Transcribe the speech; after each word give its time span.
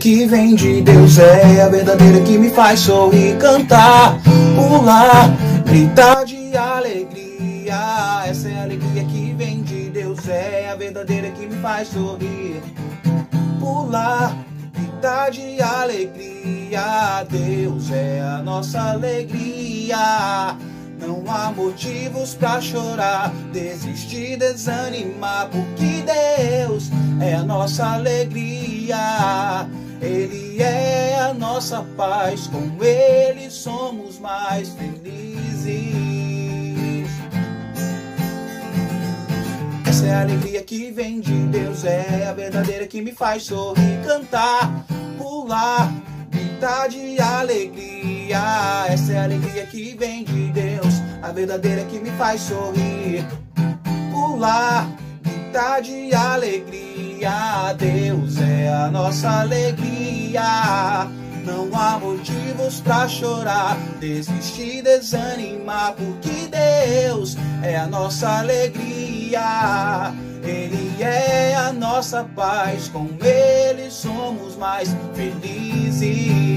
que 0.00 0.24
vem 0.24 0.54
de 0.54 0.80
Deus, 0.80 1.18
é 1.18 1.60
a 1.60 1.68
verdadeira 1.68 2.22
que 2.22 2.38
me 2.38 2.48
faz 2.48 2.80
sorrir, 2.80 3.36
cantar, 3.36 4.18
pular, 4.56 5.28
gritar 5.66 6.24
de 6.24 6.56
alegria. 6.56 8.22
Essa 8.26 8.48
é 8.48 8.60
a 8.60 8.62
alegria 8.62 9.04
que 9.04 9.34
vem 9.36 9.62
de 9.62 9.90
Deus, 9.90 10.26
é 10.26 10.70
a 10.72 10.74
verdadeira 10.74 11.30
que 11.32 11.46
me 11.46 11.54
faz 11.56 11.88
sorrir, 11.88 12.62
pular, 13.60 14.34
gritar 14.72 15.30
de 15.30 15.60
alegria. 15.60 17.22
Deus 17.28 17.90
é 17.90 18.22
a 18.22 18.38
nossa 18.42 18.80
alegria. 18.80 20.56
Não 20.98 21.22
há 21.28 21.52
motivos 21.52 22.34
pra 22.34 22.58
chorar, 22.60 23.30
desistir, 23.52 24.38
desanimar, 24.38 25.50
porque 25.50 26.04
Deus 26.06 26.90
é 27.20 27.34
a 27.34 27.42
nossa 27.42 27.84
alegria. 27.86 29.68
Paz, 32.00 32.46
com 32.46 32.82
Ele 32.82 33.50
somos 33.50 34.18
mais 34.18 34.70
felizes. 34.70 35.84
Essa 39.86 40.06
é 40.06 40.14
a 40.14 40.20
alegria 40.22 40.62
que 40.62 40.90
vem 40.90 41.20
de 41.20 41.34
Deus, 41.48 41.84
é 41.84 42.26
a 42.26 42.32
verdadeira 42.32 42.86
que 42.86 43.02
me 43.02 43.12
faz 43.12 43.42
sorrir, 43.42 44.00
cantar, 44.06 44.82
pular, 45.18 45.92
gritar 46.30 46.88
de 46.88 47.20
alegria. 47.20 48.86
Essa 48.88 49.12
é 49.12 49.18
a 49.18 49.24
alegria 49.24 49.66
que 49.66 49.94
vem 49.94 50.24
de 50.24 50.50
Deus, 50.52 51.02
a 51.20 51.30
verdadeira 51.32 51.84
que 51.84 51.98
me 51.98 52.10
faz 52.12 52.40
sorrir, 52.40 53.26
pular, 54.10 54.88
gritar 55.22 55.82
de 55.82 56.14
alegria. 56.14 57.74
Deus 57.76 58.40
é 58.40 58.68
a 58.70 58.90
nossa 58.90 59.42
alegria. 59.42 61.19
Não 61.44 61.68
há 61.74 61.98
motivos 61.98 62.80
pra 62.80 63.08
chorar, 63.08 63.76
desistir, 63.98 64.82
desanimar, 64.82 65.94
porque 65.94 66.48
Deus 66.48 67.36
é 67.62 67.76
a 67.76 67.86
nossa 67.86 68.40
alegria. 68.40 70.12
Ele 70.42 71.02
é 71.02 71.54
a 71.54 71.72
nossa 71.72 72.24
paz, 72.24 72.88
com 72.88 73.08
Ele 73.22 73.90
somos 73.90 74.56
mais 74.56 74.88
felizes. 75.14 76.50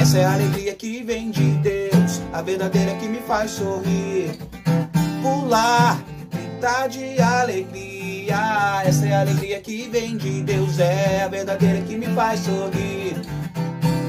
Essa 0.00 0.18
é 0.18 0.24
a 0.24 0.34
alegria 0.34 0.74
que 0.74 1.02
vem 1.02 1.30
de 1.30 1.52
Deus, 1.58 2.20
a 2.32 2.42
verdadeira 2.42 2.94
que 2.96 3.06
me 3.06 3.20
faz 3.20 3.52
sorrir, 3.52 4.38
pular, 5.22 6.02
gritar 6.30 6.88
de 6.88 7.20
alegria. 7.20 8.01
Essa 8.30 9.06
é 9.06 9.14
a 9.14 9.20
alegria 9.20 9.60
que 9.60 9.88
vem 9.88 10.16
de 10.16 10.42
Deus, 10.42 10.78
é 10.78 11.22
a 11.24 11.28
verdadeira 11.28 11.80
que 11.82 11.96
me 11.96 12.06
faz 12.08 12.40
sorrir, 12.40 13.16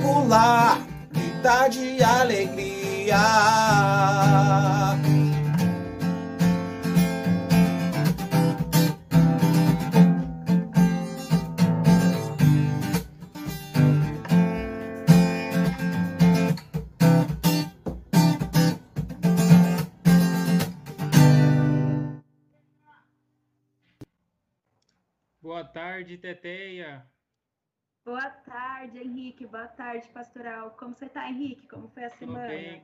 pular, 0.02 0.82
gritar 1.12 1.70
de 1.70 2.04
alegria. 2.04 3.18
Boa 25.54 25.64
tarde, 25.64 26.18
Teteia. 26.18 27.08
Boa 28.04 28.28
tarde, 28.28 28.98
Henrique. 28.98 29.46
Boa 29.46 29.68
tarde, 29.68 30.08
Pastoral. 30.10 30.72
Como 30.72 30.96
você 30.96 31.06
está, 31.06 31.30
Henrique? 31.30 31.68
Como 31.68 31.88
foi 31.90 32.06
a 32.06 32.10
Tô 32.10 32.18
semana? 32.18 32.48
bem, 32.48 32.84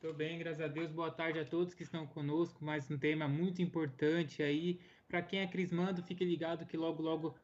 tô 0.00 0.12
bem, 0.12 0.38
graças 0.38 0.60
a 0.60 0.68
Deus. 0.68 0.92
Boa 0.92 1.10
tarde 1.10 1.40
a 1.40 1.44
todos 1.44 1.74
que 1.74 1.82
estão 1.82 2.06
conosco. 2.06 2.64
Mais 2.64 2.88
um 2.88 2.96
tema 2.96 3.26
muito 3.26 3.60
importante 3.60 4.40
aí. 4.40 4.80
Para 5.08 5.20
quem 5.20 5.40
é 5.40 5.48
crismando, 5.48 6.00
fique 6.00 6.24
ligado 6.24 6.64
que 6.64 6.76
logo, 6.76 7.02
logo 7.02 7.36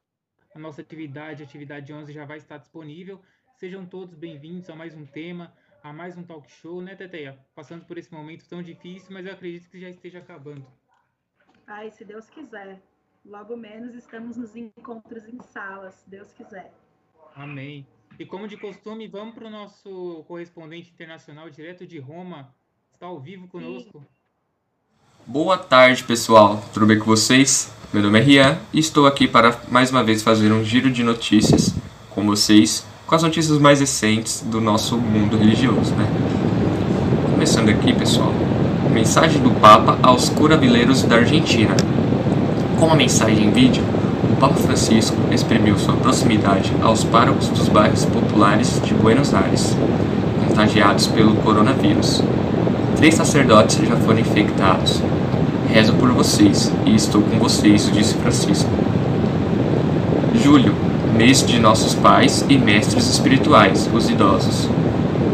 a 0.55 0.59
nossa 0.61 0.81
atividade, 0.81 1.43
atividade 1.43 1.93
11, 1.93 2.13
já 2.13 2.25
vai 2.25 2.37
estar 2.37 2.59
disponível. 2.59 3.21
Sejam 3.57 3.85
todos 3.85 4.15
bem-vindos 4.15 4.71
a 4.71 4.77
mais 4.77 4.95
um 4.95 5.05
tema, 5.05 5.53
a 5.83 5.93
mais 5.93 6.17
um 6.17 6.23
talk 6.23 6.49
show, 6.49 6.81
né, 6.81 6.95
Teteia? 6.95 7.37
Passando 7.53 7.85
por 7.85 7.99
esse 7.99 8.13
momento 8.13 8.49
tão 8.49 8.63
difícil, 8.63 9.13
mas 9.13 9.27
eu 9.27 9.33
acredito 9.33 9.69
que 9.69 9.81
já 9.81 9.91
esteja 9.91 10.21
acabando. 10.21 10.65
Ai, 11.67 11.91
se 11.91 12.05
Deus 12.05 12.31
quiser. 12.31 12.81
Logo 13.25 13.57
menos 13.57 13.95
estamos 13.95 14.37
nos 14.37 14.57
encontros 14.57 15.29
em 15.29 15.39
salas, 15.53 15.95
se 15.95 16.11
Deus 16.11 16.29
quiser. 16.33 16.73
Amém. 17.37 17.87
E 18.19 18.27
como 18.27 18.49
de 18.49 18.57
costume, 18.57 19.07
vamos 19.07 19.35
para 19.35 19.47
o 19.47 19.51
nosso 19.51 20.25
correspondente 20.27 20.91
internacional 20.91 21.49
direto 21.49 21.87
de 21.87 21.99
Roma. 22.01 22.53
Está 22.93 23.07
ao 23.07 23.21
vivo 23.21 23.47
conosco. 23.47 24.05
Boa 25.25 25.57
tarde, 25.57 26.03
pessoal. 26.03 26.61
Tudo 26.75 26.85
bem 26.85 26.99
com 26.99 27.05
vocês? 27.05 27.73
Meu 27.93 28.03
nome 28.03 28.19
é 28.19 28.23
Rian 28.23 28.59
e 28.73 28.81
estou 28.81 29.07
aqui 29.07 29.29
para 29.29 29.57
mais 29.71 29.91
uma 29.91 30.03
vez 30.03 30.23
fazer 30.23 30.51
um 30.51 30.65
giro 30.65 30.91
de 30.91 31.05
notícias 31.05 31.75
com 32.11 32.27
vocês, 32.27 32.85
com 33.07 33.15
as 33.15 33.23
notícias 33.23 33.59
mais 33.59 33.79
recentes 33.79 34.43
do 34.43 34.61
nosso 34.61 34.99
mundo 34.99 35.37
religioso, 35.37 35.95
né? 35.95 36.07
Começando 37.31 37.69
aqui, 37.69 37.95
pessoal. 37.95 38.33
Mensagem 38.93 39.41
do 39.41 39.53
Papa 39.61 39.97
aos 40.03 40.29
curavileiros 40.29 41.05
da 41.05 41.17
Argentina. 41.17 41.77
Com 42.83 42.87
uma 42.87 42.97
mensagem 42.97 43.47
em 43.47 43.51
vídeo, 43.53 43.85
o 44.29 44.35
Papa 44.41 44.57
Francisco 44.57 45.17
exprimiu 45.31 45.79
sua 45.79 45.95
proximidade 45.95 46.73
aos 46.83 47.05
párocos 47.05 47.47
dos 47.47 47.69
bairros 47.69 48.05
populares 48.05 48.83
de 48.85 48.93
Buenos 48.93 49.33
Aires, 49.33 49.77
contagiados 50.49 51.07
pelo 51.07 51.37
coronavírus. 51.37 52.25
Três 52.97 53.15
sacerdotes 53.15 53.87
já 53.87 53.95
foram 53.95 54.19
infectados. 54.19 55.01
Rezo 55.73 55.93
por 55.93 56.11
vocês 56.11 56.73
e 56.85 56.97
estou 56.97 57.23
com 57.23 57.39
vocês, 57.39 57.89
disse 57.93 58.15
Francisco. 58.15 58.69
Julho, 60.43 60.75
mês 61.17 61.47
de 61.47 61.61
nossos 61.61 61.95
pais 61.95 62.45
e 62.49 62.59
mestres 62.59 63.09
espirituais, 63.09 63.89
os 63.95 64.11
idosos. 64.11 64.69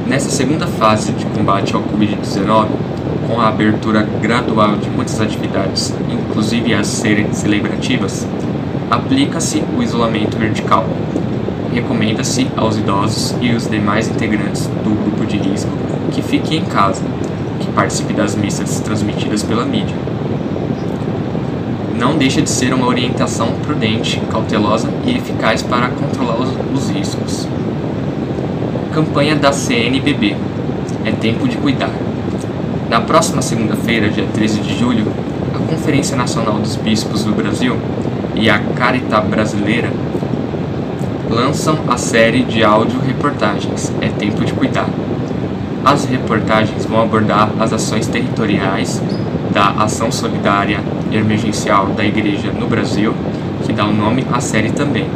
Nessa 0.06 0.28
segunda 0.28 0.66
fase 0.66 1.12
de 1.12 1.24
combate 1.24 1.74
ao 1.74 1.82
Covid-19, 1.82 2.87
com 3.28 3.38
a 3.38 3.48
abertura 3.48 4.08
gradual 4.22 4.76
de 4.76 4.88
muitas 4.88 5.20
atividades, 5.20 5.94
inclusive 6.10 6.72
as 6.72 6.86
serem 6.86 7.30
celebrativas, 7.34 8.26
aplica-se 8.90 9.62
o 9.76 9.82
isolamento 9.82 10.38
vertical. 10.38 10.86
Recomenda-se 11.70 12.48
aos 12.56 12.78
idosos 12.78 13.36
e 13.42 13.50
os 13.50 13.68
demais 13.68 14.08
integrantes 14.08 14.66
do 14.82 14.98
grupo 15.04 15.26
de 15.26 15.36
risco 15.36 15.70
que 16.10 16.22
fiquem 16.22 16.60
em 16.60 16.64
casa, 16.64 17.02
que 17.60 17.70
participe 17.72 18.14
das 18.14 18.34
missas 18.34 18.80
transmitidas 18.80 19.42
pela 19.42 19.66
mídia. 19.66 19.94
Não 21.98 22.16
deixa 22.16 22.40
de 22.40 22.48
ser 22.48 22.72
uma 22.72 22.86
orientação 22.86 23.48
prudente, 23.62 24.22
cautelosa 24.30 24.88
e 25.04 25.18
eficaz 25.18 25.62
para 25.62 25.88
controlar 25.88 26.40
os, 26.40 26.48
os 26.74 26.90
riscos. 26.90 27.46
Campanha 28.94 29.36
da 29.36 29.52
CNBB. 29.52 30.34
É 31.04 31.12
tempo 31.12 31.46
de 31.46 31.56
cuidar. 31.58 32.07
Na 32.88 33.00
próxima 33.00 33.42
segunda-feira, 33.42 34.08
dia 34.08 34.24
13 34.32 34.60
de 34.60 34.78
julho, 34.78 35.06
a 35.54 35.58
Conferência 35.70 36.16
Nacional 36.16 36.54
dos 36.54 36.76
Bispos 36.76 37.22
do 37.22 37.32
Brasil 37.32 37.76
e 38.34 38.48
a 38.48 38.58
Carita 38.58 39.20
Brasileira 39.20 39.90
lançam 41.28 41.76
a 41.86 41.98
série 41.98 42.42
de 42.42 42.64
áudio-reportagens 42.64 43.92
É 44.00 44.08
Tempo 44.08 44.42
de 44.44 44.54
Cuidar. 44.54 44.88
As 45.84 46.06
reportagens 46.06 46.86
vão 46.86 47.02
abordar 47.02 47.50
as 47.60 47.72
ações 47.72 48.06
territoriais 48.06 49.02
da 49.52 49.68
Ação 49.82 50.10
Solidária 50.10 50.80
Emergencial 51.12 51.88
da 51.88 52.04
Igreja 52.04 52.50
no 52.52 52.66
Brasil, 52.66 53.12
que 53.66 53.72
dá 53.72 53.84
o 53.84 53.92
nome 53.92 54.26
à 54.32 54.40
série 54.40 54.70
também, 54.70 55.06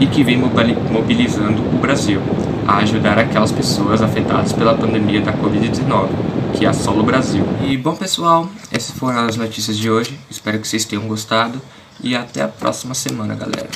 e 0.00 0.06
que 0.06 0.24
vem 0.24 0.38
mobili- 0.38 0.76
mobilizando 0.90 1.62
o 1.62 1.78
Brasil 1.78 2.20
a 2.66 2.78
ajudar 2.78 3.18
aquelas 3.18 3.52
pessoas 3.52 4.00
afetadas 4.02 4.52
pela 4.52 4.74
pandemia 4.74 5.20
da 5.20 5.32
Covid-19, 5.32 6.06
que 6.62 6.66
assola 6.66 7.02
o 7.02 7.04
Brasil. 7.04 7.44
E 7.68 7.76
bom, 7.76 7.96
pessoal, 7.96 8.44
essas 8.70 8.96
foram 8.96 9.26
as 9.26 9.36
notícias 9.36 9.76
de 9.76 9.90
hoje. 9.90 10.16
Espero 10.30 10.60
que 10.60 10.68
vocês 10.68 10.84
tenham 10.84 11.08
gostado 11.08 11.60
e 12.00 12.14
até 12.14 12.40
a 12.40 12.46
próxima 12.46 12.94
semana, 12.94 13.34
galera. 13.34 13.68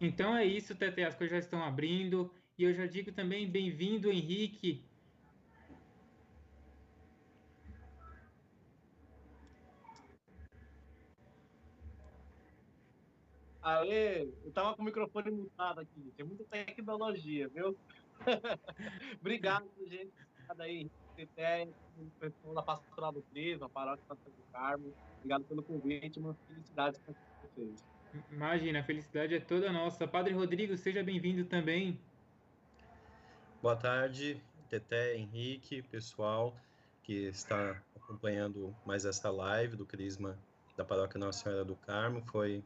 Então 0.00 0.36
é 0.36 0.44
isso, 0.44 0.74
Tete, 0.74 1.04
as 1.04 1.14
coisas 1.14 1.36
já 1.36 1.38
estão 1.38 1.62
abrindo. 1.62 2.28
E 2.58 2.64
eu 2.64 2.74
já 2.74 2.86
digo 2.86 3.12
também 3.12 3.48
bem-vindo, 3.48 4.10
Henrique. 4.10 4.84
Aê, 13.62 14.28
eu 14.44 14.50
tava 14.52 14.74
com 14.74 14.82
o 14.82 14.84
microfone 14.84 15.30
mutado 15.30 15.80
aqui. 15.80 16.12
Tem 16.16 16.26
muita 16.26 16.42
tecnologia, 16.44 17.48
viu? 17.48 17.76
Obrigado, 19.20 19.68
gente. 19.86 20.12
Obrigado 20.34 20.60
aí. 20.60 20.90
Teté, 21.16 21.66
o 21.96 22.10
pessoal 22.20 22.54
da 22.54 22.62
Pastoral 22.62 23.10
do 23.10 23.22
Crisma, 23.22 23.66
a 23.66 23.68
Paróquia 23.70 24.04
Santa 24.06 24.30
do 24.30 24.52
Carmo. 24.52 24.92
Obrigado 25.16 25.44
pelo 25.44 25.62
convite, 25.62 26.18
uma 26.18 26.34
felicidade 26.46 27.00
para 27.00 27.14
vocês. 27.42 27.82
Imagina, 28.30 28.80
a 28.80 28.82
felicidade 28.82 29.34
é 29.34 29.40
toda 29.40 29.72
nossa. 29.72 30.06
Padre 30.06 30.34
Rodrigo, 30.34 30.76
seja 30.76 31.02
bem-vindo 31.02 31.44
também. 31.46 31.98
Boa 33.62 33.76
tarde, 33.76 34.42
Teté, 34.68 35.16
Henrique, 35.16 35.82
pessoal 35.82 36.54
que 37.02 37.28
está 37.28 37.82
acompanhando 37.94 38.74
mais 38.84 39.04
essa 39.04 39.30
live 39.30 39.76
do 39.76 39.86
Crisma 39.86 40.38
da 40.76 40.84
Paróquia 40.84 41.18
Nossa 41.18 41.44
Senhora 41.44 41.64
do 41.64 41.76
Carmo. 41.76 42.22
Foi 42.26 42.62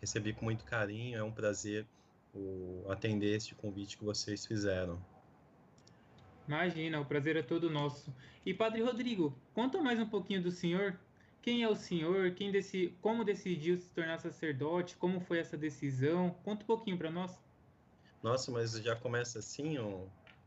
recebi 0.00 0.32
com 0.32 0.44
muito 0.44 0.64
carinho, 0.64 1.18
é 1.18 1.22
um 1.22 1.32
prazer 1.32 1.86
o, 2.34 2.84
atender 2.88 3.36
este 3.36 3.54
convite 3.54 3.96
que 3.96 4.04
vocês 4.04 4.46
fizeram. 4.46 5.00
Imagina, 6.46 7.00
o 7.00 7.04
prazer 7.04 7.36
é 7.36 7.42
todo 7.42 7.70
nosso. 7.70 8.12
E 8.44 8.52
Padre 8.52 8.82
Rodrigo, 8.82 9.36
conta 9.54 9.80
mais 9.80 10.00
um 10.00 10.06
pouquinho 10.06 10.42
do 10.42 10.50
senhor. 10.50 10.98
Quem 11.42 11.62
é 11.62 11.68
o 11.68 11.76
senhor? 11.76 12.32
Quem 12.32 12.50
deci... 12.50 12.94
Como 13.00 13.24
decidiu 13.24 13.78
se 13.78 13.94
tornar 13.94 14.18
sacerdote? 14.18 14.96
Como 14.96 15.20
foi 15.20 15.38
essa 15.38 15.56
decisão? 15.56 16.30
Conta 16.44 16.62
um 16.64 16.66
pouquinho 16.66 16.98
para 16.98 17.10
nós. 17.10 17.38
Nossa, 18.22 18.50
mas 18.50 18.72
já 18.72 18.94
começa 18.94 19.38
assim, 19.38 19.78
um, 19.78 20.06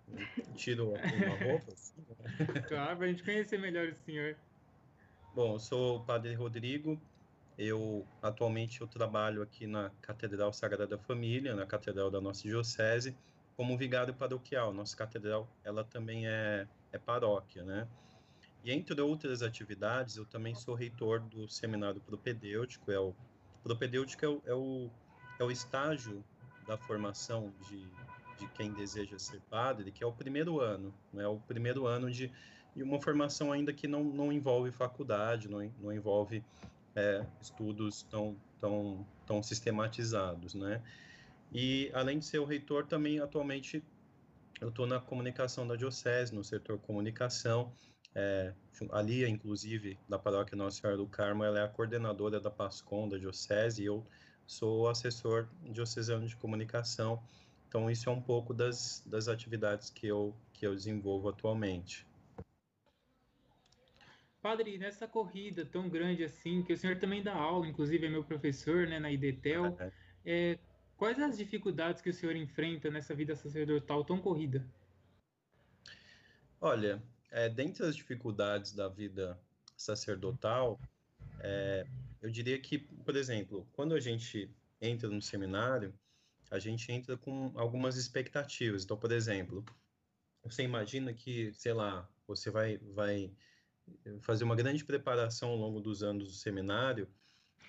um 0.10 0.54
tiro 0.56 0.90
uma 0.90 1.38
roupa? 1.44 1.72
Assim, 1.72 2.06
né? 2.20 2.62
Claro, 2.68 2.98
para 2.98 3.06
a 3.06 3.10
gente 3.10 3.24
conhecer 3.24 3.58
melhor 3.58 3.88
o 3.88 3.96
senhor. 3.96 4.36
Bom, 5.34 5.54
eu 5.54 5.60
sou 5.60 5.98
o 5.98 6.04
Padre 6.04 6.36
Rodrigo. 6.36 7.02
Eu 7.58 8.06
atualmente 8.22 8.82
eu 8.82 8.88
trabalho 8.88 9.42
aqui 9.42 9.68
na 9.68 9.92
Catedral 10.02 10.52
Sagrada 10.52 10.98
Família, 10.98 11.56
na 11.56 11.66
Catedral 11.66 12.10
da 12.10 12.20
nossa 12.20 12.44
diocese 12.44 13.16
como 13.56 13.78
vigário 13.78 14.14
paroquial. 14.14 14.74
Nossa 14.74 14.96
catedral, 14.96 15.48
ela 15.64 15.84
também 15.84 16.28
é, 16.28 16.68
é 16.92 16.98
paróquia, 16.98 17.64
né? 17.64 17.88
E 18.64 18.72
entre 18.72 19.00
outras 19.02 19.42
atividades, 19.42 20.16
eu 20.16 20.26
também 20.26 20.56
sou 20.56 20.74
reitor 20.74 21.20
do 21.20 21.48
seminário 21.50 22.02
propedêutico. 22.02 22.92
É 22.92 23.00
o 23.00 23.14
propedêutico 23.62 24.26
é 24.26 24.30
o, 24.30 24.42
é 24.46 24.54
o, 24.54 24.90
é 25.40 25.44
o 25.44 25.52
estágio 25.52 26.24
da 26.66 26.78
formação 26.78 27.54
de, 27.68 27.86
de 28.40 28.48
quem 28.54 28.72
deseja 28.72 29.20
ser 29.20 29.42
padre, 29.50 29.92
que 29.92 30.04
é 30.04 30.08
o 30.08 30.14
primeiro 30.14 30.62
ano, 30.62 30.94
é 31.16 31.28
o 31.28 31.38
primeiro 31.40 31.86
ano 31.86 32.10
de, 32.10 32.32
de 32.74 32.84
uma 32.84 33.02
formação 33.02 33.52
ainda 33.52 33.74
que 33.74 33.86
não, 33.86 34.04
não 34.04 34.32
envolve 34.32 34.72
faculdade, 34.72 35.50
não, 35.50 35.60
não 35.82 35.92
envolve 35.92 36.42
é, 36.96 37.26
estudos 37.42 38.04
tão, 38.04 38.36
tão, 38.60 39.06
tão 39.26 39.44
sistematizados, 39.44 40.54
né? 40.54 40.82
E, 41.54 41.92
além 41.94 42.20
de 42.20 42.26
ser 42.26 42.40
o 42.40 42.46
reitor, 42.46 42.86
também 42.86 43.20
atualmente 43.20 43.84
eu 44.60 44.70
estou 44.70 44.88
na 44.88 45.00
comunicação 45.00 45.68
da 45.68 45.76
Diocese, 45.76 46.34
no 46.34 46.44
setor 46.44 46.80
comunicação. 46.80 47.74
É, 48.16 48.54
a 48.92 49.02
Lia, 49.02 49.28
inclusive, 49.28 50.00
da 50.08 50.18
paróquia 50.18 50.56
Nossa 50.56 50.80
Senhora 50.80 50.98
do 50.98 51.08
Carmo, 51.08 51.44
ela 51.44 51.60
é 51.60 51.64
a 51.64 51.68
coordenadora 51.68 52.40
da 52.40 52.50
PASCOM 52.50 53.10
da 53.10 53.18
Diocese 53.18 53.82
e 53.82 53.86
eu 53.86 54.06
sou 54.48 54.88
assessor 54.88 55.48
diocesano 55.64 56.28
de 56.28 56.36
comunicação. 56.36 57.22
Então, 57.68 57.90
isso 57.90 58.10
é 58.10 58.12
um 58.12 58.22
pouco 58.22 58.54
das, 58.54 59.04
das 59.06 59.28
atividades 59.28 59.90
que 59.90 60.08
eu, 60.08 60.36
que 60.54 60.66
eu 60.66 60.76
desenvolvo 60.76 61.30
atualmente. 61.30 62.06
Padre, 64.44 64.78
nessa 64.78 65.08
corrida 65.08 65.66
tão 65.66 65.90
grande 65.90 66.24
assim, 66.24 66.62
que 66.62 66.74
o 66.74 66.78
senhor 66.78 67.00
também 67.00 67.24
dá 67.24 67.34
aula, 67.34 67.66
inclusive 67.66 68.06
é 68.06 68.10
meu 68.10 68.24
professor 68.24 68.86
né, 68.86 69.00
na 69.00 69.10
IDETEL, 69.10 69.78
é, 69.80 69.92
é 70.26 70.60
Quais 71.04 71.20
as 71.20 71.38
dificuldades 71.38 72.02
que 72.02 72.10
o 72.10 72.14
senhor 72.14 72.36
enfrenta 72.36 72.90
nessa 72.90 73.14
vida 73.14 73.36
sacerdotal 73.36 74.06
tão 74.06 74.22
corrida? 74.22 74.66
Olha, 76.62 77.04
é, 77.30 77.50
dentre 77.50 77.86
as 77.86 77.96
dificuldades 77.96 78.74
da 78.74 78.88
vida 78.88 79.38
sacerdotal, 79.76 80.80
é, 81.42 81.86
eu 82.22 82.30
diria 82.30 82.58
que, 82.58 82.78
por 82.80 83.18
exemplo, 83.18 83.68
quando 83.74 83.94
a 83.94 84.00
gente 84.00 84.50
entra 84.80 85.10
no 85.10 85.22
seminário, 85.22 85.94
a 86.50 86.58
gente 86.58 86.90
entra 86.90 87.18
com 87.18 87.52
algumas 87.56 87.98
expectativas. 87.98 88.86
Então, 88.86 88.96
por 88.96 89.12
exemplo, 89.12 89.66
você 90.42 90.64
imagina 90.64 91.14
que, 91.14 91.52
sei 91.54 91.74
lá, 91.74 92.08
você 92.26 92.50
vai, 92.50 92.78
vai 92.78 93.30
fazer 94.22 94.44
uma 94.44 94.56
grande 94.56 94.84
preparação 94.84 95.50
ao 95.50 95.58
longo 95.58 95.80
dos 95.80 96.04
anos 96.04 96.30
do 96.30 96.34
seminário 96.34 97.08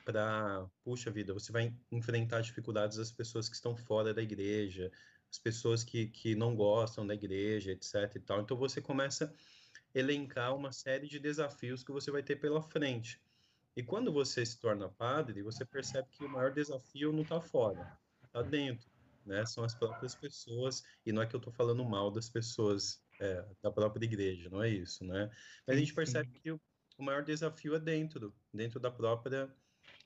para, 0.05 0.67
puxa 0.83 1.11
vida, 1.11 1.33
você 1.33 1.51
vai 1.51 1.75
enfrentar 1.91 2.43
dificuldades 2.43 2.99
das 2.99 3.11
pessoas 3.11 3.49
que 3.49 3.55
estão 3.55 3.75
fora 3.75 4.13
da 4.13 4.23
igreja, 4.23 4.93
as 5.31 5.39
pessoas 5.39 5.83
que, 5.83 6.09
que 6.09 6.35
não 6.35 6.55
gostam 6.55 7.07
da 7.07 7.15
igreja, 7.15 7.73
etc 7.73 8.15
e 8.15 8.21
tal. 8.21 8.41
Então 8.41 8.57
você 8.57 8.81
começa 8.81 9.35
a 9.95 9.99
elencar 9.99 10.55
uma 10.55 10.73
série 10.73 11.09
de 11.09 11.19
desafios 11.19 11.83
que 11.83 11.93
você 11.93 12.11
vai 12.11 12.23
ter 12.23 12.37
pela 12.37 12.63
frente. 12.63 13.21
E 13.77 13.83
quando 13.83 14.13
você 14.13 14.47
se 14.47 14.59
torna 14.61 14.89
padre, 14.89 15.43
você 15.43 15.65
percebe 15.65 16.09
que 16.11 16.25
o 16.25 16.29
maior 16.29 16.53
desafio 16.53 17.13
não 17.13 17.23
está 17.23 17.41
fora, 17.41 17.99
está 18.25 18.41
dentro, 18.41 18.89
né? 19.27 19.45
São 19.45 19.65
as 19.65 19.75
próprias 19.75 20.15
pessoas, 20.15 20.85
e 21.05 21.11
não 21.11 21.23
é 21.23 21.27
que 21.27 21.35
eu 21.35 21.39
estou 21.39 21.53
falando 21.53 21.85
mal 21.85 22.11
das 22.11 22.29
pessoas 22.29 23.04
é, 23.21 23.45
da 23.63 23.71
própria 23.71 24.05
igreja, 24.05 24.49
não 24.51 24.63
é 24.63 24.69
isso, 24.69 25.05
né? 25.05 25.31
Mas 25.67 25.77
a 25.77 25.79
gente 25.79 25.95
percebe 25.95 26.31
que 26.41 26.51
o, 26.51 26.61
o 26.99 27.03
maior 27.03 27.23
desafio 27.23 27.75
é 27.75 27.79
dentro, 27.79 28.35
dentro 28.53 28.81
da 28.81 28.91
própria 28.91 29.49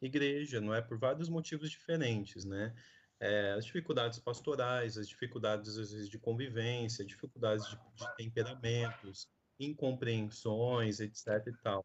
igreja, 0.01 0.61
não 0.61 0.75
é? 0.75 0.81
Por 0.81 0.99
vários 0.99 1.29
motivos 1.29 1.71
diferentes, 1.71 2.45
né? 2.45 2.75
É, 3.21 3.53
as 3.53 3.65
dificuldades 3.65 4.19
pastorais, 4.19 4.97
as 4.97 5.09
dificuldades 5.09 5.77
às 5.77 5.91
vezes 5.91 6.09
de 6.09 6.19
convivência, 6.19 7.05
dificuldades 7.05 7.69
de, 7.69 7.77
de 7.77 8.17
temperamentos, 8.17 9.29
incompreensões, 9.59 11.01
etc 11.01 11.47
e 11.49 11.53
tal. 11.63 11.85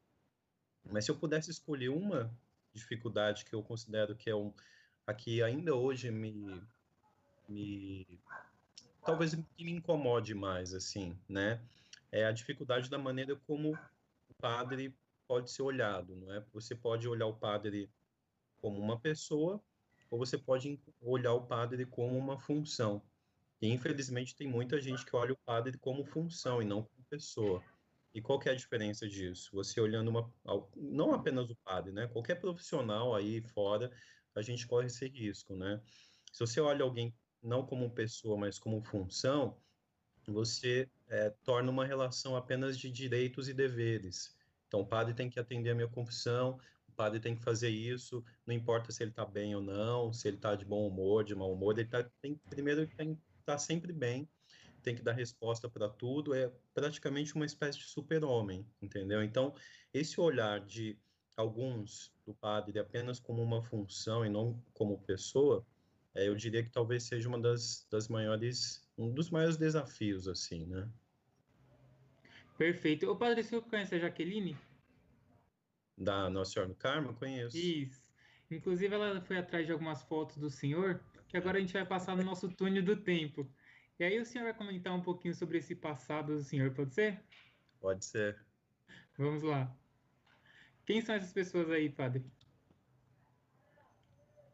Mas 0.92 1.06
se 1.06 1.12
eu 1.12 1.18
pudesse 1.18 1.50
escolher 1.50 1.89
uma 1.89 2.32
dificuldade 2.74 3.46
que 3.46 3.53
eu 3.53 3.63
considero 3.63 4.15
que 4.15 4.30
é 4.30 4.36
um 4.36 4.53
a 5.06 5.13
que 5.13 5.42
ainda 5.42 5.75
hoje 5.75 6.12
me 6.12 6.62
me 7.50 8.20
talvez 9.04 9.36
me 9.36 9.46
incomode 9.72 10.34
mais 10.34 10.74
assim, 10.74 11.18
né? 11.28 11.62
É 12.12 12.26
a 12.26 12.32
dificuldade 12.32 12.90
da 12.90 12.98
maneira 12.98 13.36
como 13.48 13.74
o 14.30 14.34
padre 14.36 14.96
pode 15.28 15.52
ser 15.52 15.64
olhado, 15.64 16.16
não 16.16 16.32
é? 16.32 16.44
Você 16.54 16.76
pode 16.76 17.08
olhar 17.08 17.28
o 17.28 17.34
padre 17.34 17.90
como 18.58 18.80
uma 18.80 19.00
pessoa 19.00 19.62
ou 20.10 20.18
você 20.20 20.38
pode 20.38 20.80
olhar 21.02 21.34
o 21.34 21.46
padre 21.46 21.86
como 21.86 22.18
uma 22.18 22.38
função. 22.40 23.02
E 23.62 23.68
infelizmente 23.70 24.36
tem 24.36 24.48
muita 24.48 24.80
gente 24.80 25.06
que 25.06 25.16
olha 25.16 25.34
o 25.34 25.38
padre 25.38 25.78
como 25.78 26.06
função 26.06 26.62
e 26.62 26.66
não 26.66 26.84
como 26.84 27.06
pessoa. 27.10 27.64
E 28.14 28.22
qual 28.22 28.40
é 28.46 28.52
a 28.52 28.56
diferença 28.56 29.08
disso? 29.08 29.50
Você 29.54 29.82
olhando 29.82 30.10
uma, 30.10 30.32
não 30.76 31.14
apenas 31.14 31.50
o 31.50 31.56
padre, 31.56 31.92
né? 31.92 32.08
Qualquer 32.08 32.36
profissional 32.36 33.16
aí 33.16 33.42
fora, 33.42 33.92
a 34.36 34.42
gente 34.42 34.68
corre 34.68 34.88
esse 34.88 35.08
risco, 35.08 35.56
né? 35.56 35.82
Se 36.32 36.40
você 36.40 36.62
olha 36.62 36.84
alguém 36.84 37.14
não 37.44 37.66
como 37.66 37.90
pessoa, 37.90 38.38
mas 38.38 38.58
como 38.58 38.82
função, 38.82 39.58
você 40.26 40.90
é, 41.10 41.30
torna 41.44 41.70
uma 41.70 41.86
relação 41.86 42.36
apenas 42.36 42.78
de 42.78 42.90
direitos 42.90 43.50
e 43.50 43.54
deveres. 43.54 44.36
Então, 44.68 44.82
o 44.82 44.86
padre 44.86 45.14
tem 45.14 45.30
que 45.30 45.40
atender 45.40 45.72
a 45.72 45.76
minha 45.76 45.88
confissão, 45.88 46.60
o 46.88 46.92
padre 46.94 47.20
tem 47.20 47.36
que 47.36 47.44
fazer 47.44 47.70
isso, 47.70 48.24
não 48.46 48.56
importa 48.56 48.92
se 48.92 49.04
ele 49.04 49.12
está 49.12 49.26
bem 49.26 49.56
ou 49.56 49.62
não, 49.62 50.14
se 50.14 50.28
ele 50.28 50.38
está 50.38 50.56
de 50.56 50.66
bom 50.66 50.88
humor, 50.88 51.24
de 51.24 51.36
mau 51.36 51.52
humor, 51.52 51.78
ele 51.78 51.90
tá, 51.90 52.04
tem, 52.22 52.36
primeiro 52.50 52.88
tem 52.88 53.16
que 53.16 53.22
estar 53.40 53.54
tá 53.54 53.58
sempre 53.58 53.92
bem, 53.92 54.30
tem 54.82 54.96
que 54.96 55.02
dar 55.02 55.14
resposta 55.14 55.70
para 55.70 55.90
tudo, 55.90 56.34
é 56.34 56.52
praticamente 56.74 57.36
uma 57.36 57.46
espécie 57.46 57.80
de 57.80 57.86
super-homem, 57.86 58.66
entendeu? 58.82 59.24
Então, 59.24 59.54
esse 59.94 60.20
olhar 60.20 60.60
de 60.60 60.98
alguns 61.36 62.14
do 62.26 62.34
padre 62.34 62.80
apenas 62.80 63.20
como 63.20 63.42
uma 63.42 63.64
função 63.64 64.26
e 64.26 64.30
não 64.30 64.62
como 64.74 65.02
pessoa, 65.02 65.66
é, 66.15 66.27
eu 66.27 66.36
diria 66.36 66.63
que 66.63 66.70
talvez 66.70 67.03
seja 67.03 67.27
uma 67.27 67.39
das, 67.39 67.88
das 67.89 68.08
maiores, 68.08 68.88
um 68.98 69.13
dos 69.13 69.29
maiores 69.29 69.58
desafios, 69.58 70.27
assim, 70.27 70.65
né? 70.67 70.88
Perfeito. 72.58 73.10
O 73.10 73.15
padre, 73.15 73.43
você 73.43 73.60
conhece 73.62 73.96
a 73.96 74.00
Jaqueline? 74.00 74.58
Da 75.98 76.29
Nossa 76.29 76.51
Senhora 76.51 76.70
do 76.70 76.75
Carmo? 76.75 77.13
Conheço. 77.15 77.58
Isso. 77.58 78.13
Inclusive, 78.50 78.93
ela 78.93 79.22
foi 79.22 79.38
atrás 79.38 79.65
de 79.65 79.72
algumas 79.72 80.03
fotos 80.03 80.38
do 80.38 80.50
senhor, 80.50 81.03
que 81.27 81.36
agora 81.36 81.58
a 81.58 81.62
gente 81.62 81.74
vai 81.74 81.86
passar 81.86 82.15
no 82.15 82.24
nosso 82.24 82.48
túnel 82.50 82.84
do 82.84 82.96
tempo. 82.96 83.50
E 84.00 84.03
aí 84.03 84.20
o 84.20 84.25
senhor 84.25 84.46
vai 84.46 84.53
comentar 84.53 84.93
um 84.93 85.01
pouquinho 85.01 85.34
sobre 85.34 85.58
esse 85.58 85.75
passado 85.75 86.36
do 86.36 86.43
senhor, 86.43 86.72
pode 86.74 86.93
ser? 86.93 87.24
Pode 87.79 88.05
ser. 88.05 88.39
Vamos 89.17 89.41
lá. 89.41 89.75
Quem 90.86 91.01
são 91.01 91.15
essas 91.15 91.34
pessoas 91.34 91.70
aí, 91.72 91.89
padre? 91.89 92.24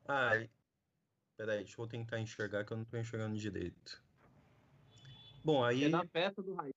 Ah, 0.08 0.32
peraí, 1.40 1.60
deixa 1.60 1.82
eu 1.82 1.88
tentar 1.88 2.20
enxergar 2.20 2.66
que 2.66 2.74
eu 2.74 2.76
não 2.76 2.84
estou 2.84 3.00
enxergando 3.00 3.38
direito. 3.38 4.04
Bom, 5.42 5.64
aí. 5.64 5.86
É 5.86 5.90
na 5.90 6.06
festa 6.06 6.44
do 6.44 6.54
Raí. 6.54 6.74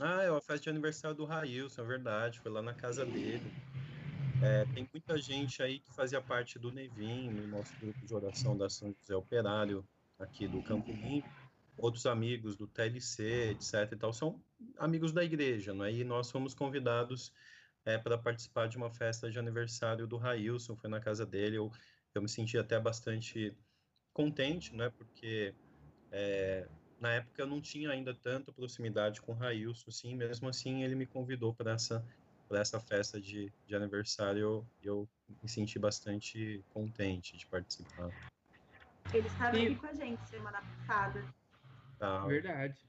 Ah, 0.00 0.22
é 0.22 0.28
a 0.28 0.40
festa 0.40 0.60
de 0.60 0.70
aniversário 0.70 1.14
do 1.14 1.26
Railson, 1.26 1.82
é 1.82 1.84
verdade. 1.84 2.40
Foi 2.40 2.50
lá 2.50 2.62
na 2.62 2.72
casa 2.72 3.04
dele. 3.04 3.52
É, 4.42 4.64
tem 4.72 4.88
muita 4.90 5.18
gente 5.18 5.62
aí 5.62 5.80
que 5.80 5.92
fazia 5.92 6.22
parte 6.22 6.58
do 6.58 6.72
Nevin, 6.72 7.28
no 7.28 7.46
nosso 7.46 7.74
grupo 7.78 8.06
de 8.06 8.14
oração 8.14 8.56
da 8.56 8.70
São 8.70 8.94
José 9.00 9.14
Operário, 9.14 9.86
aqui 10.18 10.48
do 10.48 10.62
Campo 10.62 10.90
Limpo. 10.90 11.28
Outros 11.76 12.06
amigos 12.06 12.56
do 12.56 12.66
TLC, 12.66 13.50
etc. 13.50 13.92
E 13.92 13.96
tal. 13.96 14.14
São, 14.14 14.40
amigos 14.78 15.12
da 15.12 15.22
igreja, 15.22 15.74
não 15.74 15.84
é? 15.84 15.92
E 15.92 16.04
nós 16.04 16.30
fomos 16.30 16.54
convidados 16.54 17.30
é, 17.84 17.98
para 17.98 18.16
participar 18.16 18.66
de 18.66 18.78
uma 18.78 18.90
festa 18.90 19.30
de 19.30 19.38
aniversário 19.38 20.06
do 20.06 20.16
Railson, 20.16 20.74
foi 20.74 20.88
na 20.88 21.00
casa 21.00 21.26
dele, 21.26 21.56
eu, 21.56 21.70
eu 22.14 22.22
me 22.22 22.28
senti 22.28 22.58
até 22.58 22.78
bastante 22.78 23.56
contente, 24.12 24.74
né? 24.74 24.90
Porque 24.90 25.54
é, 26.10 26.68
na 26.98 27.14
época 27.14 27.42
eu 27.42 27.46
não 27.46 27.60
tinha 27.60 27.90
ainda 27.90 28.14
tanta 28.14 28.52
proximidade 28.52 29.20
com 29.20 29.32
o 29.32 29.36
Railson, 29.36 29.90
sim, 29.90 30.14
mesmo 30.14 30.48
assim 30.48 30.82
ele 30.82 30.94
me 30.94 31.06
convidou 31.06 31.54
para 31.54 31.72
essa 31.72 32.04
para 32.48 32.60
essa 32.60 32.80
festa 32.80 33.20
de, 33.20 33.52
de 33.66 33.76
aniversário, 33.76 34.40
eu, 34.40 34.66
eu 34.82 35.08
me 35.42 35.48
senti 35.48 35.78
bastante 35.78 36.64
contente 36.70 37.36
de 37.36 37.46
participar. 37.46 38.10
Ele 39.12 39.26
estava 39.26 39.54
aqui 39.54 39.74
com 39.76 39.86
a 39.86 39.92
gente 39.92 40.26
semana 40.28 40.62
passada. 40.62 41.34
Tá. 41.98 42.26
Verdade. 42.26 42.80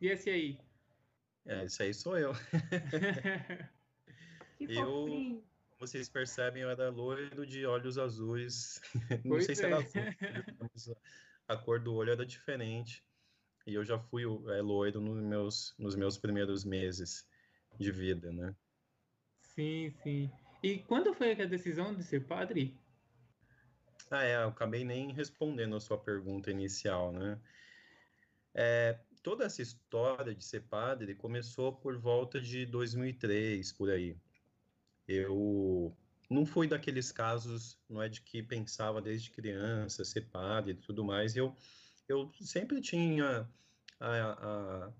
E 0.00 0.08
esse 0.08 0.28
aí? 0.30 0.58
É, 1.46 1.64
esse 1.64 1.80
aí 1.80 1.94
sou 1.94 2.18
eu. 2.18 2.32
que 4.58 4.74
eu, 4.74 5.44
vocês 5.78 6.08
percebem, 6.08 6.62
eu 6.62 6.70
era 6.70 6.88
loiro 6.90 7.46
de 7.46 7.66
olhos 7.66 7.98
azuis. 7.98 8.80
Não 9.24 9.32
pois 9.32 9.46
sei 9.46 9.52
é. 9.52 9.56
se 9.56 9.64
era 9.64 9.76
azul, 9.76 10.02
mas 10.60 10.90
a 11.48 11.56
cor 11.56 11.80
do 11.80 11.94
olho 11.94 12.12
era 12.12 12.24
diferente. 12.26 13.04
E 13.66 13.74
eu 13.74 13.84
já 13.84 13.98
fui 13.98 14.22
é, 14.22 14.62
loiro 14.62 15.00
nos 15.00 15.22
meus, 15.22 15.74
nos 15.78 15.96
meus 15.96 16.16
primeiros 16.16 16.64
meses 16.64 17.28
de 17.78 17.90
vida, 17.90 18.32
né? 18.32 18.54
Sim, 19.40 19.90
sim. 20.02 20.30
E 20.62 20.78
quando 20.78 21.14
foi 21.14 21.32
a 21.32 21.46
decisão 21.46 21.94
de 21.94 22.02
ser 22.02 22.26
padre? 22.26 22.78
Ah, 24.10 24.24
é, 24.24 24.36
eu 24.36 24.48
acabei 24.48 24.84
nem 24.84 25.12
respondendo 25.12 25.74
a 25.74 25.80
sua 25.80 25.98
pergunta 25.98 26.50
inicial, 26.50 27.12
né? 27.12 27.40
É, 28.54 28.98
toda 29.22 29.44
essa 29.44 29.60
história 29.60 30.34
de 30.34 30.44
ser 30.44 30.62
padre 30.62 31.14
começou 31.14 31.72
por 31.72 31.98
volta 31.98 32.40
de 32.40 32.64
2003, 32.64 33.72
por 33.72 33.90
aí. 33.90 34.16
Eu 35.08 35.96
não 36.28 36.44
fui 36.44 36.66
daqueles 36.66 37.12
casos, 37.12 37.78
não 37.88 38.02
é 38.02 38.08
de 38.08 38.20
que 38.20 38.42
pensava 38.42 39.00
desde 39.00 39.30
criança 39.30 40.04
ser 40.04 40.22
padre 40.26 40.72
e 40.72 40.74
tudo 40.74 41.04
mais. 41.04 41.36
Eu, 41.36 41.54
eu 42.08 42.30
sempre 42.40 42.80
tinha 42.80 43.48
a, 44.00 44.08
a, 44.08 44.92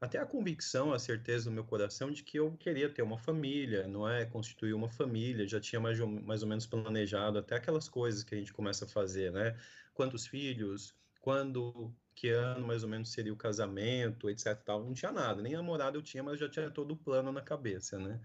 até 0.00 0.18
a 0.18 0.26
convicção, 0.26 0.92
a 0.92 0.98
certeza 0.98 1.50
no 1.50 1.54
meu 1.54 1.64
coração 1.64 2.10
de 2.10 2.22
que 2.22 2.38
eu 2.38 2.52
queria 2.56 2.88
ter 2.88 3.02
uma 3.02 3.18
família, 3.18 3.86
não 3.86 4.08
é? 4.08 4.24
Constituir 4.24 4.72
uma 4.72 4.88
família, 4.88 5.46
já 5.46 5.60
tinha 5.60 5.80
mais, 5.80 5.98
mais 5.98 6.42
ou 6.42 6.48
menos 6.48 6.66
planejado 6.66 7.38
até 7.38 7.56
aquelas 7.56 7.88
coisas 7.88 8.24
que 8.24 8.34
a 8.34 8.38
gente 8.38 8.52
começa 8.52 8.84
a 8.84 8.88
fazer, 8.88 9.32
né? 9.32 9.56
Quantos 9.92 10.26
filhos, 10.26 10.94
quando, 11.20 11.94
que 12.14 12.28
ano 12.28 12.66
mais 12.66 12.82
ou 12.82 12.88
menos 12.88 13.12
seria 13.12 13.32
o 13.32 13.36
casamento, 13.36 14.30
etc. 14.30 14.54
Tal. 14.64 14.84
Não 14.84 14.94
tinha 14.94 15.12
nada, 15.12 15.42
nem 15.42 15.52
namorado 15.52 15.98
eu 15.98 16.02
tinha, 16.02 16.22
mas 16.22 16.38
já 16.38 16.48
tinha 16.48 16.70
todo 16.70 16.92
o 16.92 16.96
plano 16.96 17.30
na 17.32 17.42
cabeça, 17.42 17.98
né? 17.98 18.20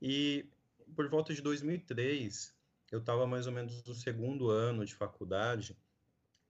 E 0.00 0.46
por 0.94 1.08
volta 1.08 1.34
de 1.34 1.42
2003, 1.42 2.54
eu 2.90 3.00
estava 3.00 3.26
mais 3.26 3.46
ou 3.46 3.52
menos 3.52 3.82
no 3.84 3.94
segundo 3.94 4.50
ano 4.50 4.84
de 4.84 4.94
faculdade 4.94 5.76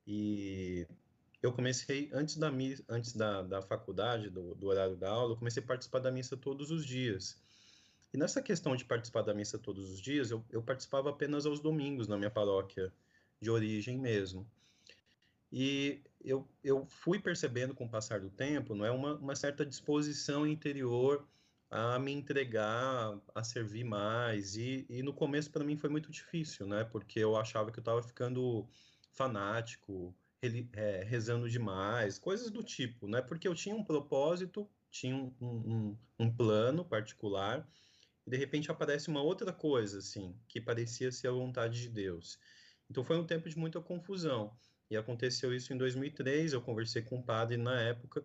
e 0.07 0.87
eu 1.43 1.53
comecei, 1.53 2.11
antes 2.12 2.37
da, 2.37 2.50
antes 2.88 3.12
da, 3.12 3.43
da 3.43 3.62
faculdade, 3.62 4.31
do, 4.31 4.55
do 4.55 4.67
horário 4.67 4.97
da 4.97 5.11
aula, 5.11 5.33
eu 5.33 5.37
comecei 5.37 5.62
a 5.62 5.67
participar 5.67 6.00
da 6.00 6.11
missa 6.11 6.37
todos 6.37 6.71
os 6.71 6.85
dias. 6.85 7.41
E 8.12 8.19
nessa 8.19 8.41
questão 8.41 8.76
de 8.76 8.85
participar 8.85 9.23
da 9.23 9.35
missa 9.35 9.59
todos 9.59 9.91
os 9.91 10.00
dias, 10.00 10.31
eu, 10.31 10.45
eu 10.50 10.62
participava 10.62 11.11
apenas 11.11 11.45
aos 11.45 11.61
domingos 11.61 12.09
na 12.09 12.17
minha 12.17 12.31
paróquia 12.31 12.93
de 13.41 13.50
origem 13.50 13.99
mesmo. 13.99 14.49
E 15.53 16.03
eu, 16.25 16.49
eu 16.62 16.87
fui 16.87 17.19
percebendo 17.19 17.75
com 17.75 17.85
o 17.85 17.88
passar 17.88 18.21
do 18.21 18.31
tempo, 18.31 18.75
não 18.75 18.85
é 18.85 18.91
uma, 18.91 19.15
uma 19.15 19.37
certa 19.37 19.65
disposição 19.65 20.47
interior 20.47 21.26
a 21.71 21.99
me 21.99 22.13
entregar, 22.13 23.21
a 23.35 23.45
servir 23.45 23.85
mais. 23.85 24.57
E, 24.57 24.87
e 24.89 25.03
no 25.03 25.13
começo 25.13 25.51
para 25.51 25.65
mim 25.65 25.77
foi 25.77 25.91
muito 25.91 26.11
difícil, 26.11 26.67
né? 26.67 26.85
Porque 26.85 27.19
eu 27.19 27.37
achava 27.37 27.71
que 27.71 27.79
eu 27.79 27.83
estava 27.83 28.03
ficando 28.03 28.69
fanático, 29.13 30.15
é, 30.75 31.03
rezando 31.05 31.49
demais, 31.49 32.19
coisas 32.19 32.51
do 32.51 32.63
tipo, 32.63 33.09
né? 33.09 33.21
Porque 33.23 33.49
eu 33.49 33.55
tinha 33.55 33.75
um 33.75 33.85
propósito, 33.85 34.69
tinha 34.91 35.17
um, 35.17 35.35
um, 35.41 35.99
um 36.19 36.35
plano 36.35 36.85
particular, 36.85 37.69
e 38.27 38.31
de 38.31 38.37
repente 38.37 38.71
aparece 38.71 39.09
uma 39.09 39.23
outra 39.23 39.53
coisa, 39.53 39.99
assim, 39.99 40.39
que 40.49 40.61
parecia 40.61 41.11
ser 41.13 41.29
a 41.29 41.33
vontade 41.33 41.81
de 41.81 41.89
Deus. 41.89 42.39
Então 42.91 43.05
foi 43.05 43.17
um 43.17 43.27
tempo 43.27 43.49
de 43.49 43.59
muita 43.59 43.81
confusão. 43.81 44.57
E 44.91 44.97
aconteceu 44.97 45.53
isso 45.55 45.73
em 45.73 45.77
2003, 45.77 46.53
eu 46.53 46.63
conversei 46.63 47.03
com 47.03 47.17
um 47.17 47.23
padre 47.23 47.57
na 47.57 47.81
época, 47.81 48.25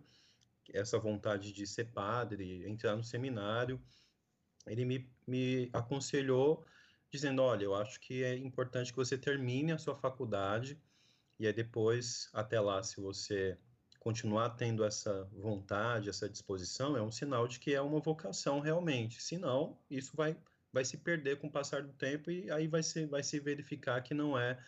essa 0.72 0.98
vontade 0.98 1.52
de 1.52 1.66
ser 1.66 1.86
padre, 1.86 2.68
entrar 2.68 2.96
no 2.96 3.04
seminário, 3.04 3.80
ele 4.66 4.84
me, 4.84 5.10
me 5.26 5.70
aconselhou 5.72 6.64
dizendo, 7.10 7.42
olha, 7.42 7.64
eu 7.64 7.74
acho 7.74 8.00
que 8.00 8.24
é 8.24 8.36
importante 8.36 8.90
que 8.90 8.96
você 8.96 9.18
termine 9.18 9.72
a 9.72 9.78
sua 9.78 9.94
faculdade, 9.94 10.80
e 11.38 11.46
aí 11.46 11.52
depois, 11.52 12.30
até 12.32 12.58
lá, 12.60 12.82
se 12.82 13.00
você 13.00 13.58
continuar 13.98 14.50
tendo 14.50 14.82
essa 14.84 15.24
vontade, 15.32 16.08
essa 16.08 16.28
disposição, 16.28 16.96
é 16.96 17.02
um 17.02 17.12
sinal 17.12 17.46
de 17.46 17.60
que 17.60 17.74
é 17.74 17.80
uma 17.80 18.00
vocação 18.00 18.60
realmente. 18.60 19.22
Senão, 19.22 19.78
isso 19.90 20.16
vai, 20.16 20.36
vai 20.72 20.84
se 20.84 20.96
perder 20.96 21.38
com 21.38 21.46
o 21.46 21.52
passar 21.52 21.82
do 21.82 21.92
tempo 21.92 22.30
e 22.30 22.50
aí 22.50 22.66
vai 22.66 22.82
se, 22.82 23.06
vai 23.06 23.22
se 23.22 23.38
verificar 23.38 24.00
que 24.02 24.14
não 24.14 24.36
é 24.36 24.58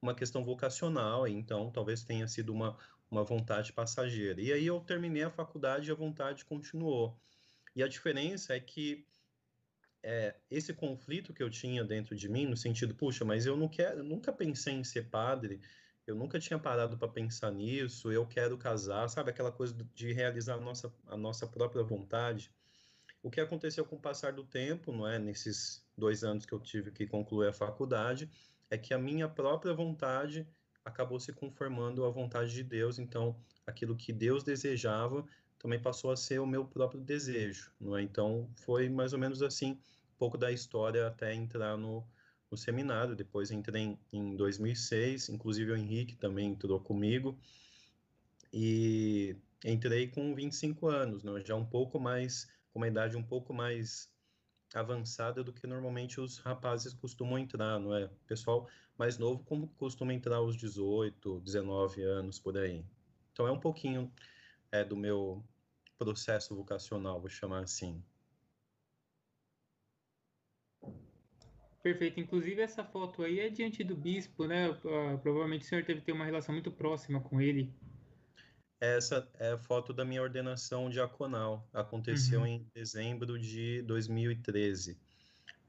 uma 0.00 0.14
questão 0.14 0.44
vocacional, 0.44 1.28
então 1.28 1.70
talvez 1.70 2.02
tenha 2.02 2.26
sido 2.26 2.52
uma, 2.52 2.76
uma 3.12 3.22
vontade 3.22 3.74
passageira. 3.74 4.40
E 4.40 4.50
aí 4.50 4.66
eu 4.66 4.80
terminei 4.80 5.22
a 5.22 5.30
faculdade 5.30 5.88
e 5.88 5.92
a 5.92 5.94
vontade 5.94 6.46
continuou. 6.46 7.14
E 7.76 7.82
a 7.82 7.86
diferença 7.86 8.56
é 8.56 8.60
que 8.60 9.06
é, 10.02 10.34
esse 10.50 10.72
conflito 10.72 11.34
que 11.34 11.42
eu 11.42 11.50
tinha 11.50 11.84
dentro 11.84 12.16
de 12.16 12.26
mim, 12.26 12.46
no 12.46 12.56
sentido, 12.56 12.94
puxa, 12.94 13.22
mas 13.22 13.44
eu 13.44 13.54
não 13.54 13.68
quero, 13.68 14.02
nunca 14.02 14.32
pensei 14.32 14.74
em 14.74 14.82
ser 14.82 15.10
padre, 15.10 15.60
eu 16.06 16.16
nunca 16.16 16.40
tinha 16.40 16.58
parado 16.58 16.96
para 16.96 17.06
pensar 17.06 17.52
nisso, 17.52 18.10
eu 18.10 18.26
quero 18.26 18.56
casar, 18.56 19.06
sabe? 19.08 19.30
Aquela 19.30 19.52
coisa 19.52 19.76
de 19.94 20.12
realizar 20.12 20.54
a 20.54 20.60
nossa, 20.60 20.92
a 21.06 21.16
nossa 21.16 21.46
própria 21.46 21.84
vontade. 21.84 22.50
O 23.22 23.30
que 23.30 23.40
aconteceu 23.40 23.84
com 23.84 23.96
o 23.96 24.00
passar 24.00 24.32
do 24.32 24.42
tempo, 24.42 24.90
não 24.90 25.06
é? 25.06 25.18
Nesses 25.18 25.86
dois 25.96 26.24
anos 26.24 26.46
que 26.46 26.52
eu 26.54 26.58
tive 26.58 26.90
que 26.90 27.06
concluir 27.06 27.48
a 27.48 27.52
faculdade, 27.52 28.28
é 28.70 28.78
que 28.78 28.94
a 28.94 28.98
minha 28.98 29.28
própria 29.28 29.74
vontade 29.74 30.48
acabou 30.84 31.18
se 31.20 31.32
conformando 31.32 32.04
à 32.04 32.10
vontade 32.10 32.52
de 32.52 32.62
Deus. 32.62 32.98
Então, 32.98 33.36
aquilo 33.66 33.96
que 33.96 34.12
Deus 34.12 34.42
desejava 34.42 35.24
também 35.58 35.80
passou 35.80 36.10
a 36.10 36.16
ser 36.16 36.40
o 36.40 36.46
meu 36.46 36.64
próprio 36.64 37.00
desejo, 37.00 37.72
não 37.80 37.96
é? 37.96 38.02
Então, 38.02 38.50
foi 38.56 38.88
mais 38.88 39.12
ou 39.12 39.18
menos 39.18 39.42
assim, 39.42 39.72
um 39.72 40.18
pouco 40.18 40.36
da 40.36 40.50
história 40.50 41.06
até 41.06 41.32
entrar 41.32 41.76
no, 41.76 42.04
no 42.50 42.56
seminário, 42.56 43.14
depois 43.14 43.50
entrei 43.50 43.82
em, 43.82 43.98
em 44.12 44.36
2006, 44.36 45.28
inclusive 45.28 45.70
o 45.70 45.76
Henrique 45.76 46.16
também 46.16 46.48
entrou 46.48 46.80
comigo, 46.80 47.38
e 48.52 49.36
entrei 49.64 50.08
com 50.08 50.34
25 50.34 50.88
anos, 50.88 51.22
né, 51.22 51.42
já 51.44 51.54
um 51.54 51.64
pouco 51.64 51.98
mais, 51.98 52.48
com 52.72 52.80
uma 52.80 52.88
idade 52.88 53.16
um 53.16 53.22
pouco 53.22 53.54
mais 53.54 54.11
avançada 54.80 55.42
do 55.42 55.52
que 55.52 55.66
normalmente 55.66 56.20
os 56.20 56.38
rapazes 56.38 56.92
costumam 56.94 57.38
entrar, 57.38 57.78
não 57.78 57.94
é? 57.94 58.08
Pessoal 58.26 58.68
mais 58.98 59.18
novo 59.18 59.42
como 59.44 59.68
costuma 59.78 60.12
entrar 60.14 60.36
aos 60.36 60.56
18, 60.56 61.40
19 61.40 62.02
anos, 62.02 62.38
por 62.38 62.56
aí. 62.56 62.84
Então 63.32 63.46
é 63.46 63.52
um 63.52 63.60
pouquinho 63.60 64.12
é, 64.70 64.84
do 64.84 64.96
meu 64.96 65.42
processo 65.98 66.54
vocacional, 66.54 67.20
vou 67.20 67.28
chamar 67.28 67.60
assim. 67.60 68.02
Perfeito. 71.82 72.20
Inclusive, 72.20 72.62
essa 72.62 72.84
foto 72.84 73.24
aí 73.24 73.40
é 73.40 73.48
diante 73.48 73.82
do 73.82 73.96
bispo, 73.96 74.46
né? 74.46 74.70
Uh, 74.70 75.18
provavelmente 75.18 75.64
o 75.64 75.68
senhor 75.68 75.84
teve 75.84 76.00
ter 76.00 76.12
uma 76.12 76.24
relação 76.24 76.54
muito 76.54 76.70
próxima 76.70 77.20
com 77.20 77.40
ele. 77.40 77.74
Essa 78.82 79.30
é 79.38 79.52
a 79.52 79.56
foto 79.56 79.92
da 79.92 80.04
minha 80.04 80.20
ordenação 80.20 80.90
diaconal. 80.90 81.64
Aconteceu 81.72 82.40
uhum. 82.40 82.46
em 82.48 82.66
dezembro 82.74 83.38
de 83.38 83.80
2013. 83.82 84.98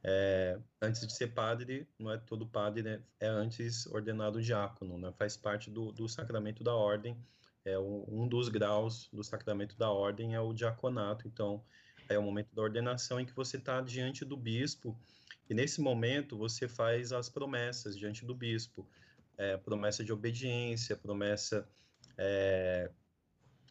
É, 0.03 0.60
antes 0.82 1.05
de 1.05 1.15
ser 1.15 1.27
padre, 1.27 1.88
não 2.00 2.12
é 2.12 2.17
todo 2.17 2.43
padre, 2.48 2.82
né? 2.82 3.03
É 3.20 3.27
antes 3.27 3.86
ordenado 3.86 4.41
diácono, 4.41 4.98
né? 4.98 5.13
Faz 5.15 5.38
parte 5.38 5.70
do, 5.70 5.91
do 5.91 6.10
sacramento 6.10 6.63
da 6.63 6.74
ordem. 6.74 7.15
É 7.63 7.77
o, 7.77 8.03
um 8.08 8.27
dos 8.27 8.50
graus 8.50 9.08
do 9.13 9.24
sacramento 9.24 9.77
da 9.77 9.91
ordem 9.91 10.34
é 10.34 10.39
o 10.39 10.51
diaconato. 10.51 11.27
Então, 11.27 11.63
é 12.10 12.17
o 12.17 12.24
momento 12.24 12.50
da 12.51 12.63
ordenação 12.63 13.20
em 13.20 13.27
que 13.27 13.36
você 13.36 13.58
está 13.58 13.79
diante 13.79 14.25
do 14.25 14.36
bispo 14.36 15.00
e 15.48 15.53
nesse 15.53 15.82
momento 15.82 16.36
você 16.36 16.67
faz 16.67 17.13
as 17.13 17.29
promessas 17.29 17.96
diante 17.96 18.25
do 18.25 18.34
bispo, 18.34 18.89
é, 19.38 19.55
promessa 19.55 20.03
de 20.03 20.12
obediência, 20.12 20.98
promessa 20.98 21.70
é, 22.17 22.89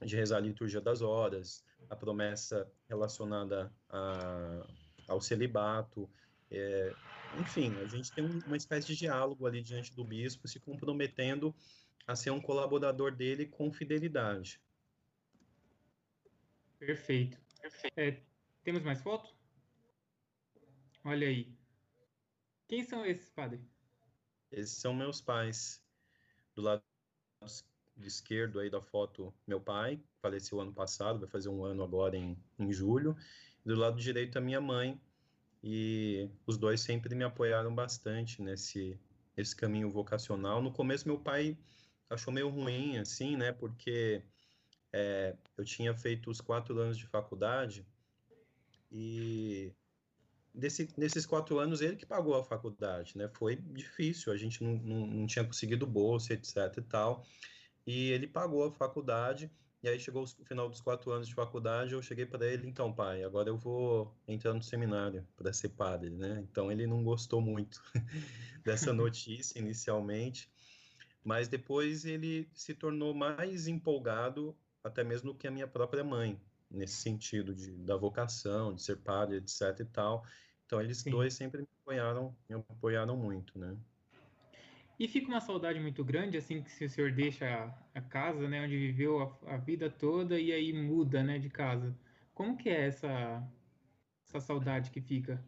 de 0.05 0.17
rezar 0.17 0.39
a 0.39 0.41
liturgia 0.41 0.81
das 0.81 1.03
horas, 1.03 1.65
a 1.89 1.97
promessa 1.97 2.71
relacionada 2.89 3.73
a, 3.89 4.67
ao 5.09 5.21
celibato, 5.21 6.09
é, 6.51 6.95
enfim, 7.41 7.75
a 7.81 7.87
gente 7.87 8.13
tem 8.13 8.25
uma 8.47 8.57
espécie 8.57 8.87
de 8.89 8.97
diálogo 8.97 9.47
ali 9.47 9.63
diante 9.63 9.95
do 9.95 10.05
bispo, 10.05 10.47
se 10.47 10.61
comprometendo 10.61 11.55
a 12.07 12.15
ser 12.15 12.31
um 12.31 12.41
colaborador 12.41 13.15
dele 13.15 13.47
com 13.47 13.73
fidelidade. 13.73 14.61
Perfeito. 16.79 17.39
Perfeito. 17.61 17.97
É, 17.97 18.23
temos 18.63 18.83
mais 18.83 19.01
foto? 19.01 19.35
Olha 21.05 21.27
aí. 21.27 21.57
Quem 22.69 22.85
são 22.85 23.05
esses, 23.05 23.31
padre? 23.31 23.61
Esses 24.51 24.77
são 24.77 24.93
meus 24.93 25.21
pais. 25.21 25.83
Do 26.55 26.63
lado 26.63 26.83
esquerdo 28.07 28.61
aí 28.61 28.71
da 28.71 28.81
foto, 28.81 29.33
meu 29.47 29.61
pai, 29.61 30.01
faleceu 30.21 30.61
ano 30.61 30.73
passado, 30.73 31.21
vai 31.21 31.29
fazer 31.29 31.49
um 31.49 31.65
ano 31.65 31.83
agora 31.83 32.17
em, 32.17 32.37
em 32.59 32.73
julho. 32.73 33.17
Do 33.65 33.75
lado 33.75 34.01
direito, 34.01 34.39
a 34.39 34.41
minha 34.41 34.61
mãe. 34.61 35.01
E 35.63 36.29
os 36.47 36.57
dois 36.57 36.81
sempre 36.81 37.15
me 37.15 37.23
apoiaram 37.23 37.73
bastante 37.73 38.43
nesse, 38.43 38.99
nesse 39.37 39.55
caminho 39.55 39.91
vocacional. 39.91 40.61
No 40.61 40.73
começo, 40.73 41.07
meu 41.07 41.19
pai 41.19 41.57
achou 42.11 42.33
meio 42.33 42.49
ruim, 42.49 42.99
assim, 42.99 43.37
né? 43.37 43.53
Porque 43.53 44.23
é, 44.93 45.37
eu 45.57 45.65
tinha 45.65 45.95
feito 45.95 46.31
os 46.31 46.41
quatro 46.41 46.79
anos 46.79 46.99
de 46.99 47.07
faculdade 47.07 47.87
e 48.91 49.73
desse, 50.55 50.89
nesses 50.99 51.25
quatro 51.25 51.59
anos 51.59 51.81
ele 51.81 51.97
que 51.97 52.05
pagou 52.05 52.35
a 52.35 52.45
faculdade, 52.45 53.17
né? 53.17 53.29
Foi 53.29 53.57
difícil, 53.57 54.33
a 54.33 54.37
gente 54.37 54.63
não, 54.63 54.77
não, 54.77 55.07
não 55.07 55.27
tinha 55.27 55.45
conseguido 55.45 55.87
bolsa, 55.87 56.35
etc 56.35 56.57
e 56.77 56.83
tal. 56.83 57.27
E 57.87 58.11
ele 58.11 58.27
pagou 58.27 58.65
a 58.65 58.73
faculdade 58.73 59.51
e 59.83 59.89
aí 59.89 59.99
chegou 59.99 60.23
o 60.23 60.45
final 60.45 60.69
dos 60.69 60.81
quatro 60.81 61.11
anos 61.11 61.27
de 61.27 61.35
faculdade, 61.35 61.93
eu 61.93 62.01
cheguei 62.01 62.25
para 62.25 62.47
ele, 62.47 62.69
então, 62.69 62.93
pai, 62.93 63.25
agora 63.25 63.49
eu 63.49 63.57
vou 63.57 64.17
entrar 64.29 64.55
no 64.55 64.63
seminário 64.63 65.27
para 65.37 65.53
ser 65.53 65.71
padre, 65.71 66.11
né? 66.11 66.39
Então 66.49 66.71
ele 66.71 66.87
não 66.87 67.03
gostou 67.03 67.41
muito 67.41 67.83
dessa 68.65 68.93
notícia 68.95 69.59
inicialmente, 69.59 70.49
mas 71.25 71.49
depois 71.49 72.05
ele 72.05 72.49
se 72.55 72.75
tornou 72.75 73.13
mais 73.13 73.67
empolgado 73.67 74.57
até 74.85 75.03
mesmo 75.03 75.35
que 75.35 75.49
a 75.49 75.51
minha 75.51 75.67
própria 75.67 76.05
mãe, 76.05 76.41
nesse 76.71 76.97
sentido 76.97 77.53
de, 77.55 77.73
da 77.73 77.97
vocação, 77.97 78.73
de 78.75 78.83
ser 78.83 78.99
padre, 78.99 79.39
etc 79.39 79.81
e 79.81 79.85
tal. 79.85 80.25
Então 80.65 80.81
eles 80.81 80.99
Sim. 80.99 81.11
dois 81.11 81.35
sempre 81.35 81.61
me 81.63 81.69
apoiaram, 81.83 82.37
me 82.49 82.55
apoiaram 82.55 83.17
muito, 83.17 83.59
né? 83.59 83.77
E 84.99 85.09
fica 85.09 85.29
uma 85.29 85.41
saudade 85.41 85.81
muito 85.81 86.05
grande, 86.05 86.37
assim, 86.37 86.63
que 86.63 86.71
se 86.71 86.85
o 86.85 86.91
senhor 86.91 87.13
deixa 87.13 87.47
a, 87.95 87.99
a 87.99 88.01
casa, 88.01 88.49
né, 88.49 88.63
onde 88.63 88.77
viveu 88.77 89.21
a, 89.21 89.55
a, 89.55 89.57
vida 89.57 89.91
toda 89.91 90.39
e 90.39 90.53
aí 90.53 90.73
muda, 90.73 91.23
né, 91.23 91.39
de 91.39 91.49
casa. 91.49 91.97
Como 92.35 92.57
que 92.57 92.69
é 92.69 92.87
essa, 92.87 93.43
essa 94.27 94.41
saudade 94.41 94.91
que 94.91 95.01
fica? 95.01 95.43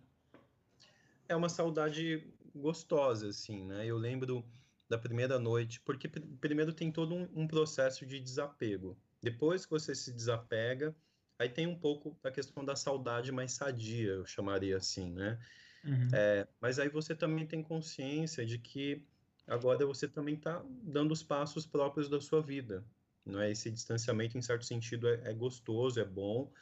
É 1.29 1.37
uma 1.37 1.49
saudade 1.49 2.27
gostosa, 2.55 3.29
assim, 3.29 3.65
né? 3.65 3.87
Eu 3.87 3.97
lembro 3.97 4.45
da 4.89 4.99
primeira 4.99 5.39
noite, 5.39 5.81
porque 5.81 6.09
primeiro 6.41 6.73
tem 6.73 6.93
todo 6.93 7.15
um, 7.15 7.29
um 7.35 7.47
processo 7.47 8.05
de 8.05 8.21
desapego. 8.21 8.97
Depois 9.23 9.65
que 9.65 9.71
você 9.71 9.95
se 9.95 10.13
desapega, 10.13 10.95
aí 11.39 11.49
tem 11.49 11.67
um 11.67 11.79
pouco 11.79 12.17
da 12.23 12.31
questão 12.31 12.65
da 12.65 12.77
saudade 12.77 13.33
mais 13.33 13.53
sadia, 13.53 14.13
eu 14.13 14.27
chamaria 14.27 14.77
assim, 14.77 15.11
né? 15.11 15.39
Uhum. 15.85 16.09
É, 16.13 16.47
mas 16.61 16.79
aí 16.79 16.89
você 16.89 17.15
também 17.15 17.47
tem 17.47 17.63
consciência 17.63 18.45
de 18.45 18.59
que 18.59 19.03
agora 19.47 19.87
você 19.87 20.09
também 20.09 20.35
está 20.35 20.65
dando 20.83 21.13
os 21.13 21.23
passos 21.23 21.67
próprios 21.67 22.09
da 22.09 22.21
sua 22.21 22.41
vida. 22.41 22.85
Não 23.25 23.41
é 23.41 23.51
esse 23.51 23.71
distanciamento, 23.71 24.37
em 24.37 24.43
certo 24.43 24.65
sentido, 24.65 25.09
é, 25.09 25.31
é 25.31 25.33
gostoso, 25.33 25.99
é 25.99 26.05
bom, 26.05 26.53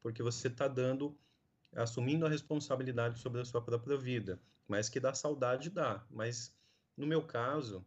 porque 0.00 0.22
você 0.22 0.48
está 0.48 0.68
dando, 0.68 1.18
assumindo 1.74 2.24
a 2.24 2.28
responsabilidade 2.28 3.18
sobre 3.18 3.40
a 3.40 3.44
sua 3.44 3.60
própria 3.60 3.96
vida. 3.96 4.40
Mas 4.68 4.88
que 4.88 5.00
dá 5.00 5.12
saudade, 5.12 5.70
dá. 5.70 6.04
Mas 6.10 6.54
no 6.96 7.06
meu 7.06 7.22
caso, 7.22 7.84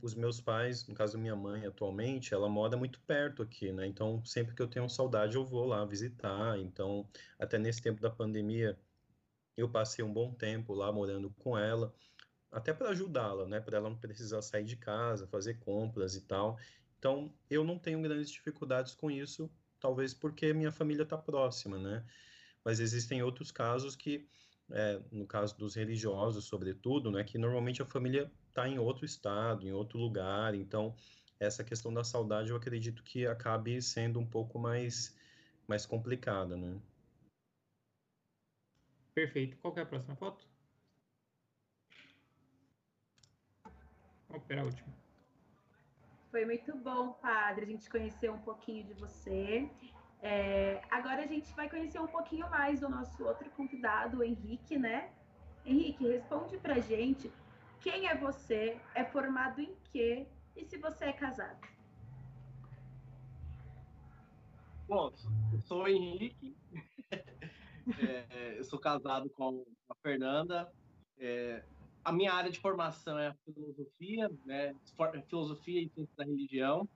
os 0.00 0.14
meus 0.14 0.40
pais, 0.40 0.86
no 0.86 0.94
caso 0.94 1.18
minha 1.18 1.36
mãe 1.36 1.66
atualmente, 1.66 2.32
ela 2.32 2.48
mora 2.48 2.76
muito 2.76 3.00
perto 3.00 3.42
aqui, 3.42 3.72
né? 3.72 3.86
Então, 3.86 4.24
sempre 4.24 4.54
que 4.54 4.62
eu 4.62 4.68
tenho 4.68 4.88
saudade, 4.88 5.36
eu 5.36 5.44
vou 5.44 5.66
lá 5.66 5.84
visitar. 5.84 6.58
Então, 6.58 7.06
até 7.38 7.58
nesse 7.58 7.82
tempo 7.82 8.00
da 8.00 8.10
pandemia, 8.10 8.78
eu 9.56 9.68
passei 9.68 10.04
um 10.04 10.12
bom 10.12 10.32
tempo 10.32 10.74
lá 10.74 10.90
morando 10.92 11.30
com 11.38 11.56
ela 11.56 11.92
até 12.56 12.72
para 12.72 12.88
ajudá-la, 12.88 13.46
né? 13.46 13.60
Para 13.60 13.76
ela 13.76 13.90
não 13.90 13.96
precisar 13.98 14.40
sair 14.40 14.64
de 14.64 14.76
casa, 14.76 15.26
fazer 15.26 15.58
compras 15.58 16.16
e 16.16 16.22
tal. 16.22 16.58
Então, 16.98 17.30
eu 17.50 17.62
não 17.62 17.78
tenho 17.78 18.00
grandes 18.00 18.30
dificuldades 18.30 18.94
com 18.94 19.10
isso, 19.10 19.50
talvez 19.78 20.14
porque 20.14 20.54
minha 20.54 20.72
família 20.72 21.02
está 21.02 21.18
próxima, 21.18 21.76
né? 21.76 22.02
Mas 22.64 22.80
existem 22.80 23.22
outros 23.22 23.52
casos 23.52 23.94
que, 23.94 24.26
é, 24.70 24.98
no 25.12 25.26
caso 25.26 25.54
dos 25.58 25.74
religiosos, 25.74 26.46
sobretudo, 26.46 27.10
né? 27.10 27.22
Que 27.22 27.36
normalmente 27.36 27.82
a 27.82 27.86
família 27.86 28.32
está 28.48 28.66
em 28.66 28.78
outro 28.78 29.04
estado, 29.04 29.66
em 29.66 29.72
outro 29.72 29.98
lugar. 29.98 30.54
Então, 30.54 30.96
essa 31.38 31.62
questão 31.62 31.92
da 31.92 32.04
saudade, 32.04 32.48
eu 32.48 32.56
acredito 32.56 33.02
que 33.02 33.26
acabe 33.26 33.82
sendo 33.82 34.18
um 34.18 34.26
pouco 34.26 34.58
mais, 34.58 35.14
mais 35.68 35.84
complicada, 35.84 36.56
né? 36.56 36.80
Perfeito. 39.14 39.58
Qual 39.58 39.76
é 39.76 39.82
a 39.82 39.86
próxima 39.86 40.16
foto? 40.16 40.55
Vamos 44.28 44.50
a 44.50 44.62
última. 44.62 44.88
Foi 46.30 46.44
muito 46.44 46.76
bom, 46.78 47.12
padre, 47.14 47.64
a 47.64 47.68
gente 47.68 47.88
conhecer 47.88 48.30
um 48.30 48.38
pouquinho 48.38 48.84
de 48.84 48.94
você. 48.94 49.70
É, 50.22 50.82
agora 50.90 51.22
a 51.22 51.26
gente 51.26 51.52
vai 51.54 51.68
conhecer 51.68 52.00
um 52.00 52.06
pouquinho 52.06 52.48
mais 52.50 52.80
do 52.80 52.88
nosso 52.88 53.24
outro 53.24 53.48
convidado, 53.50 54.18
o 54.18 54.24
Henrique, 54.24 54.78
né? 54.78 55.10
Henrique, 55.64 56.06
responde 56.06 56.58
pra 56.58 56.80
gente 56.80 57.30
quem 57.80 58.08
é 58.08 58.16
você, 58.16 58.80
é 58.94 59.04
formado 59.04 59.60
em 59.60 59.74
quê 59.92 60.26
e 60.56 60.64
se 60.64 60.76
você 60.78 61.06
é 61.06 61.12
casado. 61.12 61.60
Bom, 64.88 65.12
eu 65.52 65.60
sou 65.60 65.82
o 65.82 65.88
Henrique, 65.88 66.56
é, 67.98 68.58
eu 68.58 68.64
sou 68.64 68.78
casado 68.78 69.28
com 69.30 69.64
a 69.88 69.94
Fernanda, 70.02 70.72
é, 71.18 71.64
a 72.06 72.12
minha 72.12 72.32
área 72.32 72.52
de 72.52 72.60
formação 72.60 73.18
é 73.18 73.26
a 73.26 73.34
filosofia, 73.44 74.30
né? 74.44 74.72
Filosofia 75.28 75.82
e 75.82 75.88
ciência 75.88 76.14
da 76.16 76.24
religião. 76.24 76.88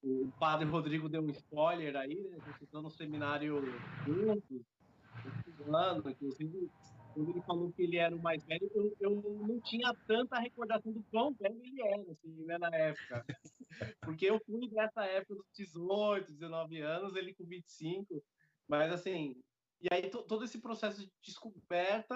O 0.00 0.30
padre 0.38 0.68
Rodrigo 0.68 1.08
deu 1.08 1.20
um 1.20 1.30
spoiler 1.30 1.96
aí, 1.96 2.14
né? 2.14 2.38
A 2.40 2.48
gente 2.48 2.62
entrou 2.62 2.80
no 2.80 2.88
seminário 2.88 3.60
juntos, 4.06 4.62
estudando, 5.36 6.08
inclusive, 6.08 6.70
quando 7.12 7.30
ele 7.30 7.42
falou 7.42 7.72
que 7.72 7.82
ele 7.82 7.96
era 7.96 8.14
o 8.14 8.22
mais 8.22 8.44
velho, 8.44 8.70
eu, 8.72 8.96
eu 9.00 9.20
não 9.48 9.60
tinha 9.62 9.92
tanta 10.06 10.38
recordação 10.38 10.92
do 10.92 11.02
quão 11.10 11.34
velho 11.34 11.60
ele 11.60 11.82
era, 11.82 12.12
assim, 12.12 12.44
né, 12.44 12.56
na 12.56 12.70
época. 12.72 13.26
Porque 14.02 14.26
eu 14.26 14.40
fui 14.46 14.68
dessa 14.68 15.04
época 15.06 15.34
dos 15.34 15.46
18, 15.56 16.30
19 16.34 16.80
anos, 16.82 17.16
ele 17.16 17.34
com 17.34 17.44
25, 17.44 18.22
mas 18.68 18.92
assim, 18.92 19.42
e 19.80 19.88
aí 19.92 20.08
todo 20.08 20.44
esse 20.44 20.60
processo 20.60 21.00
de 21.00 21.10
descoberta 21.20 22.14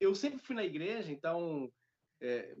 eu 0.00 0.14
sempre 0.14 0.38
fui 0.38 0.54
na 0.54 0.64
igreja, 0.64 1.12
então 1.12 1.72
é, 2.20 2.56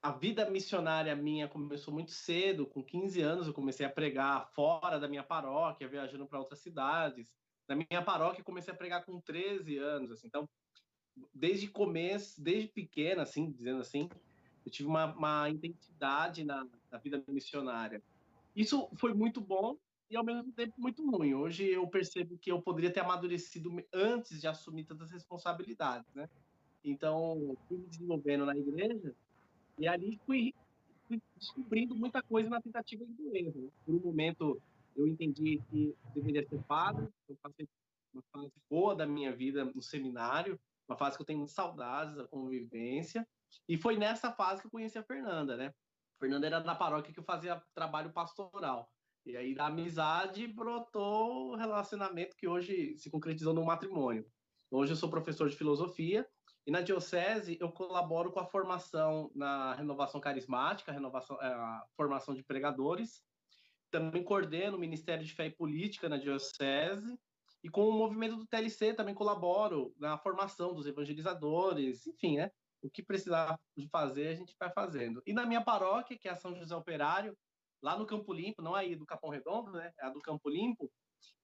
a 0.00 0.12
vida 0.12 0.48
missionária 0.48 1.14
minha 1.16 1.48
começou 1.48 1.92
muito 1.92 2.12
cedo, 2.12 2.66
com 2.66 2.82
15 2.82 3.20
anos 3.20 3.46
eu 3.46 3.54
comecei 3.54 3.84
a 3.84 3.90
pregar 3.90 4.48
fora 4.52 4.98
da 4.98 5.08
minha 5.08 5.22
paróquia, 5.22 5.88
viajando 5.88 6.26
para 6.26 6.38
outras 6.38 6.60
cidades. 6.60 7.34
Na 7.66 7.74
minha 7.74 8.02
paróquia 8.02 8.44
comecei 8.44 8.72
a 8.72 8.76
pregar 8.76 9.04
com 9.04 9.20
13 9.20 9.76
anos, 9.78 10.10
assim. 10.10 10.26
Então, 10.26 10.48
desde 11.34 11.68
começo, 11.68 12.40
desde 12.40 12.68
pequena, 12.68 13.22
assim, 13.22 13.50
dizendo 13.50 13.80
assim, 13.80 14.08
eu 14.64 14.70
tive 14.70 14.88
uma, 14.88 15.06
uma 15.14 15.50
intensidade 15.50 16.44
na, 16.44 16.66
na 16.90 16.98
vida 16.98 17.22
missionária. 17.28 18.02
Isso 18.54 18.88
foi 18.96 19.12
muito 19.12 19.40
bom 19.40 19.76
e 20.10 20.16
ao 20.16 20.24
mesmo 20.24 20.52
tempo 20.52 20.74
muito 20.78 21.08
ruim. 21.08 21.34
Hoje 21.34 21.66
eu 21.66 21.86
percebo 21.88 22.38
que 22.38 22.50
eu 22.50 22.60
poderia 22.62 22.92
ter 22.92 23.00
amadurecido 23.00 23.70
antes 23.92 24.40
de 24.40 24.46
assumir 24.46 24.84
tantas 24.84 25.10
responsabilidades, 25.10 26.12
né? 26.14 26.28
Então, 26.82 27.56
fui 27.66 27.78
me 27.78 27.86
desenvolvendo 27.86 28.46
na 28.46 28.56
igreja 28.56 29.14
e 29.78 29.86
ali 29.86 30.18
fui, 30.24 30.54
fui 31.06 31.20
descobrindo 31.36 31.94
muita 31.94 32.22
coisa 32.22 32.48
na 32.48 32.60
tentativa 32.60 33.04
e 33.04 33.06
do 33.06 33.36
erro. 33.36 33.72
Por 33.84 33.94
um 33.94 34.00
momento, 34.00 34.60
eu 34.96 35.06
entendi 35.06 35.60
que 35.70 35.94
deveria 36.14 36.46
ser 36.48 36.62
padre, 36.62 37.08
eu 37.28 37.36
passei 37.42 37.68
uma 38.12 38.22
fase 38.32 38.52
boa 38.70 38.94
da 38.94 39.06
minha 39.06 39.34
vida 39.34 39.64
no 39.64 39.82
seminário, 39.82 40.58
uma 40.88 40.96
fase 40.96 41.16
que 41.16 41.22
eu 41.22 41.26
tenho 41.26 41.46
saudades 41.46 42.16
da 42.16 42.26
convivência, 42.26 43.26
e 43.68 43.76
foi 43.76 43.96
nessa 43.96 44.32
fase 44.32 44.60
que 44.60 44.66
eu 44.66 44.70
conheci 44.70 44.98
a 44.98 45.02
Fernanda, 45.02 45.56
né? 45.56 45.74
Fernanda 46.18 46.46
era 46.46 46.60
na 46.60 46.74
paróquia 46.74 47.12
que 47.12 47.20
eu 47.20 47.24
fazia 47.24 47.62
trabalho 47.74 48.12
pastoral. 48.12 48.90
E 49.28 49.36
aí 49.36 49.54
da 49.54 49.66
amizade 49.66 50.46
brotou 50.46 51.50
o 51.50 51.54
relacionamento 51.54 52.34
que 52.34 52.48
hoje 52.48 52.96
se 52.96 53.10
concretizou 53.10 53.52
no 53.52 53.62
matrimônio. 53.62 54.24
Hoje 54.70 54.92
eu 54.92 54.96
sou 54.96 55.10
professor 55.10 55.50
de 55.50 55.56
filosofia 55.56 56.26
e 56.66 56.70
na 56.70 56.80
diocese 56.80 57.58
eu 57.60 57.70
colaboro 57.70 58.32
com 58.32 58.40
a 58.40 58.46
formação 58.46 59.30
na 59.34 59.74
renovação 59.74 60.18
carismática, 60.18 60.90
a 60.90 60.94
renovação, 60.94 61.36
é, 61.42 61.46
a 61.46 61.84
formação 61.94 62.34
de 62.34 62.42
pregadores. 62.42 63.22
Também 63.90 64.24
coordeno 64.24 64.78
o 64.78 64.80
Ministério 64.80 65.22
de 65.22 65.34
Fé 65.34 65.48
e 65.48 65.54
Política 65.54 66.08
na 66.08 66.16
diocese 66.16 67.20
e 67.62 67.68
com 67.68 67.86
o 67.86 67.92
movimento 67.92 68.36
do 68.36 68.46
TLC 68.46 68.94
também 68.94 69.14
colaboro 69.14 69.94
na 69.98 70.16
formação 70.16 70.72
dos 70.72 70.86
evangelizadores, 70.86 72.06
enfim, 72.06 72.38
né? 72.38 72.50
O 72.80 72.88
que 72.88 73.02
precisar 73.02 73.60
de 73.76 73.86
fazer, 73.90 74.28
a 74.28 74.34
gente 74.34 74.56
vai 74.58 74.72
fazendo. 74.72 75.22
E 75.26 75.34
na 75.34 75.44
minha 75.44 75.62
paróquia, 75.62 76.16
que 76.18 76.28
é 76.28 76.30
a 76.30 76.36
São 76.36 76.54
José 76.54 76.74
Operário, 76.74 77.36
lá 77.82 77.98
no 77.98 78.06
Campo 78.06 78.32
Limpo, 78.32 78.62
não 78.62 78.74
aí 78.74 78.94
do 78.94 79.06
Capão 79.06 79.30
Redondo, 79.30 79.72
né? 79.72 79.92
É 79.98 80.06
a 80.06 80.10
do 80.10 80.20
Campo 80.20 80.48
Limpo, 80.48 80.90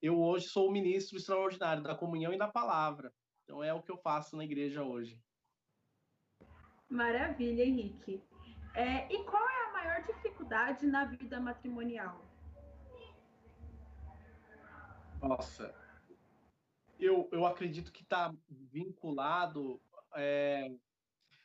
eu 0.01 0.21
hoje 0.21 0.49
sou 0.49 0.69
o 0.69 0.73
ministro 0.73 1.17
extraordinário 1.17 1.83
da 1.83 1.95
comunhão 1.95 2.33
e 2.33 2.39
da 2.39 2.49
palavra. 2.49 3.13
Então 3.45 3.63
é 3.63 3.73
o 3.73 3.83
que 3.83 3.91
eu 3.91 3.97
faço 3.97 4.37
na 4.37 4.45
igreja 4.45 4.83
hoje. 4.83 5.21
Maravilha, 6.89 7.65
Henrique. 7.65 8.23
É, 8.75 9.13
e 9.13 9.25
qual 9.25 9.49
é 9.49 9.69
a 9.69 9.73
maior 9.73 10.03
dificuldade 10.03 10.87
na 10.87 11.05
vida 11.05 11.41
matrimonial? 11.41 12.25
Nossa, 15.23 15.75
eu, 16.99 17.29
eu 17.33 17.47
acredito 17.47 17.93
que 17.93 18.03
está 18.03 18.35
vinculado. 18.49 19.81
É, 20.15 20.71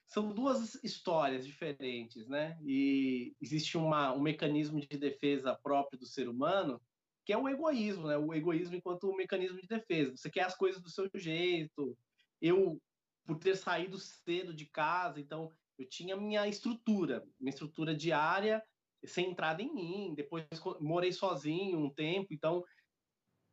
são 0.09 0.33
duas 0.33 0.73
histórias 0.83 1.45
diferentes, 1.45 2.27
né? 2.27 2.57
E 2.63 3.35
existe 3.39 3.77
uma, 3.77 4.11
um 4.11 4.19
mecanismo 4.19 4.79
de 4.79 4.97
defesa 4.97 5.55
próprio 5.55 5.99
do 5.99 6.05
ser 6.07 6.27
humano, 6.27 6.81
que 7.23 7.31
é 7.31 7.37
o 7.37 7.47
egoísmo, 7.47 8.07
né? 8.07 8.17
O 8.17 8.33
egoísmo 8.33 8.75
enquanto 8.75 9.07
um 9.07 9.15
mecanismo 9.15 9.61
de 9.61 9.67
defesa. 9.67 10.17
Você 10.17 10.27
quer 10.27 10.41
as 10.41 10.57
coisas 10.57 10.81
do 10.81 10.89
seu 10.89 11.07
jeito. 11.13 11.95
Eu, 12.41 12.81
por 13.23 13.37
ter 13.37 13.55
saído 13.55 13.99
cedo 13.99 14.51
de 14.51 14.65
casa, 14.65 15.19
então 15.19 15.51
eu 15.77 15.87
tinha 15.87 16.17
minha 16.17 16.47
estrutura, 16.47 17.23
minha 17.39 17.51
estrutura 17.51 17.95
diária 17.95 18.63
centrada 19.05 19.61
em 19.61 19.71
mim. 19.71 20.15
Depois 20.15 20.43
morei 20.81 21.13
sozinho 21.13 21.77
um 21.77 21.93
tempo, 21.93 22.33
então 22.33 22.65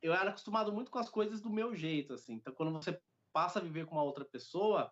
eu 0.01 0.15
era 0.15 0.31
acostumado 0.31 0.73
muito 0.73 0.91
com 0.91 0.99
as 0.99 1.11
coisas 1.11 1.43
do 1.43 1.51
meu 1.51 1.75
jeito, 1.75 2.15
assim. 2.15 2.35
Então, 2.35 2.55
quando 2.55 2.73
você 2.73 2.99
passa 3.31 3.59
a 3.59 3.63
viver 3.63 3.85
com 3.85 3.97
uma 3.97 4.05
outra 4.05 4.25
pessoa, 4.25 4.91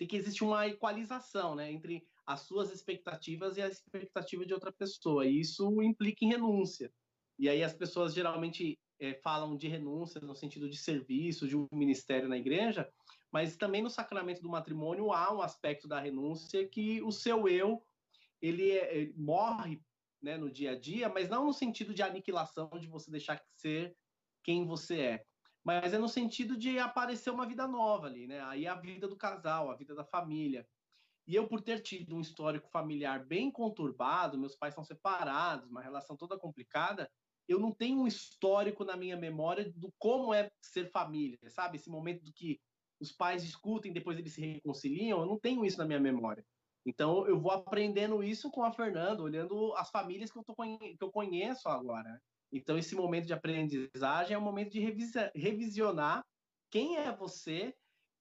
tem 0.00 0.08
que 0.08 0.16
existir 0.16 0.44
uma 0.44 0.66
equalização, 0.66 1.54
né, 1.54 1.70
entre 1.70 2.02
as 2.26 2.40
suas 2.40 2.72
expectativas 2.72 3.58
e 3.58 3.62
a 3.62 3.68
expectativa 3.68 4.46
de 4.46 4.54
outra 4.54 4.72
pessoa. 4.72 5.26
E 5.26 5.38
isso 5.38 5.82
implica 5.82 6.24
em 6.24 6.28
renúncia. 6.28 6.90
E 7.38 7.50
aí 7.50 7.62
as 7.62 7.74
pessoas 7.74 8.14
geralmente 8.14 8.78
é, 8.98 9.12
falam 9.12 9.54
de 9.58 9.68
renúncia 9.68 10.18
no 10.18 10.34
sentido 10.34 10.70
de 10.70 10.78
serviço, 10.78 11.46
de 11.46 11.54
um 11.54 11.68
ministério 11.70 12.30
na 12.30 12.38
igreja, 12.38 12.90
mas 13.30 13.58
também 13.58 13.82
no 13.82 13.90
sacramento 13.90 14.40
do 14.40 14.48
matrimônio 14.48 15.12
há 15.12 15.34
um 15.34 15.42
aspecto 15.42 15.86
da 15.86 16.00
renúncia 16.00 16.66
que 16.66 17.02
o 17.02 17.12
seu 17.12 17.46
eu 17.46 17.84
ele, 18.40 18.70
é, 18.70 18.96
ele 18.96 19.14
morre 19.18 19.82
né, 20.22 20.38
no 20.38 20.50
dia 20.50 20.70
a 20.70 20.78
dia, 20.78 21.10
mas 21.10 21.28
não 21.28 21.44
no 21.44 21.52
sentido 21.52 21.92
de 21.92 22.02
aniquilação, 22.02 22.70
de 22.80 22.86
você 22.86 23.10
deixar 23.10 23.34
de 23.34 23.60
ser 23.60 23.94
quem 24.42 24.64
você 24.64 24.98
é, 24.98 25.26
mas 25.64 25.92
é 25.92 25.98
no 25.98 26.08
sentido 26.08 26.56
de 26.56 26.78
aparecer 26.78 27.30
uma 27.30 27.46
vida 27.46 27.66
nova 27.66 28.06
ali, 28.06 28.26
né? 28.26 28.40
Aí 28.42 28.66
a 28.66 28.74
vida 28.74 29.06
do 29.06 29.16
casal, 29.16 29.70
a 29.70 29.76
vida 29.76 29.94
da 29.94 30.04
família. 30.04 30.66
E 31.26 31.34
eu, 31.34 31.46
por 31.46 31.60
ter 31.60 31.80
tido 31.80 32.16
um 32.16 32.20
histórico 32.20 32.68
familiar 32.70 33.24
bem 33.24 33.50
conturbado, 33.50 34.38
meus 34.38 34.56
pais 34.56 34.74
são 34.74 34.82
separados, 34.82 35.70
uma 35.70 35.82
relação 35.82 36.16
toda 36.16 36.38
complicada, 36.38 37.10
eu 37.46 37.58
não 37.58 37.72
tenho 37.72 38.00
um 38.00 38.06
histórico 38.06 38.84
na 38.84 38.96
minha 38.96 39.16
memória 39.16 39.70
do 39.74 39.92
como 39.98 40.32
é 40.32 40.50
ser 40.60 40.90
família, 40.90 41.38
sabe? 41.48 41.76
Esse 41.76 41.90
momento 41.90 42.24
do 42.24 42.32
que 42.32 42.60
os 43.00 43.12
pais 43.12 43.44
discutem, 43.44 43.92
depois 43.92 44.18
eles 44.18 44.32
se 44.32 44.40
reconciliam, 44.40 45.20
eu 45.20 45.26
não 45.26 45.38
tenho 45.38 45.64
isso 45.64 45.78
na 45.78 45.84
minha 45.84 46.00
memória. 46.00 46.44
Então, 46.86 47.26
eu 47.26 47.38
vou 47.38 47.50
aprendendo 47.50 48.22
isso 48.22 48.50
com 48.50 48.62
a 48.62 48.72
Fernanda, 48.72 49.22
olhando 49.22 49.74
as 49.74 49.90
famílias 49.90 50.30
que 50.30 50.38
eu, 50.38 50.44
tô, 50.44 50.54
que 50.54 50.96
eu 51.00 51.10
conheço 51.10 51.68
agora. 51.68 52.20
Então, 52.52 52.76
esse 52.76 52.94
momento 52.94 53.26
de 53.26 53.32
aprendizagem 53.32 54.34
é 54.34 54.38
um 54.38 54.42
momento 54.42 54.72
de 54.72 54.80
revisionar 55.34 56.24
quem 56.70 56.96
é 56.96 57.12
você 57.12 57.74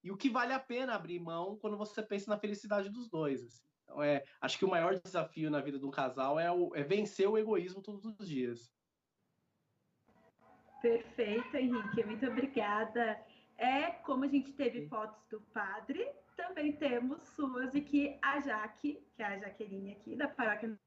e 0.03 0.11
o 0.11 0.17
que 0.17 0.29
vale 0.29 0.53
a 0.53 0.59
pena 0.59 0.95
abrir 0.95 1.19
mão 1.19 1.57
quando 1.57 1.77
você 1.77 2.01
pensa 2.01 2.29
na 2.29 2.39
felicidade 2.39 2.89
dos 2.89 3.09
dois. 3.09 3.43
Assim. 3.43 3.63
Então, 3.83 4.03
é, 4.03 4.23
acho 4.39 4.57
que 4.57 4.65
o 4.65 4.69
maior 4.69 4.97
desafio 4.99 5.49
na 5.49 5.61
vida 5.61 5.79
de 5.79 5.85
um 5.85 5.91
casal 5.91 6.39
é, 6.39 6.51
o, 6.51 6.73
é 6.75 6.83
vencer 6.83 7.27
o 7.27 7.37
egoísmo 7.37 7.81
todos 7.81 8.05
os 8.05 8.27
dias. 8.27 8.71
Perfeito, 10.81 11.57
Henrique. 11.57 12.05
Muito 12.05 12.25
obrigada. 12.27 13.19
É, 13.57 13.91
como 13.91 14.23
a 14.23 14.27
gente 14.27 14.53
teve 14.53 14.87
fotos 14.87 15.21
do 15.29 15.41
padre, 15.41 16.07
também 16.37 16.71
temos 16.77 17.21
suas 17.29 17.73
e 17.73 17.81
que 17.81 18.17
a 18.21 18.39
Jaque, 18.39 19.05
que 19.13 19.21
é 19.21 19.25
a 19.25 19.39
Jaqueline 19.39 19.91
aqui 19.91 20.15
da 20.15 20.27
paróquia 20.27 20.79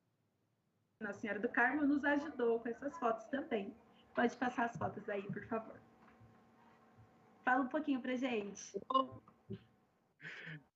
nossa 1.03 1.21
Senhora 1.21 1.41
do 1.41 1.49
Carmo 1.49 1.85
nos 1.85 2.05
ajudou 2.05 2.61
com 2.61 2.69
essas 2.69 2.97
fotos 2.99 3.25
também. 3.27 3.75
Pode 4.15 4.37
passar 4.37 4.67
as 4.67 4.77
fotos 4.77 5.09
aí, 5.09 5.23
por 5.23 5.45
favor. 5.47 5.81
Fala 7.45 7.63
um 7.63 7.69
pouquinho 7.69 8.01
pra 8.01 8.17
gente. 8.17 8.81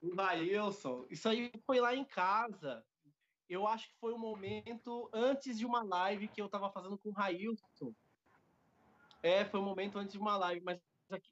Wilson, 0.02 1.06
isso 1.10 1.28
aí 1.28 1.52
foi 1.64 1.80
lá 1.80 1.94
em 1.94 2.04
casa. 2.04 2.84
Eu 3.48 3.66
acho 3.66 3.88
que 3.88 3.98
foi 4.00 4.12
um 4.12 4.18
momento 4.18 5.08
antes 5.12 5.58
de 5.58 5.64
uma 5.64 5.82
live 5.82 6.28
que 6.28 6.40
eu 6.40 6.46
estava 6.46 6.70
fazendo 6.70 6.98
com 6.98 7.10
o 7.10 7.12
Railson. 7.12 7.94
É, 9.22 9.44
foi 9.44 9.60
um 9.60 9.64
momento 9.64 9.98
antes 9.98 10.12
de 10.12 10.18
uma 10.18 10.36
live, 10.36 10.64
mas 10.64 10.80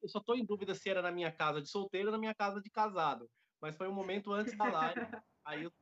eu 0.02 0.08
só 0.08 0.20
estou 0.20 0.36
em 0.36 0.44
dúvida 0.44 0.74
se 0.74 0.88
era 0.88 1.02
na 1.02 1.10
minha 1.10 1.32
casa 1.32 1.60
de 1.60 1.68
solteiro 1.68 2.08
ou 2.08 2.12
na 2.12 2.18
minha 2.18 2.34
casa 2.34 2.60
de 2.60 2.70
casado. 2.70 3.28
Mas 3.60 3.76
foi 3.76 3.88
um 3.88 3.92
momento 3.92 4.32
antes 4.32 4.56
da 4.56 4.64
live. 4.64 5.00
Aí 5.44 5.64
eu, 5.64 5.72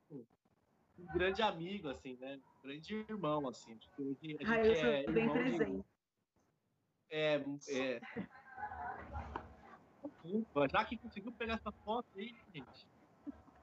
um 1.03 1.13
grande 1.13 1.43
amigo, 1.43 1.89
assim, 1.89 2.17
né? 2.17 2.37
Um 2.37 2.63
grande 2.69 2.95
irmão, 2.95 3.49
assim. 3.49 3.79
Hoje 3.99 4.37
a 4.45 4.51
ah, 4.51 4.65
eu 4.65 4.77
sou 4.77 4.89
é 4.89 5.05
bem 5.05 5.31
presente. 5.31 5.77
De... 5.77 5.85
É, 7.11 7.45
é. 7.69 8.01
Já 10.71 10.85
que 10.85 10.97
conseguiu 10.97 11.33
pegar 11.33 11.55
essa 11.55 11.73
foto 11.85 12.09
aí, 12.17 12.35
gente. 12.55 12.87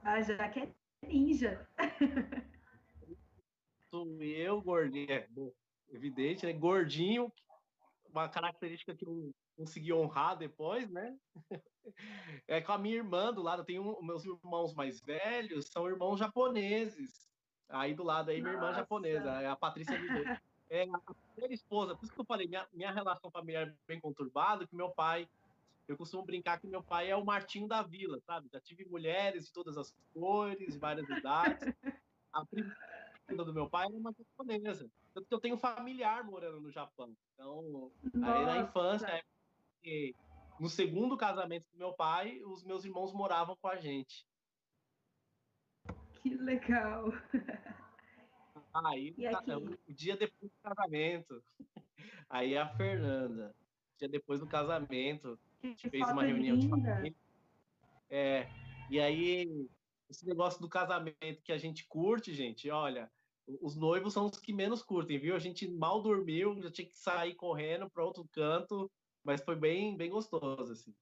Ah, 0.04 0.22
já 0.22 0.50
que 0.50 0.60
é 0.60 0.72
ninja. 1.08 1.68
Sou 3.90 4.22
eu, 4.22 4.62
gordinho. 4.62 5.12
É, 5.12 5.28
bom, 5.30 5.52
evidente, 5.90 6.46
né? 6.46 6.54
Gordinho, 6.54 7.32
uma 8.12 8.30
característica 8.30 8.94
que 8.94 9.06
eu 9.06 9.34
consegui 9.58 9.94
honrar 9.94 10.38
depois, 10.38 10.90
né? 10.90 11.18
É 12.48 12.62
com 12.62 12.72
a 12.72 12.78
minha 12.78 12.98
irmã 12.98 13.34
do 13.34 13.42
lado, 13.42 13.62
eu 13.62 13.66
tenho 13.66 14.02
meus 14.04 14.24
irmãos 14.24 14.76
mais 14.76 15.00
velhos, 15.00 15.70
são 15.72 15.88
irmãos 15.88 16.18
japoneses. 16.18 17.29
Aí 17.70 17.94
do 17.94 18.04
lado 18.04 18.32
aí, 18.32 18.42
minha 18.42 18.54
Nossa. 18.54 18.66
irmã 18.66 18.78
japonesa, 18.78 19.30
é 19.42 19.48
a 19.48 19.56
Patrícia 19.56 19.96
Oliveira. 19.96 20.42
É 20.72 20.84
a 20.84 21.00
primeira 21.34 21.52
esposa, 21.52 21.96
por 21.96 22.04
isso 22.04 22.14
que 22.14 22.22
eu 22.22 22.26
falei, 22.26 22.48
minha, 22.48 22.64
minha 22.72 22.92
relação 22.92 23.32
familiar 23.32 23.68
é 23.68 23.74
bem 23.88 24.00
conturbada, 24.00 24.68
que 24.68 24.76
meu 24.76 24.92
pai, 24.92 25.28
eu 25.88 25.98
costumo 25.98 26.24
brincar 26.24 26.60
que 26.60 26.68
meu 26.68 26.84
pai 26.84 27.10
é 27.10 27.16
o 27.16 27.26
Martinho 27.26 27.68
da 27.68 27.82
Vila, 27.82 28.20
sabe? 28.20 28.48
Já 28.54 28.62
tive 28.62 28.86
mulheres 28.86 29.46
de 29.46 29.52
todas 29.52 29.80
as 29.80 29.92
cores, 30.14 30.76
várias 30.76 31.10
idades. 31.10 31.74
A 32.32 32.46
primeira 32.46 32.78
do 33.44 33.52
meu 33.52 33.68
pai 33.68 33.88
era 33.88 33.96
uma 33.96 34.14
japonesa. 34.14 34.88
Tanto 35.12 35.28
que 35.28 35.34
eu 35.34 35.40
tenho 35.40 35.58
familiar 35.58 36.24
morando 36.24 36.62
no 36.62 36.70
Japão. 36.70 37.16
Então, 37.34 37.92
Nossa. 38.14 38.32
aí 38.32 38.46
na 38.46 38.58
infância, 38.60 39.24
é, 39.84 40.14
no 40.60 40.70
segundo 40.70 41.18
casamento 41.18 41.66
do 41.72 41.80
meu 41.80 41.94
pai, 41.94 42.44
os 42.44 42.64
meus 42.64 42.86
irmãos 42.86 43.12
moravam 43.12 43.56
com 43.60 43.68
a 43.68 43.78
gente. 43.78 44.28
Que 46.22 46.36
legal. 46.36 47.12
Aí, 48.74 49.14
tá, 49.14 49.44
o 49.58 49.94
dia 49.94 50.16
depois 50.16 50.52
do 50.52 50.58
casamento. 50.62 51.44
Aí 52.30 52.58
a 52.58 52.68
Fernanda, 52.68 53.56
dia 53.98 54.08
depois 54.08 54.40
do 54.40 54.48
casamento, 54.48 55.40
a 55.64 55.68
gente 55.68 55.90
fez 55.90 56.08
uma 56.10 56.24
reunião 56.24 56.56
linda. 56.56 56.78
de 56.78 56.86
família. 56.86 57.16
É, 58.10 58.48
e 58.90 59.00
aí, 59.00 59.68
esse 60.10 60.26
negócio 60.28 60.62
do 60.62 60.70
casamento 60.70 61.44
que 61.44 61.52
a 61.52 61.58
gente 61.58 61.88
curte, 61.88 62.34
gente, 62.34 62.70
olha, 62.70 63.12
os 63.62 63.76
noivos 63.76 64.14
são 64.14 64.26
os 64.26 64.38
que 64.38 64.54
menos 64.54 64.82
curtem, 64.82 65.20
viu? 65.20 65.36
A 65.36 65.40
gente 65.40 65.68
mal 65.68 66.02
dormiu, 66.02 66.62
já 66.62 66.72
tinha 66.72 66.88
que 66.88 66.96
sair 66.96 67.36
correndo 67.36 67.90
para 67.90 68.06
outro 68.06 68.28
canto, 68.32 68.90
mas 69.24 69.42
foi 69.42 69.56
bem, 69.56 69.98
bem 69.98 70.10
gostoso, 70.10 70.72
assim. 70.72 70.94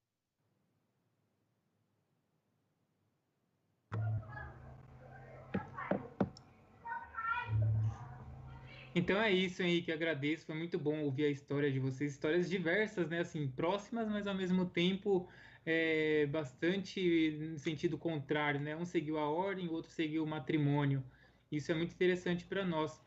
Então 8.98 9.22
é 9.22 9.32
isso, 9.32 9.62
Henrique. 9.62 9.92
Agradeço. 9.92 10.48
Foi 10.48 10.56
muito 10.56 10.80
bom 10.80 11.02
ouvir 11.04 11.26
a 11.26 11.30
história 11.30 11.72
de 11.72 11.80
vocês. 11.80 12.14
Histórias 12.14 12.50
diversas, 12.50 13.08
né? 13.08 13.20
Assim, 13.20 13.48
próximas, 13.48 14.08
mas 14.10 14.26
ao 14.26 14.34
mesmo 14.34 14.66
tempo 14.66 15.30
é, 15.64 16.26
bastante 16.26 17.38
no 17.40 17.60
sentido 17.60 17.96
contrário, 17.96 18.60
né? 18.60 18.76
Um 18.76 18.86
seguiu 18.86 19.20
a 19.20 19.30
ordem, 19.30 19.68
o 19.68 19.74
outro 19.74 19.92
seguiu 19.92 20.24
o 20.24 20.28
matrimônio. 20.28 21.04
Isso 21.52 21.72
é 21.72 21.76
muito 21.76 21.94
interessante 21.94 22.44
para 22.46 22.66
nós. 22.66 23.00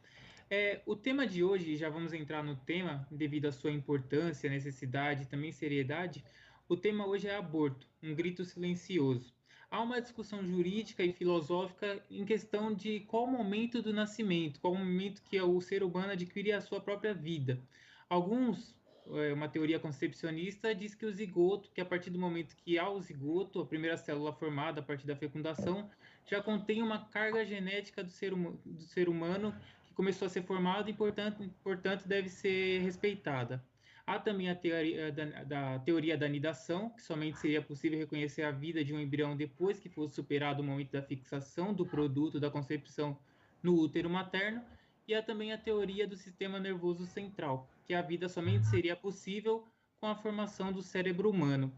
É, 0.49 0.81
o 0.87 0.95
tema 0.95 1.27
de 1.27 1.43
hoje, 1.43 1.77
já 1.77 1.89
vamos 1.89 2.13
entrar 2.13 2.45
no 2.45 2.55
tema, 2.55 3.05
devido 3.11 3.47
à 3.47 3.53
sua 3.53 3.73
importância, 3.73 4.49
necessidade 4.49 5.27
também 5.27 5.51
seriedade. 5.51 6.25
O 6.69 6.77
tema 6.77 7.05
hoje 7.05 7.27
é 7.27 7.35
aborto, 7.35 7.89
um 8.01 8.15
grito 8.15 8.45
silencioso 8.45 9.35
há 9.71 9.81
uma 9.81 10.01
discussão 10.01 10.45
jurídica 10.45 11.03
e 11.05 11.13
filosófica 11.13 12.03
em 12.11 12.25
questão 12.25 12.75
de 12.75 13.01
qual 13.01 13.27
momento 13.27 13.81
do 13.81 13.93
nascimento, 13.93 14.61
qual 14.61 14.75
momento 14.75 15.23
que 15.23 15.41
o 15.41 15.61
ser 15.61 15.83
humano 15.83 16.13
adquire 16.13 16.53
a 16.53 16.61
sua 16.61 16.81
própria 16.81 17.15
vida. 17.15 17.63
Alguns, 18.09 18.75
é, 19.15 19.33
uma 19.33 19.49
teoria 19.49 19.79
concepcionista 19.79 20.75
diz 20.75 20.95
que 20.95 21.07
o 21.07 21.13
zigoto, 21.13 21.71
que 21.73 21.81
a 21.81 21.85
partir 21.85 22.11
do 22.11 22.19
momento 22.19 22.57
que 22.57 22.79
há 22.79 22.89
o 22.91 23.01
zigoto, 23.01 23.61
a 23.61 23.67
primeira 23.67 23.97
célula 23.97 24.33
formada 24.33 24.81
a 24.81 24.83
partir 24.83 25.07
da 25.07 25.15
fecundação, 25.15 25.89
já 26.27 26.43
contém 26.43 26.83
uma 26.83 27.07
carga 27.07 27.45
genética 27.45 28.03
do 28.03 28.11
ser, 28.11 28.35
do 28.35 28.83
ser 28.83 29.09
humano 29.09 29.55
que 29.87 29.95
começou 29.95 30.27
a 30.27 30.29
ser 30.29 30.43
formada 30.43 30.91
e, 30.91 30.95
portanto, 30.95 31.49
portanto, 31.63 32.07
deve 32.07 32.29
ser 32.29 32.81
respeitada. 32.81 33.65
Há 34.11 34.19
também 34.19 34.51
a 34.51 34.57
teoria 34.57 35.13
da, 35.13 35.25
da, 35.45 35.79
teoria 35.79 36.19
da 36.19 36.27
nidação, 36.27 36.91
que 36.91 37.01
somente 37.01 37.39
seria 37.39 37.63
possível 37.63 37.97
reconhecer 37.97 38.43
a 38.43 38.51
vida 38.51 38.85
de 38.85 38.93
um 38.93 38.99
embrião 38.99 39.37
depois 39.37 39.79
que 39.79 39.89
fosse 39.89 40.17
superado 40.17 40.63
o 40.63 40.65
momento 40.65 40.91
da 40.91 41.01
fixação 41.01 41.73
do 41.73 41.87
produto 41.87 42.41
da 42.41 42.51
concepção 42.51 43.17
no 43.63 43.77
útero 43.77 44.11
materno. 44.11 44.65
E 45.07 45.15
há 45.15 45.23
também 45.23 45.53
a 45.53 45.59
teoria 45.59 46.09
do 46.09 46.17
sistema 46.17 46.59
nervoso 46.59 47.07
central, 47.07 47.71
que 47.87 47.95
a 47.95 48.03
vida 48.03 48.29
somente 48.29 48.67
seria 48.67 48.97
possível 48.97 49.65
com 50.01 50.09
a 50.09 50.17
formação 50.17 50.73
do 50.73 50.83
cérebro 50.83 51.31
humano. 51.31 51.73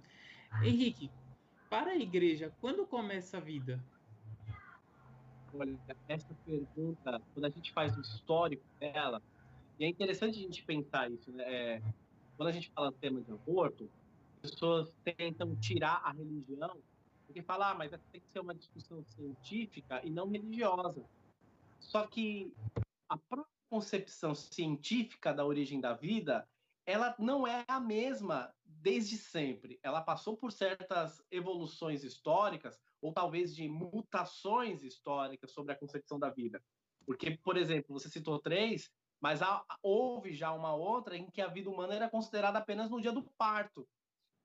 Henrique, 0.63 1.11
para 1.69 1.91
a 1.91 1.97
igreja, 1.97 2.51
quando 2.63 2.87
começa 2.87 3.37
a 3.37 3.41
vida? 3.41 3.79
Olha, 5.53 5.79
essa 6.09 6.35
pergunta, 6.47 7.21
quando 7.35 7.45
a 7.45 7.51
gente 7.51 7.71
faz 7.73 7.95
o 7.95 8.01
histórico 8.01 8.65
dela, 8.81 9.21
e 9.79 9.85
é 9.85 9.89
interessante 9.89 10.39
a 10.39 10.43
gente 10.43 10.63
pensar 10.63 11.11
isso, 11.11 11.31
né? 11.31 11.45
É, 11.45 11.83
quando 12.37 12.49
a 12.49 12.53
gente 12.53 12.71
fala 12.71 12.91
do 12.91 12.99
tema 12.99 13.21
de 13.21 13.31
aborto, 13.33 13.91
pessoas 14.41 14.93
tentam 15.05 15.55
tirar 15.57 16.01
a 16.05 16.13
religião, 16.13 16.83
porque 17.27 17.43
falam, 17.43 17.69
ah, 17.69 17.75
mas 17.75 17.91
tem 18.11 18.21
que 18.21 18.29
ser 18.33 18.41
uma 18.41 18.55
discussão 18.55 19.03
científica 19.05 20.05
e 20.05 20.11
não 20.11 20.29
religiosa. 20.29 21.05
Só 21.79 22.07
que 22.07 22.53
a 23.09 23.17
própria 23.17 23.53
concepção 23.71 24.35
científica 24.35 25.33
da 25.33 25.47
origem 25.47 25.81
da 25.81 25.95
vida, 25.95 26.47
ela 26.85 27.15
não 27.19 27.47
é 27.47 27.65
a 27.69 27.81
mesma 27.81 28.53
desde 28.65 29.17
sempre. 29.17 29.79
Ela 29.83 30.03
passou 30.03 30.37
por 30.37 30.53
certas 30.53 31.25
evoluções 31.31 32.05
históricas, 32.05 32.79
ou 33.01 33.13
talvez 33.13 33.55
de 33.55 33.69
mutações 33.69 34.83
históricas 34.83 35.53
sobre 35.53 35.73
a 35.73 35.77
concepção 35.77 36.19
da 36.19 36.31
vida. 36.31 36.63
Porque, 37.07 37.33
por 37.33 37.57
exemplo, 37.57 37.99
você 37.99 38.09
citou 38.09 38.39
três, 38.39 38.93
mas 39.23 39.41
há, 39.41 39.65
houve 39.81 40.35
já 40.35 40.53
uma 40.53 40.75
outra 40.75 41.17
em 41.17 41.31
que 41.31 41.41
a 41.41 41.47
vida 41.47 41.71
humana 41.71 41.95
era 41.95 42.11
considerada 42.11 42.59
apenas 42.59 42.91
no 42.91 43.01
dia 43.01 43.13
do 43.13 43.23
parto. 43.39 43.89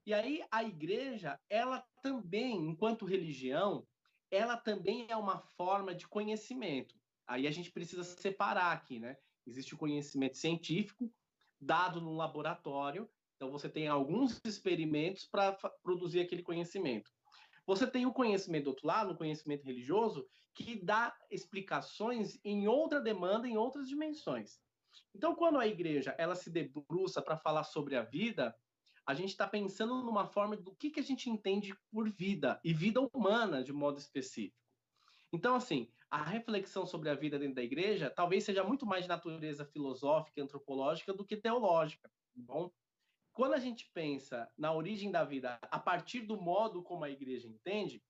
E 0.05 0.13
aí 0.13 0.43
a 0.51 0.63
igreja, 0.63 1.39
ela 1.49 1.83
também, 2.03 2.55
enquanto 2.57 3.03
religião, 3.03 3.87
ela 4.29 4.55
também 4.55 5.07
é 5.09 5.17
uma 5.17 5.39
forma 5.39 5.95
de 5.95 6.07
conhecimento. 6.07 6.95
Aí 7.25 7.47
a 7.47 7.51
gente 7.51 7.71
precisa 7.71 8.03
separar 8.03 8.71
aqui, 8.71 8.99
né? 8.99 9.17
Existe 9.47 9.73
o 9.73 9.77
conhecimento 9.77 10.37
científico 10.37 11.11
dado 11.59 11.99
no 11.99 12.13
laboratório, 12.13 13.09
então 13.35 13.51
você 13.51 13.67
tem 13.67 13.87
alguns 13.87 14.39
experimentos 14.45 15.25
para 15.25 15.53
produzir 15.81 16.19
aquele 16.19 16.43
conhecimento. 16.43 17.11
Você 17.65 17.87
tem 17.87 18.05
o 18.05 18.13
conhecimento 18.13 18.65
do 18.65 18.69
outro 18.69 18.85
lado, 18.85 19.13
o 19.13 19.17
conhecimento 19.17 19.65
religioso, 19.65 20.27
que 20.53 20.75
dá 20.75 21.17
explicações 21.31 22.39
em 22.43 22.67
outra 22.67 23.01
demanda, 23.01 23.47
em 23.47 23.57
outras 23.57 23.89
dimensões. 23.89 24.59
Então, 25.15 25.35
quando 25.35 25.59
a 25.59 25.67
igreja 25.67 26.15
ela 26.17 26.35
se 26.35 26.49
debruça 26.49 27.21
para 27.21 27.37
falar 27.37 27.63
sobre 27.63 27.95
a 27.95 28.03
vida, 28.03 28.55
a 29.05 29.13
gente 29.13 29.29
está 29.29 29.47
pensando 29.47 30.03
numa 30.03 30.27
forma 30.27 30.57
do 30.57 30.75
que, 30.75 30.89
que 30.89 30.99
a 30.99 31.03
gente 31.03 31.29
entende 31.29 31.73
por 31.91 32.09
vida 32.09 32.59
e 32.63 32.73
vida 32.73 32.99
humana 33.13 33.63
de 33.63 33.71
modo 33.71 33.97
específico. 33.97 34.57
Então, 35.31 35.55
assim, 35.55 35.89
a 36.09 36.23
reflexão 36.23 36.85
sobre 36.85 37.09
a 37.09 37.15
vida 37.15 37.37
dentro 37.37 37.55
da 37.55 37.63
igreja 37.63 38.09
talvez 38.09 38.43
seja 38.43 38.63
muito 38.63 38.85
mais 38.85 39.03
de 39.03 39.09
natureza 39.09 39.65
filosófica, 39.65 40.41
antropológica 40.41 41.13
do 41.13 41.25
que 41.25 41.37
teológica. 41.37 42.09
Tá 42.09 42.13
bom, 42.35 42.71
quando 43.33 43.53
a 43.53 43.59
gente 43.59 43.89
pensa 43.93 44.49
na 44.57 44.73
origem 44.73 45.11
da 45.11 45.23
vida 45.23 45.59
a 45.63 45.79
partir 45.79 46.21
do 46.21 46.41
modo 46.41 46.81
como 46.81 47.03
a 47.03 47.09
igreja 47.09 47.47
entende, 47.47 48.03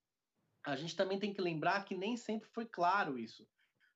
a 0.66 0.76
gente 0.76 0.96
também 0.96 1.20
tem 1.20 1.34
que 1.34 1.42
lembrar 1.42 1.86
que 1.86 1.96
nem 1.96 2.16
sempre 2.16 2.48
foi 2.50 2.66
claro 2.66 3.20
isso. 3.20 3.48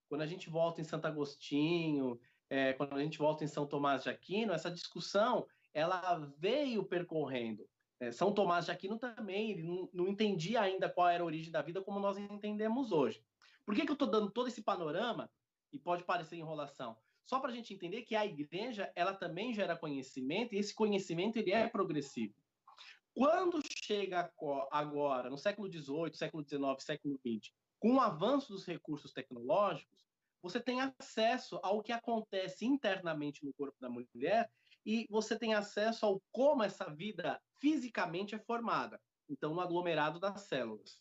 Quando 0.10 0.22
a 0.22 0.28
gente 0.28 0.50
volta 0.50 0.82
em 0.82 0.84
Santo 0.84 1.08
Agostinho, 1.08 2.20
é, 2.52 2.74
quando 2.74 2.94
a 2.96 3.02
gente 3.02 3.18
volta 3.18 3.46
em 3.46 3.48
São 3.48 3.66
Tomás 3.66 4.04
de 4.04 4.10
Aquino, 4.10 4.52
essa 4.52 4.70
discussão 4.70 5.48
ela 5.74 6.20
veio 6.38 6.84
percorrendo. 6.84 7.66
É, 7.98 8.12
São 8.12 8.34
Tomás 8.34 8.66
de 8.66 8.72
Aquino 8.72 9.00
também 9.00 9.52
ele 9.52 9.64
não, 9.64 9.90
não, 9.94 10.08
entendia 10.10 10.60
ainda 10.60 10.90
qual 10.90 11.08
era 11.08 11.24
a 11.24 11.26
origem 11.26 11.50
da 11.50 11.62
vida 11.62 11.82
como 11.82 11.98
nós 11.98 12.18
entendemos 12.18 12.92
hoje. 12.92 13.24
Por 13.66 13.74
que, 13.74 13.86
que 13.86 13.90
eu 13.90 13.94
estou 13.94 14.10
dando 14.10 14.30
todo 14.30 14.50
esse 14.50 14.62
panorama? 14.62 15.32
E 15.72 15.80
pode 15.80 16.04
parecer 16.04 16.36
enrolação. 16.36 16.98
Só 17.24 17.40
para 17.40 17.52
a 17.52 17.54
gente 17.54 17.74
entender 17.74 18.02
que 18.02 18.16
a 18.16 18.26
igreja 18.26 18.92
ela 18.98 19.14
também 19.14 19.54
gera 19.54 19.78
conhecimento 19.78 20.54
e 20.54 20.58
esse 20.58 20.76
conhecimento 20.76 21.38
ele 21.38 21.54
é 21.54 21.70
progressivo. 21.70 22.36
Quando 23.14 23.62
chega 23.82 24.30
agora, 24.70 25.30
no 25.30 25.38
século 25.38 25.72
XVIII, 25.72 26.14
século 26.16 26.44
XIX, 26.46 26.84
século 26.84 27.18
XX, 27.26 27.54
com 27.80 27.94
o 27.96 28.02
avanço 28.02 28.52
dos 28.52 28.66
recursos 28.66 29.14
tecnológicos, 29.14 30.06
você 30.42 30.60
tem 30.60 30.82
acesso 30.82 31.60
ao 31.62 31.82
que 31.82 31.92
acontece 31.92 32.66
internamente 32.66 33.46
no 33.46 33.54
corpo 33.54 33.76
da 33.80 33.90
mulher 33.90 34.50
e 34.86 35.06
você 35.10 35.38
tem 35.38 35.54
acesso 35.54 36.06
ao 36.06 36.22
como 36.32 36.64
essa 36.64 36.86
vida 36.86 37.40
fisicamente 37.60 38.34
é 38.36 38.40
formada. 38.40 39.00
Então, 39.30 39.54
no 39.54 39.62
aglomerado 39.62 40.20
das 40.20 40.42
células. 40.42 41.00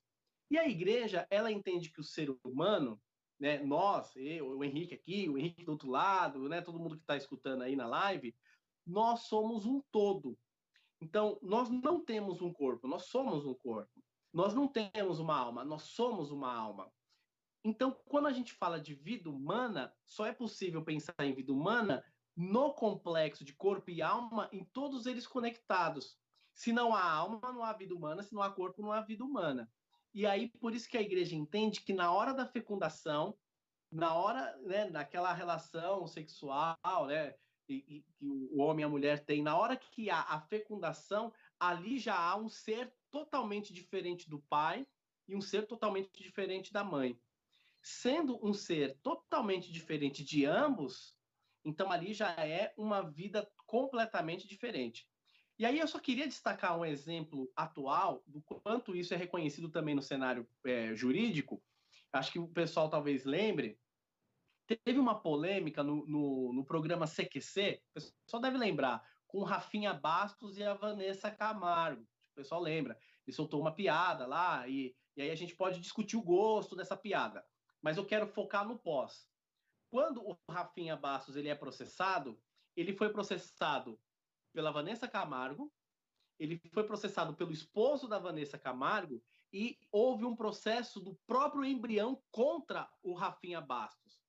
E 0.51 0.59
a 0.59 0.69
igreja, 0.69 1.27
ela 1.31 1.51
entende 1.51 1.91
que 1.91 2.01
o 2.01 2.05
ser 2.05 2.37
humano, 2.45 3.01
né, 3.39 3.59
nós, 3.59 4.15
eu, 4.17 4.59
o 4.59 4.65
Henrique 4.65 4.95
aqui, 4.95 5.29
o 5.29 5.39
Henrique 5.39 5.65
do 5.65 5.73
outro 5.73 5.89
lado, 5.89 6.49
né, 6.49 6.61
todo 6.61 6.79
mundo 6.79 6.97
que 6.97 7.03
está 7.03 7.17
escutando 7.17 7.63
aí 7.63 7.75
na 7.75 7.87
live, 7.87 8.37
nós 8.87 9.23
somos 9.23 9.65
um 9.65 9.81
todo. 9.91 10.39
Então, 11.01 11.39
nós 11.41 11.71
não 11.71 12.05
temos 12.05 12.43
um 12.43 12.53
corpo, 12.53 12.87
nós 12.87 13.07
somos 13.07 13.47
um 13.47 13.55
corpo. 13.55 14.03
Nós 14.33 14.55
não 14.55 14.69
temos 14.69 15.19
uma 15.19 15.37
alma, 15.37 15.65
nós 15.65 15.83
somos 15.83 16.31
uma 16.31 16.53
alma. 16.53 16.93
Então, 17.63 17.93
quando 18.07 18.27
a 18.27 18.33
gente 18.33 18.53
fala 18.55 18.81
de 18.81 18.95
vida 18.95 19.29
humana, 19.29 19.95
só 20.07 20.25
é 20.25 20.33
possível 20.33 20.83
pensar 20.83 21.15
em 21.21 21.35
vida 21.35 21.53
humana 21.53 22.03
no 22.35 22.73
complexo 22.73 23.45
de 23.45 23.53
corpo 23.53 23.91
e 23.91 24.01
alma, 24.01 24.49
em 24.51 24.65
todos 24.65 25.05
eles 25.05 25.27
conectados. 25.27 26.19
Se 26.55 26.73
não 26.73 26.95
há 26.95 27.03
alma, 27.03 27.53
não 27.53 27.63
há 27.63 27.73
vida 27.73 27.95
humana, 27.95 28.23
se 28.23 28.35
não 28.35 28.43
há 28.43 28.51
corpo, 28.51 28.81
não 28.81 28.93
há 28.93 29.03
vida 29.03 29.25
humana. 29.25 29.71
E 30.15 30.27
aí, 30.27 30.49
por 30.49 30.75
isso 30.75 30.89
que 30.89 30.97
a 30.97 31.03
igreja 31.03 31.37
entende 31.37 31.83
que 31.83 31.93
na 31.93 32.11
hora 32.13 32.33
da 32.33 32.47
fecundação, 32.47 33.39
na 33.93 34.15
hora, 34.15 34.57
né, 34.63 34.89
naquela 34.89 35.33
relação 35.33 36.07
sexual, 36.07 36.79
né, 37.07 37.35
que 37.67 38.05
o 38.21 38.63
homem 38.63 38.83
e 38.83 38.87
a 38.87 38.89
mulher 38.89 39.25
têm, 39.25 39.43
na 39.43 39.57
hora 39.57 39.77
que 39.77 40.09
há 40.09 40.23
a 40.23 40.41
fecundação, 40.41 41.33
ali 41.59 41.99
já 41.99 42.19
há 42.19 42.37
um 42.37 42.49
ser 42.49 42.93
totalmente 43.11 43.73
diferente 43.73 44.31
do 44.31 44.41
pai 44.41 44.87
e 45.29 45.37
um 45.37 45.41
ser 45.41 45.67
totalmente 45.67 46.11
diferente 46.23 46.73
da 46.73 46.83
mãe 46.83 47.21
sendo 47.83 48.39
um 48.45 48.53
ser 48.53 48.99
totalmente 49.03 49.73
diferente 49.73 50.25
de 50.25 50.45
ambos, 50.45 51.17
então 51.65 51.91
ali 51.91 52.13
já 52.13 52.31
é 52.33 52.73
uma 52.77 53.03
vida 53.03 53.51
completamente 53.67 54.47
diferente. 54.47 55.09
E 55.59 55.67
aí 55.67 55.79
eu 55.79 55.87
só 55.87 55.99
queria 55.99 56.27
destacar 56.27 56.79
um 56.79 56.85
exemplo 56.85 57.51
atual 57.55 58.23
do 58.27 58.41
quanto 58.41 58.97
isso 58.97 59.13
é 59.13 59.17
reconhecido 59.17 59.69
também 59.69 59.95
no 59.95 60.03
cenário 60.03 60.49
é, 60.65 60.95
jurídico. 60.95 61.63
Acho 62.13 62.33
que 62.33 62.39
o 62.39 62.49
pessoal 62.49 62.89
talvez 62.89 63.25
lembre. 63.25 63.79
Teve 64.67 64.99
uma 64.99 65.21
polêmica 65.21 65.83
no, 65.83 66.07
no, 66.07 66.53
no 66.53 66.65
programa 66.65 67.07
CQC, 67.07 67.83
o 67.91 67.95
pessoal 67.95 68.41
deve 68.41 68.57
lembrar, 68.57 69.05
com 69.27 69.43
Rafinha 69.43 69.93
Bastos 69.93 70.57
e 70.57 70.63
a 70.63 70.75
Vanessa 70.75 71.31
Camargo. 71.31 72.03
O 72.33 72.35
pessoal 72.37 72.61
lembra. 72.61 72.99
Ele 73.27 73.37
soltou 73.37 73.61
uma 73.61 73.75
piada 73.75 74.27
lá 74.27 74.67
e, 74.67 74.95
e 75.17 75.23
aí 75.23 75.31
a 75.31 75.35
gente 75.35 75.55
pode 75.55 75.81
discutir 75.81 76.17
o 76.17 76.23
gosto 76.23 76.75
dessa 76.75 76.97
piada 76.97 77.45
mas 77.83 77.97
eu 77.97 78.05
quero 78.05 78.27
focar 78.27 78.67
no 78.67 78.79
pós. 78.79 79.29
Quando 79.91 80.23
o 80.23 80.39
Rafinha 80.49 80.97
Bastos 80.97 81.37
ele 81.37 81.49
é 81.49 81.55
processado, 81.55 82.41
ele 82.77 82.97
foi 82.97 83.11
processado 83.11 84.01
pela 84.53 84.71
Vanessa 84.71 85.09
Camargo, 85.09 85.73
ele 86.39 86.61
foi 86.73 86.85
processado 86.85 87.35
pelo 87.35 87.53
esposo 87.53 88.09
da 88.09 88.19
Vanessa 88.19 88.59
Camargo 88.59 89.23
e 89.53 89.79
houve 89.91 90.25
um 90.25 90.35
processo 90.35 91.01
do 91.01 91.15
próprio 91.27 91.65
embrião 91.65 92.23
contra 92.31 92.89
o 93.03 93.13
Rafinha 93.13 93.61
Bastos. 93.61 94.21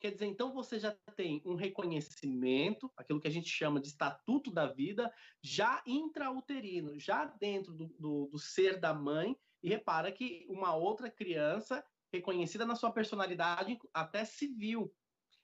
Quer 0.00 0.12
dizer, 0.12 0.26
então 0.26 0.52
você 0.52 0.78
já 0.78 0.96
tem 1.16 1.42
um 1.44 1.54
reconhecimento, 1.54 2.90
aquilo 2.96 3.20
que 3.20 3.26
a 3.26 3.32
gente 3.32 3.48
chama 3.48 3.80
de 3.80 3.88
estatuto 3.88 4.50
da 4.50 4.66
vida, 4.66 5.12
já 5.42 5.82
intrauterino, 5.86 6.98
já 6.98 7.24
dentro 7.24 7.72
do, 7.74 7.88
do, 7.98 8.28
do 8.28 8.38
ser 8.38 8.78
da 8.78 8.94
mãe, 8.94 9.36
e 9.60 9.68
repara 9.68 10.12
que 10.12 10.46
uma 10.48 10.74
outra 10.74 11.10
criança 11.10 11.84
reconhecida 12.12 12.64
na 12.64 12.74
sua 12.74 12.90
personalidade, 12.92 13.78
até 13.92 14.24
civil. 14.24 14.92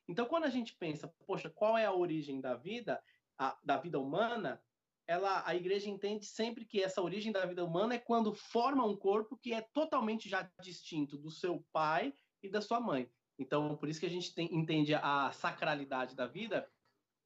Então, 0.09 0.27
quando 0.27 0.45
a 0.45 0.51
gente 0.51 0.77
pensa, 0.77 1.13
poxa, 1.27 1.51
qual 1.51 1.77
é 1.79 1.87
a 1.87 1.93
origem 1.93 2.41
da 2.41 2.55
vida, 2.55 3.03
a, 3.39 3.59
da 3.63 3.77
vida 3.79 3.99
humana, 3.99 4.63
ela, 5.07 5.43
a 5.47 5.55
igreja 5.55 5.89
entende 5.89 6.25
sempre 6.25 6.65
que 6.65 6.83
essa 6.83 7.03
origem 7.03 7.33
da 7.33 7.45
vida 7.45 7.65
humana 7.65 7.95
é 7.95 7.99
quando 7.99 8.35
forma 8.35 8.85
um 8.87 8.97
corpo 8.97 9.37
que 9.37 9.53
é 9.53 9.61
totalmente 9.61 10.29
já 10.29 10.51
distinto 10.63 11.19
do 11.19 11.31
seu 11.31 11.65
pai 11.73 12.15
e 12.43 12.49
da 12.49 12.61
sua 12.61 12.81
mãe. 12.81 13.11
Então, 13.39 13.77
por 13.77 13.89
isso 13.89 14.01
que 14.01 14.07
a 14.07 14.11
gente 14.11 14.35
tem, 14.35 14.55
entende 14.55 14.95
a 14.95 15.31
sacralidade 15.33 16.15
da 16.15 16.27
vida, 16.27 16.71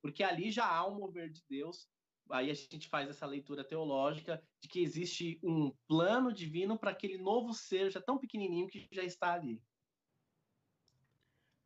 porque 0.03 0.23
ali 0.23 0.51
já 0.51 0.67
há 0.67 0.87
um 0.87 0.97
mover 0.97 1.31
de 1.31 1.43
Deus 1.49 1.89
aí 2.31 2.51
a 2.51 2.55
gente 2.55 2.89
faz 2.89 3.09
essa 3.09 3.27
leitura 3.27 3.65
teológica 3.65 4.43
de 4.61 4.69
que 4.69 4.83
existe 4.83 5.39
um 5.43 5.73
plano 5.87 6.33
divino 6.33 6.79
para 6.79 6.91
aquele 6.91 7.19
novo 7.19 7.53
ser 7.53 7.91
já 7.91 8.01
tão 8.01 8.19
pequenininho 8.19 8.69
que 8.69 8.89
já 8.93 9.03
está 9.03 9.35
ali. 9.35 9.63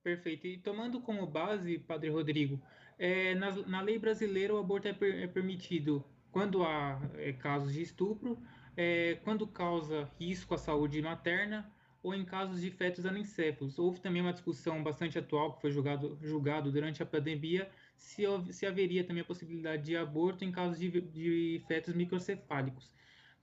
Perfeito. 0.03 0.47
E 0.47 0.59
tomando 0.59 1.01
como 1.01 1.27
base, 1.27 1.79
Padre 1.79 2.11
Rodrigo, 2.11 2.61
é, 2.99 3.35
na, 3.35 3.51
na, 3.67 3.81
lei 3.81 3.99
brasileira 3.99 4.55
o 4.55 4.59
aborto 4.59 4.89
é, 4.89 4.93
per, 4.93 5.23
é 5.23 5.27
permitido 5.27 6.05
quando 6.31 6.65
há 6.65 7.01
é, 7.15 7.33
casos 7.33 7.73
de 7.73 7.83
estupro, 7.83 8.39
é, 8.77 9.17
quando 9.23 9.47
causa 9.47 10.11
risco 10.19 10.55
à 10.55 10.59
saúde 10.59 11.01
materna 11.01 11.71
ou 12.03 12.15
em 12.15 12.25
casos 12.25 12.61
de 12.61 12.71
fetos 12.71 13.07
anencéfalos. 13.07 13.79
Houve 13.79 14.01
também 14.01 14.21
uma 14.21 14.33
discussão 14.33 14.83
bastante 14.83 15.19
atual 15.19 15.55
que 15.55 15.61
foi 15.61 15.71
julgado, 15.71 16.19
julgado 16.21 16.73
durante 16.73 17.03
a 17.03 17.07
pandemia 17.07 17.71
se, 18.03 18.25
se 18.53 18.67
haveria 18.67 19.05
também 19.07 19.23
a 19.23 19.25
possibilidade 19.25 19.85
de 19.85 19.97
aborto 19.97 20.45
em 20.45 20.53
casos 20.53 20.79
de, 20.79 21.01
de 21.01 21.65
fetos 21.67 21.95
microcefálicos. 21.95 22.91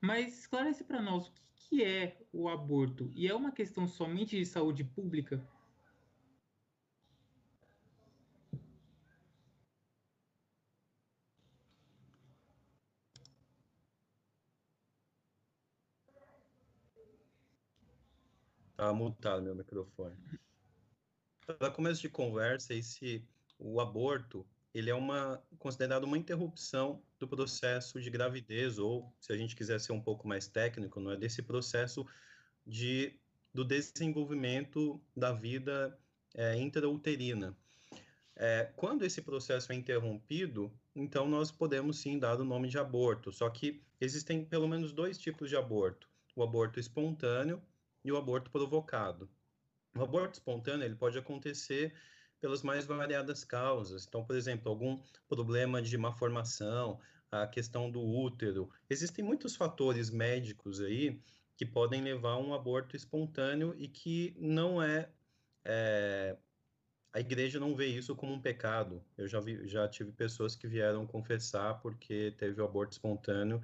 Mas 0.02 0.40
esclarece 0.40 0.84
para 0.84 1.02
nós 1.02 1.28
o 1.28 1.32
que, 1.34 1.42
que 1.70 1.84
é 1.84 2.18
o 2.32 2.50
aborto 2.50 3.10
e 3.16 3.28
é 3.28 3.34
uma 3.34 3.52
questão 3.52 3.88
somente 3.88 4.38
de 4.38 4.46
saúde 4.46 4.84
pública? 4.84 5.42
Tá 18.76 18.94
mutado 18.94 19.42
meu 19.42 19.56
microfone. 19.56 20.16
Para 21.46 21.72
começo 21.72 22.02
de 22.02 22.10
conversa, 22.10 22.74
esse 22.74 23.28
o 23.60 23.80
aborto 23.82 24.48
ele 24.74 24.90
é 24.90 24.96
uma 24.96 25.44
considerado 25.58 26.04
uma 26.04 26.18
interrupção 26.18 27.04
do 27.20 27.28
processo 27.28 28.00
de 28.00 28.10
gravidez 28.10 28.78
ou, 28.80 29.14
se 29.20 29.34
a 29.34 29.38
gente 29.38 29.56
quiser 29.56 29.80
ser 29.80 29.92
um 29.92 30.02
pouco 30.02 30.28
mais 30.28 30.48
técnico, 30.48 31.00
não 31.00 31.12
é 31.12 31.18
desse 31.18 31.42
processo 31.42 32.06
de 32.66 33.20
do 33.54 33.66
desenvolvimento 33.66 35.02
da 35.18 35.32
vida 35.34 35.98
é, 36.36 36.56
intrauterina. 36.56 37.58
É, 38.36 38.72
quando 38.76 39.04
esse 39.04 39.22
processo 39.22 39.72
é 39.72 39.76
interrompido, 39.76 40.72
então 40.96 41.28
nós 41.28 41.52
podemos 41.52 41.98
sim 42.00 42.18
dar 42.20 42.40
o 42.40 42.46
nome 42.46 42.70
de 42.70 42.78
aborto. 42.78 43.32
Só 43.32 43.50
que 43.50 43.84
existem 44.00 44.46
pelo 44.46 44.68
menos 44.68 44.94
dois 44.94 45.18
tipos 45.18 45.50
de 45.50 45.58
aborto: 45.58 46.08
o 46.36 46.44
aborto 46.44 46.80
espontâneo 46.80 47.62
e 48.06 48.12
o 48.12 48.18
aborto 48.18 48.50
provocado. 48.52 49.30
O 49.96 50.04
aborto 50.04 50.36
espontâneo 50.36 50.86
ele 50.86 50.96
pode 50.96 51.18
acontecer 51.18 51.94
pelas 52.40 52.64
mais 52.64 52.86
variadas 52.86 53.44
causas. 53.44 54.06
Então, 54.08 54.24
por 54.24 54.36
exemplo, 54.36 54.70
algum 54.70 55.00
problema 55.28 55.82
de 55.82 55.98
malformação, 55.98 57.00
a 57.32 57.46
questão 57.48 57.90
do 57.90 58.02
útero. 58.02 58.70
Existem 58.90 59.24
muitos 59.24 59.56
fatores 59.56 60.10
médicos 60.10 60.82
aí 60.82 61.22
que 61.56 61.66
podem 61.66 62.02
levar 62.02 62.32
a 62.32 62.38
um 62.38 62.54
aborto 62.54 62.96
espontâneo 62.96 63.76
e 63.78 63.88
que 63.88 64.36
não 64.40 64.82
é, 64.82 65.10
é 65.66 66.38
a 67.12 67.20
igreja 67.20 67.60
não 67.60 67.76
vê 67.76 67.88
isso 67.88 68.16
como 68.16 68.34
um 68.34 68.42
pecado. 68.42 69.04
Eu 69.18 69.28
já, 69.28 69.40
vi, 69.40 69.68
já 69.68 69.88
tive 69.88 70.12
pessoas 70.12 70.56
que 70.56 70.68
vieram 70.68 71.06
confessar 71.06 71.80
porque 71.82 72.34
teve 72.38 72.62
o 72.62 72.66
aborto 72.66 72.94
espontâneo 72.94 73.62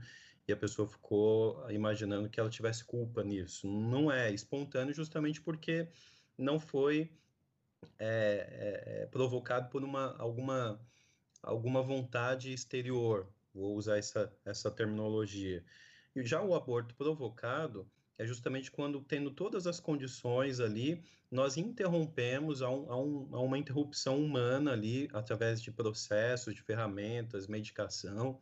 e 0.47 0.51
a 0.51 0.57
pessoa 0.57 0.88
ficou 0.88 1.69
imaginando 1.71 2.29
que 2.29 2.39
ela 2.39 2.49
tivesse 2.49 2.83
culpa 2.83 3.23
nisso. 3.23 3.67
Não 3.67 4.11
é 4.11 4.31
espontâneo 4.31 4.93
justamente 4.93 5.41
porque 5.41 5.88
não 6.38 6.59
foi 6.59 7.11
é, 7.99 8.03
é, 8.07 9.03
é, 9.03 9.05
provocado 9.07 9.69
por 9.69 9.83
uma, 9.83 10.15
alguma, 10.17 10.79
alguma 11.41 11.81
vontade 11.81 12.53
exterior, 12.53 13.27
vou 13.53 13.75
usar 13.75 13.97
essa, 13.97 14.31
essa 14.43 14.69
terminologia. 14.69 15.63
E 16.15 16.23
já 16.23 16.41
o 16.41 16.55
aborto 16.55 16.95
provocado 16.95 17.89
é 18.17 18.25
justamente 18.25 18.71
quando, 18.71 19.01
tendo 19.01 19.31
todas 19.31 19.67
as 19.67 19.79
condições 19.79 20.59
ali, 20.59 21.03
nós 21.29 21.57
interrompemos 21.57 22.61
a, 22.61 22.69
um, 22.69 22.91
a, 22.91 22.97
um, 22.97 23.29
a 23.35 23.39
uma 23.41 23.57
interrupção 23.57 24.23
humana 24.23 24.71
ali, 24.71 25.09
através 25.13 25.61
de 25.61 25.71
processos, 25.71 26.53
de 26.53 26.61
ferramentas, 26.61 27.47
medicação, 27.47 28.39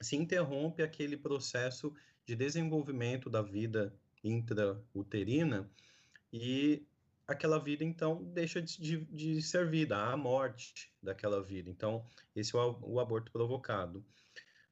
se 0.00 0.16
interrompe 0.16 0.82
aquele 0.82 1.16
processo 1.16 1.94
de 2.26 2.34
desenvolvimento 2.34 3.30
da 3.30 3.40
vida 3.40 3.94
intrauterina 4.22 5.70
e 6.32 6.86
aquela 7.26 7.58
vida 7.58 7.84
então 7.84 8.22
deixa 8.24 8.60
de, 8.60 9.04
de 9.06 9.42
ser 9.42 9.68
vida, 9.68 9.96
há 9.96 10.12
a 10.12 10.16
morte 10.16 10.90
daquela 11.02 11.42
vida. 11.42 11.70
Então, 11.70 12.04
esse 12.34 12.54
é 12.54 12.58
o, 12.58 12.78
o 12.82 13.00
aborto 13.00 13.32
provocado. 13.32 14.04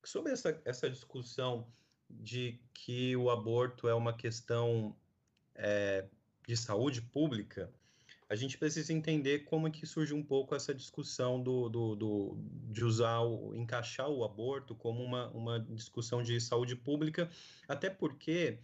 Sobre 0.05 0.33
essa, 0.33 0.61
essa 0.65 0.91
discussão 0.91 1.67
de 2.11 2.61
que 2.75 3.17
o 3.17 3.31
aborto 3.31 3.89
é 3.89 3.95
uma 3.95 4.13
questão 4.13 4.97
é, 5.55 6.07
de 6.47 6.57
saúde 6.57 7.01
pública, 7.01 7.73
a 8.29 8.35
gente 8.35 8.57
precisa 8.57 8.93
entender 8.93 9.41
como 9.41 9.69
é 9.69 9.71
que 9.71 9.87
surge 9.87 10.15
um 10.15 10.23
pouco 10.23 10.55
essa 10.55 10.75
discussão 10.75 11.43
do, 11.43 11.69
do, 11.69 11.95
do 11.95 12.37
de 12.71 12.83
usar, 12.83 13.21
o, 13.21 13.55
encaixar 13.55 14.09
o 14.09 14.25
aborto 14.25 14.75
como 14.75 15.03
uma, 15.03 15.29
uma 15.31 15.61
discussão 15.61 16.23
de 16.23 16.41
saúde 16.41 16.75
pública, 16.75 17.31
até 17.69 17.91
porque 17.91 18.59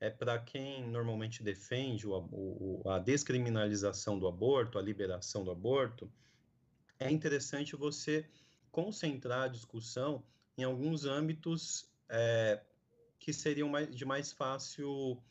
é 0.00 0.10
para 0.10 0.38
quem 0.38 0.86
normalmente 0.88 1.42
defende 1.42 2.06
o, 2.06 2.14
o, 2.14 2.82
a 2.86 2.98
descriminalização 2.98 4.18
do 4.18 4.26
aborto, 4.26 4.78
a 4.78 4.82
liberação 4.82 5.44
do 5.44 5.50
aborto, 5.50 6.10
é 6.98 7.10
interessante 7.10 7.76
você 7.76 8.28
concentrar 8.70 9.42
a 9.42 9.48
discussão 9.48 10.22
em 10.56 10.64
alguns 10.64 11.04
âmbitos 11.04 11.88
é, 12.08 12.60
que 13.18 13.32
seriam 13.32 13.68
mais, 13.68 13.94
de 13.94 14.04
mais 14.04 14.32
fácil 14.32 15.22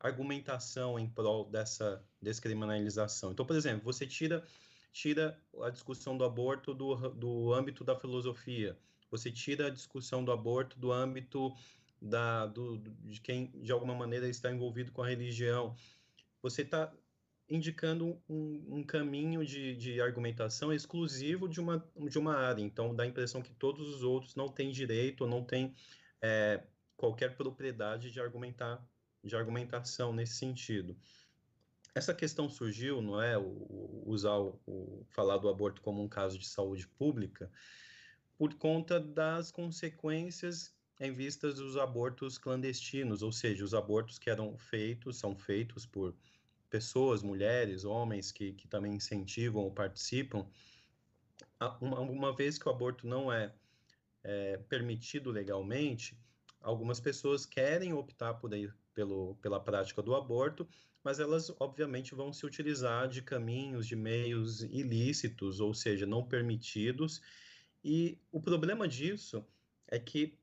argumentação 0.00 0.98
em 0.98 1.08
prol 1.08 1.48
dessa 1.48 2.04
descriminalização. 2.20 3.30
Então, 3.30 3.46
por 3.46 3.56
exemplo, 3.56 3.84
você 3.84 4.06
tira 4.06 4.44
tira 4.92 5.40
a 5.62 5.70
discussão 5.70 6.18
do 6.18 6.24
aborto 6.24 6.74
do, 6.74 6.94
do 7.12 7.54
âmbito 7.54 7.82
da 7.82 7.96
filosofia, 7.96 8.76
você 9.10 9.30
tira 9.30 9.68
a 9.68 9.70
discussão 9.70 10.22
do 10.22 10.30
aborto 10.30 10.78
do 10.78 10.92
âmbito 10.92 11.54
da, 12.02 12.46
do, 12.46 12.78
de 12.78 13.20
quem 13.20 13.46
de 13.62 13.70
alguma 13.70 13.94
maneira 13.94 14.28
está 14.28 14.50
envolvido 14.50 14.90
com 14.90 15.02
a 15.02 15.08
religião. 15.08 15.76
Você 16.42 16.62
está 16.62 16.92
indicando 17.48 18.20
um, 18.28 18.78
um 18.78 18.82
caminho 18.82 19.44
de, 19.44 19.76
de, 19.76 20.00
argumentação 20.00 20.72
exclusivo 20.72 21.48
de 21.48 21.60
uma, 21.60 21.86
de 21.96 22.18
uma 22.18 22.34
área. 22.36 22.62
Então, 22.62 22.94
dá 22.94 23.04
a 23.04 23.06
impressão 23.06 23.42
que 23.42 23.52
todos 23.52 23.94
os 23.94 24.02
outros 24.02 24.34
não 24.34 24.48
têm 24.48 24.70
direito 24.70 25.26
não 25.26 25.44
têm 25.44 25.74
é, 26.20 26.64
qualquer 26.96 27.36
propriedade 27.36 28.10
de 28.10 28.20
argumentar 28.20 28.84
de 29.22 29.36
argumentação 29.36 30.12
nesse 30.12 30.34
sentido. 30.34 30.96
Essa 31.94 32.14
questão 32.14 32.48
surgiu, 32.48 33.00
não 33.00 33.22
é, 33.22 33.38
o, 33.38 34.02
usar 34.06 34.38
o, 34.38 34.58
o, 34.66 35.06
falar 35.10 35.36
do 35.36 35.48
aborto 35.48 35.80
como 35.82 36.02
um 36.02 36.08
caso 36.08 36.38
de 36.38 36.48
saúde 36.48 36.88
pública, 36.88 37.50
por 38.36 38.54
conta 38.54 38.98
das 38.98 39.52
consequências 39.52 40.74
em 41.02 41.12
vistas 41.12 41.56
dos 41.56 41.76
abortos 41.76 42.38
clandestinos, 42.38 43.22
ou 43.22 43.32
seja, 43.32 43.64
os 43.64 43.74
abortos 43.74 44.20
que 44.20 44.30
eram 44.30 44.56
feitos, 44.56 45.18
são 45.18 45.34
feitos 45.34 45.84
por 45.84 46.14
pessoas, 46.70 47.24
mulheres, 47.24 47.84
homens 47.84 48.30
que, 48.30 48.52
que 48.52 48.68
também 48.68 48.94
incentivam 48.94 49.64
ou 49.64 49.72
participam. 49.72 50.46
Uma, 51.80 51.98
uma 51.98 52.34
vez 52.34 52.56
que 52.56 52.68
o 52.68 52.70
aborto 52.70 53.04
não 53.04 53.32
é, 53.32 53.52
é 54.22 54.58
permitido 54.68 55.32
legalmente, 55.32 56.16
algumas 56.60 57.00
pessoas 57.00 57.44
querem 57.44 57.92
optar 57.92 58.34
por, 58.34 58.52
pelo, 58.94 59.34
pela 59.42 59.58
prática 59.58 60.00
do 60.00 60.14
aborto, 60.14 60.68
mas 61.02 61.18
elas 61.18 61.52
obviamente 61.58 62.14
vão 62.14 62.32
se 62.32 62.46
utilizar 62.46 63.08
de 63.08 63.22
caminhos, 63.22 63.88
de 63.88 63.96
meios 63.96 64.62
ilícitos, 64.62 65.58
ou 65.58 65.74
seja, 65.74 66.06
não 66.06 66.24
permitidos. 66.24 67.20
E 67.82 68.20
o 68.30 68.40
problema 68.40 68.86
disso 68.86 69.44
é 69.88 69.98
que 69.98 70.38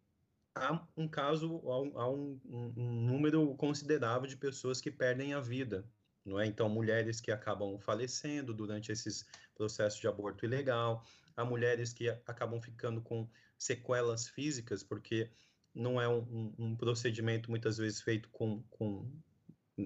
há 0.56 0.88
um 0.96 1.08
caso, 1.08 1.62
há 1.96 2.10
um, 2.10 2.40
um, 2.46 2.74
um 2.76 3.02
número 3.06 3.56
considerável 3.56 4.28
de 4.28 4.38
pessoas 4.38 4.82
que 4.82 4.92
perdem 4.92 5.34
a 5.34 5.40
vida, 5.40 5.86
não 6.26 6.40
é? 6.40 6.46
Então, 6.46 6.70
mulheres 6.70 7.22
que 7.22 7.32
acabam 7.32 7.80
falecendo 7.80 8.54
durante 8.54 8.92
esses 8.92 9.26
processos 9.56 10.00
de 10.00 10.08
aborto 10.08 10.46
ilegal, 10.46 11.04
há 11.36 11.46
mulheres 11.46 11.94
que 11.94 12.10
acabam 12.10 12.62
ficando 12.62 13.02
com 13.02 13.30
sequelas 13.58 14.28
físicas, 14.28 14.84
porque 14.84 15.32
não 15.74 16.02
é 16.02 16.08
um, 16.08 16.54
um, 16.58 16.76
procedimento 16.76 17.50
muitas 17.50 17.78
vezes 17.78 18.02
feito 18.02 18.30
com, 18.30 18.64
com, 18.70 19.12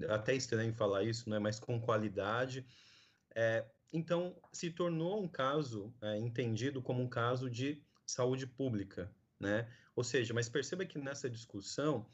até 0.08 0.34
estranho 0.34 0.74
falar 0.74 1.04
isso, 1.04 1.28
né, 1.28 1.38
mas 1.38 1.60
com 1.60 1.80
qualidade. 1.80 2.66
É, 3.34 3.64
então, 3.92 4.36
se 4.52 4.70
tornou 4.70 5.22
um 5.22 5.28
caso 5.28 5.94
é, 6.02 6.18
entendido 6.18 6.82
como 6.82 7.02
um 7.02 7.08
caso 7.08 7.48
de 7.48 7.82
saúde 8.06 8.46
pública, 8.46 9.10
né? 9.44 9.68
Ou 9.94 10.02
seja, 10.02 10.32
mas 10.34 10.48
perceba 10.48 10.84
que 10.84 10.98
nessa 10.98 11.28
discussão, 11.28 12.06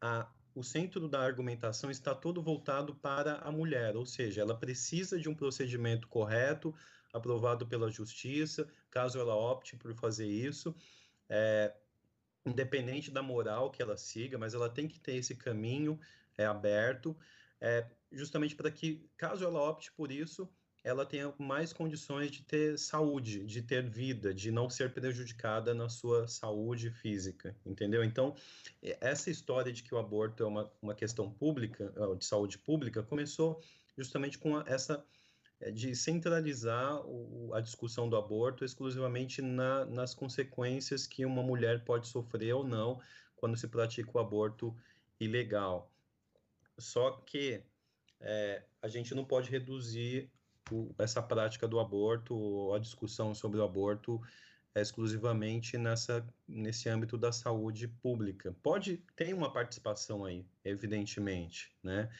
a, 0.00 0.30
o 0.54 0.62
centro 0.62 1.08
da 1.08 1.20
argumentação 1.20 1.90
está 1.90 2.14
todo 2.14 2.40
voltado 2.40 2.94
para 2.94 3.38
a 3.38 3.50
mulher, 3.50 3.96
ou 3.96 4.06
seja, 4.06 4.40
ela 4.40 4.56
precisa 4.56 5.18
de 5.18 5.28
um 5.28 5.34
procedimento 5.34 6.08
correto, 6.08 6.74
aprovado 7.12 7.66
pela 7.66 7.90
justiça, 7.90 8.66
caso 8.90 9.18
ela 9.18 9.34
opte 9.34 9.76
por 9.76 9.92
fazer 9.94 10.26
isso. 10.26 10.74
É, 11.28 11.74
independente 12.44 13.10
da 13.10 13.22
moral 13.22 13.72
que 13.72 13.82
ela 13.82 13.96
siga, 13.96 14.38
mas 14.38 14.54
ela 14.54 14.70
tem 14.70 14.86
que 14.86 15.00
ter 15.00 15.16
esse 15.16 15.34
caminho 15.34 15.98
é, 16.38 16.46
aberto, 16.46 17.16
é, 17.60 17.84
justamente 18.12 18.54
para 18.54 18.70
que, 18.70 19.10
caso 19.16 19.44
ela 19.44 19.60
opte 19.60 19.90
por 19.92 20.12
isso, 20.12 20.48
ela 20.86 21.04
tenha 21.04 21.34
mais 21.36 21.72
condições 21.72 22.30
de 22.30 22.42
ter 22.42 22.78
saúde, 22.78 23.44
de 23.44 23.60
ter 23.60 23.82
vida, 23.90 24.32
de 24.32 24.52
não 24.52 24.70
ser 24.70 24.92
prejudicada 24.94 25.74
na 25.74 25.88
sua 25.88 26.28
saúde 26.28 26.92
física, 26.92 27.56
entendeu? 27.66 28.04
Então, 28.04 28.36
essa 29.00 29.28
história 29.28 29.72
de 29.72 29.82
que 29.82 29.92
o 29.92 29.98
aborto 29.98 30.44
é 30.44 30.46
uma, 30.46 30.70
uma 30.80 30.94
questão 30.94 31.28
pública, 31.28 31.92
de 32.16 32.24
saúde 32.24 32.56
pública, 32.56 33.02
começou 33.02 33.60
justamente 33.98 34.38
com 34.38 34.60
essa 34.60 35.04
é, 35.58 35.72
de 35.72 35.96
centralizar 35.96 37.04
o, 37.04 37.52
a 37.52 37.60
discussão 37.60 38.08
do 38.08 38.16
aborto 38.16 38.64
exclusivamente 38.64 39.42
na, 39.42 39.84
nas 39.86 40.14
consequências 40.14 41.04
que 41.04 41.26
uma 41.26 41.42
mulher 41.42 41.84
pode 41.84 42.06
sofrer 42.06 42.54
ou 42.54 42.62
não 42.62 43.00
quando 43.34 43.56
se 43.56 43.66
pratica 43.66 44.10
o 44.14 44.20
aborto 44.20 44.72
ilegal. 45.18 45.90
Só 46.78 47.10
que 47.10 47.60
é, 48.20 48.62
a 48.80 48.86
gente 48.86 49.16
não 49.16 49.24
pode 49.24 49.50
reduzir 49.50 50.30
o, 50.70 50.94
essa 50.98 51.22
prática 51.22 51.66
do 51.66 51.78
aborto, 51.78 52.72
a 52.72 52.78
discussão 52.78 53.34
sobre 53.34 53.60
o 53.60 53.64
aborto 53.64 54.20
é 54.74 54.82
exclusivamente 54.82 55.78
nessa, 55.78 56.26
nesse 56.46 56.88
âmbito 56.88 57.16
da 57.16 57.32
saúde 57.32 57.88
pública. 57.88 58.54
Pode 58.62 58.98
ter 59.16 59.32
uma 59.34 59.50
participação 59.50 60.24
aí, 60.24 60.44
evidentemente, 60.64 61.74
né? 61.82 62.10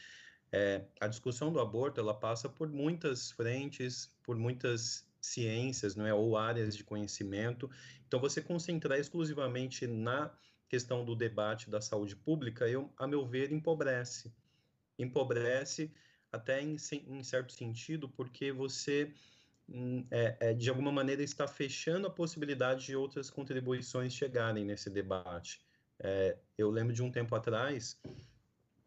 É, 0.51 0.85
a 0.99 1.07
discussão 1.07 1.51
do 1.51 1.59
aborto 1.59 1.99
ela 1.99 2.13
passa 2.13 2.47
por 2.47 2.69
muitas 2.69 3.31
frentes, 3.31 4.15
por 4.23 4.37
muitas 4.37 5.05
ciências, 5.19 5.95
não 5.95 6.07
é, 6.07 6.13
ou 6.13 6.37
áreas 6.37 6.75
de 6.75 6.83
conhecimento. 6.83 7.69
Então, 8.07 8.19
você 8.19 8.41
concentrar 8.41 8.97
exclusivamente 8.97 9.85
na 9.85 10.31
questão 10.69 11.05
do 11.05 11.15
debate 11.15 11.69
da 11.69 11.81
saúde 11.81 12.15
pública, 12.15 12.67
eu, 12.67 12.91
a 12.97 13.05
meu 13.05 13.25
ver, 13.25 13.51
empobrece. 13.51 14.33
Empobrece 14.97 15.93
até 16.31 16.61
em, 16.61 16.75
em 17.07 17.23
certo 17.23 17.53
sentido, 17.53 18.09
porque 18.09 18.51
você, 18.51 19.13
hum, 19.67 20.05
é, 20.11 20.37
é, 20.39 20.53
de 20.53 20.69
alguma 20.69 20.91
maneira, 20.91 21.23
está 21.23 21.47
fechando 21.47 22.07
a 22.07 22.11
possibilidade 22.11 22.85
de 22.85 22.95
outras 22.95 23.29
contribuições 23.29 24.13
chegarem 24.13 24.65
nesse 24.65 24.89
debate. 24.89 25.61
É, 25.99 26.37
eu 26.57 26.69
lembro 26.69 26.93
de 26.93 27.01
um 27.01 27.11
tempo 27.11 27.35
atrás, 27.35 27.99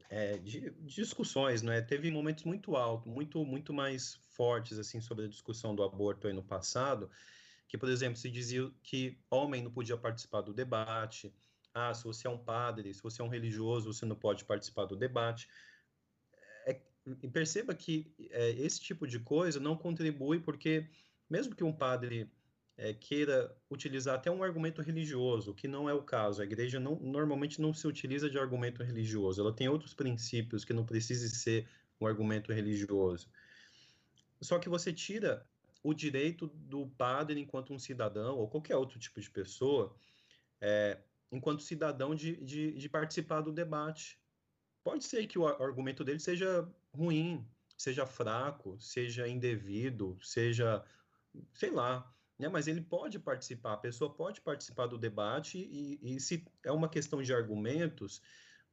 é, 0.09 0.39
de, 0.39 0.71
de, 0.71 0.95
discussões, 0.95 1.63
né? 1.63 1.81
Teve 1.81 2.11
momentos 2.11 2.45
muito 2.45 2.77
altos, 2.77 3.11
muito, 3.13 3.45
muito 3.45 3.73
mais 3.73 4.15
fortes, 4.31 4.79
assim, 4.79 5.01
sobre 5.01 5.25
a 5.25 5.29
discussão 5.29 5.75
do 5.75 5.83
aborto 5.83 6.27
aí 6.27 6.33
no 6.33 6.43
passado, 6.43 7.11
que, 7.67 7.79
por 7.79 7.89
exemplo, 7.89 8.17
se 8.17 8.29
dizia 8.29 8.71
que 8.83 9.19
homem 9.31 9.63
não 9.63 9.71
podia 9.71 9.97
participar 9.97 10.41
do 10.41 10.53
debate, 10.53 11.33
ah, 11.73 11.95
se 11.95 12.03
você 12.03 12.27
é 12.27 12.31
um 12.31 12.39
padre, 12.39 12.93
se 12.93 13.03
você 13.03 13.23
é 13.23 13.25
um 13.25 13.29
religioso, 13.29 13.93
você 13.93 14.05
não 14.05 14.17
pode 14.17 14.45
participar 14.45 14.87
do 14.87 14.97
debate 14.97 15.49
e 17.07 17.29
perceba 17.29 17.75
que 17.75 18.13
é, 18.31 18.51
esse 18.51 18.81
tipo 18.81 19.07
de 19.07 19.19
coisa 19.19 19.59
não 19.59 19.77
contribui 19.77 20.39
porque 20.39 20.87
mesmo 21.29 21.55
que 21.55 21.65
um 21.65 21.73
padre 21.73 22.31
é, 22.77 22.93
queira 22.93 23.55
utilizar 23.71 24.17
até 24.17 24.31
um 24.31 24.43
argumento 24.43 24.83
religioso, 24.83 25.55
que 25.55 25.69
não 25.69 25.89
é 25.89 25.95
o 25.95 26.03
caso, 26.03 26.41
a 26.41 26.45
igreja 26.45 26.81
não, 26.81 26.97
normalmente 26.97 27.61
não 27.61 27.73
se 27.73 27.87
utiliza 27.87 28.29
de 28.29 28.39
argumento 28.39 28.83
religioso, 28.83 29.41
ela 29.41 29.53
tem 29.53 29.69
outros 29.69 29.95
princípios 29.95 30.65
que 30.65 30.73
não 30.73 30.85
precise 30.85 31.29
ser 31.31 31.69
um 32.01 32.07
argumento 32.07 32.53
religioso. 32.53 33.29
Só 34.41 34.59
que 34.59 34.69
você 34.69 34.93
tira 34.93 35.47
o 35.83 35.95
direito 35.95 36.47
do 36.47 36.87
padre 36.87 37.41
enquanto 37.41 37.73
um 37.73 37.79
cidadão 37.79 38.37
ou 38.39 38.49
qualquer 38.49 38.77
outro 38.77 38.99
tipo 38.99 39.21
de 39.21 39.31
pessoa, 39.31 39.95
é, 40.61 40.99
enquanto 41.33 41.63
cidadão 41.63 42.15
de, 42.15 42.37
de, 42.37 42.73
de 42.73 42.89
participar 42.89 43.41
do 43.41 43.53
debate. 43.53 44.19
Pode 44.83 45.05
ser 45.05 45.27
que 45.27 45.39
o 45.39 45.47
argumento 45.47 46.03
dele 46.03 46.19
seja 46.19 46.67
ruim, 46.93 47.47
seja 47.77 48.07
fraco, 48.07 48.79
seja 48.81 49.29
indevido, 49.29 50.19
seja, 50.23 50.85
sei 51.55 51.71
lá, 51.71 52.13
né? 52.39 52.49
Mas 52.49 52.67
ele 52.67 52.81
pode 52.81 53.19
participar, 53.19 53.75
a 53.75 53.77
pessoa 53.77 54.13
pode 54.13 54.41
participar 54.41 54.87
do 54.87 54.99
debate 54.99 55.59
e, 55.59 55.99
e 56.03 56.21
se 56.21 56.47
é 56.65 56.73
uma 56.73 56.89
questão 56.89 57.23
de 57.23 57.35
argumentos, 57.35 58.23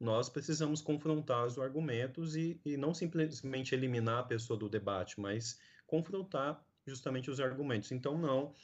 nós 0.00 0.28
precisamos 0.28 0.80
confrontar 0.80 1.44
os 1.46 1.58
argumentos 1.58 2.36
e, 2.36 2.60
e 2.64 2.76
não 2.76 2.94
simplesmente 2.94 3.74
eliminar 3.74 4.20
a 4.20 4.22
pessoa 4.22 4.58
do 4.58 4.68
debate, 4.68 5.20
mas 5.20 5.58
confrontar 5.86 6.64
justamente 6.86 7.30
os 7.30 7.40
argumentos. 7.40 7.92
Então, 7.92 8.16
não, 8.16 8.54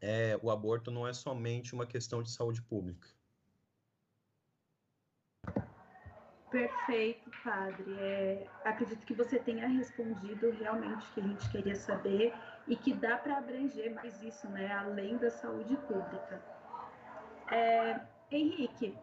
é, 0.00 0.38
o 0.42 0.50
aborto 0.50 0.90
não 0.90 1.06
é 1.06 1.12
somente 1.12 1.74
uma 1.74 1.86
questão 1.86 2.22
de 2.22 2.30
saúde 2.30 2.62
pública. 2.62 3.08
Perfeito, 6.50 7.30
padre. 7.44 7.96
É, 8.00 8.46
acredito 8.64 9.06
que 9.06 9.14
você 9.14 9.38
tenha 9.38 9.68
respondido 9.68 10.50
realmente 10.50 11.06
o 11.06 11.14
que 11.14 11.20
a 11.20 11.22
gente 11.22 11.50
queria 11.50 11.76
saber 11.76 12.34
e 12.66 12.74
que 12.74 12.92
dá 12.92 13.16
para 13.16 13.38
abranger 13.38 13.94
mais 13.94 14.20
isso, 14.20 14.48
né, 14.48 14.72
além 14.72 15.16
da 15.16 15.30
saúde 15.30 15.76
pública. 15.76 16.42
É, 17.52 18.00
Henrique, 18.32 18.96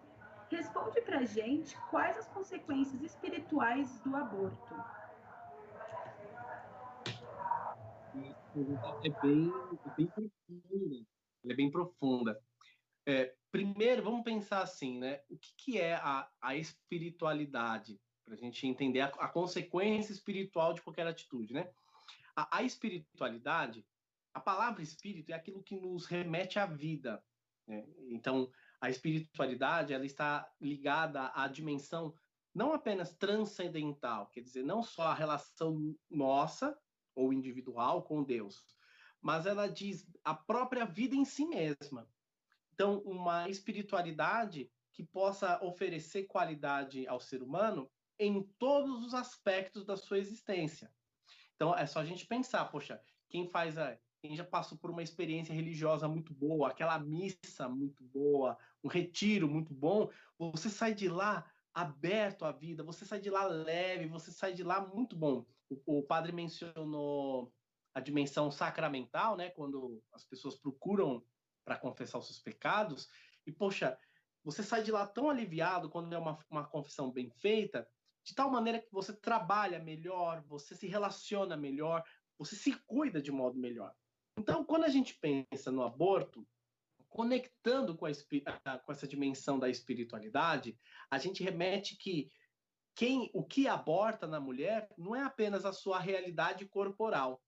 responde 0.50 1.02
para 1.02 1.20
a 1.20 1.26
gente 1.26 1.78
quais 1.90 2.18
as 2.18 2.28
consequências 2.28 3.02
espirituais 3.02 3.98
do 4.02 4.16
aborto. 4.16 4.76
É 9.04 9.10
bem, 9.22 9.54
é 9.86 9.90
bem 9.96 10.08
profunda. 10.08 11.06
É 11.46 11.54
bem 11.54 11.72
profunda. 11.72 12.42
É, 13.06 13.34
primeiro, 13.52 14.04
vamos 14.04 14.24
pensar 14.24 14.62
assim, 14.62 15.00
né? 15.00 15.22
O 15.30 15.38
que, 15.38 15.54
que 15.58 15.78
é 15.80 15.96
a, 15.96 16.30
a 16.42 16.56
espiritualidade? 16.56 18.00
Para 18.26 18.34
a 18.34 18.38
gente 18.38 18.68
entender 18.68 19.02
a, 19.02 19.08
a, 19.08 19.28
consequência 19.28 20.12
espiritual 20.12 20.74
de 20.74 20.82
qualquer 20.82 21.08
atitude, 21.08 21.54
né? 21.54 21.70
A, 22.36 22.58
a 22.58 22.64
espiritualidade, 22.64 23.86
a 24.34 24.40
palavra 24.40 24.82
espírito 24.82 25.32
é 25.32 25.34
aquilo 25.34 25.64
que 25.64 25.76
nos 25.76 26.06
remete 26.06 26.60
à 26.60 26.66
vida. 26.66 27.24
Né? 27.66 27.86
Então, 28.10 28.52
a 28.80 28.90
espiritualidade 28.90 29.94
ela 29.94 30.06
está 30.06 30.50
ligada 30.62 31.32
à 31.34 31.48
dimensão 31.48 32.14
não 32.54 32.74
apenas 32.74 33.14
transcendental, 33.14 34.28
quer 34.32 34.42
dizer, 34.42 34.64
não 34.64 34.82
só 34.82 35.04
a 35.04 35.14
relação 35.14 35.96
nossa 36.10 36.76
ou 37.16 37.32
individual 37.32 38.02
com 38.02 38.24
Deus, 38.24 38.64
mas 39.22 39.46
ela 39.46 39.68
diz 39.68 40.08
a 40.24 40.34
própria 40.34 40.84
vida 40.84 41.16
em 41.16 41.24
si 41.24 41.46
mesma. 41.46 42.10
Então, 42.78 43.00
uma 43.00 43.50
espiritualidade 43.50 44.72
que 44.94 45.04
possa 45.04 45.60
oferecer 45.64 46.26
qualidade 46.26 47.08
ao 47.08 47.20
ser 47.20 47.42
humano 47.42 47.90
em 48.20 48.44
todos 48.60 49.04
os 49.04 49.16
aspectos 49.16 49.84
da 49.84 49.98
sua 49.98 50.20
existência. 50.20 50.94
Então, 51.56 51.76
é 51.76 51.88
só 51.88 52.00
a 52.00 52.06
gente 52.06 52.28
pensar, 52.28 52.66
poxa, 52.66 53.02
quem 53.28 53.50
faz 53.50 53.80
a, 53.80 53.98
quem 54.22 54.36
já 54.36 54.44
passou 54.44 54.78
por 54.78 54.92
uma 54.92 55.02
experiência 55.02 55.56
religiosa 55.56 56.08
muito 56.08 56.36
boa, 56.36 56.70
aquela 56.70 57.00
missa 57.00 57.68
muito 57.68 58.04
boa, 58.04 58.56
um 58.84 58.88
retiro 58.88 59.50
muito 59.50 59.74
bom, 59.74 60.12
você 60.38 60.70
sai 60.70 60.94
de 60.94 61.10
lá 61.10 61.52
aberto 61.74 62.46
à 62.46 62.52
vida, 62.52 62.84
você 62.84 63.06
sai 63.06 63.20
de 63.20 63.32
lá 63.32 63.44
leve, 63.46 64.06
você 64.06 64.32
sai 64.32 64.54
de 64.54 64.62
lá 64.64 64.86
muito 64.86 65.16
bom. 65.16 65.44
O, 65.68 65.98
o 65.98 66.04
padre 66.04 66.32
mencionou 66.32 67.52
a 67.96 68.00
dimensão 68.00 68.52
sacramental, 68.52 69.36
né, 69.36 69.50
quando 69.50 70.00
as 70.14 70.24
pessoas 70.24 70.56
procuram 70.56 71.24
para 71.68 71.78
confessar 71.78 72.18
os 72.18 72.28
seus 72.28 72.40
pecados. 72.40 73.10
E, 73.46 73.52
poxa, 73.52 74.00
você 74.42 74.64
sai 74.64 74.82
de 74.84 74.90
lá 74.90 75.06
tão 75.06 75.30
aliviado 75.30 75.90
quando 75.90 76.14
é 76.14 76.18
uma, 76.18 76.40
uma 76.50 76.66
confissão 76.66 77.12
bem 77.12 77.30
feita, 77.30 77.86
de 78.24 78.34
tal 78.34 78.50
maneira 78.50 78.80
que 78.80 78.90
você 78.90 79.14
trabalha 79.14 79.78
melhor, 79.78 80.42
você 80.48 80.74
se 80.74 80.88
relaciona 80.88 81.58
melhor, 81.58 82.02
você 82.40 82.56
se 82.56 82.72
cuida 82.86 83.22
de 83.22 83.34
modo 83.34 83.60
melhor. 83.60 83.94
Então, 84.40 84.64
quando 84.64 84.86
a 84.86 84.90
gente 84.90 85.20
pensa 85.20 85.70
no 85.70 85.84
aborto, 85.84 86.48
conectando 87.10 87.98
com, 87.98 88.06
a, 88.06 88.80
com 88.80 88.92
essa 88.94 89.08
dimensão 89.08 89.60
da 89.60 89.70
espiritualidade, 89.70 90.80
a 91.12 91.18
gente 91.18 91.44
remete 91.44 91.98
que 91.98 92.32
quem 92.96 93.30
o 93.34 93.44
que 93.44 93.68
aborta 93.68 94.26
na 94.26 94.40
mulher 94.40 94.88
não 94.98 95.14
é 95.14 95.24
apenas 95.24 95.66
a 95.66 95.74
sua 95.74 96.00
realidade 96.00 96.66
corporal, 96.66 97.42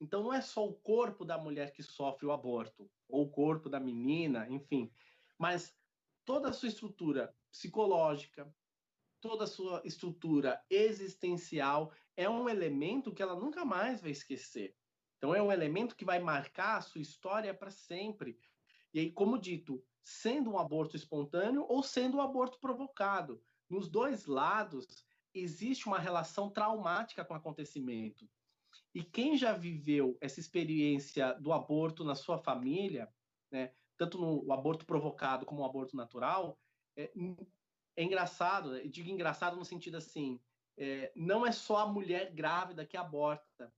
então, 0.00 0.22
não 0.22 0.32
é 0.32 0.40
só 0.40 0.66
o 0.66 0.72
corpo 0.72 1.24
da 1.24 1.36
mulher 1.36 1.72
que 1.72 1.82
sofre 1.82 2.24
o 2.24 2.32
aborto, 2.32 2.90
ou 3.06 3.24
o 3.24 3.30
corpo 3.30 3.68
da 3.68 3.78
menina, 3.78 4.48
enfim, 4.48 4.90
mas 5.38 5.76
toda 6.24 6.48
a 6.48 6.52
sua 6.52 6.68
estrutura 6.68 7.34
psicológica, 7.50 8.52
toda 9.20 9.44
a 9.44 9.46
sua 9.46 9.82
estrutura 9.84 10.64
existencial 10.70 11.92
é 12.16 12.28
um 12.28 12.48
elemento 12.48 13.12
que 13.12 13.22
ela 13.22 13.34
nunca 13.34 13.64
mais 13.64 14.00
vai 14.00 14.10
esquecer. 14.10 14.74
Então, 15.18 15.34
é 15.34 15.42
um 15.42 15.52
elemento 15.52 15.94
que 15.94 16.04
vai 16.04 16.18
marcar 16.18 16.78
a 16.78 16.80
sua 16.80 17.02
história 17.02 17.52
para 17.52 17.70
sempre. 17.70 18.40
E 18.94 19.00
aí, 19.00 19.12
como 19.12 19.38
dito, 19.38 19.84
sendo 20.02 20.50
um 20.50 20.58
aborto 20.58 20.96
espontâneo 20.96 21.66
ou 21.68 21.82
sendo 21.82 22.16
um 22.16 22.22
aborto 22.22 22.58
provocado, 22.58 23.42
nos 23.68 23.86
dois 23.86 24.24
lados 24.24 25.04
existe 25.34 25.86
uma 25.86 25.98
relação 25.98 26.48
traumática 26.50 27.22
com 27.22 27.34
o 27.34 27.36
acontecimento. 27.36 28.26
E 28.94 29.04
quem 29.04 29.36
já 29.36 29.52
viveu 29.52 30.18
essa 30.20 30.40
experiência 30.40 31.34
do 31.34 31.52
aborto 31.52 32.04
na 32.04 32.14
sua 32.14 32.38
família, 32.38 33.08
né, 33.50 33.72
tanto 33.96 34.18
no 34.18 34.52
aborto 34.52 34.84
provocado 34.84 35.46
como 35.46 35.62
o 35.62 35.64
aborto 35.64 35.96
natural, 35.96 36.58
é, 36.96 37.12
é 37.96 38.02
engraçado, 38.02 38.76
eu 38.76 38.88
digo 38.88 39.08
engraçado 39.08 39.56
no 39.56 39.64
sentido 39.64 39.96
assim, 39.96 40.40
é, 40.76 41.12
não 41.14 41.46
é 41.46 41.52
só 41.52 41.78
a 41.78 41.86
mulher 41.86 42.32
grávida 42.32 42.86
que 42.86 42.96
aborta. 42.96 43.72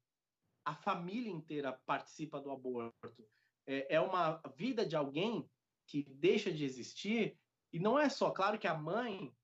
a 0.64 0.74
família 0.74 1.30
inteira 1.30 1.72
participa 1.84 2.40
do 2.40 2.50
aborto. 2.50 3.28
É, 3.66 3.96
é 3.96 4.00
uma 4.00 4.40
vida 4.56 4.86
de 4.86 4.94
alguém 4.94 5.50
que 5.86 6.04
deixa 6.04 6.52
de 6.52 6.64
existir 6.64 7.36
e 7.72 7.78
não 7.78 7.98
é 7.98 8.08
só, 8.08 8.30
claro 8.30 8.58
que 8.58 8.68
a 8.68 8.74
mãe 8.74 9.34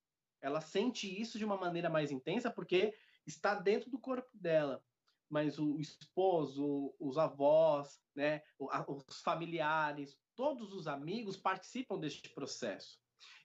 ela 0.41 0.61
sente 0.61 1.21
isso 1.21 1.39
de 1.39 1.45
uma 1.45 1.57
maneira 1.57 1.91
mais 1.91 2.13
intensa 2.13 2.51
porque 2.51 2.95
está 3.27 3.55
dentro 3.55 3.91
do 3.91 3.99
corpo 3.99 4.31
dela, 4.33 4.83
mas 5.29 5.59
o 5.59 5.79
esposo, 5.79 6.95
os 6.99 7.19
avós, 7.19 8.01
né, 8.15 8.43
os 8.59 9.21
familiares, 9.21 10.19
todos 10.35 10.73
os 10.73 10.87
amigos 10.87 11.37
participam 11.37 11.99
deste 11.99 12.29
processo. 12.31 12.99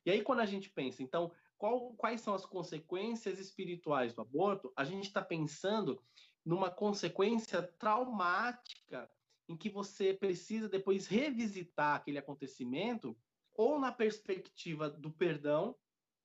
E 0.05 0.11
aí 0.11 0.21
quando 0.21 0.39
a 0.39 0.45
gente 0.45 0.69
pensa, 0.69 1.01
então, 1.01 1.31
qual, 1.57 1.93
quais 1.93 2.21
são 2.21 2.33
as 2.33 2.45
consequências 2.45 3.39
espirituais 3.39 4.13
do 4.13 4.21
aborto? 4.21 4.71
A 4.75 4.83
gente 4.83 5.05
está 5.05 5.21
pensando 5.21 6.01
numa 6.45 6.69
consequência 6.69 7.61
traumática 7.63 9.09
em 9.47 9.55
que 9.55 9.69
você 9.69 10.13
precisa 10.13 10.69
depois 10.69 11.07
revisitar 11.07 11.95
aquele 11.95 12.17
acontecimento 12.17 13.17
ou 13.55 13.79
na 13.79 13.91
perspectiva 13.91 14.89
do 14.89 15.11
perdão, 15.11 15.75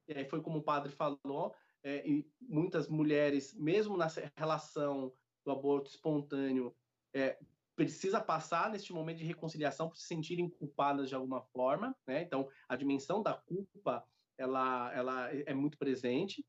é, 0.07 0.25
foi 0.25 0.41
como 0.41 0.59
o 0.59 0.63
padre 0.63 0.91
falou, 0.91 1.55
é, 1.83 2.07
e 2.09 2.29
muitas 2.41 2.89
mulheres, 2.89 3.55
mesmo 3.55 3.97
na 3.97 4.09
relação 4.37 5.13
do 5.45 5.51
aborto 5.51 5.91
espontâneo, 5.91 6.75
é, 7.15 7.39
precisa 7.75 8.21
passar 8.21 8.71
neste 8.71 8.93
momento 8.93 9.19
de 9.19 9.25
reconciliação 9.25 9.89
por 9.89 9.97
se 9.97 10.07
sentirem 10.07 10.49
culpadas 10.49 11.09
de 11.09 11.15
alguma 11.15 11.41
forma, 11.41 11.97
né? 12.07 12.23
Então, 12.23 12.49
a 12.69 12.75
dimensão 12.75 13.23
da 13.23 13.35
culpa 13.35 14.05
ela, 14.37 14.93
ela 14.95 15.31
é 15.33 15.53
muito 15.53 15.77
presente. 15.77 16.47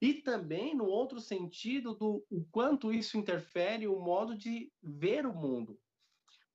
E 0.00 0.14
também 0.14 0.74
no 0.74 0.86
outro 0.86 1.20
sentido 1.20 1.94
do 1.94 2.24
o 2.30 2.44
quanto 2.50 2.92
isso 2.92 3.18
interfere 3.18 3.86
o 3.88 4.00
modo 4.00 4.36
de 4.36 4.72
ver 4.82 5.26
o 5.26 5.34
mundo. 5.34 5.78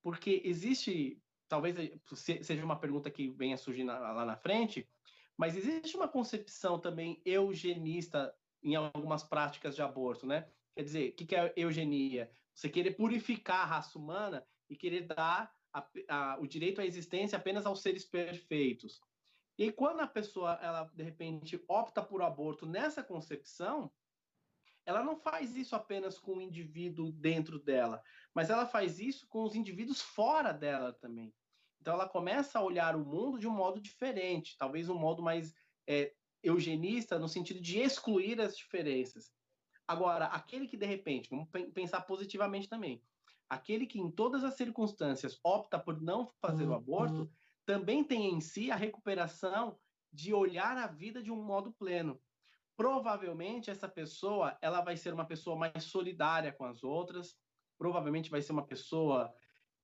Porque 0.01 0.41
existe, 0.45 1.21
talvez 1.47 1.75
seja 2.15 2.63
uma 2.63 2.79
pergunta 2.79 3.11
que 3.11 3.29
venha 3.29 3.57
surgir 3.57 3.83
lá 3.83 4.25
na 4.25 4.37
frente, 4.37 4.89
mas 5.37 5.55
existe 5.55 5.95
uma 5.95 6.07
concepção 6.07 6.79
também 6.79 7.21
eugenista 7.25 8.33
em 8.63 8.75
algumas 8.75 9.23
práticas 9.23 9.75
de 9.75 9.81
aborto, 9.81 10.25
né? 10.25 10.49
Quer 10.77 10.83
dizer, 10.83 11.09
o 11.09 11.13
que 11.13 11.35
é 11.35 11.53
eugenia? 11.57 12.31
Você 12.53 12.69
querer 12.69 12.91
purificar 12.91 13.61
a 13.61 13.65
raça 13.65 13.97
humana 13.97 14.45
e 14.69 14.75
querer 14.75 15.07
dar 15.07 15.51
a, 15.73 15.89
a, 16.07 16.37
o 16.39 16.45
direito 16.45 16.79
à 16.79 16.85
existência 16.85 17.35
apenas 17.35 17.65
aos 17.65 17.81
seres 17.81 18.05
perfeitos. 18.05 19.01
E 19.57 19.71
quando 19.71 20.01
a 20.01 20.07
pessoa, 20.07 20.53
ela 20.61 20.83
de 20.93 21.01
repente 21.01 21.59
opta 21.67 21.99
por 22.03 22.21
aborto 22.21 22.67
nessa 22.67 23.03
concepção, 23.03 23.91
ela 24.85 25.01
não 25.03 25.15
faz 25.15 25.57
isso 25.57 25.75
apenas 25.75 26.19
com 26.19 26.35
o 26.35 26.41
indivíduo 26.41 27.11
dentro 27.11 27.57
dela, 27.57 27.99
mas 28.31 28.51
ela 28.51 28.67
faz 28.67 28.99
isso 28.99 29.27
com 29.27 29.41
os 29.41 29.55
indivíduos 29.55 29.99
fora 29.99 30.51
dela 30.51 30.93
também. 30.93 31.33
Então 31.81 31.95
ela 31.95 32.07
começa 32.07 32.59
a 32.59 32.63
olhar 32.63 32.95
o 32.95 33.03
mundo 33.03 33.39
de 33.39 33.47
um 33.47 33.51
modo 33.51 33.81
diferente, 33.81 34.55
talvez 34.59 34.89
um 34.89 34.99
modo 34.99 35.23
mais 35.23 35.55
é, 35.87 36.13
eugenista, 36.43 37.17
no 37.17 37.27
sentido 37.27 37.59
de 37.59 37.79
excluir 37.79 38.39
as 38.39 38.55
diferenças. 38.55 39.35
Agora, 39.87 40.25
aquele 40.25 40.67
que 40.67 40.75
de 40.75 40.85
repente, 40.85 41.29
vamos 41.29 41.47
pensar 41.73 42.01
positivamente 42.01 42.67
também, 42.67 43.01
aquele 43.49 43.85
que 43.85 43.99
em 43.99 44.11
todas 44.11 44.43
as 44.43 44.55
circunstâncias 44.55 45.39
opta 45.43 45.79
por 45.79 46.01
não 46.01 46.27
fazer 46.41 46.65
o 46.65 46.69
uhum. 46.69 46.75
aborto, 46.75 47.31
também 47.65 48.03
tem 48.03 48.33
em 48.33 48.41
si 48.41 48.69
a 48.69 48.75
recuperação 48.75 49.77
de 50.11 50.33
olhar 50.33 50.77
a 50.77 50.87
vida 50.87 51.21
de 51.21 51.31
um 51.31 51.41
modo 51.41 51.71
pleno. 51.71 52.19
Provavelmente 52.75 53.69
essa 53.69 53.87
pessoa, 53.87 54.57
ela 54.61 54.81
vai 54.81 54.95
ser 54.95 55.13
uma 55.13 55.25
pessoa 55.25 55.55
mais 55.55 55.83
solidária 55.83 56.51
com 56.51 56.65
as 56.65 56.83
outras, 56.83 57.35
provavelmente 57.77 58.29
vai 58.29 58.41
ser 58.41 58.51
uma 58.51 58.65
pessoa 58.65 59.33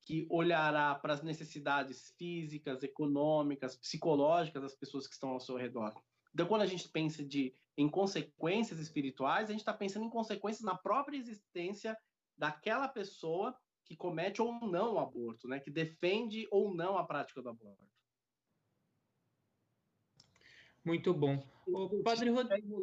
que 0.05 0.27
olhará 0.29 0.93
para 0.95 1.13
as 1.13 1.23
necessidades 1.23 2.13
físicas, 2.17 2.83
econômicas, 2.83 3.75
psicológicas 3.77 4.61
das 4.61 4.75
pessoas 4.75 5.07
que 5.07 5.13
estão 5.13 5.29
ao 5.29 5.39
seu 5.39 5.55
redor. 5.55 5.93
Então, 6.33 6.45
quando 6.47 6.63
a 6.63 6.67
gente 6.67 6.89
pensa 6.89 7.23
de, 7.23 7.55
em 7.77 7.89
consequências 7.89 8.79
espirituais, 8.79 9.49
a 9.49 9.51
gente 9.51 9.61
está 9.61 9.73
pensando 9.73 10.05
em 10.05 10.09
consequências 10.09 10.63
na 10.63 10.75
própria 10.75 11.17
existência 11.17 11.97
daquela 12.37 12.87
pessoa 12.87 13.57
que 13.85 13.95
comete 13.95 14.41
ou 14.41 14.53
não 14.67 14.93
o 14.93 14.99
aborto, 14.99 15.47
né? 15.47 15.59
que 15.59 15.69
defende 15.69 16.47
ou 16.51 16.73
não 16.73 16.97
a 16.97 17.03
prática 17.03 17.41
do 17.41 17.49
aborto. 17.49 17.83
Muito 20.83 21.13
bom. 21.13 21.45
O 21.65 22.03
padre 22.03 22.29
Rodrigo. 22.29 22.81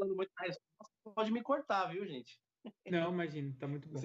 Pode 1.15 1.31
me 1.31 1.43
cortar, 1.43 1.87
viu, 1.87 2.07
gente? 2.07 2.41
Não, 2.91 3.13
imagina, 3.13 3.55
tá 3.59 3.69
muito 3.69 3.89
bom. 3.89 4.01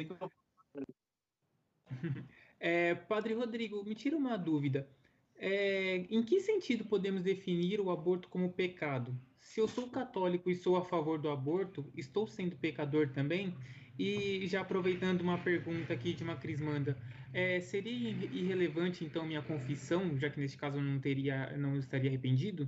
É, 2.57 2.95
padre 2.95 3.33
Rodrigo, 3.33 3.83
me 3.83 3.93
tira 3.93 4.15
uma 4.15 4.37
dúvida. 4.37 4.89
É, 5.35 5.97
em 6.09 6.23
que 6.23 6.39
sentido 6.39 6.85
podemos 6.85 7.21
definir 7.21 7.81
o 7.81 7.91
aborto 7.91 8.29
como 8.29 8.51
pecado? 8.51 9.15
Se 9.45 9.61
eu 9.61 9.67
sou 9.67 9.87
católico 9.87 10.49
e 10.49 10.55
sou 10.55 10.75
a 10.75 10.83
favor 10.83 11.19
do 11.19 11.29
aborto, 11.29 11.89
estou 11.95 12.27
sendo 12.27 12.57
pecador 12.57 13.13
também? 13.13 13.55
E 13.97 14.45
já 14.47 14.61
aproveitando 14.61 15.21
uma 15.21 15.37
pergunta 15.37 15.93
aqui 15.93 16.13
de 16.13 16.23
uma 16.23 16.35
crismanda, 16.35 16.97
é, 17.31 17.61
seria 17.61 18.09
irrelevante 18.09 19.05
então 19.05 19.23
minha 19.23 19.43
confissão, 19.43 20.17
já 20.17 20.31
que 20.31 20.39
neste 20.39 20.57
caso 20.57 20.77
eu 20.77 20.81
não 20.81 20.99
teria, 20.99 21.55
não 21.57 21.77
estaria 21.77 22.09
arrependido? 22.09 22.67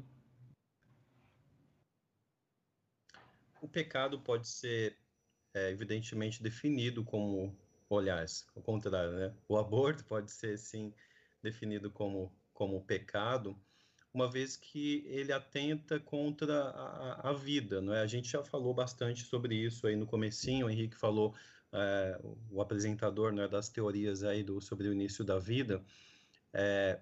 O 3.60 3.68
pecado 3.68 4.22
pode 4.22 4.48
ser 4.48 4.96
é, 5.56 5.72
evidentemente 5.72 6.44
definido 6.44 7.04
como, 7.04 7.58
aliás, 7.92 8.48
ao 8.56 8.62
contrário, 8.62 9.14
né? 9.14 9.36
O 9.50 9.58
aborto 9.58 10.06
pode 10.06 10.32
ser 10.32 10.58
sim 10.60 10.94
definido 11.42 11.90
como 11.92 12.32
como 12.54 12.84
pecado, 12.84 13.56
uma 14.14 14.30
vez 14.30 14.56
que 14.56 15.04
ele 15.08 15.32
atenta 15.32 16.00
contra 16.00 16.70
a, 16.70 17.30
a, 17.30 17.34
vida, 17.34 17.82
não 17.82 17.94
é? 17.94 18.02
A 18.02 18.08
gente 18.08 18.30
já 18.30 18.44
falou 18.44 18.74
bastante 18.74 19.24
sobre 19.24 19.56
isso 19.56 19.86
aí 19.86 19.96
no 19.96 20.06
comecinho, 20.06 20.66
o 20.66 20.70
Henrique 20.70 20.98
falou, 20.98 21.36
é, 21.72 22.20
o 22.50 22.62
apresentador, 22.62 23.32
né, 23.32 23.48
das 23.48 23.70
teorias 23.70 24.24
aí 24.24 24.44
do, 24.44 24.60
sobre 24.62 24.88
o 24.88 24.94
início 24.94 25.24
da 25.24 25.38
vida, 25.38 25.84
é, 26.54 27.00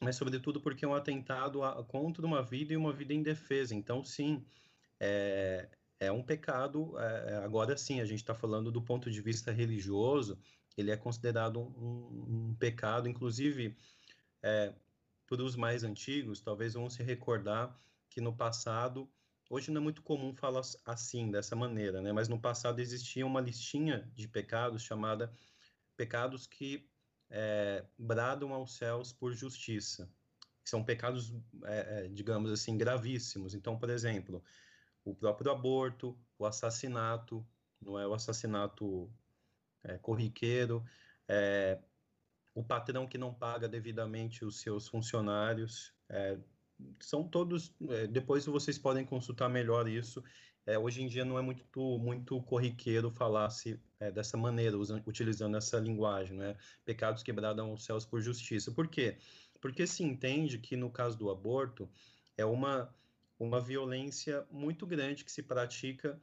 mas 0.00 0.16
sobretudo 0.16 0.60
porque 0.60 0.84
é 0.84 0.88
um 0.88 0.94
atentado 0.94 1.62
a, 1.62 1.84
contra 1.84 2.24
uma 2.24 2.42
vida 2.42 2.72
e 2.72 2.76
uma 2.76 2.92
vida 2.92 3.12
indefesa. 3.12 3.74
Então, 3.74 4.04
sim, 4.04 4.44
é, 5.00 5.68
é 5.98 6.12
um 6.12 6.22
pecado. 6.22 6.98
É, 6.98 7.36
agora, 7.44 7.76
sim, 7.76 8.00
a 8.00 8.04
gente 8.04 8.20
está 8.20 8.34
falando 8.34 8.70
do 8.70 8.80
ponto 8.80 9.10
de 9.10 9.20
vista 9.20 9.50
religioso, 9.50 10.38
ele 10.76 10.92
é 10.92 10.96
considerado 10.96 11.60
um, 11.60 12.50
um 12.50 12.56
pecado, 12.58 13.08
inclusive. 13.08 13.76
É, 14.40 14.72
para 15.28 15.42
os 15.42 15.54
mais 15.54 15.84
antigos, 15.84 16.40
talvez 16.40 16.74
vão 16.74 16.88
se 16.88 17.02
recordar 17.02 17.78
que 18.08 18.20
no 18.20 18.34
passado, 18.34 19.08
hoje 19.48 19.70
não 19.70 19.80
é 19.80 19.84
muito 19.84 20.02
comum 20.02 20.34
falar 20.34 20.62
assim, 20.86 21.30
dessa 21.30 21.54
maneira, 21.54 22.00
né? 22.00 22.12
Mas 22.12 22.28
no 22.28 22.40
passado 22.40 22.80
existia 22.80 23.26
uma 23.26 23.40
listinha 23.40 24.10
de 24.14 24.26
pecados 24.26 24.82
chamada 24.82 25.32
pecados 25.96 26.46
que 26.46 26.88
é, 27.28 27.84
bradam 27.98 28.54
aos 28.54 28.76
céus 28.76 29.12
por 29.12 29.34
justiça, 29.34 30.10
que 30.64 30.70
são 30.70 30.82
pecados, 30.82 31.34
é, 31.64 32.06
é, 32.06 32.08
digamos 32.08 32.50
assim, 32.50 32.78
gravíssimos. 32.78 33.54
Então, 33.54 33.78
por 33.78 33.90
exemplo, 33.90 34.42
o 35.04 35.14
próprio 35.14 35.50
aborto, 35.50 36.18
o 36.38 36.46
assassinato, 36.46 37.46
não 37.80 37.98
é 37.98 38.06
o 38.06 38.14
assassinato 38.14 39.12
é, 39.82 39.98
corriqueiro, 39.98 40.84
é, 41.26 41.78
o 42.58 42.64
patrão 42.64 43.06
que 43.06 43.16
não 43.16 43.32
paga 43.32 43.68
devidamente 43.68 44.44
os 44.44 44.60
seus 44.60 44.88
funcionários. 44.88 45.92
É, 46.08 46.36
são 46.98 47.22
todos. 47.22 47.72
É, 47.88 48.08
depois 48.08 48.46
vocês 48.46 48.76
podem 48.76 49.04
consultar 49.04 49.48
melhor 49.48 49.88
isso. 49.88 50.24
É, 50.66 50.76
hoje 50.76 51.00
em 51.00 51.06
dia 51.06 51.24
não 51.24 51.38
é 51.38 51.40
muito, 51.40 51.98
muito 52.00 52.42
corriqueiro 52.42 53.12
falar-se 53.12 53.80
é, 54.00 54.10
dessa 54.10 54.36
maneira, 54.36 54.76
usando, 54.76 55.04
utilizando 55.06 55.56
essa 55.56 55.78
linguagem, 55.78 56.36
né? 56.36 56.56
Pecados 56.84 57.22
quebrados 57.22 57.62
aos 57.62 57.84
céus 57.84 58.04
por 58.04 58.20
justiça. 58.20 58.72
Por 58.72 58.88
quê? 58.88 59.18
Porque 59.60 59.86
se 59.86 60.02
entende 60.02 60.58
que 60.58 60.76
no 60.76 60.90
caso 60.90 61.16
do 61.16 61.30
aborto 61.30 61.88
é 62.36 62.44
uma, 62.44 62.92
uma 63.38 63.60
violência 63.60 64.44
muito 64.50 64.84
grande 64.84 65.24
que 65.24 65.30
se 65.30 65.44
pratica, 65.44 66.20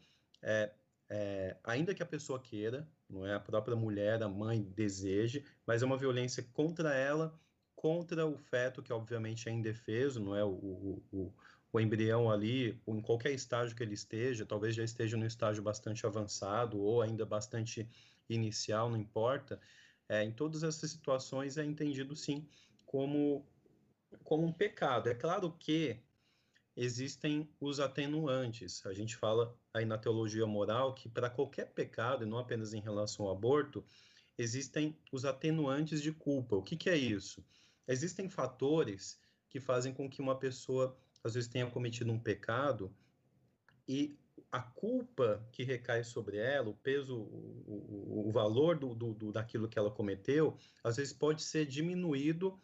é, 1.09 1.57
ainda 1.63 1.93
que 1.93 2.01
a 2.01 2.05
pessoa 2.05 2.39
queira, 2.39 2.87
não 3.09 3.25
é 3.25 3.33
a 3.33 3.39
própria 3.39 3.75
mulher, 3.75 4.23
a 4.23 4.29
mãe 4.29 4.63
deseje, 4.63 5.45
mas 5.65 5.83
é 5.83 5.85
uma 5.85 5.97
violência 5.97 6.43
contra 6.53 6.93
ela, 6.95 7.39
contra 7.75 8.25
o 8.25 8.37
feto, 8.37 8.81
que 8.81 8.91
obviamente 8.91 9.47
é 9.47 9.51
indefeso, 9.51 10.19
não 10.19 10.35
é 10.35 10.43
o, 10.43 10.49
o, 10.49 11.03
o, 11.11 11.33
o 11.71 11.79
embrião 11.79 12.31
ali, 12.31 12.81
em 12.87 13.01
qualquer 13.01 13.31
estágio 13.31 13.75
que 13.75 13.83
ele 13.83 13.93
esteja, 13.93 14.45
talvez 14.45 14.73
já 14.73 14.83
esteja 14.83 15.15
no 15.15 15.25
estágio 15.25 15.61
bastante 15.61 16.05
avançado 16.05 16.79
ou 16.79 17.01
ainda 17.01 17.25
bastante 17.25 17.87
inicial, 18.27 18.89
não 18.89 18.97
importa. 18.97 19.59
É, 20.09 20.23
em 20.23 20.31
todas 20.31 20.63
essas 20.63 20.89
situações 20.89 21.57
é 21.57 21.65
entendido 21.65 22.15
sim 22.15 22.47
como, 22.85 23.45
como 24.23 24.45
um 24.45 24.53
pecado. 24.53 25.09
É 25.09 25.13
claro 25.13 25.51
que 25.59 25.99
existem 26.75 27.49
os 27.59 27.79
atenuantes. 27.79 28.85
A 28.85 28.93
gente 28.93 29.15
fala 29.15 29.57
aí 29.73 29.85
na 29.85 29.97
teologia 29.97 30.45
moral 30.45 30.93
que 30.93 31.07
para 31.07 31.29
qualquer 31.29 31.71
pecado, 31.71 32.23
e 32.23 32.27
não 32.27 32.37
apenas 32.37 32.73
em 32.73 32.81
relação 32.81 33.25
ao 33.25 33.31
aborto, 33.31 33.83
existem 34.37 34.97
os 35.11 35.23
atenuantes 35.23 36.01
de 36.01 36.11
culpa. 36.11 36.55
O 36.55 36.63
que, 36.63 36.75
que 36.75 36.89
é 36.89 36.97
isso? 36.97 37.43
Existem 37.87 38.29
fatores 38.29 39.19
que 39.49 39.59
fazem 39.59 39.93
com 39.93 40.09
que 40.09 40.21
uma 40.21 40.37
pessoa, 40.37 40.97
às 41.23 41.33
vezes, 41.35 41.49
tenha 41.49 41.69
cometido 41.69 42.11
um 42.11 42.19
pecado 42.19 42.93
e 43.87 44.17
a 44.51 44.61
culpa 44.61 45.47
que 45.51 45.63
recai 45.63 46.03
sobre 46.03 46.37
ela, 46.37 46.69
o 46.69 46.75
peso, 46.75 47.17
o, 47.17 48.25
o, 48.25 48.29
o 48.29 48.31
valor 48.31 48.77
do, 48.77 48.93
do, 48.93 49.13
do, 49.13 49.31
daquilo 49.31 49.67
que 49.67 49.77
ela 49.77 49.91
cometeu, 49.91 50.57
às 50.83 50.97
vezes 50.97 51.13
pode 51.13 51.41
ser 51.41 51.65
diminuído 51.65 52.59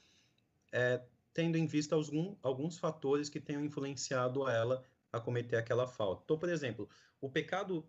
é, 0.71 1.01
tendo 1.33 1.57
em 1.57 1.65
vista 1.65 1.95
algum, 1.95 2.35
alguns 2.41 2.77
fatores 2.77 3.29
que 3.29 3.39
tenham 3.39 3.63
influenciado 3.63 4.47
ela 4.47 4.83
a 5.11 5.19
cometer 5.19 5.55
aquela 5.55 5.87
falta. 5.87 6.23
Então, 6.23 6.37
por 6.37 6.49
exemplo, 6.49 6.89
o 7.19 7.29
pecado, 7.29 7.85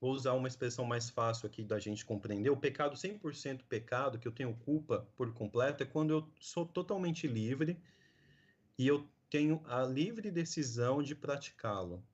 vou 0.00 0.12
usar 0.12 0.32
uma 0.34 0.48
expressão 0.48 0.84
mais 0.84 1.10
fácil 1.10 1.46
aqui 1.46 1.64
da 1.64 1.78
gente 1.78 2.04
compreender, 2.04 2.50
o 2.50 2.56
pecado 2.56 2.96
100% 2.96 3.64
pecado, 3.68 4.18
que 4.18 4.28
eu 4.28 4.32
tenho 4.32 4.54
culpa 4.54 5.08
por 5.16 5.32
completo, 5.32 5.82
é 5.82 5.86
quando 5.86 6.10
eu 6.10 6.28
sou 6.40 6.66
totalmente 6.66 7.26
livre 7.26 7.80
e 8.78 8.86
eu 8.86 9.08
tenho 9.30 9.62
a 9.66 9.82
livre 9.82 10.30
decisão 10.30 11.02
de 11.02 11.14
praticá-lo. 11.14 12.04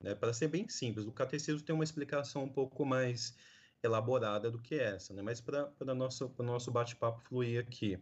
Né? 0.00 0.14
Para 0.14 0.32
ser 0.32 0.48
bem 0.48 0.68
simples, 0.68 1.06
o 1.06 1.12
catecismo 1.12 1.62
tem 1.62 1.74
uma 1.74 1.84
explicação 1.84 2.44
um 2.44 2.48
pouco 2.48 2.84
mais 2.84 3.36
elaborada 3.82 4.50
do 4.50 4.58
que 4.58 4.74
essa, 4.74 5.12
né? 5.12 5.22
mas 5.22 5.40
para 5.40 5.72
o 5.80 5.94
nosso, 5.94 6.34
nosso 6.38 6.70
bate-papo 6.70 7.20
fluir 7.20 7.60
aqui. 7.60 7.98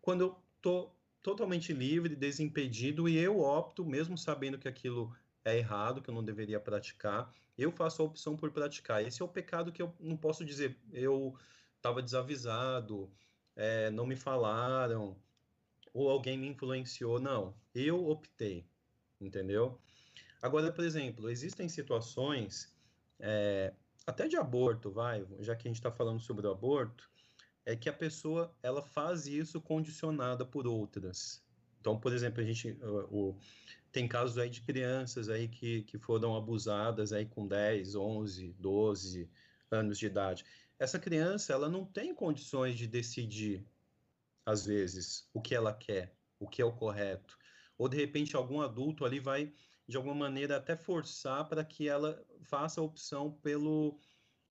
Quando 0.00 0.20
eu 0.22 0.42
estou 0.56 0.94
totalmente 1.24 1.72
livre, 1.72 2.14
desimpedido, 2.14 3.08
e 3.08 3.16
eu 3.16 3.40
opto, 3.40 3.82
mesmo 3.82 4.16
sabendo 4.16 4.58
que 4.58 4.68
aquilo 4.68 5.16
é 5.42 5.56
errado, 5.56 6.02
que 6.02 6.10
eu 6.10 6.14
não 6.14 6.22
deveria 6.22 6.60
praticar, 6.60 7.32
eu 7.56 7.72
faço 7.72 8.02
a 8.02 8.04
opção 8.04 8.36
por 8.36 8.50
praticar. 8.50 9.02
Esse 9.02 9.22
é 9.22 9.24
o 9.24 9.28
pecado 9.28 9.72
que 9.72 9.80
eu 9.80 9.90
não 9.98 10.18
posso 10.18 10.44
dizer, 10.44 10.78
eu 10.92 11.34
estava 11.78 12.02
desavisado, 12.02 13.10
é, 13.56 13.90
não 13.90 14.06
me 14.06 14.16
falaram, 14.16 15.16
ou 15.94 16.10
alguém 16.10 16.36
me 16.36 16.46
influenciou. 16.46 17.18
Não, 17.18 17.54
eu 17.74 18.06
optei, 18.06 18.66
entendeu? 19.18 19.80
Agora, 20.42 20.70
por 20.70 20.84
exemplo, 20.84 21.30
existem 21.30 21.70
situações, 21.70 22.70
é, 23.18 23.72
até 24.06 24.28
de 24.28 24.36
aborto, 24.36 24.90
vai, 24.90 25.26
já 25.40 25.56
que 25.56 25.66
a 25.66 25.70
gente 25.70 25.78
está 25.78 25.90
falando 25.90 26.20
sobre 26.20 26.46
o 26.46 26.50
aborto, 26.50 27.10
é 27.66 27.74
que 27.76 27.88
a 27.88 27.92
pessoa 27.92 28.54
ela 28.62 28.82
faz 28.82 29.26
isso 29.26 29.60
condicionada 29.60 30.44
por 30.44 30.66
outras. 30.66 31.42
Então, 31.80 31.98
por 31.98 32.12
exemplo, 32.12 32.42
a 32.42 32.46
gente 32.46 32.78
tem 33.92 34.08
casos 34.08 34.38
aí 34.38 34.48
de 34.48 34.62
crianças 34.62 35.28
aí 35.28 35.48
que, 35.48 35.82
que 35.82 35.98
foram 35.98 36.36
abusadas 36.36 37.12
aí 37.12 37.26
com 37.26 37.46
10, 37.46 37.94
11, 37.94 38.52
12 38.58 39.30
anos 39.70 39.98
de 39.98 40.06
idade. 40.06 40.44
Essa 40.78 40.98
criança, 40.98 41.52
ela 41.52 41.68
não 41.68 41.84
tem 41.84 42.14
condições 42.14 42.76
de 42.76 42.86
decidir, 42.86 43.66
às 44.44 44.66
vezes, 44.66 45.28
o 45.32 45.40
que 45.40 45.54
ela 45.54 45.72
quer, 45.72 46.16
o 46.38 46.48
que 46.48 46.60
é 46.60 46.64
o 46.64 46.72
correto. 46.72 47.38
Ou, 47.78 47.88
de 47.88 47.96
repente, 47.96 48.36
algum 48.36 48.60
adulto 48.60 49.04
ali 49.04 49.20
vai 49.20 49.52
de 49.86 49.96
alguma 49.96 50.14
maneira, 50.14 50.56
até 50.56 50.76
forçar 50.76 51.46
para 51.48 51.64
que 51.64 51.88
ela 51.88 52.24
faça 52.42 52.80
a 52.80 52.84
opção 52.84 53.30
pelo, 53.30 53.98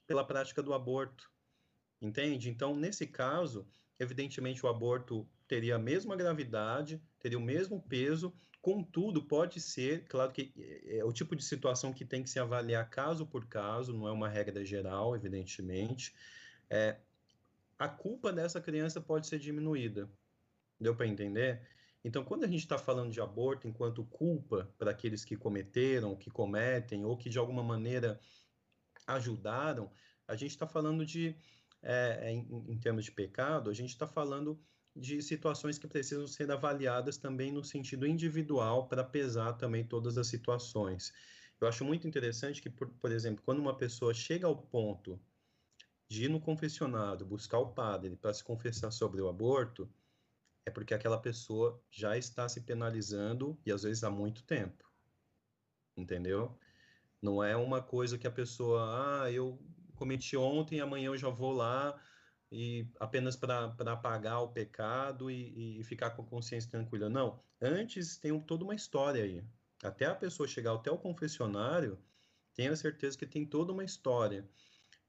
pela 0.05 0.25
prática 0.25 0.61
do 0.61 0.73
aborto. 0.73 1.31
Entende? 2.03 2.49
Então, 2.49 2.75
nesse 2.75 3.07
caso, 3.07 3.65
evidentemente, 3.97 4.65
o 4.65 4.69
aborto 4.69 5.25
teria 5.47 5.77
a 5.77 5.79
mesma 5.79 6.17
gravidade, 6.17 7.01
teria 7.17 7.37
o 7.37 7.41
mesmo 7.41 7.81
peso, 7.81 8.33
contudo, 8.61 9.23
pode 9.23 9.61
ser, 9.61 10.05
claro 10.05 10.31
que 10.33 10.53
é, 10.57 10.97
é 10.97 11.05
o 11.05 11.13
tipo 11.13 11.33
de 11.33 11.43
situação 11.43 11.93
que 11.93 12.03
tem 12.03 12.21
que 12.21 12.29
se 12.29 12.39
avaliar 12.39 12.89
caso 12.89 13.25
por 13.25 13.45
caso, 13.45 13.93
não 13.93 14.05
é 14.05 14.11
uma 14.11 14.27
regra 14.27 14.65
geral, 14.65 15.15
evidentemente. 15.15 16.13
É, 16.69 16.97
a 17.79 17.87
culpa 17.87 18.33
dessa 18.33 18.59
criança 18.59 18.99
pode 18.99 19.27
ser 19.27 19.39
diminuída. 19.39 20.09
Deu 20.79 20.93
para 20.93 21.07
entender? 21.07 21.61
Então, 22.03 22.25
quando 22.25 22.43
a 22.43 22.47
gente 22.47 22.59
está 22.59 22.77
falando 22.77 23.11
de 23.11 23.21
aborto 23.21 23.65
enquanto 23.65 24.03
culpa 24.03 24.69
para 24.77 24.91
aqueles 24.91 25.23
que 25.23 25.37
cometeram, 25.37 26.17
que 26.17 26.29
cometem, 26.29 27.05
ou 27.05 27.15
que 27.15 27.29
de 27.29 27.39
alguma 27.39 27.63
maneira 27.63 28.19
ajudaram, 29.07 29.89
a 30.27 30.35
gente 30.35 30.51
está 30.51 30.67
falando 30.67 31.05
de, 31.05 31.35
é, 31.83 32.31
em, 32.31 32.47
em, 32.69 32.79
termos 32.79 33.05
de 33.05 33.11
pecado, 33.11 33.69
a 33.69 33.73
gente 33.73 33.89
está 33.89 34.07
falando 34.07 34.59
de 34.95 35.21
situações 35.21 35.77
que 35.77 35.87
precisam 35.87 36.25
ser 36.27 36.49
avaliadas 36.51 37.17
também 37.17 37.51
no 37.51 37.63
sentido 37.63 38.07
individual 38.07 38.87
para 38.87 39.03
pesar 39.03 39.53
também 39.53 39.83
todas 39.83 40.17
as 40.17 40.27
situações. 40.27 41.13
Eu 41.59 41.67
acho 41.67 41.83
muito 41.83 42.07
interessante 42.07 42.61
que, 42.61 42.69
por, 42.69 42.89
por 42.89 43.11
exemplo, 43.11 43.43
quando 43.43 43.59
uma 43.59 43.75
pessoa 43.75 44.13
chega 44.13 44.47
ao 44.47 44.55
ponto 44.55 45.19
de 46.07 46.25
ir 46.25 46.29
no 46.29 46.39
confessionário, 46.39 47.25
buscar 47.25 47.59
o 47.59 47.73
padre 47.73 48.15
para 48.15 48.33
se 48.33 48.43
confessar 48.43 48.91
sobre 48.91 49.21
o 49.21 49.27
aborto, 49.27 49.89
é 50.65 50.71
porque 50.71 50.93
aquela 50.93 51.17
pessoa 51.17 51.81
já 51.89 52.17
está 52.17 52.47
se 52.47 52.61
penalizando 52.61 53.59
e 53.65 53.71
às 53.71 53.83
vezes 53.83 54.03
há 54.03 54.09
muito 54.09 54.43
tempo. 54.43 54.89
Entendeu? 55.97 56.57
Não 57.21 57.43
é 57.43 57.55
uma 57.55 57.81
coisa 57.81 58.17
que 58.17 58.27
a 58.27 58.31
pessoa, 58.31 59.23
ah, 59.23 59.31
eu 59.31 59.59
cometi 59.95 60.35
ontem, 60.37 60.79
amanhã 60.79 61.07
eu 61.07 61.17
já 61.17 61.29
vou 61.29 61.51
lá 61.51 61.99
e 62.51 62.87
apenas 62.99 63.35
para 63.35 63.65
apagar 63.65 64.43
o 64.43 64.49
pecado 64.49 65.31
e, 65.31 65.79
e, 65.79 65.83
ficar 65.83 66.11
com 66.11 66.21
a 66.21 66.25
consciência 66.25 66.69
tranquila. 66.69 67.09
Não, 67.09 67.39
antes 67.59 68.17
tem 68.17 68.39
toda 68.41 68.63
uma 68.63 68.75
história 68.75 69.23
aí. 69.23 69.43
Até 69.83 70.05
a 70.05 70.15
pessoa 70.15 70.47
chegar 70.47 70.73
até 70.73 70.91
o 70.91 70.97
confessionário, 70.97 71.97
tenha 72.53 72.75
certeza 72.75 73.17
que 73.17 73.25
tem 73.25 73.43
toda 73.43 73.73
uma 73.73 73.83
história. 73.83 74.47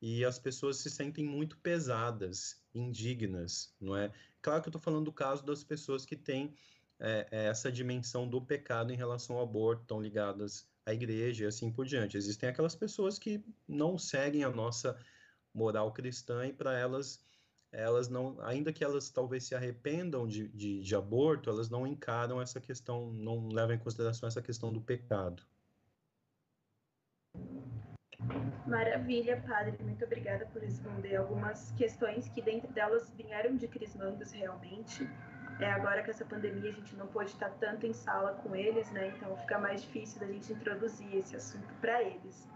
E 0.01 0.25
as 0.25 0.39
pessoas 0.39 0.79
se 0.79 0.91
sentem 0.91 1.25
muito 1.25 1.59
pesadas, 1.59 2.63
indignas, 2.75 3.75
não 3.81 3.97
é? 3.97 4.11
Claro 4.41 4.63
que 4.63 4.69
eu 4.69 4.71
estou 4.71 4.81
falando 4.81 5.05
do 5.05 5.13
caso 5.13 5.45
das 5.45 5.63
pessoas 5.63 6.05
que 6.05 6.17
têm 6.17 6.55
é, 6.99 7.27
é, 7.31 7.45
essa 7.47 7.71
dimensão 7.71 8.29
do 8.29 8.41
pecado 8.41 8.93
em 8.93 8.97
relação 8.97 9.37
ao 9.37 9.43
aborto, 9.43 9.83
estão 9.83 10.01
ligadas 10.01 10.67
à 10.87 10.93
igreja 10.93 11.45
e 11.45 11.47
assim 11.47 11.71
por 11.71 11.87
diante. 11.87 12.17
Existem 12.17 12.49
aquelas 12.49 12.75
pessoas 12.75 13.19
que 13.19 13.45
não 13.67 13.99
seguem 13.99 14.45
a 14.45 14.51
nossa 14.51 14.99
moral 15.53 15.93
cristã 15.93 16.47
e 16.47 16.53
para 16.53 16.77
elas, 16.79 17.25
elas 17.73 18.09
não, 18.09 18.41
ainda 18.43 18.73
que 18.73 18.85
elas 18.85 19.11
talvez 19.11 19.45
se 19.45 19.55
arrependam 19.55 20.27
de, 20.27 20.49
de, 20.49 20.83
de 20.83 20.95
aborto, 20.97 21.49
elas 21.49 21.71
não 21.71 21.87
encaram 21.87 22.41
essa 22.41 22.61
questão, 22.61 23.13
não 23.13 23.49
levam 23.49 23.75
em 23.75 23.79
consideração 23.79 24.27
essa 24.27 24.43
questão 24.43 24.73
do 24.73 24.81
pecado. 24.81 25.43
Maravilha, 28.67 29.43
padre. 29.47 29.77
Muito 29.83 30.05
obrigada 30.05 30.47
por 30.47 30.63
responder 30.63 31.17
algumas 31.17 31.71
questões 31.73 32.29
que, 32.29 32.41
dentre 32.41 32.73
delas, 32.73 33.13
vieram 33.15 33.57
de 33.57 33.69
crismandos 33.69 34.33
realmente. 34.33 35.09
É, 35.61 35.71
agora 35.71 36.03
que 36.03 36.11
essa 36.11 36.25
pandemia 36.25 36.71
a 36.71 36.73
gente 36.73 36.97
não 36.97 37.07
pode 37.07 37.31
estar 37.31 37.51
tanto 37.51 37.87
em 37.87 37.93
sala 37.93 38.33
com 38.35 38.57
eles, 38.57 38.91
né? 38.91 39.09
Então 39.09 39.37
fica 39.37 39.59
mais 39.59 39.83
difícil 39.83 40.21
da 40.21 40.27
gente 40.27 40.53
introduzir 40.53 41.15
esse 41.15 41.37
assunto 41.37 41.73
para 41.81 42.03
eles. 42.03 42.49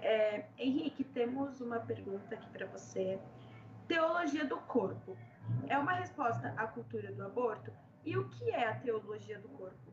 É, 0.00 0.46
Henrique, 0.58 1.02
temos 1.02 1.60
uma 1.60 1.80
pergunta 1.80 2.34
aqui 2.34 2.48
para 2.50 2.66
você. 2.66 3.18
Teologia 3.88 4.44
do 4.44 4.58
corpo 4.58 5.16
é 5.68 5.76
uma 5.78 5.92
resposta 5.92 6.54
à 6.56 6.66
cultura 6.66 7.12
do 7.12 7.24
aborto? 7.24 7.72
E 8.04 8.16
o 8.16 8.28
que 8.28 8.50
é 8.50 8.68
a 8.68 8.76
teologia 8.76 9.38
do 9.40 9.48
corpo? 9.48 9.92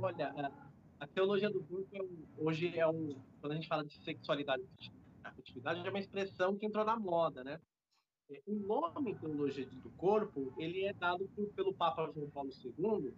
Olha, 0.00 0.52
a 0.98 1.06
teologia 1.06 1.50
do 1.50 1.62
corpo 1.62 1.88
é 1.92 2.02
um, 2.02 2.26
hoje 2.38 2.76
é 2.76 2.86
um. 2.86 3.16
Quando 3.40 3.52
a 3.52 3.54
gente 3.54 3.68
fala 3.68 3.84
de 3.84 3.94
sexualidade 4.02 4.64
afetividade, 5.22 5.86
é 5.86 5.90
uma 5.90 5.98
expressão 5.98 6.56
que 6.56 6.66
entrou 6.66 6.84
na 6.84 6.98
moda, 6.98 7.42
né? 7.42 7.60
É, 8.30 8.42
o 8.46 8.54
nome 8.54 9.14
teologia 9.16 9.66
do 9.66 9.90
corpo 9.90 10.52
ele 10.56 10.84
é 10.84 10.92
dado 10.92 11.28
por, 11.34 11.46
pelo 11.52 11.74
Papa 11.74 12.10
João 12.14 12.30
Paulo 12.30 12.50
II, 12.64 13.12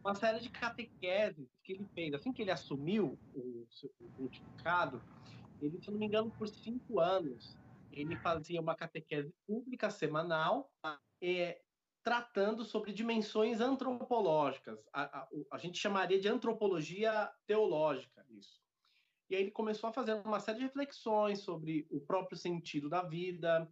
uma 0.00 0.14
série 0.14 0.40
de 0.40 0.50
catequeses 0.50 1.48
que 1.62 1.72
ele 1.72 1.84
fez. 1.94 2.14
Assim 2.14 2.32
que 2.32 2.42
ele 2.42 2.50
assumiu 2.50 3.18
o 3.34 3.66
seu 3.70 3.90
pontificado, 4.16 5.02
ele, 5.60 5.80
se 5.80 5.90
não 5.90 5.98
me 5.98 6.06
engano, 6.06 6.30
por 6.30 6.48
cinco 6.48 7.00
anos, 7.00 7.56
ele 7.92 8.16
fazia 8.16 8.60
uma 8.60 8.74
catequese 8.74 9.32
pública 9.46 9.90
semanal, 9.90 10.70
é, 11.20 11.60
tratando 12.02 12.64
sobre 12.64 12.92
dimensões 12.92 13.60
antropológicas. 13.60 14.78
A, 14.92 15.20
a, 15.20 15.28
a, 15.52 15.58
gente 15.58 15.78
chamaria 15.78 16.20
de 16.20 16.28
antropologia 16.28 17.30
teológica 17.46 18.24
isso. 18.30 18.62
E 19.28 19.36
aí 19.36 19.42
ele 19.42 19.50
começou 19.50 19.90
a 19.90 19.92
fazer 19.92 20.14
uma 20.14 20.40
série 20.40 20.58
de 20.58 20.64
reflexões 20.64 21.40
sobre 21.40 21.86
o 21.90 22.00
próprio 22.00 22.38
sentido 22.38 22.88
da 22.88 23.02
vida, 23.02 23.68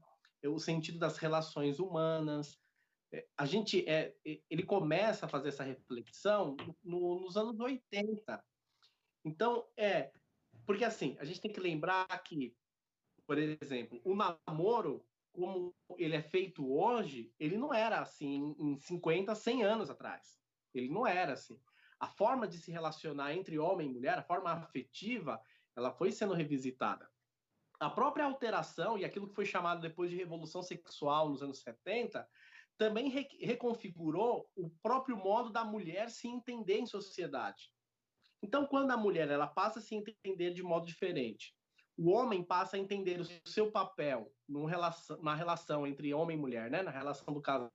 o 0.49 0.59
sentido 0.59 0.99
das 0.99 1.19
relações 1.19 1.79
humanas. 1.79 2.59
É, 3.13 3.27
a 3.37 3.47
gente 3.47 3.89
é, 3.89 4.15
ele 4.25 4.63
começa 4.63 5.27
a 5.27 5.29
fazer 5.29 5.49
essa 5.49 5.63
reflexão 5.63 6.57
no, 6.83 7.21
nos 7.21 7.37
anos 7.37 7.59
80. 7.59 8.45
Então 9.25 9.67
é 9.77 10.13
porque 10.67 10.85
assim 10.85 11.17
a 11.21 11.25
gente 11.25 11.41
tem 11.41 11.53
que 11.53 11.61
lembrar 11.61 12.07
que, 12.23 12.55
por 13.27 13.39
exemplo, 13.39 14.01
o 14.05 14.15
namoro 14.15 15.05
como 15.37 15.77
ele 15.99 16.17
é 16.17 16.23
feito 16.23 16.67
hoje, 16.73 17.31
ele 17.39 17.59
não 17.59 17.73
era 17.73 18.01
assim 18.01 18.57
em 18.59 18.79
50, 18.79 19.35
100 19.35 19.65
anos 19.65 19.91
atrás. 19.91 20.41
Ele 20.73 20.89
não 20.89 21.07
era 21.07 21.35
assim. 21.35 21.61
A 22.01 22.09
forma 22.09 22.49
de 22.49 22.57
se 22.57 22.71
relacionar 22.71 23.35
entre 23.35 23.59
homem 23.59 23.89
e 23.89 23.93
mulher, 23.93 24.19
a 24.19 24.23
forma 24.23 24.51
afetiva, 24.51 25.39
ela 25.77 25.93
foi 25.93 26.11
sendo 26.11 26.33
revisitada. 26.33 27.07
A 27.79 27.91
própria 27.91 28.25
alteração 28.25 28.99
e 28.99 29.05
aquilo 29.05 29.29
que 29.29 29.35
foi 29.35 29.45
chamado 29.45 29.81
depois 29.81 30.11
de 30.11 30.17
revolução 30.17 30.63
sexual 30.63 31.29
nos 31.29 31.43
anos 31.43 31.61
70 31.61 32.27
também 32.79 33.09
re 33.09 33.27
reconfigurou 33.41 34.51
o 34.55 34.71
próprio 34.83 35.17
modo 35.17 35.51
da 35.51 35.65
mulher 35.65 36.11
se 36.11 36.29
entender 36.29 36.79
em 36.79 36.87
sociedade. 36.87 37.71
Então, 38.43 38.67
quando 38.67 38.91
a 38.91 38.97
mulher 38.97 39.29
ela 39.29 39.47
passa 39.47 39.79
a 39.79 39.83
se 39.83 39.95
entender 39.95 40.53
de 40.53 40.63
modo 40.63 40.87
diferente, 40.87 41.55
o 41.97 42.11
homem 42.11 42.45
passa 42.45 42.77
a 42.77 42.79
entender 42.79 43.19
o 43.19 43.49
seu 43.49 43.73
papel 43.73 44.31
relação, 44.69 45.23
na 45.23 45.35
relação 45.35 45.87
entre 45.87 46.13
homem 46.13 46.37
e 46.37 46.41
mulher, 46.41 46.71
né? 46.71 46.83
na 46.83 46.91
relação 46.91 47.33
do 47.33 47.41
casal. 47.41 47.73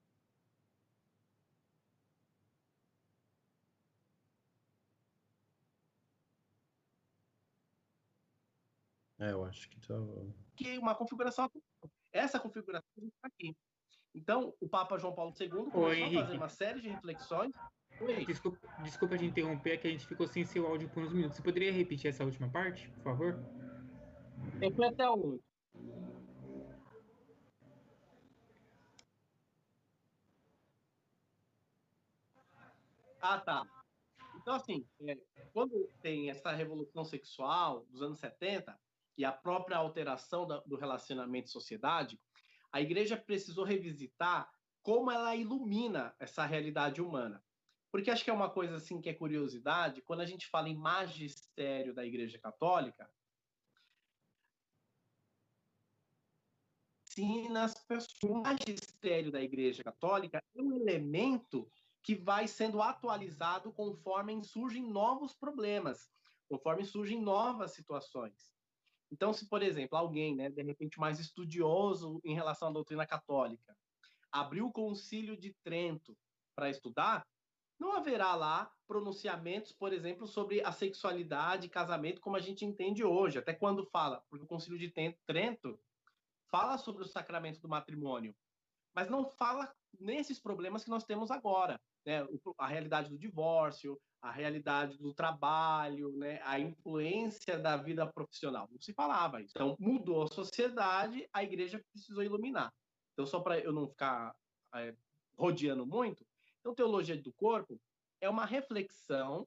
É, 9.22 9.30
eu 9.30 9.44
acho 9.44 9.68
que 9.68 9.78
tá... 9.86 9.94
Que 10.56 10.76
uma 10.78 10.96
configuração. 10.96 11.48
Essa 12.12 12.40
configuração 12.40 12.82
está 12.98 13.28
aqui. 13.28 13.56
Então, 14.12 14.52
o 14.60 14.68
Papa 14.68 14.98
João 14.98 15.14
Paulo 15.14 15.32
II 15.38 15.48
começou 15.48 15.84
Oi, 15.84 16.02
a 16.02 16.24
fazer 16.24 16.36
uma 16.36 16.48
série 16.48 16.80
de 16.80 16.88
reflexões. 16.88 17.54
Desculpa, 18.26 18.58
desculpa 18.82 19.16
de 19.16 19.24
interromper, 19.24 19.74
é 19.74 19.76
que 19.76 19.86
a 19.86 19.90
gente 19.90 20.08
ficou 20.08 20.26
sem 20.26 20.44
seu 20.44 20.66
áudio 20.66 20.88
por 20.88 21.04
uns 21.04 21.12
minutos. 21.12 21.36
Você 21.36 21.42
poderia 21.42 21.70
repetir 21.70 22.10
essa 22.10 22.24
última 22.24 22.50
parte, 22.50 22.88
por 22.90 23.02
favor? 23.04 23.38
Eu 24.60 24.72
fui 24.72 24.86
até 24.86 25.08
onde? 25.08 25.40
Ah, 33.20 33.38
tá. 33.38 33.64
Então, 34.34 34.54
assim, 34.56 34.84
é, 35.02 35.16
quando 35.52 35.88
tem 36.00 36.28
essa 36.28 36.50
revolução 36.50 37.04
sexual 37.04 37.86
dos 37.88 38.02
anos 38.02 38.18
70 38.18 38.76
e 39.16 39.24
a 39.24 39.32
própria 39.32 39.76
alteração 39.76 40.46
da, 40.46 40.60
do 40.60 40.76
relacionamento 40.76 41.50
sociedade, 41.50 42.18
a 42.72 42.80
igreja 42.80 43.16
precisou 43.16 43.64
revisitar 43.64 44.50
como 44.82 45.10
ela 45.10 45.36
ilumina 45.36 46.14
essa 46.18 46.44
realidade 46.44 47.00
humana. 47.00 47.42
Porque 47.90 48.10
acho 48.10 48.24
que 48.24 48.30
é 48.30 48.32
uma 48.32 48.50
coisa 48.50 48.76
assim 48.76 49.00
que 49.00 49.10
é 49.10 49.14
curiosidade, 49.14 50.00
quando 50.02 50.20
a 50.20 50.26
gente 50.26 50.48
fala 50.48 50.68
em 50.68 50.76
magistério 50.76 51.94
da 51.94 52.04
Igreja 52.04 52.38
Católica, 52.38 53.08
ensina 57.18 57.64
as 57.64 57.74
pessoas. 57.84 58.18
O 58.24 58.42
magistério 58.42 59.30
da 59.30 59.42
Igreja 59.42 59.84
Católica 59.84 60.42
é 60.56 60.62
um 60.62 60.74
elemento 60.76 61.70
que 62.02 62.14
vai 62.14 62.48
sendo 62.48 62.80
atualizado 62.82 63.72
conforme 63.72 64.42
surgem 64.42 64.82
novos 64.82 65.34
problemas, 65.34 66.10
conforme 66.48 66.84
surgem 66.84 67.20
novas 67.20 67.72
situações. 67.72 68.52
Então, 69.12 69.30
se, 69.30 69.46
por 69.46 69.62
exemplo, 69.62 69.98
alguém, 69.98 70.34
né, 70.34 70.48
de 70.48 70.62
repente 70.62 70.98
mais 70.98 71.20
estudioso 71.20 72.18
em 72.24 72.34
relação 72.34 72.68
à 72.68 72.72
doutrina 72.72 73.06
católica, 73.06 73.76
abriu 74.32 74.66
o 74.66 74.72
Concílio 74.72 75.36
de 75.36 75.54
Trento 75.62 76.16
para 76.56 76.70
estudar, 76.70 77.28
não 77.78 77.92
haverá 77.92 78.34
lá 78.34 78.72
pronunciamentos, 78.86 79.70
por 79.70 79.92
exemplo, 79.92 80.26
sobre 80.26 80.62
a 80.64 80.72
sexualidade 80.72 81.68
casamento 81.68 82.22
como 82.22 82.36
a 82.36 82.40
gente 82.40 82.64
entende 82.64 83.04
hoje, 83.04 83.38
até 83.38 83.52
quando 83.52 83.84
fala, 83.84 84.24
porque 84.30 84.46
o 84.46 84.48
Concílio 84.48 84.78
de 84.78 84.90
Trento 85.26 85.78
fala 86.50 86.78
sobre 86.78 87.02
o 87.02 87.06
sacramento 87.06 87.60
do 87.60 87.68
matrimônio, 87.68 88.34
mas 88.94 89.10
não 89.10 89.26
fala 89.26 89.74
nesses 90.00 90.40
problemas 90.40 90.84
que 90.84 90.90
nós 90.90 91.04
temos 91.04 91.30
agora, 91.30 91.78
né? 92.06 92.26
a 92.56 92.66
realidade 92.66 93.10
do 93.10 93.18
divórcio, 93.18 94.00
a 94.22 94.30
realidade 94.30 94.96
do 94.98 95.12
trabalho, 95.12 96.16
né, 96.16 96.40
a 96.44 96.58
influência 96.58 97.58
da 97.58 97.76
vida 97.76 98.06
profissional. 98.06 98.68
Não 98.70 98.80
se 98.80 98.94
falava 98.94 99.42
isso. 99.42 99.52
Então, 99.56 99.76
mudou 99.80 100.22
a 100.22 100.28
sociedade, 100.28 101.28
a 101.32 101.42
igreja 101.42 101.82
precisou 101.92 102.22
iluminar. 102.22 102.72
Então, 103.12 103.26
só 103.26 103.40
para 103.40 103.58
eu 103.58 103.72
não 103.72 103.88
ficar 103.88 104.32
é, 104.76 104.94
rodeando 105.36 105.84
muito, 105.84 106.24
então, 106.60 106.74
teologia 106.74 107.20
do 107.20 107.32
corpo 107.32 107.80
é 108.20 108.30
uma 108.30 108.46
reflexão 108.46 109.46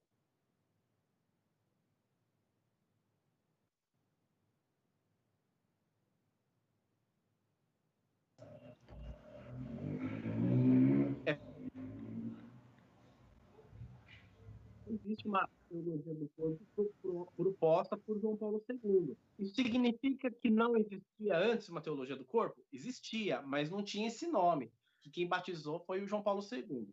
uma 15.25 15.49
teologia 15.67 16.13
do 16.13 16.29
corpo 16.35 17.33
proposta 17.35 17.97
por 17.97 18.19
João 18.19 18.37
Paulo 18.37 18.63
II. 18.69 19.17
Isso 19.39 19.55
significa 19.55 20.29
que 20.29 20.49
não 20.49 20.77
existia 20.77 21.37
antes 21.37 21.67
uma 21.67 21.81
teologia 21.81 22.15
do 22.15 22.23
corpo? 22.23 22.63
Existia, 22.71 23.41
mas 23.41 23.69
não 23.69 23.83
tinha 23.83 24.07
esse 24.07 24.27
nome. 24.27 24.71
Que 25.01 25.09
quem 25.09 25.27
batizou 25.27 25.79
foi 25.79 26.01
o 26.01 26.07
João 26.07 26.21
Paulo 26.21 26.41
II. 26.51 26.87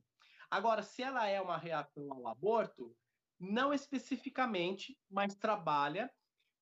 Agora, 0.51 0.83
se 0.83 1.03
ela 1.03 1.27
é 1.27 1.41
uma 1.41 1.57
reação 1.57 2.13
ao 2.13 2.29
aborto, 2.29 2.95
não 3.39 3.73
especificamente, 3.73 4.99
mas 5.11 5.35
trabalha, 5.35 6.11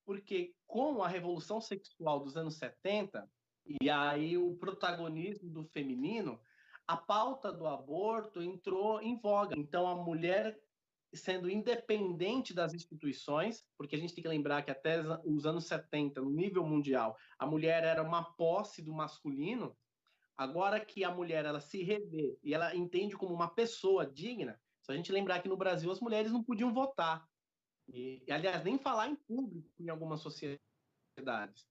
porque 0.05 0.55
com 0.67 1.03
a 1.03 1.09
revolução 1.09 1.61
sexual 1.61 2.21
dos 2.21 2.37
anos 2.37 2.57
70, 2.57 3.29
e 3.81 3.91
aí 3.91 4.37
o 4.39 4.55
protagonismo 4.57 5.51
do 5.51 5.65
feminino, 5.65 6.41
a 6.87 6.97
pauta 6.97 7.53
do 7.53 7.67
aborto 7.67 8.43
entrou 8.43 9.01
em 9.01 9.17
voga. 9.17 9.55
Então 9.57 9.87
a 9.87 9.95
mulher 9.95 10.59
sendo 11.13 11.51
independente 11.51 12.55
das 12.55 12.73
instituições, 12.73 13.65
porque 13.77 13.97
a 13.97 13.99
gente 13.99 14.15
tem 14.15 14.23
que 14.23 14.29
lembrar 14.29 14.63
que 14.63 14.71
até 14.71 15.01
os 15.25 15.45
anos 15.45 15.67
70, 15.67 16.21
no 16.21 16.31
nível 16.31 16.65
mundial, 16.65 17.17
a 17.39 17.47
mulher 17.47 17.85
era 17.85 18.03
uma 18.03 18.25
posse 18.35 18.83
do 18.83 18.93
masculino. 18.93 19.77
Agora 20.37 20.83
que 20.85 21.05
a 21.05 21.11
mulher 21.11 21.45
ela 21.45 21.61
se 21.61 21.83
revê 21.83 22.39
e 22.43 22.55
ela 22.55 22.75
entende 22.75 23.17
como 23.17 23.35
uma 23.35 23.53
pessoa 23.53 24.07
digna, 24.07 24.61
se 24.81 24.93
a 24.93 24.97
gente 24.97 25.13
lembrar 25.13 25.43
que 25.43 25.49
no 25.49 25.57
Brasil 25.57 25.91
as 25.91 26.01
mulheres 26.01 26.33
não 26.33 26.43
podiam 26.43 26.73
votar. 26.73 27.29
E, 27.93 28.25
aliás, 28.31 28.65
nem 28.65 28.79
falar 28.79 29.09
em 29.09 29.17
público 29.17 29.69
em 29.79 29.89
algumas 29.89 30.21
sociedades. 30.21 31.69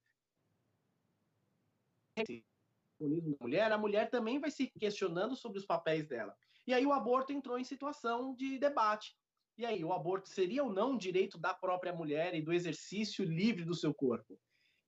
A 2.17 3.41
mulher, 3.41 3.71
a 3.71 3.77
mulher 3.77 4.09
também 4.09 4.39
vai 4.39 4.51
se 4.51 4.69
questionando 4.77 5.35
sobre 5.35 5.57
os 5.57 5.65
papéis 5.65 6.07
dela. 6.07 6.35
E 6.67 6.73
aí 6.73 6.85
o 6.85 6.93
aborto 6.93 7.31
entrou 7.31 7.57
em 7.57 7.63
situação 7.63 8.35
de 8.35 8.59
debate. 8.59 9.17
E 9.59 9.65
aí, 9.65 9.83
o 9.83 9.91
aborto 9.91 10.29
seria 10.29 10.63
ou 10.63 10.71
não 10.71 10.97
direito 10.97 11.37
da 11.37 11.53
própria 11.53 11.91
mulher 11.91 12.33
e 12.33 12.41
do 12.41 12.53
exercício 12.53 13.25
livre 13.25 13.65
do 13.65 13.75
seu 13.75 13.93
corpo? 13.93 14.39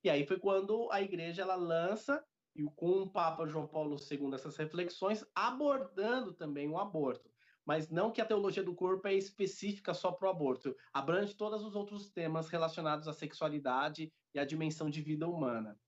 E 0.02 0.08
aí 0.08 0.26
foi 0.26 0.38
quando 0.38 0.90
a 0.90 1.02
igreja 1.02 1.42
ela 1.42 1.56
lança, 1.56 2.24
e 2.56 2.62
com 2.62 3.02
o 3.02 3.10
Papa 3.10 3.46
João 3.46 3.66
Paulo 3.66 3.98
II, 4.10 4.32
essas 4.32 4.56
reflexões, 4.56 5.26
abordando 5.34 6.32
também 6.32 6.70
o 6.70 6.78
aborto. 6.78 7.30
Mas 7.66 7.90
não 7.90 8.10
que 8.10 8.22
a 8.22 8.24
teologia 8.24 8.62
do 8.62 8.74
corpo 8.74 9.06
é 9.06 9.12
específica 9.12 9.92
só 9.92 10.10
para 10.10 10.28
o 10.28 10.30
aborto, 10.30 10.74
abrange 10.90 11.34
todos 11.34 11.62
os 11.62 11.76
outros 11.76 12.08
temas 12.08 12.48
relacionados 12.48 13.06
à 13.06 13.12
sexualidade 13.12 14.10
e 14.34 14.38
à 14.38 14.44
dimensão 14.46 14.88
de 14.88 15.02
vida 15.02 15.28
humana. 15.28 15.78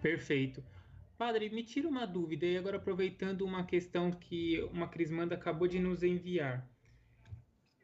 Perfeito. 0.00 0.64
Padre, 1.20 1.50
me 1.50 1.62
tira 1.62 1.86
uma 1.86 2.06
dúvida 2.06 2.46
e 2.46 2.56
agora 2.56 2.78
aproveitando 2.78 3.42
uma 3.42 3.66
questão 3.66 4.10
que 4.10 4.58
uma 4.72 4.88
crismanda 4.88 5.34
acabou 5.34 5.68
de 5.68 5.78
nos 5.78 6.02
enviar. 6.02 6.66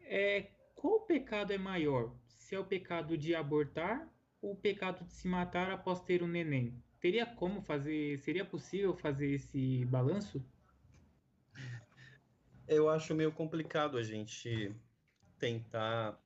É, 0.05 0.53
qual 0.74 1.03
pecado 1.03 1.53
é 1.53 1.59
maior? 1.59 2.16
Se 2.26 2.55
é 2.55 2.59
o 2.59 2.64
pecado 2.64 3.14
de 3.14 3.34
abortar 3.34 4.09
ou 4.41 4.53
o 4.53 4.57
pecado 4.57 5.05
de 5.05 5.12
se 5.12 5.28
matar 5.28 5.70
após 5.70 6.01
ter 6.01 6.22
um 6.22 6.26
neném? 6.26 6.82
Teria 6.99 7.26
como 7.26 7.61
fazer, 7.61 8.18
seria 8.20 8.43
possível 8.43 8.97
fazer 8.97 9.32
esse 9.32 9.84
balanço? 9.84 10.43
Eu 12.66 12.89
acho 12.89 13.14
meio 13.14 13.32
complicado 13.32 13.99
a 13.99 14.03
gente 14.03 14.74
tentar 15.39 16.18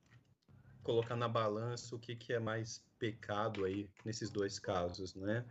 colocar 0.84 1.16
na 1.16 1.26
balança 1.26 1.96
o 1.96 1.98
que, 1.98 2.14
que 2.14 2.32
é 2.32 2.38
mais 2.38 2.86
pecado 3.00 3.64
aí 3.64 3.90
nesses 4.04 4.30
dois 4.30 4.60
casos, 4.60 5.16
né? 5.16 5.44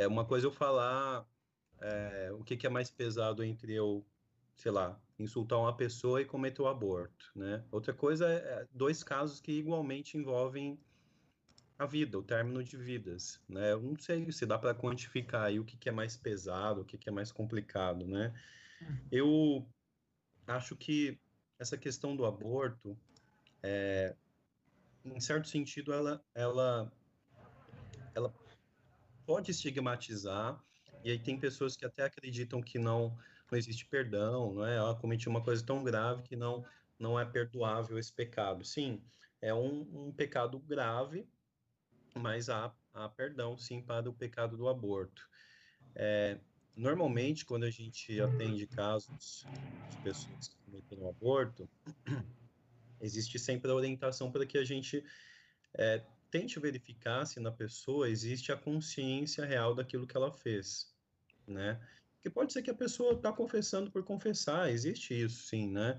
É 0.00 0.08
uma 0.08 0.24
coisa 0.24 0.46
eu 0.46 0.50
falar 0.50 1.28
é, 1.78 2.30
o 2.32 2.42
que, 2.42 2.56
que, 2.56 2.66
é 2.66 2.70
mais 2.70 2.90
pesado 2.90 3.44
entre 3.44 3.74
eu, 3.74 4.02
sei 4.56 4.72
lá, 4.72 4.98
insultar 5.18 5.58
uma 5.58 5.76
pessoa 5.76 6.22
e 6.22 6.24
cometer 6.24 6.62
o 6.62 6.68
aborto, 6.68 7.30
né? 7.36 7.62
Outra 7.70 7.92
coisa 7.92 8.26
é, 8.26 8.36
é 8.36 8.68
dois 8.72 9.02
casos 9.02 9.42
que 9.42 9.52
igualmente 9.52 10.16
envolvem 10.16 10.80
a 11.78 11.84
vida, 11.84 12.18
o 12.18 12.22
término 12.22 12.64
de 12.64 12.78
vidas, 12.78 13.42
né? 13.46 13.72
Eu 13.72 13.82
não 13.82 13.94
sei 13.98 14.32
se 14.32 14.46
dá 14.46 14.58
para 14.58 14.74
quantificar 14.74 15.42
aí 15.42 15.60
o 15.60 15.66
que, 15.66 15.76
que, 15.76 15.90
é 15.90 15.92
mais 15.92 16.16
pesado, 16.16 16.80
o 16.80 16.84
que, 16.86 16.96
que 16.96 17.10
é 17.10 17.12
mais 17.12 17.30
complicado, 17.30 18.06
né? 18.06 18.32
Eu 19.12 19.68
acho 20.46 20.74
que 20.76 21.20
essa 21.58 21.76
questão 21.76 22.16
do 22.16 22.24
aborto, 22.24 22.98
é, 23.62 24.16
em 25.04 25.20
certo 25.20 25.46
sentido, 25.46 25.92
ela, 25.92 26.24
ela, 26.34 26.90
ela 28.14 28.32
pode 29.30 29.52
estigmatizar, 29.52 30.60
e 31.04 31.10
aí 31.12 31.16
tem 31.16 31.38
pessoas 31.38 31.76
que 31.76 31.86
até 31.86 32.02
acreditam 32.02 32.60
que 32.60 32.80
não, 32.80 33.16
não 33.48 33.56
existe 33.56 33.86
perdão, 33.86 34.54
não 34.54 34.66
é? 34.66 34.74
Ela 34.74 34.96
cometeu 34.96 35.30
uma 35.30 35.40
coisa 35.40 35.64
tão 35.64 35.84
grave 35.84 36.24
que 36.24 36.34
não, 36.34 36.64
não 36.98 37.18
é 37.18 37.24
perdoável 37.24 37.96
esse 37.96 38.12
pecado. 38.12 38.64
Sim, 38.64 39.00
é 39.40 39.54
um, 39.54 40.08
um 40.08 40.12
pecado 40.12 40.58
grave, 40.58 41.28
mas 42.16 42.48
há, 42.48 42.74
há 42.92 43.08
perdão, 43.08 43.56
sim, 43.56 43.80
para 43.80 44.10
o 44.10 44.12
pecado 44.12 44.56
do 44.56 44.68
aborto. 44.68 45.22
É, 45.94 46.36
normalmente, 46.76 47.44
quando 47.44 47.62
a 47.62 47.70
gente 47.70 48.20
atende 48.20 48.66
casos 48.66 49.46
de 49.90 49.96
pessoas 49.98 50.48
que 50.48 50.56
cometeram 50.64 51.08
aborto, 51.08 51.70
existe 53.00 53.38
sempre 53.38 53.70
a 53.70 53.74
orientação 53.76 54.32
para 54.32 54.44
que 54.44 54.58
a 54.58 54.64
gente 54.64 55.04
é, 55.74 56.04
tente 56.30 56.58
verificar 56.60 57.26
se 57.26 57.40
na 57.40 57.50
pessoa 57.50 58.08
existe 58.08 58.52
a 58.52 58.56
consciência 58.56 59.44
real 59.44 59.74
daquilo 59.74 60.06
que 60.06 60.16
ela 60.16 60.32
fez, 60.32 60.94
né? 61.46 61.80
Porque 62.14 62.30
pode 62.30 62.52
ser 62.52 62.62
que 62.62 62.70
a 62.70 62.74
pessoa 62.74 63.14
está 63.14 63.32
confessando 63.32 63.90
por 63.90 64.04
confessar, 64.04 64.70
existe 64.70 65.18
isso, 65.18 65.48
sim, 65.48 65.70
né? 65.70 65.98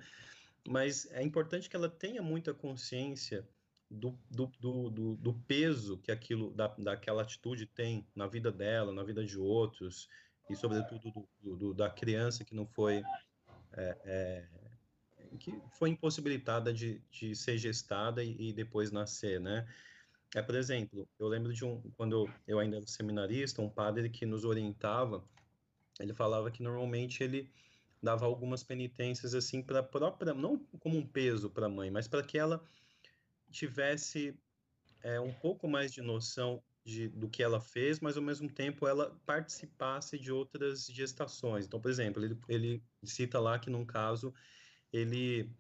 Mas 0.68 1.10
é 1.12 1.24
importante 1.24 1.70
que 1.70 1.76
ela 1.76 1.90
tenha 1.90 2.22
muita 2.22 2.54
consciência 2.54 3.48
do, 3.90 4.18
do, 4.30 4.48
do, 4.60 5.16
do, 5.16 5.34
peso 5.48 5.98
que 5.98 6.12
aquilo, 6.12 6.52
da, 6.54 6.68
daquela 6.78 7.24
atitude 7.24 7.66
tem 7.66 8.08
na 8.16 8.28
vida 8.28 8.52
dela, 8.52 8.94
na 8.94 9.04
vida 9.04 9.26
de 9.26 9.38
outros, 9.38 10.08
e 10.50 10.56
sobretudo 10.56 11.28
do, 11.42 11.56
do 11.56 11.74
da 11.74 11.90
criança 11.90 12.46
que 12.46 12.56
não 12.56 12.66
foi 12.66 13.04
é, 13.74 13.98
é, 14.06 14.48
que 15.40 15.54
foi 15.78 15.90
impossibilitada 15.90 16.74
de, 16.74 17.02
de 17.10 17.36
ser 17.36 17.58
gestada 17.58 18.24
e, 18.24 18.50
e, 18.50 18.54
depois 18.54 18.92
nascer, 18.92 19.40
né? 19.40 19.66
É, 20.34 20.42
por 20.42 20.56
exemplo, 20.56 21.08
eu 21.20 21.28
lembro 21.28 21.54
de 21.54 21.66
um, 21.66 21.82
quando 21.98 22.32
eu 22.48 22.60
ainda 22.60 22.78
era 22.78 22.88
seminarista, 22.88 23.62
um 23.62 23.70
padre 23.70 24.10
que 24.10 24.26
nos 24.26 24.46
orientava, 24.46 25.24
ele 26.00 26.14
falava 26.14 26.50
que 26.50 26.64
normalmente 26.64 27.22
ele 27.22 27.52
dava 28.02 28.26
algumas 28.26 28.64
penitências 28.64 29.36
assim 29.36 29.62
para 29.62 29.84
própria, 29.84 30.34
não 30.34 30.58
como 30.80 30.98
um 30.98 31.06
peso 31.06 31.50
para 31.50 31.66
a 31.66 31.70
mãe, 31.70 31.92
mas 31.92 32.08
para 32.08 32.24
que 32.24 32.38
ela 32.38 32.64
tivesse 33.52 34.40
é, 35.04 35.20
um 35.20 35.34
pouco 35.34 35.68
mais 35.68 35.92
de 35.92 36.02
noção 36.02 36.64
de, 36.84 37.10
do 37.10 37.30
que 37.30 37.44
ela 37.44 37.60
fez, 37.60 38.00
mas 38.00 38.16
ao 38.16 38.24
mesmo 38.24 38.50
tempo 38.50 38.88
ela 38.88 39.16
participasse 39.26 40.18
de 40.18 40.32
outras 40.32 40.86
gestações. 40.88 41.66
Então, 41.66 41.80
por 41.80 41.92
exemplo, 41.92 42.24
ele, 42.24 42.40
ele 42.48 42.84
cita 43.04 43.40
lá 43.40 43.60
que 43.60 43.70
num 43.70 43.86
caso 43.86 44.34
ele 44.92 45.52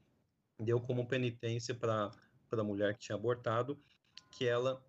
deu 0.57 0.79
como 0.79 1.07
penitência 1.07 1.75
para 1.75 2.11
a 2.51 2.63
mulher 2.63 2.93
que 2.93 3.01
tinha 3.01 3.15
abortado 3.15 3.77
que 4.31 4.47
ela 4.47 4.83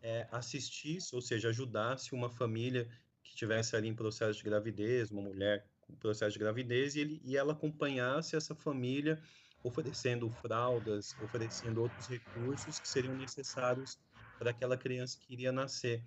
é, 0.00 0.26
assistisse, 0.30 1.14
ou 1.14 1.20
seja, 1.20 1.48
ajudasse 1.48 2.14
uma 2.14 2.30
família 2.30 2.88
que 3.22 3.34
tivesse 3.34 3.74
ali 3.74 3.88
em 3.88 3.94
processo 3.94 4.38
de 4.38 4.44
gravidez, 4.44 5.10
uma 5.10 5.22
mulher 5.22 5.66
com 5.80 5.94
processo 5.96 6.32
de 6.32 6.38
gravidez, 6.38 6.94
e, 6.94 7.00
ele, 7.00 7.20
e 7.24 7.36
ela 7.36 7.52
acompanhasse 7.52 8.36
essa 8.36 8.54
família 8.54 9.20
oferecendo 9.62 10.30
fraldas, 10.30 11.16
oferecendo 11.18 11.80
outros 11.80 12.06
recursos 12.06 12.78
que 12.78 12.88
seriam 12.88 13.14
necessários 13.14 13.98
para 14.38 14.50
aquela 14.50 14.76
criança 14.76 15.18
que 15.18 15.32
iria 15.32 15.50
nascer, 15.50 16.04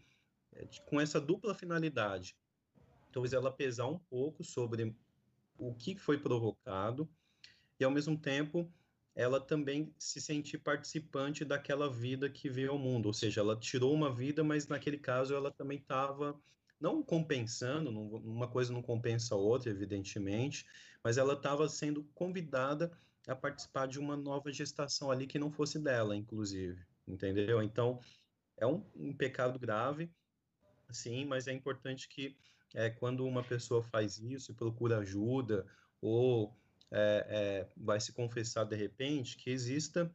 é, 0.54 0.68
com 0.86 1.02
essa 1.02 1.20
dupla 1.20 1.56
finalidade. 1.56 2.36
Talvez 3.12 3.34
ela 3.34 3.52
pesar 3.52 3.88
um 3.88 3.98
pouco 3.98 4.44
sobre 4.44 4.96
o 5.58 5.74
que 5.74 5.98
foi 5.98 6.20
provocado 6.20 7.10
e, 7.80 7.84
ao 7.84 7.92
mesmo 7.92 8.18
tempo, 8.18 8.72
ela 9.18 9.42
também 9.42 9.92
se 9.98 10.22
sentir 10.22 10.60
participante 10.60 11.44
daquela 11.44 11.92
vida 11.92 12.30
que 12.30 12.48
veio 12.52 12.70
ao 12.74 12.78
mundo, 12.78 13.08
ou 13.08 13.14
seja, 13.14 13.42
ela 13.42 13.60
tirou 13.60 13.92
uma 13.92 14.14
vida, 14.14 14.44
mas 14.44 14.68
naquele 14.68 15.00
caso 15.00 15.34
ela 15.34 15.50
também 15.50 15.80
estava 15.80 16.40
não 16.80 17.02
compensando, 17.02 17.90
uma 17.90 18.48
coisa 18.48 18.72
não 18.72 18.84
compensa 18.84 19.34
a 19.34 19.38
outra, 19.38 19.72
evidentemente, 19.72 20.68
mas 21.04 21.18
ela 21.18 21.34
estava 21.34 21.68
sendo 21.68 22.04
convidada 22.14 22.96
a 23.28 23.36
participar 23.36 23.88
de 23.88 23.98
uma 23.98 24.16
nova 24.16 24.54
gestação 24.54 25.10
ali 25.10 25.26
que 25.26 25.40
não 25.40 25.52
fosse 25.52 25.80
dela, 25.80 26.16
inclusive, 26.16 26.80
entendeu? 27.08 27.64
Então, 27.64 28.00
é 28.56 28.68
um, 28.68 28.86
um 28.96 29.12
pecado 29.12 29.58
grave, 29.58 30.12
sim, 30.92 31.26
mas 31.26 31.48
é 31.48 31.54
importante 31.54 32.08
que 32.08 32.38
é, 32.76 32.92
quando 32.92 33.26
uma 33.26 33.44
pessoa 33.44 33.82
faz 33.82 34.20
isso 34.20 34.52
e 34.52 34.56
procura 34.56 35.00
ajuda 35.00 35.66
ou 36.00 36.56
é, 36.92 37.28
é, 37.30 37.70
vai 37.76 38.00
se 38.00 38.14
confessar 38.14 38.66
de 38.66 38.76
repente, 38.76 39.38
que 39.38 39.50
exista 39.50 40.14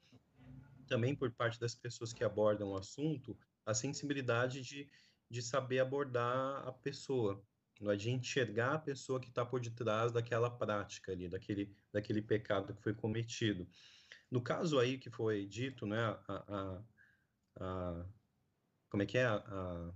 também 0.86 1.14
por 1.14 1.30
parte 1.30 1.58
das 1.58 1.74
pessoas 1.74 2.12
que 2.12 2.24
abordam 2.24 2.70
o 2.70 2.76
assunto 2.76 3.38
a 3.64 3.72
sensibilidade 3.72 4.60
de 4.62 4.90
de 5.32 5.40
saber 5.40 5.78
abordar 5.78 6.68
a 6.68 6.72
pessoa, 6.72 7.42
não 7.80 7.90
é 7.90 7.96
de 7.96 8.10
enxergar 8.10 8.74
a 8.74 8.78
pessoa 8.78 9.18
que 9.18 9.30
está 9.30 9.46
por 9.46 9.60
detrás 9.60 10.12
daquela 10.12 10.50
prática 10.50 11.10
ali, 11.10 11.26
daquele, 11.26 11.74
daquele 11.90 12.20
pecado 12.20 12.74
que 12.74 12.82
foi 12.82 12.92
cometido. 12.92 13.66
No 14.30 14.42
caso 14.42 14.78
aí 14.78 14.98
que 14.98 15.08
foi 15.08 15.46
dito, 15.46 15.86
né, 15.86 15.98
a, 15.98 16.22
a, 16.28 16.82
a 17.60 18.06
como 18.90 19.02
é 19.02 19.06
que 19.06 19.16
é, 19.16 19.24
a, 19.24 19.94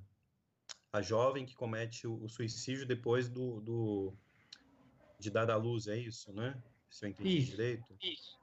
a, 0.91 1.03
jovem 1.03 1.45
que 1.45 1.55
comete 1.55 2.07
o, 2.07 2.25
o 2.25 2.31
suicídio 2.31 2.87
depois 2.87 3.29
do, 3.29 3.61
do, 3.61 4.19
de 5.19 5.31
dar 5.31 5.51
à 5.51 5.57
luz, 5.57 5.87
é 5.87 5.97
isso, 5.97 6.33
né? 6.33 6.61
Se 6.91 7.05
eu 7.05 7.11
entendi 7.11 7.39
isso, 7.39 7.51
direito. 7.53 7.97
Isso. 8.03 8.39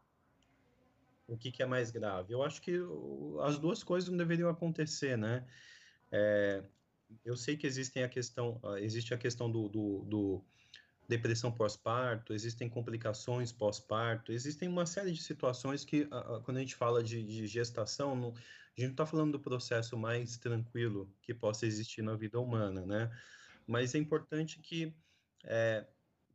O 1.28 1.38
que, 1.38 1.52
que 1.52 1.64
é 1.64 1.66
mais 1.66 1.90
grave? 1.92 2.34
Eu 2.34 2.44
acho 2.44 2.62
que 2.62 2.80
as 3.42 3.58
duas 3.58 3.84
coisas 3.84 4.10
não 4.10 4.18
deveriam 4.18 4.50
acontecer, 4.50 5.18
né? 5.18 5.46
É, 6.12 6.64
eu 7.26 7.36
sei 7.36 7.56
que 7.58 7.66
existem 7.68 8.04
a 8.04 8.10
questão, 8.10 8.60
ah, 8.64 8.80
existe 8.80 9.14
a 9.14 9.18
questão 9.18 9.50
do, 9.50 9.68
do, 9.70 10.00
do 10.06 10.46
depressão 11.08 11.52
pós-parto, 11.52 12.34
existem 12.34 12.70
complicações 12.70 13.52
pós-parto, 13.52 14.32
existem 14.32 14.68
uma 14.68 14.86
série 14.86 15.12
de 15.12 15.22
situações 15.22 15.86
que, 15.86 16.08
ah, 16.12 16.36
ah, 16.36 16.42
quando 16.44 16.58
a 16.58 16.60
gente 16.60 16.76
fala 16.76 17.04
de, 17.04 17.24
de 17.24 17.48
gestação, 17.48 18.16
não, 18.16 18.30
a 18.30 18.80
gente 18.80 18.88
não 18.88 18.92
está 18.92 19.06
falando 19.06 19.34
do 19.34 19.40
processo 19.40 19.98
mais 19.98 20.38
tranquilo 20.38 21.10
que 21.22 21.34
possa 21.34 21.66
existir 21.66 22.02
na 22.02 22.16
vida 22.16 22.40
humana, 22.40 22.86
né? 22.86 23.12
Mas 23.66 23.96
é 23.96 23.98
importante 23.98 24.60
que 24.60 24.94
é, 25.46 25.86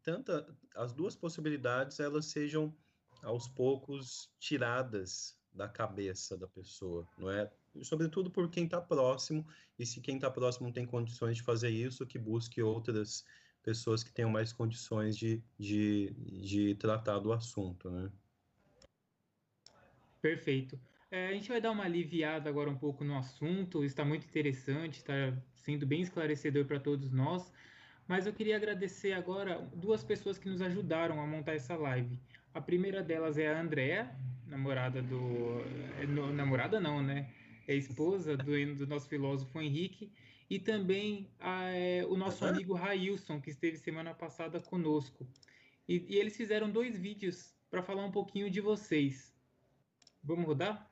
tanta, 0.09 0.57
as 0.75 0.95
duas 0.95 1.15
possibilidades 1.15 2.01
elas 2.01 2.25
sejam 2.27 2.75
aos 3.23 3.47
poucos 3.47 4.31
tiradas 4.39 5.39
da 5.53 5.69
cabeça 5.69 6.35
da 6.39 6.49
pessoa, 6.49 7.07
não 7.19 7.31
é? 7.31 7.51
sobretudo 7.83 8.31
por 8.31 8.49
quem 8.49 8.65
está 8.65 8.81
próximo, 8.81 9.47
e 9.79 9.85
se 9.85 10.01
quem 10.01 10.17
está 10.17 10.31
próximo 10.31 10.67
não 10.67 10.73
tem 10.73 10.87
condições 10.87 11.37
de 11.37 11.43
fazer 11.43 11.69
isso, 11.69 12.07
que 12.07 12.19
busque 12.19 12.63
outras 12.63 13.23
pessoas 13.63 14.03
que 14.03 14.11
tenham 14.11 14.31
mais 14.31 14.51
condições 14.51 15.15
de, 15.15 15.43
de, 15.59 16.15
de 16.43 16.75
tratar 16.77 17.19
do 17.19 17.31
assunto, 17.31 17.91
né? 17.91 18.11
Perfeito. 20.23 20.81
É, 21.11 21.29
a 21.29 21.33
gente 21.33 21.49
vai 21.49 21.61
dar 21.61 21.71
uma 21.71 21.85
aliviada 21.85 22.49
agora 22.49 22.71
um 22.71 22.79
pouco 22.79 23.05
no 23.05 23.17
assunto, 23.17 23.85
está 23.85 24.05
muito 24.05 24.27
interessante, 24.27 24.97
está 24.99 25.13
sendo 25.57 25.87
bem 25.87 26.01
esclarecedor 26.01 26.65
para 26.65 26.81
todos 26.81 27.13
nós, 27.13 27.53
mas 28.09 28.27
eu 28.27 28.33
queria 28.33 28.57
agradecer 28.57 29.13
agora 29.13 29.61
duas 29.75 30.03
pessoas 30.03 30.39
que 30.39 30.49
nos 30.49 30.61
ajudaram 30.61 31.21
a 31.21 31.27
montar 31.27 31.55
essa 31.55 31.77
live. 31.77 32.19
A 32.53 32.61
primeira 32.61 33.03
delas 33.03 33.39
é 33.39 33.47
a 33.47 33.61
Andrea, 33.61 34.11
namorada 34.47 35.01
do. 35.01 35.61
É, 36.01 36.07
namorada 36.07 36.81
não, 36.81 37.03
né? 37.03 37.29
é 37.69 37.75
esposa 37.77 38.35
do, 38.35 38.75
do 38.75 38.87
nosso 38.87 39.07
filósofo 39.07 39.61
Henrique, 39.61 40.11
e 40.49 40.59
também 40.59 41.31
a, 41.39 41.65
é, 41.65 42.05
o 42.07 42.17
nosso 42.17 42.45
amigo 42.47 42.73
Railson, 42.73 43.39
que 43.39 43.51
esteve 43.51 43.77
semana 43.77 44.15
passada 44.15 44.59
conosco. 44.59 45.27
E, 45.87 46.07
e 46.09 46.17
eles 46.17 46.35
fizeram 46.35 46.71
dois 46.71 46.99
vídeos 46.99 47.55
para 47.71 47.83
falar 47.83 48.05
um 48.07 48.11
pouquinho 48.11 48.51
de 48.51 48.63
vocês. 48.63 49.35
Vamos 50.25 50.47
rodar? 50.47 50.91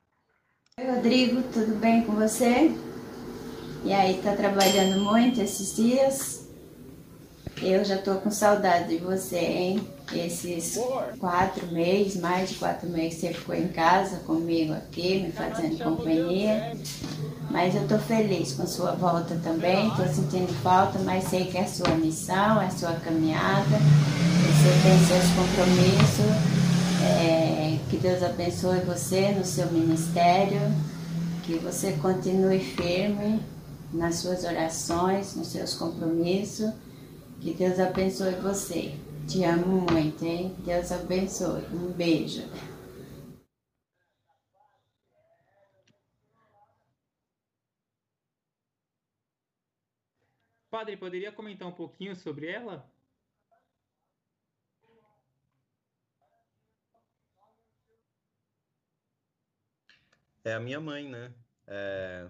Oi, 0.79 0.85
Rodrigo, 0.85 1.41
tudo 1.51 1.75
bem 1.79 2.05
com 2.05 2.13
você? 2.13 2.69
E 3.83 3.91
aí, 3.91 4.21
tá 4.21 4.35
trabalhando 4.35 5.03
muito 5.03 5.41
esses 5.41 5.75
dias? 5.75 6.46
Eu 7.61 7.83
já 7.83 7.97
tô 7.97 8.15
com 8.15 8.29
saudade 8.29 8.89
de 8.89 8.97
você, 8.97 9.37
hein? 9.37 9.87
Esses 10.13 10.79
quatro 11.19 11.67
meses, 11.67 12.15
mais 12.15 12.49
de 12.49 12.55
quatro 12.55 12.87
meses, 12.89 13.19
você 13.19 13.33
ficou 13.33 13.55
em 13.55 13.67
casa 13.67 14.17
comigo 14.17 14.73
aqui, 14.73 15.19
me 15.19 15.31
fazendo 15.31 15.83
companhia. 15.83 16.77
Mas 17.49 17.75
eu 17.75 17.87
tô 17.87 17.97
feliz 17.97 18.53
com 18.53 18.65
sua 18.67 18.91
volta 18.91 19.35
também, 19.43 19.89
tô 19.91 20.03
sentindo 20.03 20.53
falta, 20.61 20.99
mas 20.99 21.25
sei 21.25 21.45
que 21.45 21.57
é 21.57 21.65
sua 21.65 21.89
missão, 21.95 22.61
é 22.61 22.67
a 22.67 22.71
sua 22.71 22.93
caminhada, 22.93 23.77
você 24.47 24.69
tem 24.83 24.99
seus 25.05 25.25
compromissos. 25.35 26.67
É, 27.03 27.77
que 27.89 27.97
Deus 27.97 28.21
abençoe 28.21 28.79
você 28.79 29.31
no 29.31 29.45
seu 29.45 29.71
ministério, 29.71 30.59
que 31.43 31.57
você 31.57 31.93
continue 31.93 32.59
firme 32.59 33.39
nas 33.93 34.15
suas 34.15 34.43
orações, 34.43 35.35
nos 35.35 35.47
seus 35.47 35.73
compromissos. 35.73 36.71
Que 37.41 37.53
Deus 37.53 37.79
abençoe 37.79 38.33
você. 38.35 38.91
Te 39.27 39.43
amo 39.43 39.85
muito, 39.91 40.25
hein? 40.25 40.55
Deus 40.65 40.91
abençoe. 40.91 41.61
Um 41.71 41.91
beijo. 41.93 42.41
Padre, 50.69 50.97
poderia 50.97 51.31
comentar 51.31 51.67
um 51.67 51.71
pouquinho 51.71 52.15
sobre 52.15 52.47
ela? 52.47 52.89
É 60.43 60.53
a 60.53 60.59
minha 60.59 60.79
mãe, 60.79 61.09
né? 61.09 61.33
É... 61.67 62.29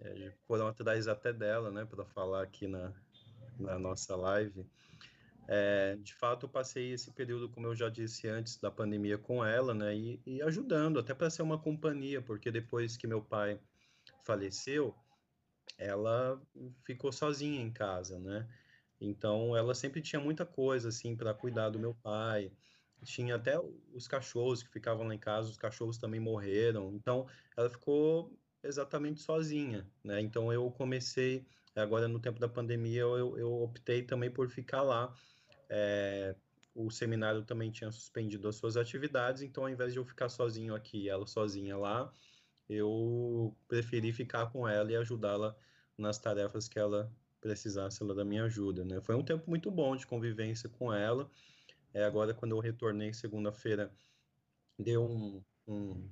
é, 0.00 0.32
foram 0.46 0.68
atrás 0.68 1.08
até 1.08 1.32
dela, 1.32 1.70
né, 1.70 1.84
para 1.84 2.04
falar 2.04 2.42
aqui 2.42 2.66
na, 2.66 2.92
na 3.60 3.78
nossa 3.78 4.16
live. 4.16 4.66
É, 5.48 5.96
de 5.96 6.14
fato, 6.14 6.46
eu 6.46 6.50
passei 6.50 6.92
esse 6.92 7.10
período, 7.10 7.48
como 7.48 7.66
eu 7.66 7.74
já 7.74 7.88
disse 7.88 8.28
antes, 8.28 8.56
da 8.56 8.70
pandemia 8.70 9.18
com 9.18 9.44
ela, 9.44 9.74
né, 9.74 9.96
e, 9.96 10.20
e 10.24 10.42
ajudando, 10.42 10.98
até 10.98 11.12
para 11.12 11.28
ser 11.28 11.42
uma 11.42 11.58
companhia, 11.58 12.22
porque 12.22 12.52
depois 12.52 12.96
que 12.96 13.06
meu 13.06 13.20
pai 13.20 13.60
faleceu, 14.24 14.94
ela 15.76 16.40
ficou 16.84 17.10
sozinha 17.10 17.60
em 17.60 17.72
casa, 17.72 18.18
né? 18.18 18.48
Então, 19.00 19.56
ela 19.56 19.74
sempre 19.74 20.02
tinha 20.02 20.20
muita 20.20 20.44
coisa, 20.44 20.90
assim, 20.90 21.16
para 21.16 21.32
cuidar 21.32 21.70
do 21.70 21.78
meu 21.78 21.94
pai. 21.94 22.52
Tinha 23.02 23.36
até 23.36 23.58
os 23.94 24.06
cachorros 24.06 24.62
que 24.62 24.70
ficavam 24.70 25.06
lá 25.06 25.14
em 25.14 25.18
casa, 25.18 25.48
os 25.48 25.56
cachorros 25.56 25.96
também 25.96 26.20
morreram. 26.20 26.92
Então, 26.94 27.26
ela 27.56 27.70
ficou 27.70 28.38
exatamente 28.62 29.22
sozinha, 29.22 29.90
né? 30.04 30.20
Então, 30.20 30.52
eu 30.52 30.70
comecei, 30.70 31.46
agora 31.80 32.08
no 32.08 32.20
tempo 32.20 32.38
da 32.38 32.48
pandemia, 32.48 33.00
eu, 33.02 33.38
eu 33.38 33.52
optei 33.62 34.02
também 34.02 34.30
por 34.30 34.48
ficar 34.48 34.82
lá. 34.82 35.14
É, 35.68 36.34
o 36.74 36.90
seminário 36.90 37.44
também 37.44 37.70
tinha 37.70 37.90
suspendido 37.90 38.48
as 38.48 38.56
suas 38.56 38.76
atividades, 38.76 39.42
então, 39.42 39.64
ao 39.64 39.70
invés 39.70 39.92
de 39.92 39.98
eu 39.98 40.04
ficar 40.04 40.28
sozinho 40.28 40.74
aqui, 40.74 41.08
ela 41.08 41.26
sozinha 41.26 41.76
lá, 41.76 42.12
eu 42.68 43.56
preferi 43.68 44.12
ficar 44.12 44.46
com 44.50 44.66
ela 44.66 44.90
e 44.92 44.96
ajudá-la 44.96 45.56
nas 45.98 46.18
tarefas 46.18 46.68
que 46.68 46.78
ela 46.78 47.12
precisasse 47.40 48.02
ela 48.02 48.14
da 48.14 48.24
minha 48.24 48.44
ajuda, 48.44 48.84
né? 48.84 49.00
Foi 49.00 49.14
um 49.14 49.24
tempo 49.24 49.48
muito 49.48 49.70
bom 49.70 49.96
de 49.96 50.06
convivência 50.06 50.68
com 50.68 50.92
ela. 50.92 51.30
É, 51.92 52.04
agora, 52.04 52.32
quando 52.32 52.52
eu 52.52 52.60
retornei 52.60 53.12
segunda-feira, 53.12 53.92
deu 54.78 55.04
um, 55.04 55.42
um, 55.66 56.10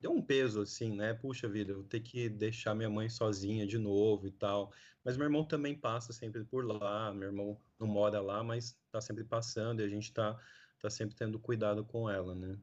deu 0.00 0.12
um 0.12 0.22
peso, 0.22 0.60
assim, 0.62 0.94
né? 0.94 1.14
Puxa 1.14 1.48
vida, 1.48 1.72
eu 1.72 1.84
ter 1.84 2.00
que 2.00 2.28
deixar 2.28 2.74
minha 2.74 2.90
mãe 2.90 3.08
sozinha 3.08 3.66
de 3.66 3.78
novo 3.78 4.26
e 4.26 4.30
tal. 4.30 4.72
Mas 5.04 5.16
meu 5.16 5.26
irmão 5.26 5.44
também 5.46 5.78
passa 5.78 6.12
sempre 6.12 6.44
por 6.44 6.64
lá. 6.66 7.12
Meu 7.12 7.28
irmão 7.28 7.60
não 7.78 7.86
mora 7.86 8.20
lá, 8.20 8.42
mas 8.42 8.78
tá 8.90 9.00
sempre 9.00 9.24
passando 9.24 9.80
e 9.80 9.84
a 9.84 9.88
gente 9.88 10.12
tá, 10.12 10.38
tá 10.80 10.90
sempre 10.90 11.14
tendo 11.16 11.38
cuidado 11.38 11.84
com 11.84 12.08
ela, 12.10 12.34
né? 12.34 12.58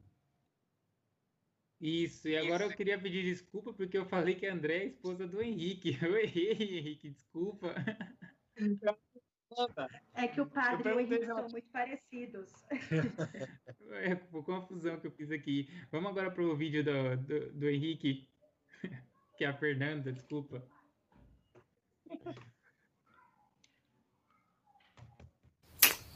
Isso, 1.80 2.28
e 2.28 2.36
agora 2.36 2.64
eu 2.64 2.74
queria 2.74 2.98
pedir 2.98 3.22
desculpa 3.24 3.74
porque 3.74 3.98
eu 3.98 4.06
falei 4.06 4.34
que 4.34 4.46
a 4.46 4.54
André 4.54 4.76
é 4.76 4.80
a 4.82 4.84
esposa 4.86 5.26
do 5.26 5.42
Henrique. 5.42 5.98
Eu 6.02 6.16
errei, 6.16 6.78
Henrique, 6.78 7.10
desculpa. 7.10 7.74
É 10.14 10.28
que 10.28 10.40
o 10.40 10.46
padre 10.46 10.88
e 10.88 10.92
o 10.92 11.00
Henrique 11.00 11.26
são 11.26 11.48
muito 11.48 11.68
parecidos. 11.72 12.48
É 13.90 14.16
confusão 14.16 14.98
que 14.98 15.06
eu 15.06 15.12
fiz 15.12 15.30
aqui. 15.30 15.68
Vamos 15.92 16.10
agora 16.10 16.30
para 16.30 16.42
o 16.42 16.56
vídeo 16.56 16.82
do, 16.82 17.16
do, 17.16 17.52
do 17.52 17.68
Henrique, 17.68 18.26
que 19.38 19.44
é 19.44 19.46
a 19.46 19.54
Fernanda, 19.54 20.10
desculpa. 20.10 20.62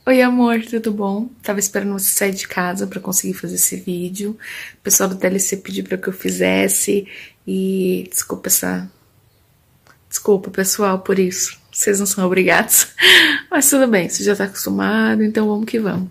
Oi, 0.07 0.23
amor, 0.23 0.61
tudo 0.63 0.93
bom? 0.93 1.29
Tava 1.43 1.61
esperando 1.61 1.93
você 1.93 2.11
sair 2.11 2.35
de 2.35 2.49
casa 2.49 2.87
para 2.87 3.01
conseguir 3.01 3.35
fazer 3.35 3.55
esse 3.55 3.77
vídeo. 3.77 4.37
O 4.75 4.83
pessoal 4.83 5.09
do 5.09 5.19
TLC 5.19 5.59
pediu 5.59 5.85
para 5.85 5.99
que 5.99 6.09
eu 6.09 6.13
fizesse 6.13 7.07
e 7.47 8.09
desculpa 8.11 8.49
essa 8.49 8.91
Desculpa, 10.09 10.51
pessoal, 10.51 11.01
por 11.01 11.19
isso. 11.19 11.59
Vocês 11.79 12.01
não 12.01 12.07
são 12.07 12.27
obrigados. 12.27 12.89
Mas 13.49 13.71
tudo 13.71 13.87
bem, 13.87 14.09
você 14.09 14.25
já 14.25 14.35
tá 14.35 14.45
acostumado, 14.45 15.23
então 15.23 15.47
vamos 15.47 15.65
que 15.65 15.79
vamos. 15.79 16.09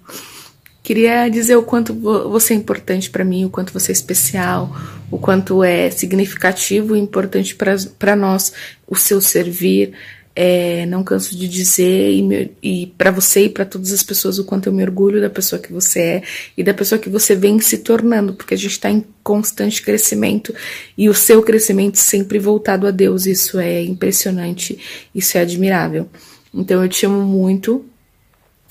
Queria 0.82 1.28
dizer 1.28 1.58
o 1.58 1.64
quanto 1.64 1.94
você 1.94 2.54
é 2.54 2.56
importante 2.56 3.10
para 3.10 3.26
mim, 3.26 3.44
o 3.44 3.50
quanto 3.50 3.74
você 3.74 3.92
é 3.92 3.94
especial, 3.94 4.74
o 5.12 5.18
quanto 5.18 5.62
é 5.66 5.92
significativo 5.92 6.96
e 6.96 7.00
importante 7.00 7.54
para 8.00 8.16
nós 8.16 8.54
o 8.88 8.96
seu 8.96 9.20
servir, 9.20 9.94
é, 10.40 10.86
não 10.86 11.04
canso 11.04 11.36
de 11.36 11.48
dizer 11.48 12.12
e, 12.12 12.52
e 12.62 12.88
para 12.96 13.10
você 13.10 13.46
e 13.46 13.50
para 13.50 13.66
todas 13.66 13.92
as 13.92 14.04
pessoas 14.04 14.38
o 14.38 14.46
quanto 14.46 14.68
eu 14.68 14.72
me 14.72 14.84
orgulho 14.84 15.20
da 15.20 15.32
pessoa 15.32 15.60
que 15.60 15.74
você 15.74 16.00
é 16.00 16.24
e 16.56 16.64
da 16.64 16.76
pessoa 16.76 17.00
que 17.00 17.10
você 17.10 17.34
vem 17.36 17.60
se 17.60 17.80
tornando, 17.80 18.36
porque 18.36 18.54
a 18.54 18.58
gente 18.58 18.74
está 18.74 18.88
em 18.88 19.04
constante 19.24 19.82
crescimento 19.82 20.54
e 20.96 21.10
o 21.10 21.14
seu 21.16 21.42
crescimento 21.42 21.96
sempre 21.96 22.38
voltado 22.38 22.86
a 22.86 22.92
Deus. 22.92 23.26
Isso 23.26 23.58
é 23.58 23.82
impressionante, 23.82 24.78
isso 25.14 25.40
é 25.40 25.42
admirável. 25.42 26.08
Então 26.54 26.84
eu 26.84 26.88
te 26.88 27.04
amo 27.08 27.24
muito. 27.24 27.84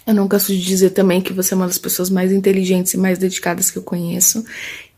Eu 0.06 0.14
não 0.14 0.28
canso 0.28 0.52
de 0.52 0.64
dizer 0.64 0.90
também 0.90 1.20
que 1.20 1.32
você 1.32 1.52
é 1.52 1.56
uma 1.56 1.66
das 1.66 1.78
pessoas 1.78 2.08
mais 2.08 2.30
inteligentes 2.30 2.94
e 2.94 2.96
mais 2.96 3.18
dedicadas 3.18 3.72
que 3.72 3.78
eu 3.78 3.82
conheço. 3.82 4.44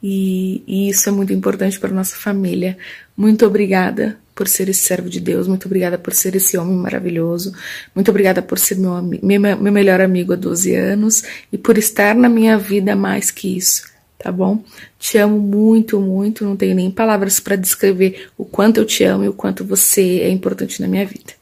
E, 0.02 0.62
e 0.66 0.90
isso 0.90 1.08
é 1.08 1.12
muito 1.12 1.32
importante 1.32 1.80
para 1.80 1.88
nossa 1.94 2.14
família. 2.14 2.76
Muito 3.16 3.46
obrigada 3.46 4.18
por 4.38 4.46
ser 4.46 4.68
esse 4.68 4.82
servo 4.82 5.10
de 5.10 5.18
Deus, 5.18 5.48
muito 5.48 5.66
obrigada 5.66 5.98
por 5.98 6.14
ser 6.14 6.36
esse 6.36 6.56
homem 6.56 6.76
maravilhoso, 6.76 7.52
muito 7.92 8.08
obrigada 8.08 8.40
por 8.40 8.56
ser 8.56 8.76
meu, 8.76 9.02
meu, 9.02 9.40
meu 9.40 9.72
melhor 9.72 10.00
amigo 10.00 10.32
há 10.32 10.36
12 10.36 10.76
anos 10.76 11.24
e 11.52 11.58
por 11.58 11.76
estar 11.76 12.14
na 12.14 12.28
minha 12.28 12.56
vida 12.56 12.94
mais 12.94 13.32
que 13.32 13.56
isso, 13.56 13.90
tá 14.16 14.30
bom? 14.30 14.62
Te 14.96 15.18
amo 15.18 15.40
muito, 15.40 15.98
muito, 15.98 16.44
não 16.44 16.54
tenho 16.54 16.76
nem 16.76 16.88
palavras 16.88 17.40
para 17.40 17.56
descrever 17.56 18.28
o 18.38 18.44
quanto 18.44 18.78
eu 18.78 18.84
te 18.84 19.02
amo 19.02 19.24
e 19.24 19.28
o 19.28 19.32
quanto 19.32 19.64
você 19.64 20.20
é 20.20 20.30
importante 20.30 20.80
na 20.80 20.86
minha 20.86 21.04
vida. 21.04 21.32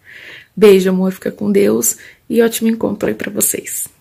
Beijo, 0.57 0.89
amor, 0.89 1.13
fica 1.13 1.31
com 1.31 1.53
Deus 1.53 1.99
e 2.31 2.41
ótimo 2.41 2.71
encontro 2.71 3.11
aí 3.11 3.15
para 3.15 3.31
vocês. 3.31 3.95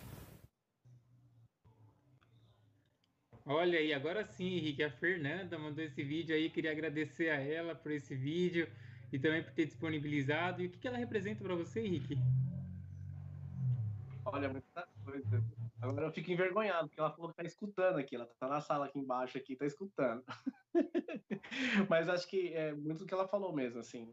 Olha 3.48 3.78
aí, 3.78 3.94
agora 3.94 4.26
sim, 4.26 4.58
Henrique, 4.58 4.84
a 4.84 4.90
Fernanda 4.90 5.60
mandou 5.60 5.84
esse 5.84 6.04
vídeo 6.04 6.36
aí, 6.36 6.50
queria 6.50 6.72
agradecer 6.72 7.30
a 7.30 7.40
ela 7.40 7.76
por 7.76 7.92
esse 7.92 8.16
vídeo 8.16 8.68
e 9.14 9.20
também 9.20 9.44
por 9.44 9.54
ter 9.54 9.68
disponibilizado. 9.68 10.64
E 10.64 10.66
o 10.66 10.70
que, 10.72 10.80
que 10.80 10.88
ela 10.88 10.98
representa 10.98 11.44
para 11.44 11.54
você, 11.54 11.82
Henrique? 11.82 12.18
Olha, 14.26 14.50
muita 14.50 14.88
coisa. 15.04 15.44
Agora 15.80 16.08
eu 16.08 16.12
fico 16.12 16.32
envergonhado, 16.32 16.88
porque 16.88 17.00
ela 17.00 17.12
falou 17.12 17.30
que 17.30 17.38
tá 17.38 17.44
escutando 17.44 18.00
aqui, 18.00 18.16
ela 18.16 18.26
tá 18.40 18.48
na 18.48 18.62
sala 18.62 18.88
aqui 18.88 18.98
embaixo 18.98 19.38
aqui, 19.38 19.56
tá 19.56 19.68
escutando. 19.68 20.24
Mas 21.88 22.10
acho 22.10 22.28
que 22.28 22.52
é 22.52 22.74
muito 22.74 23.00
do 23.00 23.06
que 23.06 23.14
ela 23.14 23.28
falou 23.28 23.54
mesmo, 23.54 23.80
assim, 23.80 24.12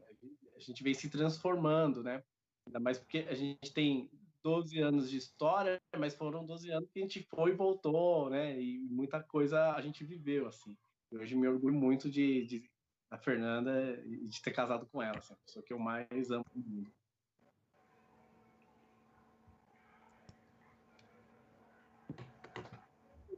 a 0.54 0.60
gente 0.60 0.82
vem 0.82 0.92
se 0.92 1.08
transformando, 1.08 2.02
né? 2.02 2.22
Ainda 2.66 2.78
mais 2.78 2.98
porque 2.98 3.26
a 3.30 3.34
gente 3.34 3.72
tem 3.72 4.10
12 4.42 4.80
anos 4.80 5.10
de 5.10 5.16
história, 5.16 5.80
mas 5.98 6.14
foram 6.14 6.44
12 6.44 6.70
anos 6.70 6.90
que 6.90 6.98
a 6.98 7.02
gente 7.02 7.22
foi 7.22 7.50
e 7.50 7.54
voltou, 7.54 8.28
né? 8.30 8.60
E 8.60 8.78
muita 8.90 9.22
coisa 9.22 9.72
a 9.72 9.80
gente 9.80 10.04
viveu, 10.04 10.46
assim. 10.46 10.76
hoje 11.12 11.36
me 11.36 11.48
orgulho 11.48 11.74
muito 11.74 12.10
de, 12.10 12.44
de 12.44 12.70
da 13.10 13.18
Fernanda 13.18 14.02
e 14.06 14.26
de 14.26 14.40
ter 14.40 14.52
casado 14.52 14.86
com 14.86 15.02
ela, 15.02 15.18
assim, 15.18 15.34
a 15.34 15.36
pessoa 15.44 15.62
que 15.62 15.72
eu 15.72 15.78
mais 15.78 16.30
amo 16.30 16.46
no 16.54 16.62
mundo. 16.62 16.90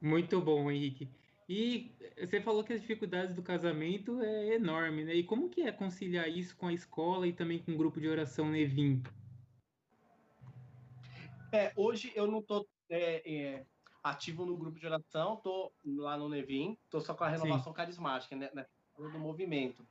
Muito 0.00 0.40
bom, 0.40 0.70
Henrique. 0.70 1.08
E 1.48 1.90
você 2.18 2.40
falou 2.40 2.62
que 2.62 2.72
as 2.72 2.80
dificuldades 2.80 3.34
do 3.34 3.42
casamento 3.42 4.20
é 4.22 4.54
enorme, 4.54 5.02
né? 5.02 5.14
E 5.14 5.24
como 5.24 5.48
que 5.48 5.62
é 5.62 5.72
conciliar 5.72 6.28
isso 6.28 6.56
com 6.56 6.68
a 6.68 6.72
escola 6.72 7.26
e 7.26 7.32
também 7.32 7.58
com 7.58 7.72
o 7.72 7.76
grupo 7.76 8.00
de 8.00 8.08
oração 8.08 8.48
Nevin? 8.48 9.02
É, 11.54 11.72
hoje 11.76 12.12
eu 12.16 12.26
não 12.26 12.40
estou 12.40 12.68
é, 12.90 13.32
é, 13.32 13.66
ativo 14.02 14.44
no 14.44 14.56
grupo 14.56 14.76
de 14.76 14.86
oração, 14.86 15.34
estou 15.34 15.72
lá 15.86 16.16
no 16.16 16.28
Nevin, 16.28 16.76
estou 16.82 17.00
só 17.00 17.14
com 17.14 17.22
a 17.22 17.28
renovação 17.28 17.72
Sim. 17.72 17.76
carismática, 17.76 18.34
né, 18.34 18.50
né, 18.52 18.66
do 18.98 19.20
movimento. 19.20 19.86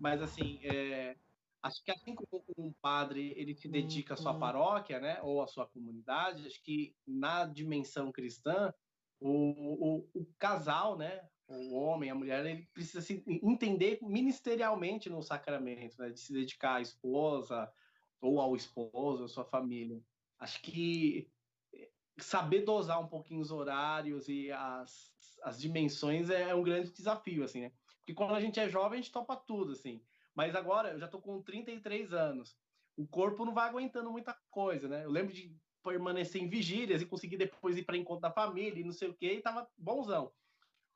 Mas 0.00 0.20
assim, 0.20 0.58
é, 0.64 1.16
acho 1.62 1.84
que 1.84 1.92
assim 1.92 2.12
como 2.16 2.44
um 2.58 2.72
padre 2.82 3.32
ele 3.36 3.54
se 3.54 3.68
dedica 3.68 4.14
à 4.14 4.16
sua 4.16 4.36
paróquia, 4.36 4.98
né, 4.98 5.20
ou 5.22 5.40
à 5.40 5.46
sua 5.46 5.64
comunidade, 5.64 6.48
acho 6.48 6.60
que 6.64 6.92
na 7.06 7.44
dimensão 7.44 8.10
cristã 8.10 8.74
o, 9.20 9.30
o, 9.30 10.08
o 10.12 10.26
casal, 10.40 10.98
né, 10.98 11.24
o 11.46 11.76
homem, 11.76 12.10
a 12.10 12.16
mulher, 12.16 12.44
ele 12.44 12.68
precisa 12.74 13.00
se 13.00 13.22
entender 13.28 14.00
ministerialmente 14.02 15.08
no 15.08 15.22
sacramento, 15.22 15.96
né, 16.00 16.10
de 16.10 16.18
se 16.18 16.32
dedicar 16.32 16.76
à 16.76 16.80
esposa 16.80 17.72
ou 18.20 18.40
ao 18.40 18.56
esposo, 18.56 19.22
à 19.22 19.28
sua 19.28 19.44
família 19.44 20.02
acho 20.40 20.60
que 20.62 21.30
eh, 21.72 21.90
saber 22.18 22.62
dosar 22.62 23.00
um 23.00 23.06
pouquinho 23.06 23.40
os 23.40 23.50
horários 23.50 24.28
e 24.28 24.50
as, 24.50 25.12
as 25.42 25.60
dimensões 25.60 26.30
é, 26.30 26.50
é, 26.50 26.54
um 26.54 26.62
grande 26.62 26.90
desafio, 26.90 27.44
assim, 27.44 27.60
né? 27.60 27.72
Porque 27.98 28.14
quando 28.14 28.34
a 28.34 28.40
gente 28.40 28.58
é 28.58 28.68
jovem, 28.68 28.98
a 28.98 29.02
gente 29.02 29.12
topa 29.12 29.36
tudo, 29.36 29.72
assim. 29.72 30.02
Mas 30.34 30.56
agora, 30.56 30.92
eu 30.92 30.98
já 30.98 31.06
tô 31.06 31.20
com 31.20 31.42
33 31.42 32.12
anos. 32.12 32.58
O 32.96 33.06
corpo 33.06 33.44
não 33.44 33.54
vai 33.54 33.68
aguentando 33.68 34.10
muita 34.10 34.36
coisa, 34.50 34.88
né? 34.88 35.04
Eu 35.04 35.10
lembro 35.10 35.32
de 35.32 35.54
permanecer 35.82 36.42
em 36.42 36.48
vigílias 36.48 37.00
e 37.00 37.06
conseguir 37.06 37.36
depois 37.36 37.76
ir 37.76 37.84
para 37.84 37.96
encontro 37.96 38.22
da 38.22 38.30
família 38.30 38.80
e 38.80 38.84
não 38.84 38.92
sei 38.92 39.08
o 39.08 39.14
quê, 39.14 39.34
e 39.34 39.42
tava 39.42 39.68
bonzão. 39.76 40.32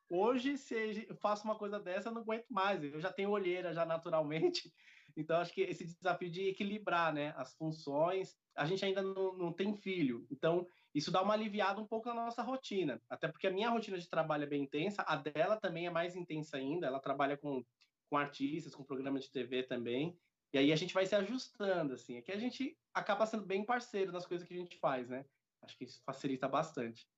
Hoje, 0.08 0.58
se 0.58 1.06
eu 1.08 1.16
faço 1.16 1.44
uma 1.44 1.56
coisa 1.56 1.80
dessa, 1.80 2.08
eu 2.08 2.12
não 2.12 2.20
aguento 2.22 2.46
mais. 2.50 2.82
Eu 2.82 3.00
já 3.00 3.12
tenho 3.12 3.30
olheira 3.30 3.72
já 3.72 3.84
naturalmente. 3.86 4.72
Então, 5.16 5.38
acho 5.38 5.52
que 5.52 5.60
esse 5.62 5.84
desafio 5.84 6.30
de 6.30 6.48
equilibrar 6.48 7.12
né, 7.12 7.32
as 7.36 7.54
funções, 7.54 8.36
a 8.54 8.66
gente 8.66 8.84
ainda 8.84 9.02
não, 9.02 9.36
não 9.36 9.52
tem 9.52 9.74
filho. 9.74 10.26
Então, 10.30 10.66
isso 10.94 11.10
dá 11.10 11.22
uma 11.22 11.34
aliviada 11.34 11.80
um 11.80 11.86
pouco 11.86 12.08
na 12.08 12.14
nossa 12.14 12.42
rotina. 12.42 13.00
Até 13.08 13.28
porque 13.28 13.46
a 13.46 13.50
minha 13.50 13.70
rotina 13.70 13.98
de 13.98 14.08
trabalho 14.08 14.44
é 14.44 14.46
bem 14.46 14.62
intensa, 14.62 15.04
a 15.06 15.16
dela 15.16 15.56
também 15.56 15.86
é 15.86 15.90
mais 15.90 16.16
intensa 16.16 16.56
ainda. 16.56 16.86
Ela 16.86 17.00
trabalha 17.00 17.36
com, 17.36 17.64
com 18.10 18.16
artistas, 18.16 18.74
com 18.74 18.82
programas 18.82 19.24
de 19.24 19.30
TV 19.30 19.62
também. 19.62 20.16
E 20.52 20.58
aí 20.58 20.72
a 20.72 20.76
gente 20.76 20.94
vai 20.94 21.04
se 21.04 21.14
ajustando, 21.14 21.94
assim. 21.94 22.16
Aqui 22.18 22.30
a 22.30 22.38
gente 22.38 22.76
acaba 22.92 23.26
sendo 23.26 23.44
bem 23.44 23.64
parceiro 23.64 24.12
nas 24.12 24.26
coisas 24.26 24.46
que 24.46 24.54
a 24.54 24.56
gente 24.56 24.78
faz, 24.78 25.08
né? 25.08 25.24
Acho 25.62 25.76
que 25.76 25.84
isso 25.84 26.02
facilita 26.04 26.48
bastante. 26.48 27.08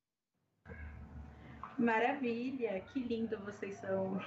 Maravilha, 1.78 2.80
que 2.80 3.00
lindo 3.00 3.38
vocês 3.40 3.74
são. 3.76 4.18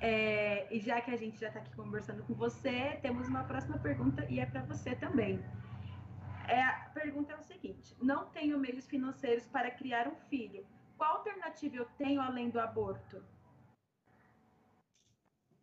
É, 0.00 0.72
e 0.74 0.78
já 0.80 1.00
que 1.00 1.10
a 1.10 1.16
gente 1.16 1.38
já 1.38 1.48
está 1.48 1.60
aqui 1.60 1.74
conversando 1.74 2.22
com 2.24 2.34
você, 2.34 2.98
temos 3.00 3.28
uma 3.28 3.44
próxima 3.44 3.78
pergunta 3.78 4.26
e 4.28 4.38
é 4.38 4.46
para 4.46 4.62
você 4.62 4.94
também. 4.94 5.42
É, 6.48 6.62
a 6.62 6.90
pergunta 6.94 7.32
é 7.32 7.36
o 7.36 7.42
seguinte: 7.42 7.96
não 8.00 8.26
tenho 8.30 8.58
meios 8.58 8.86
financeiros 8.86 9.46
para 9.46 9.70
criar 9.70 10.06
um 10.06 10.16
filho. 10.28 10.66
Qual 10.96 11.16
alternativa 11.16 11.76
eu 11.76 11.86
tenho 11.98 12.20
além 12.20 12.50
do 12.50 12.60
aborto? 12.60 13.22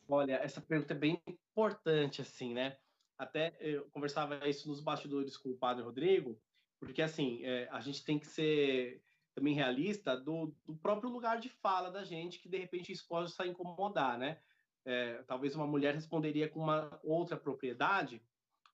Olha, 0.07 0.35
essa 0.35 0.61
pergunta 0.61 0.93
é 0.93 0.97
bem 0.97 1.21
importante, 1.27 2.21
assim, 2.21 2.53
né? 2.53 2.77
Até 3.17 3.55
eu 3.59 3.85
conversava 3.91 4.47
isso 4.47 4.67
nos 4.67 4.81
bastidores 4.81 5.37
com 5.37 5.49
o 5.49 5.57
padre 5.57 5.83
Rodrigo, 5.83 6.39
porque, 6.79 7.01
assim, 7.01 7.43
é, 7.43 7.69
a 7.71 7.79
gente 7.79 8.03
tem 8.03 8.19
que 8.19 8.27
ser 8.27 9.01
também 9.33 9.53
realista 9.53 10.15
do, 10.15 10.55
do, 10.65 10.75
próprio 10.75 11.09
lugar 11.09 11.39
de 11.39 11.49
fala 11.49 11.89
da 11.89 12.03
gente, 12.03 12.39
que 12.39 12.49
de 12.49 12.57
repente 12.57 12.91
isso 12.91 13.07
pode 13.07 13.33
incomodar, 13.47 14.17
né? 14.17 14.39
É, 14.85 15.23
talvez 15.23 15.55
uma 15.55 15.65
mulher 15.65 15.93
responderia 15.95 16.49
com 16.49 16.59
uma 16.59 16.99
outra 17.03 17.37
propriedade, 17.37 18.21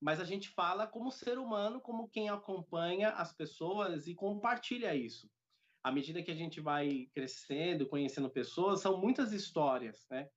mas 0.01 0.19
a 0.19 0.23
gente 0.23 0.49
fala 0.49 0.87
como 0.87 1.11
ser 1.11 1.37
humano, 1.37 1.79
como 1.79 2.09
quem 2.09 2.29
acompanha 2.29 3.09
as 3.09 3.31
pessoas 3.31 4.07
e 4.07 4.15
compartilha 4.15 4.95
isso. 4.95 5.29
À 5.83 5.91
medida 5.91 6.21
que 6.21 6.31
a 6.31 6.35
gente 6.35 6.59
vai 6.59 7.09
crescendo, 7.13 7.87
conhecendo 7.87 8.29
pessoas, 8.29 8.81
são 8.81 8.97
muitas 8.97 9.31
histórias, 9.31 10.05
né? 10.09 10.29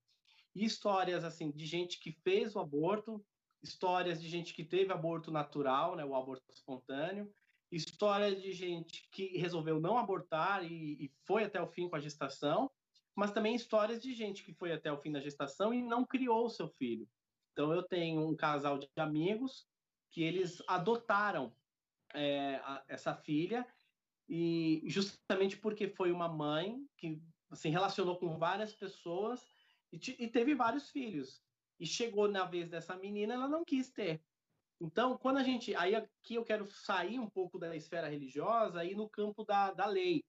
Histórias 0.55 1.25
assim 1.25 1.51
de 1.51 1.65
gente 1.65 1.99
que 1.99 2.13
fez 2.13 2.55
o 2.55 2.61
aborto, 2.61 3.25
histórias 3.63 4.21
de 4.21 4.29
gente 4.29 4.53
que 4.53 4.65
teve 4.65 4.93
aborto 4.93 5.31
natural, 5.31 5.97
né, 5.97 6.05
o 6.05 6.15
aborto 6.15 6.45
espontâneo, 6.51 7.33
história 7.77 8.35
de 8.35 8.53
gente 8.53 9.09
que 9.11 9.39
resolveu 9.39 9.81
não 9.81 9.97
abortar 9.97 10.65
e, 10.65 11.05
e, 11.05 11.13
foi 11.25 11.45
até 11.45 11.61
o 11.61 11.67
fim 11.67 11.89
com 11.89 11.97
a 11.97 12.01
gestação, 12.01 12.71
mas 13.15 13.33
também 13.33 13.55
histórias 13.55 14.01
de 14.01 14.13
gente 14.13 14.45
que 14.45 14.53
foi 14.53 14.73
até 14.73 14.93
o 14.93 14.99
fim 14.99 15.13
da 15.13 15.21
gestação 15.21 15.73
e 15.73 15.83
não 15.83 16.05
criou 16.05 16.47
o 16.47 16.51
seu 16.51 16.69
filho. 16.69 17.09
Então, 17.53 17.73
eu 17.73 17.83
tenho 17.83 18.27
um 18.27 18.37
casal 18.37 18.79
de 18.79 18.89
amigos 18.97 19.67
que 20.11 20.23
eles 20.23 20.63
adotaram 20.67 21.55
é, 22.15 22.57
a, 22.65 22.85
essa 22.89 23.15
filha 23.15 23.67
e 24.29 24.83
justamente 24.87 25.57
porque 25.57 25.89
foi 25.89 26.13
uma 26.13 26.29
mãe 26.29 26.87
que 26.97 27.17
se 27.17 27.69
assim, 27.69 27.71
relacionou 27.71 28.19
com 28.19 28.39
várias 28.39 28.75
pessoas 28.75 29.47
e, 29.93 29.99
e 30.19 30.29
teve 30.29 30.55
vários 30.55 30.91
filhos. 30.91 31.43
E 31.79 31.87
chegou 31.87 32.29
na 32.29 32.45
vez 32.45 32.69
dessa 32.69 32.97
menina, 32.97 33.35
ela 33.35 33.49
não 33.49 33.65
quis 33.65 33.91
ter. 33.91 34.23
Então, 34.83 35.17
quando 35.17 35.37
a 35.37 35.45
gente. 35.45 35.75
Aí 35.77 35.95
aqui 35.95 36.35
eu 36.35 36.45
quero 36.45 36.67
sair 36.67 37.21
um 37.21 37.31
pouco 37.31 37.57
da 37.57 37.75
esfera 37.77 38.09
religiosa 38.09 38.85
e 38.85 38.97
no 38.97 39.09
campo 39.09 39.45
da, 39.45 39.73
da 39.73 39.87
lei. 39.87 40.25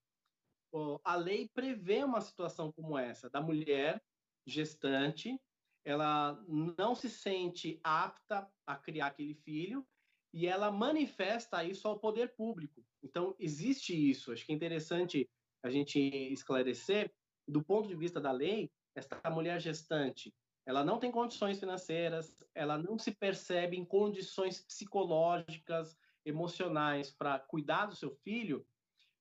A 1.04 1.16
lei 1.16 1.50
prevê 1.54 2.04
uma 2.04 2.22
situação 2.22 2.72
como 2.72 2.98
essa, 2.98 3.30
da 3.30 3.42
mulher 3.42 4.02
gestante, 4.46 5.40
ela 5.86 6.44
não 6.48 6.96
se 6.96 7.10
sente 7.10 7.80
apta 7.84 8.50
a 8.66 8.76
criar 8.76 9.08
aquele 9.08 9.36
filho 9.36 9.86
e 10.34 10.48
ela 10.48 10.72
manifesta 10.72 11.64
isso 11.64 11.88
ao 11.88 12.00
poder 12.00 12.36
público. 12.36 12.84
Então, 13.04 13.36
existe 13.40 13.94
isso. 13.94 14.32
Acho 14.32 14.46
que 14.46 14.52
é 14.52 14.56
interessante 14.56 15.30
a 15.64 15.70
gente 15.70 16.00
esclarecer, 16.00 17.12
do 17.48 17.64
ponto 17.64 17.88
de 17.88 17.96
vista 17.96 18.20
da 18.20 18.32
lei, 18.32 18.72
esta 18.96 19.20
mulher 19.30 19.60
gestante, 19.60 20.34
ela 20.66 20.84
não 20.84 20.98
tem 20.98 21.12
condições 21.12 21.60
financeiras, 21.60 22.36
ela 22.56 22.78
não 22.78 22.98
se 22.98 23.12
percebe 23.12 23.78
em 23.78 23.86
condições 23.86 24.62
psicológicas, 24.62 25.98
emocionais 26.26 27.12
para 27.12 27.40
cuidar 27.40 27.86
do 27.86 27.96
seu 27.96 28.12
filho, 28.12 28.66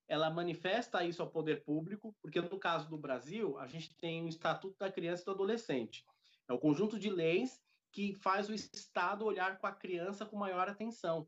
ela 0.09 0.31
manifesta 0.31 1.05
isso 1.05 1.23
ao 1.23 1.31
poder 1.31 1.65
público, 1.65 2.15
porque 2.21 2.41
no 2.41 2.59
caso 2.59 2.89
do 2.89 2.99
Brasil, 2.99 3.59
a 3.59 3.67
gente 3.67 3.97
tem 3.97 4.23
o 4.23 4.29
Estatuto 4.29 4.77
da 4.79 4.91
Criança 4.91 5.23
e 5.23 5.25
do 5.25 5.31
Adolescente. 5.33 6.05
É 6.49 6.53
o 6.53 6.59
conjunto 6.59 6.99
de 6.99 7.09
leis 7.09 7.61
que 7.91 8.15
faz 8.15 8.49
o 8.49 8.55
Estado 8.55 9.25
olhar 9.25 9.59
com 9.59 9.67
a 9.67 9.73
criança 9.73 10.27
com 10.27 10.37
maior 10.37 10.69
atenção. 10.69 11.27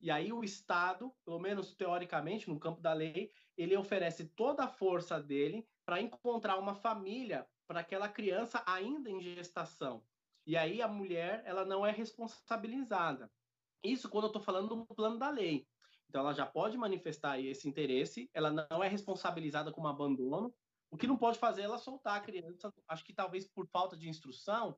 E 0.00 0.10
aí 0.10 0.32
o 0.32 0.44
Estado, 0.44 1.12
pelo 1.24 1.38
menos 1.38 1.74
teoricamente, 1.74 2.48
no 2.48 2.58
campo 2.58 2.80
da 2.80 2.92
lei, 2.92 3.32
ele 3.56 3.76
oferece 3.76 4.26
toda 4.28 4.64
a 4.64 4.68
força 4.68 5.20
dele 5.22 5.66
para 5.84 6.00
encontrar 6.00 6.58
uma 6.58 6.74
família 6.74 7.46
para 7.66 7.80
aquela 7.80 8.08
criança 8.08 8.62
ainda 8.66 9.10
em 9.10 9.20
gestação. 9.20 10.04
E 10.46 10.56
aí 10.56 10.82
a 10.82 10.88
mulher 10.88 11.42
ela 11.46 11.64
não 11.64 11.86
é 11.86 11.90
responsabilizada. 11.90 13.30
Isso 13.82 14.08
quando 14.08 14.24
eu 14.24 14.28
estou 14.28 14.42
falando 14.42 14.68
do 14.68 14.86
plano 14.94 15.18
da 15.18 15.30
lei. 15.30 15.66
Então 16.08 16.20
ela 16.20 16.32
já 16.32 16.46
pode 16.46 16.76
manifestar 16.76 17.40
esse 17.40 17.68
interesse, 17.68 18.30
ela 18.32 18.50
não 18.50 18.82
é 18.82 18.88
responsabilizada 18.88 19.72
com 19.72 19.82
um 19.82 19.86
abandono. 19.86 20.54
O 20.90 20.96
que 20.96 21.06
não 21.06 21.16
pode 21.16 21.38
fazer 21.38 21.62
é 21.62 21.64
ela 21.64 21.78
soltar 21.78 22.16
a 22.16 22.20
criança. 22.20 22.72
Acho 22.86 23.04
que 23.04 23.12
talvez 23.12 23.46
por 23.46 23.66
falta 23.66 23.96
de 23.96 24.08
instrução, 24.08 24.76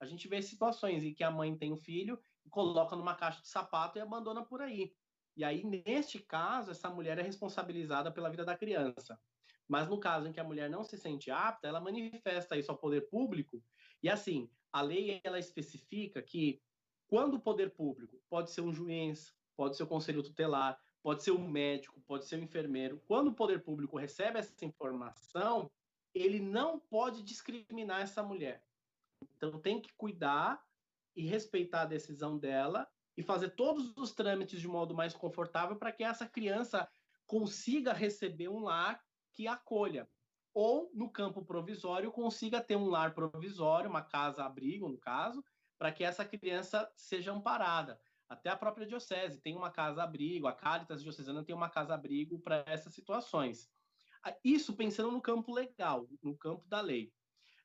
a 0.00 0.06
gente 0.06 0.26
vê 0.26 0.40
situações 0.40 1.04
em 1.04 1.12
que 1.12 1.22
a 1.22 1.30
mãe 1.30 1.54
tem 1.56 1.72
um 1.72 1.76
filho 1.76 2.18
coloca 2.50 2.96
numa 2.96 3.14
caixa 3.14 3.40
de 3.40 3.48
sapato 3.48 3.96
e 3.96 4.00
abandona 4.00 4.44
por 4.44 4.60
aí. 4.60 4.94
E 5.36 5.44
aí, 5.44 5.64
neste 5.64 6.18
caso, 6.18 6.70
essa 6.70 6.90
mulher 6.90 7.18
é 7.18 7.22
responsabilizada 7.22 8.10
pela 8.10 8.28
vida 8.28 8.44
da 8.44 8.56
criança. 8.56 9.18
Mas 9.70 9.88
no 9.88 10.00
caso 10.00 10.26
em 10.26 10.32
que 10.32 10.40
a 10.40 10.44
mulher 10.44 10.68
não 10.68 10.82
se 10.82 10.98
sente 10.98 11.30
apta, 11.30 11.68
ela 11.68 11.80
manifesta 11.80 12.58
isso 12.58 12.72
ao 12.72 12.76
poder 12.76 13.02
público. 13.02 13.62
E 14.02 14.08
assim, 14.08 14.50
a 14.72 14.82
lei 14.82 15.20
ela 15.22 15.38
especifica 15.38 16.20
que 16.20 16.60
quando 17.06 17.34
o 17.34 17.40
poder 17.40 17.70
público 17.70 18.20
pode 18.28 18.50
ser 18.50 18.62
um 18.62 18.72
juiz, 18.72 19.32
pode 19.56 19.76
ser 19.76 19.84
o 19.84 19.86
conselho 19.86 20.24
tutelar, 20.24 20.76
pode 21.00 21.22
ser 21.22 21.30
um 21.30 21.48
médico, 21.48 22.00
pode 22.00 22.26
ser 22.26 22.40
um 22.40 22.42
enfermeiro, 22.42 23.00
quando 23.06 23.28
o 23.28 23.32
poder 23.32 23.62
público 23.62 23.96
recebe 23.96 24.40
essa 24.40 24.64
informação, 24.64 25.70
ele 26.12 26.40
não 26.40 26.80
pode 26.80 27.22
discriminar 27.22 28.02
essa 28.02 28.24
mulher. 28.24 28.64
Então 29.36 29.60
tem 29.60 29.80
que 29.80 29.92
cuidar 29.92 30.60
e 31.14 31.24
respeitar 31.24 31.82
a 31.82 31.86
decisão 31.86 32.36
dela 32.36 32.88
e 33.16 33.22
fazer 33.22 33.50
todos 33.50 33.96
os 33.96 34.10
trâmites 34.10 34.60
de 34.60 34.66
modo 34.66 34.96
mais 34.96 35.14
confortável 35.14 35.76
para 35.76 35.92
que 35.92 36.02
essa 36.02 36.26
criança 36.26 36.88
consiga 37.24 37.92
receber 37.92 38.48
um 38.48 38.64
lar 38.64 39.00
que 39.32 39.46
acolha. 39.46 40.08
Ou, 40.52 40.90
no 40.94 41.10
campo 41.10 41.44
provisório, 41.44 42.10
consiga 42.10 42.60
ter 42.60 42.76
um 42.76 42.88
lar 42.88 43.14
provisório, 43.14 43.88
uma 43.88 44.02
casa-abrigo, 44.02 44.88
no 44.88 44.98
caso, 44.98 45.44
para 45.78 45.92
que 45.92 46.02
essa 46.02 46.24
criança 46.24 46.90
seja 46.96 47.32
amparada. 47.32 48.00
Até 48.28 48.50
a 48.50 48.56
própria 48.56 48.86
diocese 48.86 49.40
tem 49.40 49.56
uma 49.56 49.70
casa-abrigo, 49.70 50.46
a 50.46 50.52
Caritas 50.52 51.02
Diocesana 51.02 51.44
tem 51.44 51.54
uma 51.54 51.68
casa-abrigo 51.68 52.38
para 52.38 52.62
essas 52.66 52.94
situações. 52.94 53.68
Isso 54.44 54.76
pensando 54.76 55.10
no 55.10 55.20
campo 55.20 55.52
legal, 55.52 56.06
no 56.22 56.36
campo 56.36 56.68
da 56.68 56.80
lei. 56.80 57.12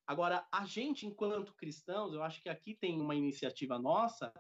Agora, 0.07 0.47
a 0.51 0.65
gente, 0.65 1.05
enquanto 1.05 1.53
cristãos, 1.55 2.13
eu 2.13 2.23
acho 2.23 2.41
que 2.41 2.49
aqui 2.49 2.73
tem 2.75 3.01
uma 3.01 3.15
iniciativa 3.15 3.77
nossa 3.77 4.33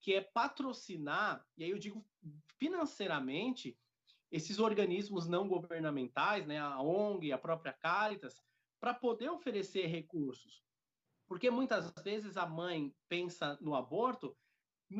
que 0.00 0.14
é 0.14 0.20
patrocinar, 0.20 1.44
e 1.56 1.64
aí 1.64 1.70
eu 1.70 1.78
digo 1.78 2.06
financeiramente, 2.58 3.76
esses 4.36 4.58
organismos 4.58 5.26
não 5.26 5.48
governamentais, 5.48 6.46
né, 6.46 6.58
a 6.58 6.80
ONG, 6.80 7.32
a 7.32 7.38
própria 7.38 7.72
Caritas, 7.72 8.42
para 8.78 8.92
poder 8.92 9.30
oferecer 9.30 9.86
recursos. 9.86 10.62
Porque 11.26 11.50
muitas 11.50 11.92
vezes 12.04 12.36
a 12.36 12.46
mãe 12.46 12.94
pensa 13.08 13.58
no 13.60 13.74
aborto 13.74 14.36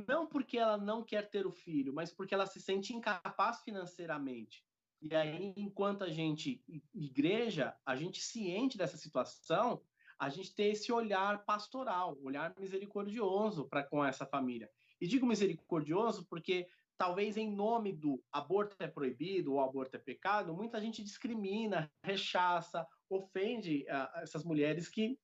não 0.09 0.27
porque 0.27 0.59
ela 0.59 0.77
não 0.77 1.05
quer 1.05 1.31
ter 1.31 1.47
o 1.47 1.53
filho, 1.53 1.93
mas 1.95 2.13
porque 2.13 2.35
ela 2.35 2.47
se 2.47 2.61
sente 2.61 2.93
incapaz 2.93 3.61
financeiramente. 3.63 4.65
E 5.01 5.15
aí, 5.15 5.55
enquanto 5.57 6.03
a 6.03 6.09
gente, 6.09 6.65
igreja, 6.93 7.77
a 7.85 7.95
gente 7.95 8.21
ciente 8.21 8.77
dessa 8.77 8.97
situação, 8.97 9.81
a 10.19 10.29
gente 10.29 10.55
tem 10.55 10.73
esse 10.73 10.91
olhar 10.91 11.45
pastoral, 11.45 12.19
olhar 12.23 12.55
misericordioso 12.59 13.69
para 13.69 13.85
com 13.85 14.05
essa 14.05 14.27
família. 14.27 14.69
E 15.01 15.07
digo 15.07 15.27
misericordioso 15.27 16.27
porque 16.27 16.67
talvez 16.99 17.37
em 17.37 17.51
nome 17.51 17.93
do 17.93 18.23
aborto 18.33 18.77
é 18.81 18.87
proibido 18.87 19.53
ou 19.53 19.61
aborto 19.61 19.97
é 19.97 20.01
pecado, 20.01 20.55
muita 20.55 20.81
gente 20.81 21.03
discrimina, 21.03 21.91
rechaça, 22.03 22.87
ofende 23.09 23.85
uh, 23.89 24.21
essas 24.21 24.45
mulheres 24.45 24.89
que 24.89 25.19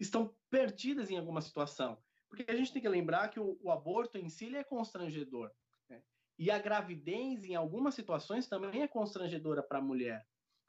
estão 0.00 0.34
perdidas 0.50 1.10
em 1.10 1.18
alguma 1.18 1.40
situação. 1.40 1.98
Porque 2.28 2.50
a 2.50 2.54
gente 2.54 2.72
tem 2.72 2.82
que 2.82 2.88
lembrar 2.88 3.28
que 3.28 3.40
o, 3.40 3.58
o 3.62 3.70
aborto 3.70 4.18
em 4.18 4.28
si 4.28 4.54
é 4.54 4.62
constrangedor. 4.62 5.50
Né? 5.88 6.02
E 6.38 6.50
a 6.50 6.58
gravidez, 6.58 7.44
em 7.44 7.54
algumas 7.54 7.94
situações, 7.94 8.46
também 8.46 8.82
é 8.82 8.88
constrangedora 8.88 9.62
para 9.62 9.78
a 9.78 9.82
mulher. 9.82 10.26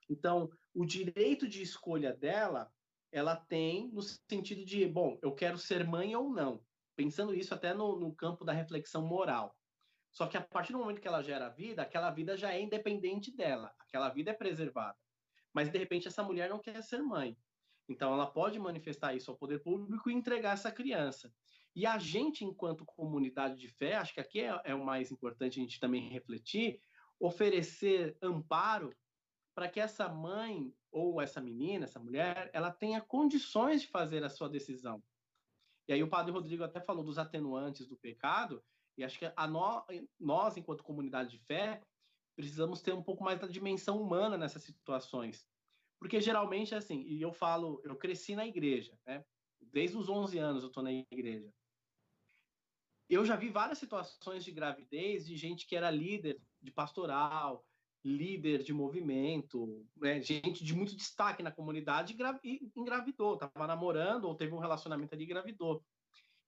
Então, 0.10 0.50
o 0.74 0.86
direito 0.86 1.48
de 1.48 1.62
escolha 1.62 2.14
dela, 2.14 2.72
ela 3.12 3.36
tem 3.36 3.92
no 3.92 4.02
sentido 4.02 4.66
de, 4.66 4.88
bom, 4.88 5.20
eu 5.22 5.34
quero 5.34 5.58
ser 5.58 5.86
mãe 5.86 6.16
ou 6.16 6.30
não. 6.30 6.64
Pensando 6.96 7.34
isso 7.34 7.54
até 7.54 7.74
no, 7.74 8.00
no 8.00 8.14
campo 8.14 8.44
da 8.44 8.52
reflexão 8.52 9.06
moral. 9.06 9.56
Só 10.12 10.28
que 10.28 10.38
a 10.38 10.42
partir 10.42 10.74
do 10.74 10.80
momento 10.80 11.02
que 11.02 11.08
ela 11.08 11.22
gera 11.22 11.50
vida, 11.50 11.82
aquela 11.82 12.10
vida 12.10 12.36
já 12.36 12.54
é 12.54 12.62
independente 12.62 13.32
dela, 13.36 13.74
aquela 13.80 14.10
vida 14.10 14.32
é 14.32 14.34
preservada. 14.34 14.98
Mas 15.54 15.70
de 15.70 15.78
repente 15.78 16.08
essa 16.08 16.24
mulher 16.24 16.50
não 16.50 16.60
quer 16.60 16.82
ser 16.84 17.02
mãe. 17.02 17.38
Então, 17.88 18.14
ela 18.14 18.28
pode 18.28 18.60
manifestar 18.60 19.16
isso 19.16 19.32
ao 19.32 19.38
poder 19.38 19.64
público 19.64 20.10
e 20.10 20.14
entregar 20.14 20.54
essa 20.54 20.72
criança. 20.72 21.34
E 21.76 21.88
a 21.88 21.98
gente, 21.98 22.46
enquanto 22.46 22.86
comunidade 22.86 23.60
de 23.60 23.68
fé, 23.68 23.96
acho 23.96 24.14
que 24.14 24.20
aqui 24.20 24.42
é, 24.42 24.62
é 24.64 24.76
o 24.76 24.86
mais 24.86 25.12
importante 25.12 25.60
a 25.60 25.64
gente 25.64 25.80
também 25.80 26.08
refletir, 26.08 26.80
oferecer 27.20 28.16
amparo 28.22 28.96
para 29.56 29.68
que 29.68 29.80
essa 29.80 30.08
mãe 30.08 30.72
ou 30.92 31.20
essa 31.20 31.42
menina, 31.42 31.86
essa 31.86 32.00
mulher, 32.00 32.50
ela 32.54 32.72
tenha 32.72 33.02
condições 33.02 33.82
de 33.82 33.88
fazer 33.88 34.24
a 34.24 34.30
sua 34.30 34.48
decisão. 34.48 35.04
E 35.88 35.94
aí 35.94 36.04
o 36.04 36.10
padre 36.10 36.32
Rodrigo 36.32 36.64
até 36.64 36.80
falou 36.80 37.04
dos 37.04 37.18
atenuantes 37.18 37.88
do 37.88 37.98
pecado, 37.98 38.64
e 39.00 39.04
acho 39.04 39.18
que 39.18 39.32
a 39.34 39.48
no, 39.48 39.86
nós, 40.20 40.58
enquanto 40.58 40.84
comunidade 40.84 41.32
de 41.32 41.40
fé, 41.40 41.82
precisamos 42.36 42.82
ter 42.82 42.94
um 42.94 43.02
pouco 43.02 43.24
mais 43.24 43.40
da 43.40 43.48
dimensão 43.48 44.02
humana 44.02 44.38
nessas 44.38 44.62
situações. 44.64 45.48
Porque 45.98 46.20
geralmente, 46.20 46.76
assim, 46.76 47.04
e 47.08 47.22
eu 47.22 47.32
falo, 47.32 47.82
eu 47.86 47.96
cresci 47.96 48.36
na 48.36 48.46
igreja, 48.46 48.98
né? 49.06 49.24
Desde 49.62 49.98
os 49.98 50.10
11 50.10 50.38
anos 50.38 50.64
eu 50.64 50.68
estou 50.68 50.84
na 50.84 50.92
igreja. 50.92 51.50
Eu 53.10 53.26
já 53.26 53.38
vi 53.38 53.50
várias 53.50 53.78
situações 53.78 54.44
de 54.44 54.52
gravidez 54.52 55.26
de 55.26 55.36
gente 55.38 55.66
que 55.66 55.78
era 55.78 55.90
líder 55.90 56.42
de 56.62 56.72
pastoral, 56.72 57.66
líder 58.04 58.64
de 58.64 58.74
movimento, 58.74 59.86
né? 59.96 60.22
gente 60.22 60.64
de 60.64 60.74
muito 60.74 60.96
destaque 60.96 61.42
na 61.42 61.52
comunidade 61.52 62.18
e 62.44 62.72
engravidou, 62.76 63.34
estava 63.36 63.66
namorando 63.66 64.26
ou 64.26 64.36
teve 64.36 64.54
um 64.54 64.60
relacionamento 64.60 65.14
ali 65.16 65.24
e 65.24 65.26
engravidou. 65.26 65.84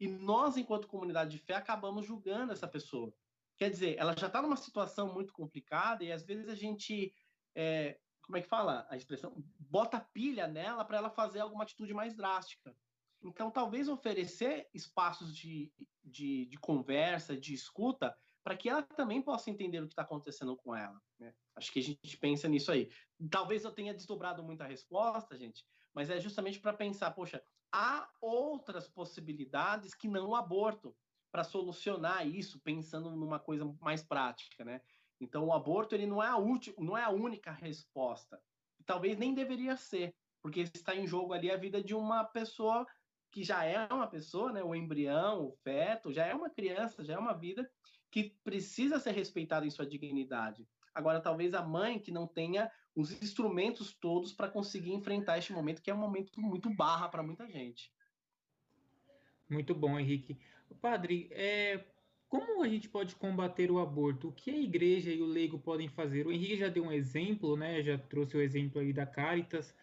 E 0.02 0.08
nós, 0.08 0.58
enquanto 0.58 0.88
comunidade 0.88 1.32
de 1.32 1.38
fé, 1.38 1.54
acabamos 1.54 2.06
julgando 2.06 2.52
essa 2.52 2.68
pessoa. 2.68 3.14
Quer 3.56 3.70
dizer, 3.70 3.96
ela 3.98 4.14
já 4.18 4.28
está 4.28 4.42
numa 4.42 4.58
situação 4.58 5.14
muito 5.14 5.32
complicada 5.32 6.04
e 6.04 6.12
às 6.12 6.26
vezes 6.26 6.50
a 6.50 6.56
gente 6.56 7.14
é, 7.56 7.98
como 8.32 8.38
é 8.38 8.42
que 8.42 8.48
fala 8.48 8.88
a 8.90 8.96
expressão? 8.96 9.34
Bota 9.60 10.00
pilha 10.00 10.48
nela 10.48 10.86
para 10.86 10.98
ela 10.98 11.10
fazer 11.10 11.42
alguma 11.42 11.64
atitude 11.64 11.94
mais 11.94 12.16
drástica. 12.16 12.76
Então, 13.22 13.52
talvez 13.52 13.88
oferecer 13.88 14.70
espaços 14.74 15.36
de, 15.36 15.72
de, 16.04 16.46
de 16.46 16.58
conversa, 16.58 17.38
de 17.38 17.54
escuta, 17.54 18.18
para 18.44 18.56
que 18.56 18.70
ela 18.70 18.82
também 18.82 19.22
possa 19.22 19.50
entender 19.50 19.80
o 19.80 19.86
que 19.86 19.92
está 19.92 20.02
acontecendo 20.02 20.56
com 20.56 20.74
ela. 20.74 21.00
Né? 21.20 21.34
Acho 21.56 21.72
que 21.72 21.80
a 21.80 21.84
gente 21.84 22.18
pensa 22.18 22.48
nisso 22.48 22.72
aí. 22.72 22.90
Talvez 23.30 23.64
eu 23.64 23.72
tenha 23.72 23.94
desdobrado 23.94 24.44
muito 24.44 24.62
a 24.62 24.68
resposta, 24.68 25.38
gente, 25.38 25.64
mas 25.94 26.10
é 26.10 26.20
justamente 26.20 26.60
para 26.60 26.74
pensar, 26.74 27.12
poxa, 27.12 27.44
há 27.72 28.10
outras 28.20 28.88
possibilidades 28.88 29.94
que 29.94 30.08
não 30.08 30.30
o 30.30 30.36
aborto 30.36 30.96
para 31.32 31.44
solucionar 31.44 32.28
isso, 32.28 32.60
pensando 32.60 33.16
numa 33.16 33.40
coisa 33.40 33.66
mais 33.80 34.04
prática, 34.04 34.66
né? 34.66 34.82
Então, 35.20 35.46
o 35.46 35.54
aborto 35.54 35.96
ele 35.96 36.06
não 36.06 36.22
é 36.22 36.28
a 36.28 36.38
última, 36.38 36.76
não 36.80 36.98
é 36.98 37.04
a 37.04 37.10
única 37.10 37.52
resposta. 37.52 38.42
Talvez 38.86 39.18
nem 39.18 39.34
deveria 39.34 39.78
ser, 39.78 40.16
porque 40.42 40.62
está 40.62 40.96
em 40.96 41.08
jogo 41.08 41.34
ali 41.34 41.50
a 41.50 41.58
vida 41.58 41.82
de 41.82 41.94
uma 41.96 42.24
pessoa 42.26 42.86
que 43.32 43.44
já 43.44 43.64
é 43.64 43.88
uma 43.94 44.08
pessoa, 44.08 44.52
né? 44.52 44.64
O 44.64 44.76
embrião, 44.76 45.46
o 45.46 45.52
feto, 45.64 46.12
já 46.12 46.26
é 46.26 46.34
uma 46.34 46.50
criança, 46.50 47.04
já 47.04 47.14
é 47.14 47.18
uma 47.18 47.34
vida 47.34 47.70
que 48.12 48.36
precisa 48.44 49.00
ser 49.00 49.12
respeitada 49.12 49.66
em 49.66 49.70
sua 49.70 49.86
dignidade. 49.86 50.68
Agora, 50.94 51.22
talvez 51.22 51.54
a 51.54 51.62
mãe 51.62 51.98
que 51.98 52.12
não 52.12 52.28
tenha 52.28 52.70
os 52.96 53.12
instrumentos 53.22 53.94
todos 53.94 54.34
para 54.34 54.50
conseguir 54.50 54.94
enfrentar 54.94 55.38
este 55.38 55.54
momento, 55.54 55.82
que 55.82 55.90
é 55.90 55.94
um 55.94 55.98
momento 55.98 56.40
muito 56.42 56.70
barra 56.70 57.08
para 57.08 57.24
muita 57.24 57.48
gente. 57.48 57.92
Muito 59.50 59.74
bom, 59.74 60.00
Henrique. 60.00 60.38
Padre, 60.82 61.28
é, 61.32 61.84
como 62.30 62.64
a 62.64 62.68
gente 62.68 62.88
pode 62.88 63.16
combater 63.16 63.70
o 63.70 63.80
aborto? 63.80 64.30
O 64.30 64.32
que 64.32 64.50
a 64.50 64.58
igreja 64.58 65.12
e 65.12 65.22
o 65.22 65.26
leigo 65.26 65.60
podem 65.60 65.90
fazer? 65.90 66.26
O 66.26 66.32
Henrique 66.32 66.58
já 66.58 66.70
deu 66.70 66.86
um 66.86 66.92
exemplo, 66.92 67.58
né? 67.58 67.84
Já 67.84 67.98
trouxe 67.98 68.38
o 68.38 68.42
exemplo 68.42 68.80
aí 68.80 68.94
da 68.94 69.06
Caritas, 69.06 69.76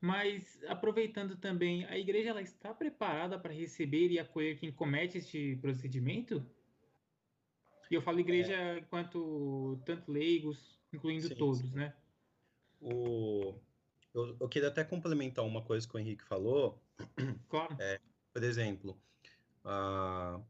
mas 0.00 0.60
aproveitando 0.66 1.36
também, 1.36 1.84
a 1.84 1.96
igreja 1.96 2.30
ela 2.30 2.42
está 2.42 2.74
preparada 2.74 3.38
para 3.38 3.52
receber 3.52 4.10
e 4.10 4.18
acolher 4.18 4.58
quem 4.58 4.72
comete 4.72 5.18
este 5.18 5.56
procedimento? 5.60 6.44
E 7.88 7.94
eu 7.94 8.02
falo 8.02 8.18
igreja 8.18 8.54
é. 8.54 8.78
enquanto 8.80 9.80
tanto 9.84 10.10
leigos, 10.10 10.80
incluindo 10.92 11.28
sim, 11.28 11.34
todos, 11.36 11.60
sim. 11.60 11.76
né? 11.76 11.94
O, 12.82 13.54
eu, 14.12 14.36
eu, 14.40 14.48
queria 14.48 14.68
até 14.68 14.82
complementar 14.82 15.44
uma 15.44 15.62
coisa 15.62 15.88
que 15.88 15.96
o 15.96 15.98
Henrique 15.98 16.24
falou. 16.24 16.82
Claro. 17.48 17.76
É, 17.78 18.00
por 18.32 18.42
exemplo, 18.42 19.00
a, 19.64 20.40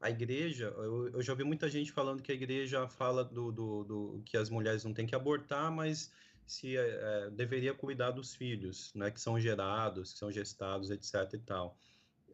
a 0.00 0.10
igreja, 0.10 0.66
eu, 0.76 1.08
eu, 1.08 1.22
já 1.22 1.32
ouvi 1.32 1.44
muita 1.44 1.68
gente 1.68 1.90
falando 1.90 2.22
que 2.22 2.30
a 2.30 2.34
igreja 2.34 2.86
fala 2.88 3.24
do, 3.24 3.50
do, 3.50 3.84
do 3.84 4.22
que 4.24 4.36
as 4.36 4.48
mulheres 4.48 4.84
não 4.84 4.94
têm 4.94 5.06
que 5.06 5.14
abortar, 5.14 5.72
mas 5.72 6.12
se 6.46 6.76
é, 6.76 7.30
deveria 7.30 7.74
cuidar 7.74 8.10
dos 8.10 8.34
filhos, 8.34 8.92
né, 8.94 9.10
que 9.10 9.20
são 9.20 9.40
gerados, 9.40 10.12
que 10.12 10.18
são 10.18 10.30
gestados, 10.30 10.90
etc. 10.90 11.34
e 11.34 11.38
tal. 11.38 11.78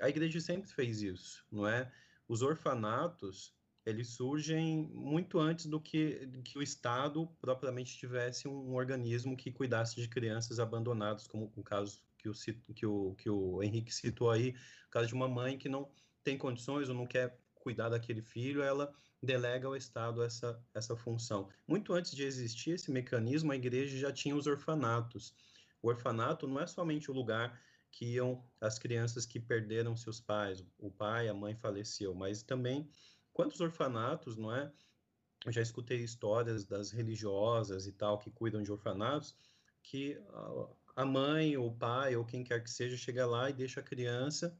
A 0.00 0.08
igreja 0.08 0.40
sempre 0.40 0.70
fez 0.70 1.02
isso, 1.02 1.44
não 1.50 1.66
é? 1.66 1.90
Os 2.28 2.42
orfanatos 2.42 3.54
eles 3.84 4.08
surgem 4.08 4.90
muito 4.92 5.38
antes 5.38 5.66
do 5.66 5.80
que, 5.80 6.28
que 6.44 6.58
o 6.58 6.62
Estado 6.62 7.26
propriamente 7.40 7.96
tivesse 7.96 8.46
um, 8.46 8.74
organismo 8.74 9.36
que 9.36 9.50
cuidasse 9.50 10.00
de 10.00 10.08
crianças 10.08 10.58
abandonadas, 10.58 11.26
como 11.26 11.52
o 11.56 11.62
caso 11.62 12.02
que 12.18 12.28
o, 12.28 12.34
que 12.74 12.86
o, 12.86 13.14
que 13.14 13.30
o 13.30 13.62
Henrique 13.62 13.94
citou 13.94 14.30
aí, 14.30 14.50
o 14.86 14.90
caso 14.90 15.08
de 15.08 15.14
uma 15.14 15.28
mãe 15.28 15.56
que 15.56 15.68
não 15.68 15.90
tem 16.22 16.36
condições 16.36 16.88
ou 16.88 16.94
não 16.94 17.06
quer 17.06 17.38
cuidar 17.54 17.88
daquele 17.88 18.22
filho, 18.22 18.62
ela 18.62 18.92
delega 19.22 19.66
ao 19.66 19.76
Estado 19.76 20.22
essa, 20.22 20.62
essa 20.74 20.96
função. 20.96 21.48
Muito 21.66 21.92
antes 21.92 22.12
de 22.12 22.22
existir 22.24 22.72
esse 22.72 22.90
mecanismo, 22.90 23.52
a 23.52 23.56
igreja 23.56 23.96
já 23.96 24.12
tinha 24.12 24.36
os 24.36 24.46
orfanatos. 24.46 25.34
O 25.82 25.88
orfanato 25.88 26.46
não 26.46 26.60
é 26.60 26.66
somente 26.66 27.10
o 27.10 27.14
lugar 27.14 27.60
que 27.90 28.14
iam 28.14 28.44
as 28.60 28.78
crianças 28.78 29.26
que 29.26 29.40
perderam 29.40 29.96
seus 29.96 30.20
pais, 30.20 30.64
o 30.78 30.90
pai, 30.90 31.28
a 31.28 31.34
mãe 31.34 31.54
faleceu, 31.56 32.14
mas 32.14 32.42
também 32.42 32.88
quantos 33.32 33.60
orfanatos, 33.60 34.36
não 34.36 34.54
é? 34.54 34.70
Eu 35.44 35.52
já 35.52 35.62
escutei 35.62 35.98
histórias 35.98 36.64
das 36.64 36.90
religiosas 36.90 37.86
e 37.86 37.92
tal 37.92 38.18
que 38.18 38.30
cuidam 38.30 38.62
de 38.62 38.70
orfanatos, 38.70 39.34
que 39.82 40.18
a 40.94 41.04
mãe, 41.04 41.56
o 41.56 41.70
pai 41.70 42.14
ou 42.16 42.24
quem 42.24 42.44
quer 42.44 42.62
que 42.62 42.70
seja 42.70 42.96
chega 42.96 43.26
lá 43.26 43.48
e 43.48 43.54
deixa 43.54 43.80
a 43.80 43.82
criança 43.82 44.54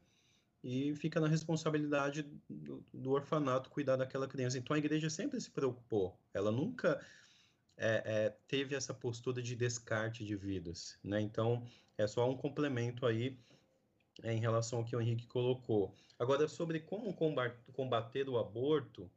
e 0.63 0.95
fica 0.95 1.19
na 1.19 1.27
responsabilidade 1.27 2.23
do, 2.49 2.83
do, 2.93 3.11
orfanato 3.11 3.69
cuidar 3.69 3.95
daquela 3.95 4.27
criança. 4.27 4.57
Então 4.57 4.75
a 4.75 4.79
igreja 4.79 5.09
sempre 5.09 5.39
se 5.39 5.49
preocupou, 5.49 6.19
ela 6.33 6.51
nunca 6.51 7.03
é, 7.77 8.03
é, 8.05 8.29
teve 8.47 8.75
essa 8.75 8.93
postura 8.93 9.41
de 9.41 9.55
descarte 9.55 10.23
de 10.23 10.35
vidas, 10.35 10.97
né? 11.03 11.19
Então 11.21 11.65
é 11.97 12.05
só 12.07 12.29
um 12.29 12.37
complemento 12.37 13.05
aí 13.05 13.37
é, 14.23 14.33
em 14.33 14.39
relação 14.39 14.79
ao 14.79 14.85
que 14.85 14.95
o 14.95 15.01
Henrique 15.01 15.27
colocou. 15.27 15.93
Agora 16.17 16.47
sobre 16.47 16.79
como 16.79 17.15
combater 17.73 18.29
o 18.29 18.37
aborto, 18.37 19.09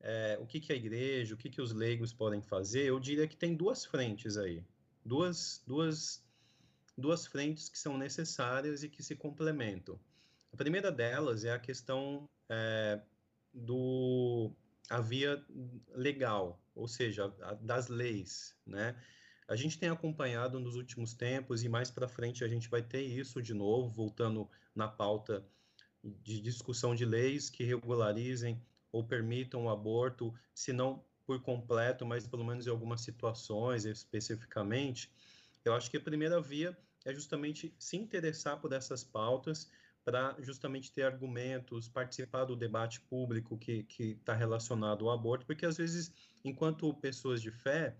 é, 0.00 0.38
o 0.40 0.46
que, 0.46 0.60
que 0.60 0.72
a 0.72 0.76
igreja, 0.76 1.34
o 1.34 1.38
que, 1.38 1.48
que 1.48 1.60
os 1.60 1.72
leigos 1.72 2.12
podem 2.12 2.42
fazer, 2.42 2.84
eu 2.84 3.00
diria 3.00 3.26
que 3.26 3.36
tem 3.36 3.54
duas 3.54 3.84
frentes 3.84 4.36
aí, 4.36 4.62
duas, 5.04 5.62
duas, 5.66 6.22
duas 6.96 7.26
frentes 7.26 7.68
que 7.68 7.78
são 7.78 7.96
necessárias 7.96 8.82
e 8.82 8.88
que 8.88 9.02
se 9.02 9.16
complementam. 9.16 9.98
A 10.52 10.56
primeira 10.56 10.92
delas 10.92 11.44
é 11.44 11.52
a 11.52 11.58
questão 11.58 12.28
é, 12.48 13.00
do 13.52 14.52
a 14.88 15.00
via 15.00 15.44
legal, 15.94 16.60
ou 16.74 16.86
seja, 16.86 17.34
a, 17.42 17.54
das 17.54 17.88
leis, 17.88 18.54
né? 18.64 18.94
A 19.48 19.54
gente 19.54 19.78
tem 19.78 19.88
acompanhado 19.88 20.58
nos 20.58 20.74
últimos 20.74 21.14
tempos 21.14 21.62
e 21.62 21.68
mais 21.68 21.90
para 21.90 22.08
frente 22.08 22.42
a 22.42 22.48
gente 22.48 22.68
vai 22.68 22.82
ter 22.82 23.02
isso 23.02 23.40
de 23.40 23.54
novo, 23.54 23.88
voltando 23.88 24.50
na 24.74 24.88
pauta 24.88 25.46
de 26.02 26.40
discussão 26.40 26.94
de 26.94 27.04
leis 27.04 27.48
que 27.48 27.64
regularizem 27.64 28.60
ou 28.90 29.04
permitam 29.04 29.64
o 29.64 29.70
aborto, 29.70 30.34
se 30.54 30.72
não 30.72 31.04
por 31.24 31.40
completo, 31.42 32.06
mas 32.06 32.26
pelo 32.26 32.44
menos 32.44 32.66
em 32.66 32.70
algumas 32.70 33.00
situações 33.00 33.84
especificamente. 33.84 35.12
Eu 35.64 35.74
acho 35.74 35.90
que 35.90 35.96
a 35.96 36.00
primeira 36.00 36.40
via 36.40 36.76
é 37.04 37.12
justamente 37.12 37.74
se 37.78 37.96
interessar 37.96 38.60
por 38.60 38.72
essas 38.72 39.02
pautas 39.02 39.70
para 40.04 40.36
justamente 40.40 40.92
ter 40.92 41.02
argumentos, 41.02 41.88
participar 41.88 42.44
do 42.44 42.54
debate 42.54 43.00
público 43.00 43.58
que 43.58 43.84
está 43.98 44.34
relacionado 44.34 45.08
ao 45.08 45.14
aborto, 45.14 45.44
porque 45.44 45.66
às 45.66 45.76
vezes, 45.76 46.12
enquanto 46.44 46.94
pessoas 46.94 47.42
de 47.42 47.50
fé, 47.50 47.96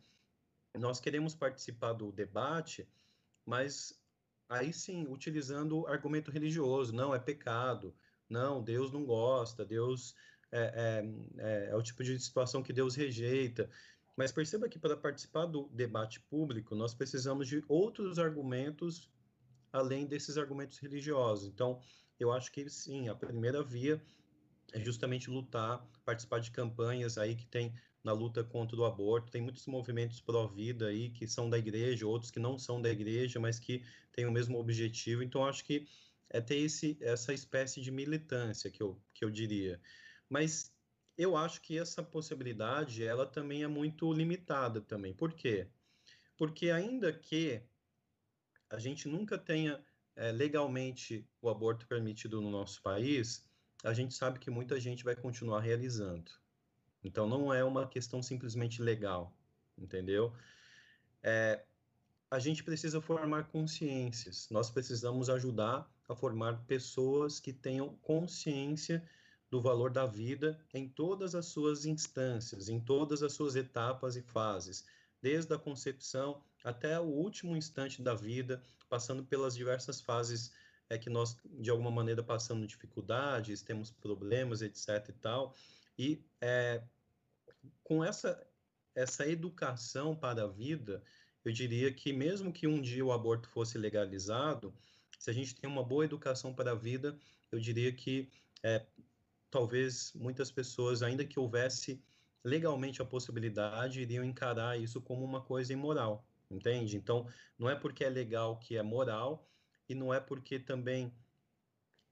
nós 0.79 1.01
queremos 1.01 1.35
participar 1.35 1.93
do 1.93 2.13
debate, 2.13 2.89
mas 3.45 3.99
aí 4.49 4.73
sim, 4.73 5.07
utilizando 5.09 5.87
argumento 5.87 6.31
religioso, 6.31 6.95
não, 6.95 7.15
é 7.15 7.19
pecado, 7.19 7.95
não, 8.29 8.63
Deus 8.63 8.93
não 8.93 9.05
gosta, 9.05 9.65
Deus 9.65 10.15
é, 10.51 10.61
é, 10.61 11.39
é, 11.39 11.71
é 11.71 11.77
o 11.77 11.83
tipo 11.83 12.03
de 12.03 12.19
situação 12.19 12.63
que 12.63 12.73
Deus 12.73 12.95
rejeita. 12.95 13.69
Mas 14.17 14.33
perceba 14.33 14.69
que 14.69 14.79
para 14.79 14.97
participar 14.97 15.47
do 15.47 15.69
debate 15.69 16.21
público, 16.21 16.75
nós 16.75 16.95
precisamos 16.95 17.47
de 17.47 17.63
outros 17.69 18.19
argumentos 18.19 19.11
além 19.73 20.07
desses 20.07 20.39
argumentos 20.39 20.79
religiosos. 20.79 21.49
Então, 21.49 21.81
eu 22.19 22.33
acho 22.33 22.51
que 22.51 22.69
sim, 22.71 23.09
a 23.09 23.15
primeira 23.15 23.63
via 23.63 24.03
é 24.73 24.81
justamente 24.81 25.31
lutar, 25.31 25.87
participar 26.05 26.41
de 26.41 26.51
campanhas 26.51 27.19
aí 27.19 27.37
que 27.37 27.47
tem 27.47 27.75
na 28.07 28.13
luta 28.13 28.45
contra 28.45 28.77
o 28.77 28.85
aborto. 28.85 29.33
Tem 29.33 29.43
muitos 29.43 29.67
movimentos 29.67 30.21
pró-vida 30.21 30.87
aí 30.87 31.11
que 31.11 31.27
são 31.27 31.51
da 31.51 31.59
igreja, 31.59 32.07
outros 32.07 32.31
que 32.31 32.39
não 32.39 32.57
são 32.57 32.81
da 32.81 32.89
igreja, 32.89 33.41
mas 33.41 33.59
que 33.59 33.85
têm 34.13 34.27
o 34.27 34.31
mesmo 34.31 34.59
objetivo. 34.61 35.25
Então, 35.25 35.45
acho 35.45 35.65
que 35.65 35.89
é 36.31 36.41
ter 36.41 36.59
esse, 36.59 36.97
essa 37.01 37.35
espécie 37.35 37.81
de 37.81 37.91
militância 37.91 38.71
que 38.71 38.81
eu, 38.81 38.97
que 39.13 39.25
eu 39.25 39.31
diria. 39.31 39.81
Mas 40.29 40.73
eu 41.19 41.37
acho 41.37 41.61
que 41.61 41.77
essa 41.77 42.01
possibilidade, 42.01 43.03
ela 43.03 43.27
também 43.27 43.65
é 43.65 43.69
muito 43.69 44.13
limitada 44.13 44.81
também. 44.81 45.13
Por 45.13 45.33
quê? 45.33 45.67
Porque 46.37 46.71
ainda 46.71 47.13
que 47.13 47.61
a 48.71 48.79
gente 48.79 49.09
nunca 49.09 49.37
tenha 49.37 49.85
é, 50.15 50.31
legalmente 50.31 51.29
o 51.43 51.49
aborto 51.49 51.89
permitido 51.89 52.41
no 52.41 52.51
nosso 52.51 52.81
país, 52.83 53.45
a 53.83 53.93
gente 53.93 54.15
sabe 54.15 54.39
que 54.39 54.51
muita 54.51 54.79
gente 54.79 55.03
vai 55.03 55.17
continuar 55.17 55.61
realizando. 55.61 56.31
Então, 57.07 57.29
não 57.29 57.55
é 57.55 57.63
uma 57.63 57.87
questão 57.87 58.21
simplesmente 58.21 58.83
legal, 58.83 59.33
entendeu? 59.79 60.35
É, 61.23 61.65
a 62.29 62.41
gente 62.41 62.65
precisa 62.65 63.01
formar 63.01 63.45
consciências, 63.45 64.49
nós 64.51 64.71
precisamos 64.71 65.31
ajudar 65.31 65.89
a 66.09 66.17
formar 66.17 66.65
pessoas 66.67 67.39
que 67.39 67.53
tenham 67.53 67.97
consciência 67.99 69.09
do 69.49 69.63
valor 69.63 69.91
da 69.93 70.05
vida 70.05 70.59
em 70.75 70.89
todas 70.89 71.37
as 71.37 71.47
suas 71.47 71.87
instâncias, 71.87 72.69
em 72.69 72.81
todas 72.81 73.23
as 73.23 73.33
suas 73.33 73.55
etapas 73.55 74.17
e 74.17 74.23
fases, 74.23 74.85
desde 75.23 75.55
a 75.55 75.59
concepção 75.59 76.43
até 76.65 76.99
o 76.99 77.05
último 77.05 77.57
instante 77.57 78.03
da 78.03 78.15
vida, 78.15 78.61
passando 78.89 79.25
pelas 79.25 79.55
diversas 79.55 80.01
fases 80.01 80.53
é 80.89 80.99
que 80.99 81.11
nós 81.11 81.37
de 81.45 81.71
alguma 81.71 81.91
maneira 81.91 82.23
passamos 82.23 82.67
dificuldades, 82.67 83.63
temos 83.63 83.91
problemas, 83.93 84.63
etc 84.63 85.09
e 85.09 85.13
tal, 85.13 85.55
e 85.99 86.25
é, 86.41 86.83
com 87.83 88.05
essa, 88.05 88.47
essa 88.95 89.27
educação 89.27 90.15
para 90.15 90.45
a 90.45 90.49
vida, 90.49 91.03
eu 91.45 91.53
diria 91.53 91.93
que 91.93 92.13
mesmo 92.13 92.53
que 92.53 92.67
um 92.67 92.81
dia 92.81 93.05
o 93.05 93.13
aborto 93.13 93.49
fosse 93.49 93.79
legalizado, 93.79 94.75
se 95.19 95.31
a 95.31 95.33
gente 95.33 95.55
tem 95.55 95.69
uma 95.69 95.83
boa 95.83 96.05
educação 96.05 96.53
para 96.53 96.73
a 96.73 96.75
vida, 96.75 97.19
eu 97.51 97.59
diria 97.59 97.93
que 97.93 98.29
é, 98.63 98.85
talvez 99.51 100.13
muitas 100.15 100.51
pessoas, 100.51 101.03
ainda 101.03 101.25
que 101.25 101.39
houvesse 101.39 102.03
legalmente 102.45 103.03
a 103.03 103.05
possibilidade, 103.05 104.01
iriam 104.01 104.25
encarar 104.25 104.79
isso 104.79 105.01
como 105.01 105.25
uma 105.25 105.41
coisa 105.41 105.73
imoral, 105.73 106.27
entende? 106.51 106.97
Então, 106.97 107.29
não 107.59 107.69
é 107.69 107.75
porque 107.75 108.05
é 108.05 108.09
legal 108.09 108.59
que 108.59 108.77
é 108.77 108.83
moral, 108.83 109.49
e 109.89 109.95
não 109.95 110.13
é 110.13 110.21
porque 110.21 110.59
também 110.59 111.13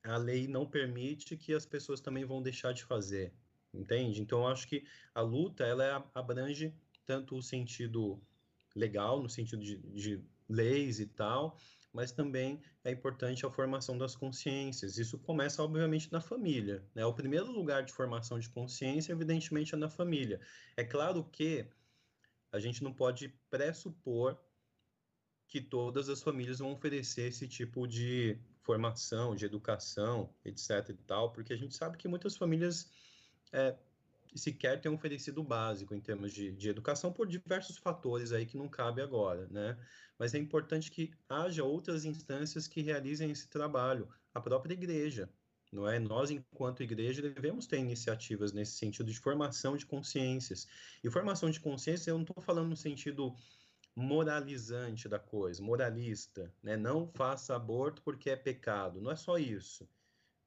a 0.05 0.17
lei 0.17 0.47
não 0.47 0.67
permite 0.67 1.37
que 1.37 1.53
as 1.53 1.67
pessoas 1.67 2.01
também 2.01 2.25
vão 2.25 2.43
deixar 2.43 2.73
de 2.73 2.85
fazer, 2.85 3.33
entende? 3.75 4.21
Então, 4.21 4.47
acho 4.47 4.69
que 4.69 4.85
a 5.15 5.21
luta, 5.21 5.65
ela 5.65 6.09
abrange 6.15 6.75
tanto 7.05 7.37
o 7.37 7.43
sentido 7.43 8.21
legal, 8.75 9.23
no 9.23 9.29
sentido 9.29 9.63
de, 9.63 9.77
de 9.79 10.25
leis 10.49 11.01
e 11.01 11.07
tal, 11.07 11.59
mas 11.93 12.11
também 12.11 12.61
é 12.83 12.91
importante 12.91 13.47
a 13.47 13.51
formação 13.51 13.97
das 13.97 14.17
consciências. 14.17 14.99
Isso 14.99 15.19
começa, 15.19 15.63
obviamente, 15.63 16.11
na 16.11 16.21
família. 16.21 16.85
Né? 16.95 17.07
O 17.07 17.15
primeiro 17.15 17.53
lugar 17.53 17.85
de 17.85 17.93
formação 17.93 18.39
de 18.39 18.49
consciência, 18.49 19.13
evidentemente, 19.13 19.75
é 19.75 19.79
na 19.79 19.89
família. 19.89 20.41
É 20.77 20.83
claro 20.83 21.23
que 21.25 21.67
a 22.51 22.59
gente 22.59 22.83
não 22.83 22.93
pode 22.93 23.29
pressupor 23.49 24.37
que 25.47 25.61
todas 25.61 26.09
as 26.09 26.21
famílias 26.21 26.59
vão 26.59 26.73
oferecer 26.73 27.29
esse 27.29 27.47
tipo 27.47 27.87
de 27.87 28.41
formação, 28.61 29.37
de 29.37 29.45
educação, 29.45 30.35
etc 30.45 30.89
e 30.89 30.95
tal, 30.95 31.33
porque 31.33 31.53
a 31.53 31.57
gente 31.57 31.77
sabe 31.77 31.97
que 31.97 32.09
muitas 32.09 32.37
famílias 32.37 32.91
é, 33.53 33.77
sequer 34.35 34.81
têm 34.81 34.91
oferecido 34.91 35.41
o 35.41 35.45
básico 35.45 35.95
em 35.95 36.01
termos 36.01 36.33
de, 36.33 36.53
de 36.53 36.69
educação 36.69 37.13
por 37.13 37.27
diversos 37.27 37.79
fatores 37.79 38.33
aí 38.33 38.47
que 38.47 38.57
não 38.57 38.69
cabe 38.69 39.01
agora, 39.01 39.47
né? 39.49 39.79
Mas 40.19 40.35
é 40.35 40.39
importante 40.39 40.91
que 40.91 41.13
haja 41.29 41.65
outras 41.65 42.05
instâncias 42.05 42.67
que 42.67 42.81
realizem 42.81 43.31
esse 43.31 43.49
trabalho, 43.49 44.09
a 44.33 44.41
própria 44.41 44.75
igreja, 44.75 45.29
não 45.73 45.89
é? 45.89 45.99
Nós, 45.99 46.31
enquanto 46.31 46.83
igreja, 46.83 47.21
devemos 47.21 47.67
ter 47.67 47.79
iniciativas 47.79 48.53
nesse 48.53 48.73
sentido 48.73 49.11
de 49.11 49.19
formação 49.19 49.77
de 49.77 49.85
consciências. 49.85 50.67
E 51.03 51.11
formação 51.11 51.51
de 51.51 51.61
consciência, 51.61 52.11
eu 52.11 52.17
não 52.17 52.25
estou 52.25 52.43
falando 52.43 52.69
no 52.69 52.77
sentido 52.77 53.35
moralizante 53.97 55.09
da 55.09 55.19
coisa, 55.19 55.63
moralista, 55.63 56.53
né? 56.63 56.77
Não 56.77 57.07
faça 57.07 57.55
aborto 57.55 58.03
porque 58.03 58.31
é 58.31 58.37
pecado. 58.37 59.01
Não 59.01 59.11
é 59.11 59.17
só 59.17 59.39
isso, 59.39 59.89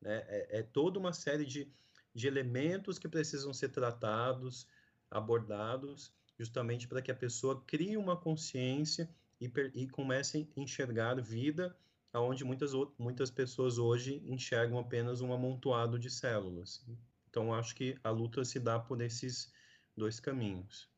né? 0.01 0.23
É, 0.27 0.59
é 0.59 0.63
toda 0.63 0.99
uma 0.99 1.13
série 1.13 1.45
de, 1.45 1.71
de 2.17 2.27
elementos 2.27 2.97
que 2.97 3.07
precisam 3.07 3.53
ser 3.53 3.69
tratados, 3.69 4.67
abordados, 5.09 6.11
justamente 6.35 6.87
para 6.87 6.99
que 6.99 7.11
a 7.11 7.15
pessoa 7.15 7.63
crie 7.67 7.95
uma 7.95 8.17
consciência 8.17 9.07
e, 9.39 9.51
e 9.75 9.87
comece 9.87 10.49
a 10.57 10.59
enxergar 10.59 11.21
vida 11.21 11.77
aonde 12.11 12.43
muitas 12.43 12.71
muitas 12.97 13.29
pessoas 13.29 13.77
hoje 13.77 14.23
enxergam 14.25 14.79
apenas 14.79 15.21
um 15.21 15.31
amontoado 15.31 15.99
de 15.99 16.09
células. 16.09 16.83
Então 17.29 17.53
acho 17.53 17.75
que 17.75 17.95
a 18.03 18.09
luta 18.09 18.43
se 18.43 18.59
dá 18.59 18.79
por 18.79 18.99
esses 18.99 19.53
dois 19.95 20.19
caminhos. 20.19 20.89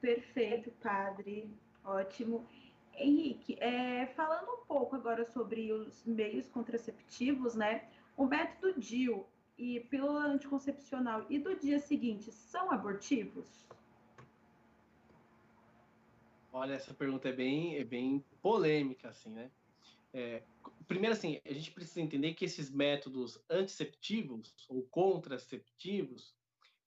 Perfeito, 0.00 0.70
padre. 0.80 1.54
Ótimo. 1.84 2.48
Henrique, 2.94 3.58
é, 3.60 4.06
falando 4.16 4.50
um 4.50 4.66
pouco 4.66 4.96
agora 4.96 5.26
sobre 5.26 5.70
os 5.70 6.04
meios 6.06 6.48
contraceptivos, 6.48 7.54
né? 7.54 7.86
O 8.18 8.26
método 8.26 8.80
DIU 8.80 9.24
e 9.56 9.78
pílula 9.78 10.26
anticoncepcional 10.26 11.24
e 11.30 11.38
do 11.38 11.56
dia 11.56 11.78
seguinte 11.78 12.32
são 12.32 12.72
abortivos? 12.72 13.64
Olha, 16.52 16.74
essa 16.74 16.92
pergunta 16.92 17.28
é 17.28 17.32
bem, 17.32 17.76
é 17.76 17.84
bem 17.84 18.24
polêmica, 18.42 19.10
assim, 19.10 19.30
né? 19.30 19.52
É, 20.12 20.42
primeiro, 20.88 21.14
assim, 21.14 21.40
a 21.44 21.52
gente 21.52 21.70
precisa 21.70 22.00
entender 22.00 22.34
que 22.34 22.44
esses 22.44 22.72
métodos 22.72 23.40
anticeptivos 23.48 24.52
ou 24.68 24.82
contraceptivos, 24.90 26.34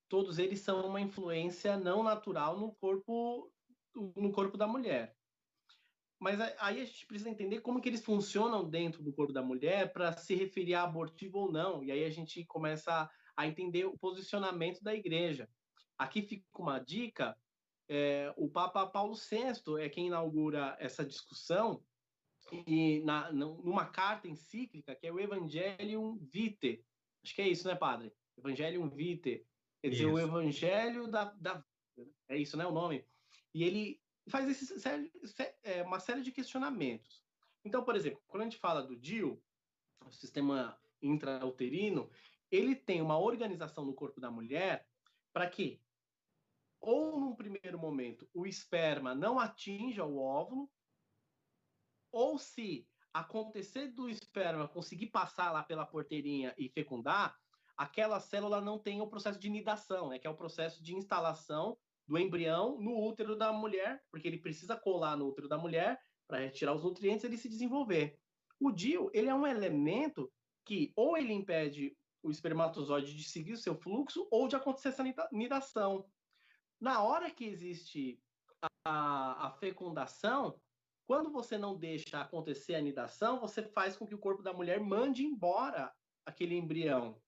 todos 0.10 0.38
eles 0.38 0.60
são 0.60 0.86
uma 0.86 0.99
influência 0.99 1.78
não 1.78 2.03
natural 2.03 2.60
no 2.60 2.74
corpo 2.74 3.49
no 3.95 4.34
corpo 4.34 4.58
da 4.58 4.68
mulher. 4.68 5.16
Mas 6.22 6.39
aí 6.39 6.80
a 6.80 6.85
gente 6.85 7.07
precisa 7.07 7.31
entender 7.31 7.61
como 7.61 7.81
que 7.81 7.89
eles 7.89 8.06
funcionam 8.06 8.69
dentro 8.69 9.02
do 9.02 9.11
corpo 9.11 9.34
da 9.34 9.41
mulher 9.41 9.91
para 9.91 10.14
se 10.14 10.35
referir 10.35 10.76
a 10.76 10.84
abortivo 10.84 11.39
ou 11.39 11.52
não. 11.52 11.84
E 11.84 11.91
aí 11.91 12.06
a 12.06 12.11
gente 12.11 12.45
começa 12.45 13.10
a 13.35 13.48
entender 13.48 13.85
o 13.85 13.98
posicionamento 13.98 14.84
da 14.84 14.93
igreja. 14.93 15.49
Aqui 15.98 16.22
fica 16.22 16.45
uma 16.60 16.77
dica: 16.77 17.35
é, 17.89 18.31
o 18.38 18.48
Papa 18.48 18.85
Paulo 18.85 19.15
VI 19.15 19.81
é 19.81 19.89
quem 19.89 20.07
inaugura 20.07 20.77
essa 20.80 21.03
discussão 21.03 21.84
e 22.68 22.99
na, 22.99 23.31
numa 23.31 23.85
carta 23.85 24.27
encíclica 24.27 24.93
que 24.93 25.07
é 25.07 25.11
o 25.11 25.19
Evangelium 25.19 26.19
Vitae. 26.31 26.85
Acho 27.23 27.34
que 27.34 27.41
é 27.41 27.48
isso, 27.48 27.68
né, 27.68 27.73
padre? 27.73 28.14
Evangelium 28.38 28.88
Vitae 28.88 29.43
Quer 29.81 29.89
dizer, 29.89 30.03
isso. 30.03 30.14
o 30.14 30.19
evangelho 30.19 31.07
da, 31.07 31.26
da. 31.39 31.65
É 32.30 32.38
isso, 32.38 32.56
né? 32.56 32.65
O 32.68 32.72
nome. 32.72 33.03
E 33.56 33.64
ele 33.64 33.99
faz 34.32 34.49
esse, 34.49 34.74
é, 35.64 35.84
uma 35.84 35.99
série 35.99 36.22
de 36.22 36.32
questionamentos. 36.32 37.24
Então, 37.64 37.84
por 37.84 37.95
exemplo, 37.95 38.22
quando 38.28 38.41
a 38.41 38.45
gente 38.45 38.58
fala 38.58 38.82
do 38.82 38.95
DIU, 38.95 39.41
o 40.06 40.12
sistema 40.12 40.80
intrauterino, 41.02 42.10
ele 42.49 42.76
tem 42.76 43.02
uma 43.02 43.18
organização 43.18 43.86
no 43.86 43.94
corpo 43.94 44.20
da 44.20 44.32
mulher 44.32 44.88
para 45.32 45.49
que, 45.49 45.82
ou 46.80 47.20
num 47.20 47.36
primeiro 47.36 47.78
momento, 47.78 48.28
o 48.34 48.45
esperma 48.45 49.14
não 49.14 49.40
atinja 49.40 50.03
o 50.03 50.18
óvulo, 50.18 50.70
ou 52.12 52.38
se 52.38 52.88
acontecer 53.14 53.90
do 53.90 54.10
esperma 54.10 54.68
conseguir 54.68 55.08
passar 55.08 55.52
lá 55.52 55.64
pela 55.64 55.86
porteirinha 55.86 56.53
e 56.58 56.70
fecundar, 56.70 57.38
aquela 57.78 58.20
célula 58.20 58.60
não 58.60 58.78
tem 58.78 59.02
o 59.02 59.08
processo 59.08 59.40
de 59.40 59.49
nidação, 59.49 60.10
né, 60.10 60.20
que 60.20 60.28
é 60.28 60.30
o 60.30 60.36
processo 60.36 60.84
de 60.84 60.95
instalação 60.95 61.78
do 62.12 62.18
embrião 62.18 62.78
no 62.78 63.02
útero 63.02 63.38
da 63.38 63.54
mulher, 63.54 64.04
porque 64.12 64.28
ele 64.28 64.38
precisa 64.38 64.76
colar 64.76 65.16
no 65.16 65.30
útero 65.30 65.48
da 65.48 65.58
mulher 65.58 65.98
para 66.28 66.40
retirar 66.40 66.74
os 66.74 66.84
nutrientes 66.84 67.24
e 67.24 67.28
ele 67.28 67.38
se 67.38 67.48
desenvolver. 67.48 68.20
O 68.60 68.70
DIU, 68.70 69.10
ele 69.14 69.30
é 69.30 69.34
um 69.34 69.48
elemento 69.48 70.30
que 70.66 70.92
ou 70.94 71.18
ele 71.18 71.32
impede 71.32 71.96
o 72.22 72.30
espermatozoide 72.30 73.16
de 73.16 73.24
seguir 73.24 73.54
o 73.54 73.58
seu 73.58 73.76
fluxo 73.76 74.28
ou 74.30 74.50
de 74.50 74.58
acontecer 74.58 74.90
essa 74.90 75.06
nidação. 75.32 76.06
Na 76.82 77.02
hora 77.02 77.32
que 77.32 77.46
existe 77.46 78.22
a, 78.86 79.48
a 79.48 79.52
fecundação, 79.52 80.60
quando 81.08 81.32
você 81.32 81.58
não 81.58 81.78
deixa 81.78 82.20
acontecer 82.20 82.76
a 82.76 82.82
nidação, 82.82 83.40
você 83.40 83.64
faz 83.64 83.96
com 83.96 84.06
que 84.06 84.16
o 84.16 84.20
corpo 84.20 84.44
da 84.44 84.52
mulher 84.52 84.82
mande 84.82 85.24
embora 85.24 85.90
aquele 86.26 86.56
embrião. 86.58 87.22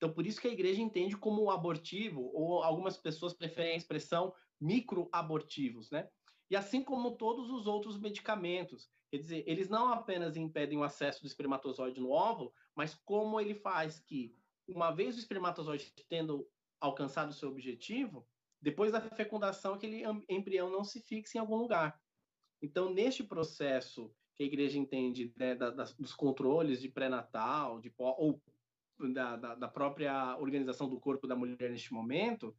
Então, 0.00 0.14
por 0.14 0.26
isso 0.26 0.40
que 0.40 0.48
a 0.48 0.52
igreja 0.52 0.80
entende 0.80 1.14
como 1.14 1.50
abortivo, 1.50 2.30
ou 2.32 2.62
algumas 2.62 2.96
pessoas 2.96 3.34
preferem 3.34 3.74
a 3.74 3.76
expressão 3.76 4.34
microabortivos, 4.58 5.90
né? 5.90 6.08
E 6.50 6.56
assim 6.56 6.82
como 6.82 7.18
todos 7.18 7.50
os 7.50 7.66
outros 7.66 7.98
medicamentos. 7.98 8.88
Quer 9.10 9.18
dizer, 9.18 9.44
eles 9.46 9.68
não 9.68 9.92
apenas 9.92 10.38
impedem 10.38 10.78
o 10.78 10.82
acesso 10.82 11.20
do 11.20 11.26
espermatozoide 11.26 12.00
no 12.00 12.08
óvulo, 12.08 12.50
mas 12.74 12.94
como 12.94 13.38
ele 13.38 13.54
faz 13.54 13.98
que, 13.98 14.34
uma 14.66 14.90
vez 14.90 15.16
o 15.16 15.18
espermatozoide 15.18 15.92
tendo 16.08 16.48
alcançado 16.80 17.28
o 17.28 17.34
seu 17.34 17.50
objetivo, 17.50 18.26
depois 18.58 18.92
da 18.92 19.02
fecundação, 19.02 19.74
aquele 19.74 20.02
embrião 20.30 20.70
não 20.70 20.82
se 20.82 20.98
fixa 21.00 21.36
em 21.36 21.40
algum 21.42 21.56
lugar. 21.56 22.00
Então, 22.62 22.90
neste 22.90 23.22
processo 23.22 24.10
que 24.34 24.44
a 24.44 24.46
igreja 24.46 24.78
entende 24.78 25.30
né, 25.36 25.54
da, 25.54 25.68
da, 25.68 25.84
dos 25.98 26.14
controles 26.14 26.80
de 26.80 26.88
pré-natal, 26.88 27.80
de 27.80 27.92
ou 27.98 28.40
da, 29.08 29.36
da, 29.36 29.68
própria 29.68 30.36
organização 30.38 30.88
do 30.88 31.00
corpo 31.00 31.26
da 31.26 31.36
mulher 31.36 31.70
neste 31.70 31.92
momento, 31.92 32.54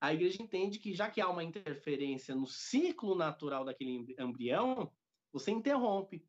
a 0.00 0.12
igreja 0.12 0.42
entende 0.42 0.78
que 0.78 0.94
já 0.94 1.10
que 1.10 1.20
há 1.20 1.28
uma 1.28 1.44
interferência 1.44 2.34
no 2.34 2.46
ciclo 2.46 3.14
natural 3.14 3.64
daquele 3.64 4.06
embrião, 4.18 4.92
você 5.32 5.50
interrompe. 5.50 6.24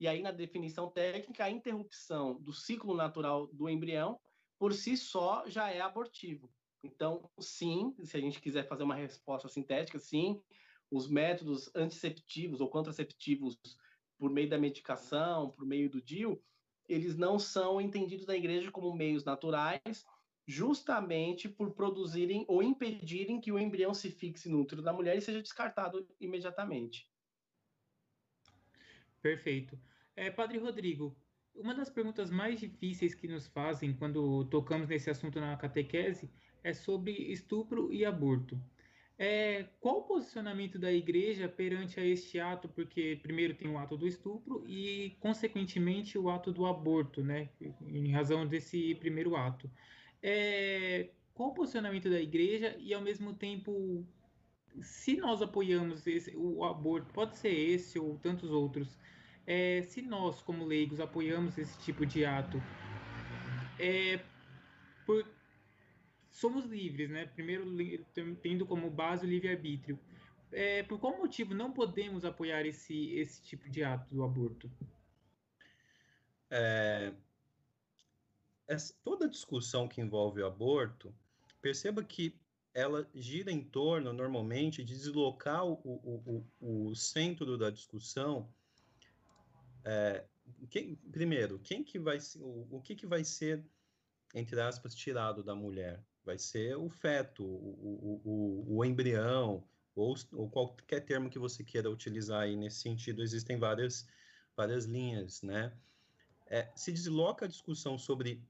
E 0.00 0.08
aí, 0.08 0.22
na 0.22 0.30
definição 0.30 0.90
técnica, 0.90 1.44
a 1.44 1.50
interrupção 1.50 2.40
do 2.40 2.52
ciclo 2.52 2.94
natural 2.94 3.46
do 3.48 3.68
embrião, 3.68 4.18
por 4.58 4.72
si 4.72 4.96
só, 4.96 5.44
já 5.46 5.70
é 5.70 5.80
abortivo. 5.80 6.50
Então, 6.82 7.30
sim, 7.38 7.94
se 8.02 8.16
a 8.16 8.20
gente 8.20 8.40
quiser 8.40 8.66
fazer 8.66 8.82
uma 8.82 8.94
resposta 8.94 9.48
sintética, 9.48 9.98
sim, 9.98 10.42
os 10.90 11.08
métodos 11.08 11.70
anticeptivos 11.74 12.60
ou 12.60 12.68
contraceptivos 12.68 13.58
por 14.18 14.30
meio 14.30 14.48
da 14.48 14.58
medicação, 14.58 15.50
por 15.50 15.64
meio 15.64 15.88
do 15.88 16.02
DIU, 16.02 16.42
eles 16.90 17.16
não 17.16 17.38
são 17.38 17.80
entendidos 17.80 18.26
na 18.26 18.36
igreja 18.36 18.70
como 18.70 18.92
meios 18.92 19.24
naturais, 19.24 20.04
justamente 20.46 21.48
por 21.48 21.72
produzirem 21.72 22.44
ou 22.48 22.62
impedirem 22.62 23.40
que 23.40 23.52
o 23.52 23.58
embrião 23.58 23.94
se 23.94 24.10
fixe 24.10 24.48
no 24.48 24.60
útero 24.60 24.82
da 24.82 24.92
mulher 24.92 25.16
e 25.16 25.20
seja 25.20 25.40
descartado 25.40 26.06
imediatamente. 26.20 27.08
Perfeito. 29.22 29.78
É, 30.16 30.30
Padre 30.30 30.58
Rodrigo, 30.58 31.16
uma 31.54 31.74
das 31.74 31.88
perguntas 31.88 32.30
mais 32.30 32.58
difíceis 32.58 33.14
que 33.14 33.28
nos 33.28 33.46
fazem 33.46 33.94
quando 33.94 34.44
tocamos 34.46 34.88
nesse 34.88 35.10
assunto 35.10 35.38
na 35.38 35.56
catequese 35.56 36.28
é 36.64 36.72
sobre 36.72 37.12
estupro 37.12 37.92
e 37.92 38.04
aborto. 38.04 38.60
É, 39.22 39.66
qual 39.82 39.98
o 39.98 40.02
posicionamento 40.04 40.78
da 40.78 40.90
igreja 40.90 41.46
perante 41.46 42.00
a 42.00 42.06
este 42.06 42.40
ato? 42.40 42.66
Porque 42.70 43.20
primeiro 43.22 43.52
tem 43.52 43.68
o 43.68 43.76
ato 43.76 43.94
do 43.94 44.06
estupro 44.06 44.64
e, 44.66 45.14
consequentemente, 45.20 46.16
o 46.16 46.30
ato 46.30 46.50
do 46.50 46.64
aborto, 46.64 47.22
né? 47.22 47.50
Em 47.82 48.10
razão 48.12 48.46
desse 48.46 48.94
primeiro 48.94 49.36
ato. 49.36 49.70
É, 50.22 51.10
qual 51.34 51.50
o 51.50 51.54
posicionamento 51.54 52.08
da 52.08 52.18
igreja 52.18 52.74
e, 52.78 52.94
ao 52.94 53.02
mesmo 53.02 53.34
tempo, 53.34 54.08
se 54.80 55.18
nós 55.18 55.42
apoiamos 55.42 56.06
esse, 56.06 56.34
o 56.34 56.64
aborto, 56.64 57.12
pode 57.12 57.36
ser 57.36 57.52
esse 57.52 57.98
ou 57.98 58.18
tantos 58.18 58.50
outros, 58.50 58.98
é, 59.46 59.82
se 59.82 60.00
nós, 60.00 60.40
como 60.40 60.64
leigos, 60.64 60.98
apoiamos 60.98 61.58
esse 61.58 61.78
tipo 61.80 62.06
de 62.06 62.24
ato, 62.24 62.56
é, 63.78 64.18
por, 65.04 65.26
somos 66.40 66.64
livres, 66.64 67.10
né? 67.10 67.26
Primeiro, 67.26 67.66
tendo 68.42 68.64
como 68.64 68.90
base 68.90 69.26
o 69.26 69.28
livre-arbítrio. 69.28 69.98
É, 70.50 70.82
por 70.82 70.98
qual 70.98 71.16
motivo 71.18 71.54
não 71.54 71.70
podemos 71.70 72.24
apoiar 72.24 72.64
esse, 72.64 73.12
esse 73.12 73.42
tipo 73.42 73.68
de 73.68 73.84
ato 73.84 74.12
do 74.12 74.24
aborto? 74.24 74.70
É, 76.50 77.12
essa, 78.66 78.94
toda 79.04 79.28
discussão 79.28 79.86
que 79.86 80.00
envolve 80.00 80.40
o 80.40 80.46
aborto, 80.46 81.14
perceba 81.60 82.02
que 82.02 82.34
ela 82.72 83.08
gira 83.14 83.52
em 83.52 83.62
torno, 83.62 84.12
normalmente, 84.12 84.82
de 84.82 84.94
deslocar 84.94 85.64
o, 85.66 85.74
o, 85.84 86.44
o, 86.60 86.88
o 86.88 86.96
centro 86.96 87.58
da 87.58 87.68
discussão. 87.68 88.48
É, 89.84 90.24
quem, 90.70 90.96
primeiro, 91.12 91.58
quem 91.58 91.84
que 91.84 91.98
vai, 91.98 92.18
o, 92.36 92.76
o 92.76 92.80
que, 92.80 92.94
que 92.94 93.06
vai 93.06 93.24
ser, 93.24 93.62
entre 94.34 94.60
aspas, 94.60 94.94
tirado 94.94 95.42
da 95.44 95.54
mulher? 95.54 96.02
Vai 96.30 96.38
ser 96.38 96.76
o 96.76 96.88
feto, 96.88 97.44
o, 97.44 98.20
o, 98.24 98.76
o 98.76 98.84
embrião, 98.84 99.64
ou, 99.96 100.14
ou, 100.32 100.48
qualquer 100.48 101.04
termo 101.04 101.28
que 101.28 101.40
você 101.40 101.64
queira 101.64 101.90
utilizar 101.90 102.42
aí 102.42 102.54
nesse 102.54 102.80
sentido, 102.80 103.20
existem 103.20 103.58
várias, 103.58 104.06
várias 104.56 104.84
linhas, 104.84 105.42
né? 105.42 105.72
É, 106.46 106.70
se 106.76 106.92
desloca 106.92 107.46
a 107.46 107.48
discussão 107.48 107.98
sobre 107.98 108.40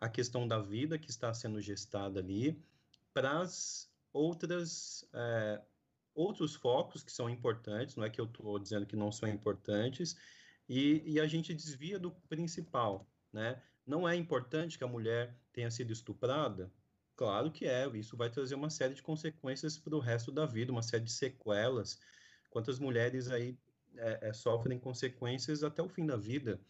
a 0.00 0.08
questão 0.08 0.46
da 0.46 0.60
vida 0.60 0.98
que 0.98 1.10
está 1.10 1.34
sendo 1.34 1.60
gestada 1.60 2.20
ali 2.20 2.62
para 3.12 3.40
as 3.40 3.90
outras 4.12 5.04
é, 5.12 5.60
outros 6.14 6.54
focos 6.54 7.02
que 7.02 7.12
são 7.12 7.28
importantes, 7.28 7.96
não 7.96 8.04
é 8.04 8.10
que 8.10 8.20
eu 8.20 8.24
estou 8.26 8.58
dizendo 8.58 8.86
que 8.86 8.96
não 8.96 9.10
são 9.10 9.28
importantes, 9.28 10.16
e, 10.68 11.02
e, 11.04 11.20
a 11.20 11.26
gente 11.26 11.52
desvia 11.52 11.98
do 11.98 12.10
principal, 12.28 13.08
né? 13.32 13.60
Não 13.84 14.08
é 14.08 14.14
importante 14.14 14.78
que 14.78 14.84
a 14.84 14.88
mulher 14.88 15.36
tenha 15.52 15.70
sido 15.70 15.92
estuprada, 15.92 16.72
Claro 17.16 17.50
que 17.50 17.64
é, 17.64 17.88
isso 17.96 18.14
vai 18.14 18.28
trazer 18.28 18.54
uma 18.54 18.68
série 18.68 18.94
de 18.94 19.02
consequências 19.02 19.78
para 19.78 19.96
o 19.96 20.00
resto 20.00 20.30
da 20.30 20.44
vida, 20.44 20.70
uma 20.70 20.82
série 20.82 21.04
de 21.04 21.12
sequelas. 21.12 21.98
Quantas 22.50 22.78
mulheres 22.78 23.30
aí 23.30 23.58
é, 23.96 24.28
é, 24.28 24.32
sofrem 24.34 24.78
consequências 24.78 25.64
até 25.64 25.82
o 25.82 25.88
fim 25.88 26.04
da 26.04 26.16
vida? 26.16 26.60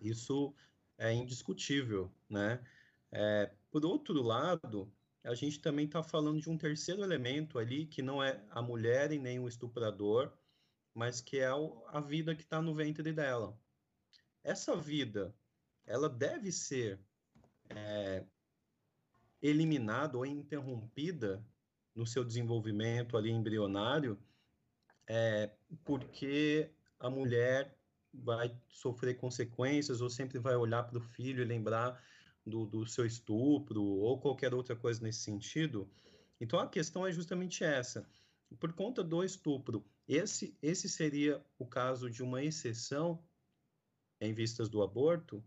Isso 0.00 0.54
é 0.96 1.12
indiscutível, 1.12 2.10
né? 2.28 2.64
É, 3.12 3.52
por 3.70 3.84
outro 3.84 4.22
lado, 4.22 4.90
a 5.22 5.34
gente 5.34 5.60
também 5.60 5.84
está 5.84 6.02
falando 6.02 6.40
de 6.40 6.48
um 6.48 6.56
terceiro 6.56 7.02
elemento 7.02 7.58
ali, 7.58 7.86
que 7.86 8.00
não 8.00 8.22
é 8.22 8.42
a 8.50 8.62
mulher 8.62 9.12
e 9.12 9.18
nem 9.18 9.38
o 9.38 9.48
estuprador, 9.48 10.32
mas 10.94 11.20
que 11.20 11.38
é 11.38 11.50
a 11.88 12.00
vida 12.00 12.34
que 12.34 12.42
está 12.42 12.62
no 12.62 12.74
ventre 12.74 13.12
dela. 13.12 13.58
Essa 14.42 14.74
vida, 14.74 15.34
ela 15.84 16.08
deve 16.08 16.50
ser 16.50 16.98
é, 17.68 18.24
eliminada 19.40 20.16
ou 20.16 20.26
interrompida 20.26 21.44
no 21.94 22.06
seu 22.06 22.24
desenvolvimento 22.24 23.16
ali 23.16 23.30
embrionário, 23.30 24.18
é, 25.06 25.50
porque 25.84 26.70
a 26.98 27.08
mulher 27.08 27.76
vai 28.12 28.56
sofrer 28.68 29.16
consequências 29.16 30.00
ou 30.00 30.10
sempre 30.10 30.38
vai 30.38 30.56
olhar 30.56 30.82
para 30.84 30.98
o 30.98 31.02
filho 31.02 31.42
e 31.42 31.46
lembrar 31.46 32.02
do, 32.44 32.66
do 32.66 32.86
seu 32.86 33.04
estupro 33.04 33.82
ou 33.82 34.20
qualquer 34.20 34.54
outra 34.54 34.76
coisa 34.76 35.02
nesse 35.02 35.20
sentido. 35.20 35.90
Então 36.40 36.58
a 36.58 36.68
questão 36.68 37.06
é 37.06 37.12
justamente 37.12 37.64
essa. 37.64 38.08
Por 38.60 38.72
conta 38.72 39.02
do 39.02 39.24
estupro, 39.24 39.84
esse, 40.06 40.56
esse 40.62 40.88
seria 40.88 41.44
o 41.58 41.66
caso 41.66 42.08
de 42.08 42.22
uma 42.22 42.42
exceção 42.42 43.22
em 44.20 44.32
vistas 44.32 44.68
do 44.68 44.82
aborto? 44.82 45.44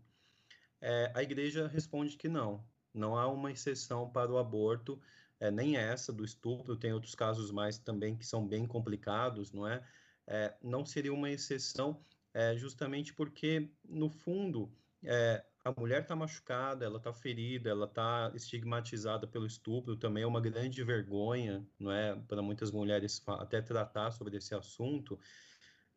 É, 0.80 1.12
a 1.14 1.22
igreja 1.22 1.66
responde 1.66 2.16
que 2.16 2.28
não. 2.28 2.64
Não 2.92 3.16
há 3.16 3.26
uma 3.28 3.52
exceção 3.52 4.10
para 4.10 4.30
o 4.30 4.38
aborto, 4.38 5.00
é, 5.38 5.50
nem 5.50 5.76
essa 5.76 6.12
do 6.12 6.24
estupro, 6.24 6.76
tem 6.76 6.92
outros 6.92 7.14
casos 7.14 7.50
mais 7.50 7.78
também 7.78 8.16
que 8.16 8.26
são 8.26 8.46
bem 8.46 8.66
complicados, 8.66 9.52
não 9.52 9.66
é? 9.66 9.82
é 10.26 10.54
não 10.62 10.84
seria 10.84 11.12
uma 11.12 11.30
exceção 11.30 12.04
é, 12.32 12.56
justamente 12.56 13.12
porque, 13.14 13.70
no 13.84 14.08
fundo, 14.08 14.72
é, 15.02 15.44
a 15.64 15.72
mulher 15.72 16.02
está 16.02 16.16
machucada, 16.16 16.84
ela 16.84 16.98
está 16.98 17.12
ferida, 17.12 17.70
ela 17.70 17.86
está 17.86 18.30
estigmatizada 18.34 19.26
pelo 19.26 19.46
estupro, 19.46 19.96
também 19.96 20.22
é 20.22 20.26
uma 20.26 20.40
grande 20.40 20.82
vergonha, 20.82 21.66
não 21.78 21.90
é, 21.90 22.14
para 22.28 22.40
muitas 22.42 22.70
mulheres 22.70 23.22
até 23.26 23.60
tratar 23.60 24.10
sobre 24.10 24.36
esse 24.36 24.54
assunto, 24.54 25.18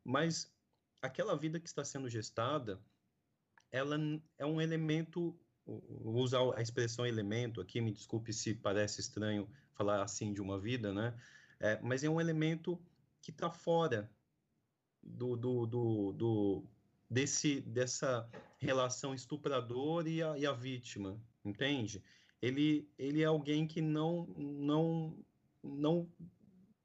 mas 0.03 0.53
aquela 1.01 1.35
vida 1.35 1.59
que 1.59 1.67
está 1.67 1.83
sendo 1.83 2.09
gestada, 2.09 2.81
ela 3.71 3.97
é 4.37 4.45
um 4.45 4.61
elemento 4.61 5.37
vou 5.65 6.23
usar 6.23 6.39
a 6.55 6.61
expressão 6.61 7.05
elemento 7.05 7.61
aqui, 7.61 7.79
me 7.79 7.91
desculpe 7.91 8.33
se 8.33 8.53
parece 8.53 8.99
estranho 9.01 9.49
falar 9.73 10.01
assim 10.01 10.33
de 10.33 10.41
uma 10.41 10.59
vida, 10.59 10.93
né? 10.93 11.13
É, 11.59 11.79
mas 11.81 12.03
é 12.03 12.09
um 12.09 12.19
elemento 12.19 12.79
que 13.21 13.31
está 13.31 13.49
fora 13.49 14.09
do, 15.01 15.35
do, 15.35 15.65
do, 15.65 16.13
do, 16.13 16.63
desse, 17.09 17.61
dessa 17.61 18.29
relação 18.59 19.13
estuprador 19.13 20.07
e 20.07 20.21
a, 20.21 20.37
e 20.37 20.45
a 20.45 20.51
vítima, 20.51 21.19
entende? 21.43 22.03
Ele, 22.41 22.89
ele 22.97 23.21
é 23.21 23.25
alguém 23.25 23.65
que 23.65 23.81
não, 23.81 24.25
não, 24.37 25.17
não, 25.63 26.09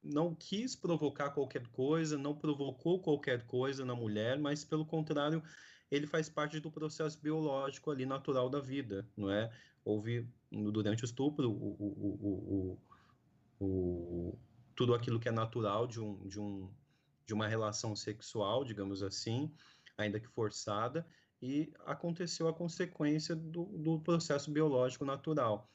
não 0.03 0.35
quis 0.35 0.77
provocar 0.77 1.31
qualquer 1.31 1.67
coisa, 1.69 2.17
não 2.17 2.37
provocou 2.37 3.01
qualquer 3.01 3.45
coisa 3.47 3.85
na 3.85 3.95
mulher, 3.95 4.39
mas 4.39 4.65
pelo 4.65 4.87
contrário, 4.87 5.43
ele 5.91 6.07
faz 6.07 6.29
parte 6.29 6.61
do 6.61 6.71
processo 6.71 7.19
biológico 7.21 7.91
ali 7.91 8.05
natural 8.05 8.49
da 8.49 8.61
vida, 8.61 9.09
não 9.17 9.31
é? 9.31 9.51
Houve 9.85 10.29
durante 10.51 11.05
o 11.05 11.07
estupro 11.07 11.51
o, 11.51 11.77
o, 11.79 12.79
o, 13.61 13.65
o, 13.65 14.39
tudo 14.75 14.95
aquilo 14.95 15.19
que 15.19 15.29
é 15.29 15.33
natural 15.33 15.87
de, 15.87 16.01
um, 16.01 16.27
de, 16.27 16.39
um, 16.39 16.71
de 17.27 17.35
uma 17.35 17.49
relação 17.49 17.97
sexual, 17.97 18.65
digamos 18.65 19.03
assim, 19.03 19.53
ainda 19.97 20.21
que 20.21 20.29
forçada, 20.29 21.07
e 21.41 21.73
aconteceu 21.87 22.49
a 22.49 22.55
consequência 22.55 23.35
do, 23.35 23.65
do 23.65 24.01
processo 24.01 24.51
biológico 24.51 25.05
natural. 25.05 25.71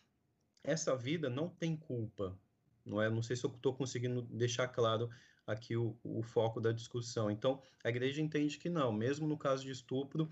Essa 0.64 0.96
vida 0.96 1.30
não 1.30 1.50
tem 1.50 1.76
culpa, 1.76 2.38
não 2.86 3.02
é? 3.02 3.10
Não 3.10 3.24
sei 3.24 3.36
se 3.36 3.46
eu 3.46 3.50
estou 3.50 3.74
conseguindo 3.74 4.22
deixar 4.22 4.68
claro 4.68 5.10
aqui 5.46 5.76
o, 5.76 5.98
o 6.04 6.22
foco 6.24 6.60
da 6.60 6.72
discussão. 6.72 7.30
Então, 7.30 7.62
a 7.84 7.90
igreja 7.90 8.22
entende 8.22 8.58
que 8.58 8.70
não, 8.70 8.92
mesmo 8.92 9.28
no 9.28 9.38
caso 9.38 9.64
de 9.64 9.72
estupro, 9.72 10.30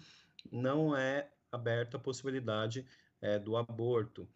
não 0.51 0.95
é 0.95 1.29
aberta 1.51 1.97
a 1.97 1.99
possibilidade 1.99 2.85
é, 3.21 3.37
do 3.37 3.57
aborto. 3.57 4.27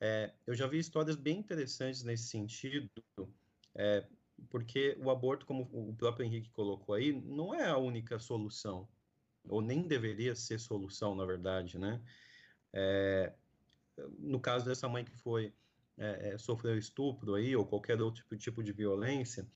É, 0.00 0.32
eu 0.46 0.54
já 0.54 0.66
vi 0.66 0.78
histórias 0.78 1.16
bem 1.16 1.38
interessantes 1.38 2.02
nesse 2.02 2.24
sentido, 2.24 2.90
é, 3.74 4.04
porque 4.48 4.96
o 5.00 5.10
aborto, 5.10 5.46
como 5.46 5.68
o 5.72 5.94
próprio 5.94 6.26
Henrique 6.26 6.50
colocou 6.50 6.94
aí, 6.94 7.12
não 7.12 7.54
é 7.54 7.68
a 7.68 7.76
única 7.76 8.18
solução, 8.18 8.88
ou 9.48 9.60
nem 9.60 9.82
deveria 9.82 10.34
ser 10.34 10.58
solução, 10.58 11.14
na 11.14 11.24
verdade, 11.24 11.78
né? 11.78 12.00
É, 12.72 13.32
no 14.18 14.40
caso 14.40 14.64
dessa 14.64 14.88
mãe 14.88 15.04
que 15.04 15.14
foi 15.16 15.52
é, 15.98 16.30
é, 16.30 16.38
sofreu 16.38 16.76
estupro 16.76 17.34
aí, 17.34 17.54
ou 17.54 17.66
qualquer 17.66 18.00
outro 18.00 18.22
tipo, 18.22 18.36
tipo 18.36 18.62
de 18.62 18.72
violência, 18.72 19.46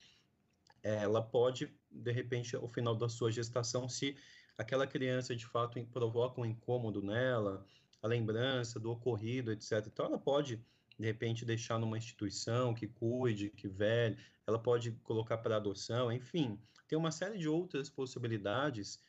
ela 0.95 1.21
pode, 1.21 1.73
de 1.91 2.11
repente, 2.11 2.55
ao 2.55 2.67
final 2.67 2.95
da 2.95 3.09
sua 3.09 3.31
gestação, 3.31 3.87
se 3.87 4.15
aquela 4.57 4.87
criança 4.87 5.35
de 5.35 5.45
fato 5.45 5.83
provoca 5.87 6.41
um 6.41 6.45
incômodo 6.45 7.01
nela, 7.01 7.65
a 8.01 8.07
lembrança 8.07 8.79
do 8.79 8.91
ocorrido, 8.91 9.51
etc. 9.51 9.85
Então, 9.87 10.05
ela 10.05 10.17
pode, 10.17 10.63
de 10.97 11.05
repente, 11.05 11.45
deixar 11.45 11.79
numa 11.79 11.97
instituição 11.97 12.73
que 12.73 12.87
cuide, 12.87 13.49
que 13.49 13.67
velhe, 13.67 14.17
ela 14.45 14.59
pode 14.59 14.91
colocar 15.03 15.37
para 15.37 15.57
adoção, 15.57 16.11
enfim, 16.11 16.59
tem 16.87 16.97
uma 16.97 17.11
série 17.11 17.37
de 17.37 17.49
outras 17.49 17.89
possibilidades 17.89 18.99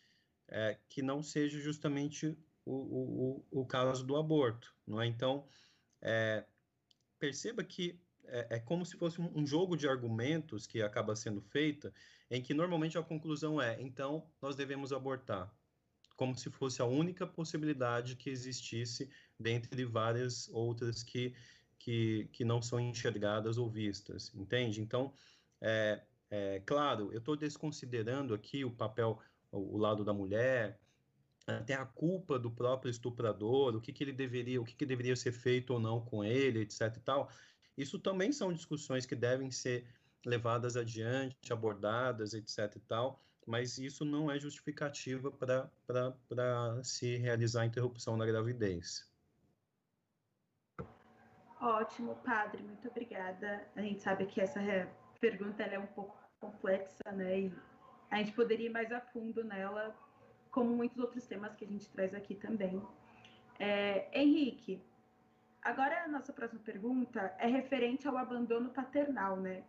é, 0.48 0.76
que 0.88 1.00
não 1.00 1.22
seja 1.22 1.60
justamente 1.60 2.36
o, 2.64 3.44
o, 3.52 3.60
o, 3.60 3.66
caso 3.66 4.04
do 4.04 4.16
aborto, 4.16 4.74
não 4.86 5.00
é? 5.00 5.06
Então, 5.06 5.46
é, 6.02 6.44
perceba 7.18 7.62
que 7.62 7.98
é, 8.30 8.46
é, 8.56 8.58
como 8.58 8.84
se 8.84 8.96
fosse 8.96 9.20
um, 9.20 9.46
jogo 9.46 9.76
de 9.76 9.88
argumentos 9.88 10.66
que 10.66 10.82
acaba 10.82 11.16
sendo 11.16 11.40
feita, 11.40 11.92
em 12.30 12.42
que 12.42 12.54
normalmente 12.54 12.98
a 12.98 13.02
conclusão 13.02 13.60
é, 13.60 13.80
então, 13.80 14.26
nós 14.40 14.54
devemos 14.56 14.92
abortar 14.92 15.52
como 16.18 16.36
se 16.36 16.50
fosse 16.50 16.82
a 16.82 16.84
única 16.84 17.24
possibilidade 17.24 18.16
que 18.16 18.28
existisse 18.28 19.08
dentre 19.38 19.84
várias 19.84 20.48
outras 20.48 21.04
que, 21.04 21.32
que, 21.78 22.28
que 22.32 22.44
não 22.44 22.60
são 22.60 22.80
enxergadas 22.80 23.56
ou 23.56 23.70
vistas, 23.70 24.32
entende? 24.34 24.80
Então, 24.80 25.12
é, 25.60 26.02
é 26.28 26.60
claro, 26.66 27.12
eu 27.12 27.20
estou 27.20 27.36
desconsiderando 27.36 28.34
aqui 28.34 28.64
o 28.64 28.70
papel, 28.70 29.20
o, 29.52 29.76
o, 29.76 29.78
lado 29.78 30.04
da 30.04 30.12
mulher, 30.12 30.80
até 31.46 31.74
a 31.74 31.86
culpa 31.86 32.36
do 32.36 32.50
próprio 32.50 32.90
estuprador, 32.90 33.76
o 33.76 33.80
que, 33.80 33.92
que 33.92 34.02
ele 34.02 34.12
deveria, 34.12 34.60
o 34.60 34.64
que, 34.64 34.74
que 34.74 34.84
deveria 34.84 35.14
ser 35.14 35.30
feito 35.30 35.72
ou 35.72 35.78
não 35.78 36.00
com 36.00 36.24
ele, 36.24 36.62
etc. 36.62 36.96
E 36.96 37.00
tal. 37.00 37.30
Isso 37.78 37.98
também 37.98 38.32
são 38.32 38.52
discussões 38.52 39.06
que 39.06 39.16
devem 39.16 39.50
ser 39.50 39.86
levadas 40.26 40.76
adiante, 40.76 41.52
abordadas, 41.52 42.34
etc. 42.34 42.76
E 42.76 42.80
tal 42.80 43.22
mas 43.48 43.78
isso 43.78 44.04
não 44.04 44.30
é 44.30 44.38
justificativa 44.38 45.30
para 45.32 46.84
se 46.84 47.16
realizar 47.16 47.62
a 47.62 47.66
interrupção 47.66 48.18
da 48.18 48.26
gravidez. 48.26 49.10
Ótimo, 51.58 52.14
padre, 52.16 52.62
muito 52.62 52.86
obrigada. 52.86 53.66
A 53.74 53.80
gente 53.80 54.02
sabe 54.02 54.26
que 54.26 54.38
essa 54.38 54.60
pergunta 55.18 55.62
é 55.62 55.78
um 55.78 55.86
pouco 55.86 56.14
complexa, 56.38 57.10
né? 57.10 57.40
E 57.40 57.52
a 58.10 58.18
gente 58.18 58.32
poderia 58.32 58.66
ir 58.66 58.70
mais 58.70 58.92
a 58.92 59.00
fundo 59.00 59.42
nela, 59.42 59.96
como 60.50 60.76
muitos 60.76 60.98
outros 60.98 61.26
temas 61.26 61.54
que 61.56 61.64
a 61.64 61.68
gente 61.68 61.88
traz 61.88 62.12
aqui 62.12 62.34
também. 62.34 62.82
É, 63.58 64.10
Henrique, 64.12 64.84
agora 65.68 66.04
a 66.04 66.08
nossa 66.08 66.32
próxima 66.32 66.62
pergunta 66.62 67.34
é 67.38 67.46
referente 67.46 68.08
ao 68.08 68.16
abandono 68.16 68.70
paternal, 68.70 69.36
né? 69.36 69.62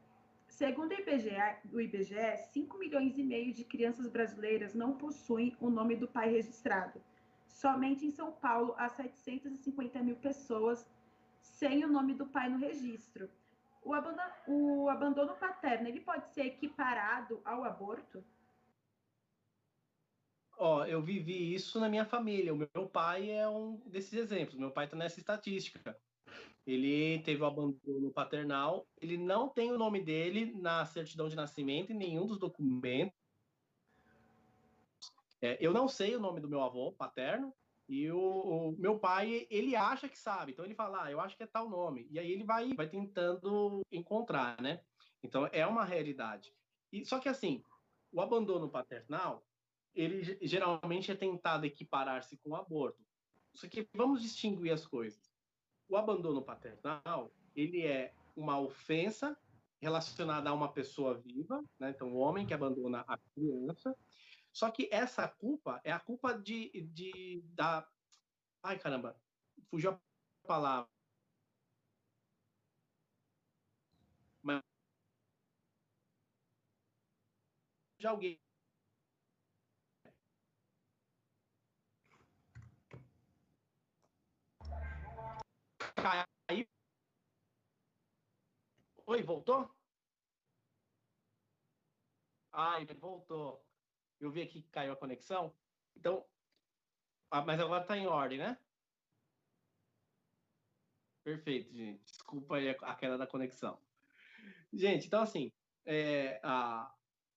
Segundo 0.48 0.92
o 0.92 0.94
IBGE, 0.94 1.36
o 1.74 1.82
IBGE, 1.82 2.38
5 2.54 2.78
milhões 2.78 3.18
e 3.18 3.24
meio 3.24 3.54
de 3.54 3.66
crianças 3.66 4.08
brasileiras 4.08 4.74
não 4.74 4.94
possuem 4.94 5.58
o 5.60 5.70
nome 5.70 5.98
do 5.98 6.08
pai 6.08 6.32
registrado. 6.32 7.02
Somente 7.48 8.06
em 8.06 8.12
São 8.12 8.32
Paulo 8.32 8.74
há 8.78 8.88
750 8.88 10.00
mil 10.02 10.16
pessoas 10.16 10.88
sem 11.42 11.84
o 11.84 11.92
nome 11.92 12.14
do 12.14 12.26
pai 12.26 12.48
no 12.50 12.58
registro. 12.58 13.30
O 13.84 13.94
abandono, 13.94 14.32
o 14.48 14.90
abandono 14.90 15.36
paterno 15.36 15.90
ele 15.90 16.00
pode 16.00 16.30
ser 16.30 16.46
equiparado 16.46 17.42
ao 17.44 17.66
aborto? 17.66 18.24
Ó, 20.61 20.84
eu 20.86 21.02
vivi 21.02 21.53
isso 21.53 21.80
na 21.80 21.88
minha 21.88 22.03
família. 22.03 22.53
O 22.53 22.57
meu 22.57 22.90
pai 22.90 23.31
é 23.31 23.48
um 23.48 23.77
desses 23.86 24.11
exemplos. 24.11 24.57
Meu 24.57 24.69
pai 24.69 24.86
está 24.86 24.98
nessa 24.98 25.18
estatística. 25.18 25.98
Ele 26.68 27.19
teve 27.19 27.41
o 27.41 27.45
abandono 27.45 28.11
paternal. 28.11 28.86
Ele 29.02 29.18
não 29.18 29.48
tem 29.48 29.72
o 29.72 29.77
nome 29.77 30.03
dele 30.03 30.53
na 30.60 30.86
certidão 30.86 31.30
de 31.30 31.36
nascimento 31.38 31.94
em 31.94 31.98
nenhum 31.98 32.26
dos 32.26 32.38
documentos. 32.38 33.18
É, 35.41 35.57
eu 35.61 35.72
não 35.72 35.88
sei 35.88 36.14
o 36.14 36.19
nome 36.19 36.41
do 36.41 36.49
meu 36.49 36.61
avô 36.61 36.91
paterno. 36.91 37.53
E 37.88 38.11
o, 38.11 38.19
o, 38.19 38.76
meu 38.77 38.99
pai, 38.99 39.48
ele 39.49 39.77
acha 39.77 40.10
que 40.10 40.19
sabe. 40.19 40.52
Então 40.52 40.65
ele 40.65 40.76
fala, 40.76 41.06
ah, 41.06 41.11
eu 41.11 41.22
acho 41.22 41.38
que 41.38 41.44
é 41.44 41.48
tal 41.48 41.69
nome. 41.69 42.06
E 42.11 42.19
aí 42.19 42.30
ele 42.30 42.44
vai, 42.44 42.73
vai 42.73 42.90
tentando 42.90 43.81
encontrar, 43.90 44.61
né? 44.61 44.81
Então 45.23 45.49
é 45.53 45.65
uma 45.65 45.86
realidade. 45.86 46.53
E, 46.91 47.06
só 47.06 47.18
que 47.18 47.30
assim, 47.30 47.64
o 48.11 48.19
abandono 48.19 48.69
paternal, 48.69 49.41
ele 49.94 50.38
geralmente 50.41 51.11
é 51.11 51.16
tentado 51.16 51.66
equiparar-se 51.66 52.38
com 52.38 52.52
o 52.52 52.56
aborto. 52.56 53.03
Só 53.53 53.68
que 53.68 53.88
vamos 53.94 54.22
distinguir 54.22 54.72
as 54.72 54.86
coisas 54.86 55.30
o 55.90 55.98
abandono 55.98 56.41
paternal 56.41 57.34
ele 57.56 57.86
é 57.86 58.14
uma 58.36 58.60
ofensa 58.60 59.38
relacionada 59.82 60.49
a 60.49 60.53
uma 60.53 60.72
pessoa 60.72 61.18
viva, 61.18 61.61
né? 61.80 61.90
então 61.90 62.14
o 62.14 62.18
homem 62.18 62.45
que 62.45 62.53
abandona 62.53 63.03
a 63.07 63.18
criança. 63.34 63.98
Só 64.52 64.70
que 64.70 64.88
essa 64.91 65.28
culpa 65.28 65.82
é 65.84 65.91
a 65.91 65.99
culpa 65.99 66.34
de, 66.38 66.70
de 66.94 67.41
da, 67.53 67.88
ai 68.64 68.78
caramba, 68.78 69.20
fugiu 69.70 69.91
a 69.91 69.99
palavra. 70.48 70.90
Mas 74.44 74.61
de 77.98 78.07
alguém 78.07 78.40
caiu. 85.94 86.68
Oi, 89.06 89.24
voltou? 89.24 89.70
Ah, 92.52 92.80
ele 92.82 92.94
voltou. 92.94 93.66
Eu 94.20 94.32
vi 94.32 94.41
aqui 94.41 94.61
que 94.61 94.70
caiu 94.70 94.94
a 94.94 94.95
conexão. 94.98 95.56
Então, 95.95 96.26
ah, 97.32 97.41
mas 97.41 97.60
agora 97.60 97.82
está 97.82 97.98
em 97.98 98.07
ordem, 98.07 98.38
né? 98.40 98.57
Perfeito, 101.24 101.72
gente. 101.74 102.03
Desculpa 102.03 102.57
aí 102.57 102.70
a 102.70 102.95
queda 102.95 103.18
da 103.18 103.28
conexão. 103.28 103.80
Gente, 104.74 105.07
então 105.07 105.22
assim, 105.22 105.52
é, 105.86 106.40
a, 106.44 106.95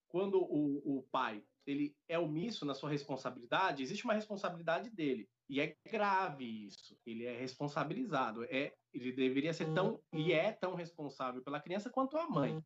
quando 0.08 0.42
o, 0.42 0.98
o 0.98 1.02
pai 1.04 1.44
ele 1.66 1.96
é 2.08 2.18
omisso 2.18 2.64
na 2.64 2.74
sua 2.74 2.90
responsabilidade, 2.90 3.82
existe 3.82 4.04
uma 4.04 4.14
responsabilidade 4.14 4.90
dele. 4.90 5.28
E 5.52 5.60
é 5.60 5.76
grave 5.86 6.46
isso. 6.46 6.98
Ele 7.04 7.26
é 7.26 7.38
responsabilizado. 7.38 8.42
É, 8.44 8.74
ele 8.90 9.12
deveria 9.12 9.52
ser 9.52 9.70
tão 9.74 10.02
e 10.10 10.32
é 10.32 10.50
tão 10.50 10.74
responsável 10.74 11.42
pela 11.42 11.60
criança 11.60 11.90
quanto 11.90 12.16
a 12.16 12.26
mãe. 12.26 12.64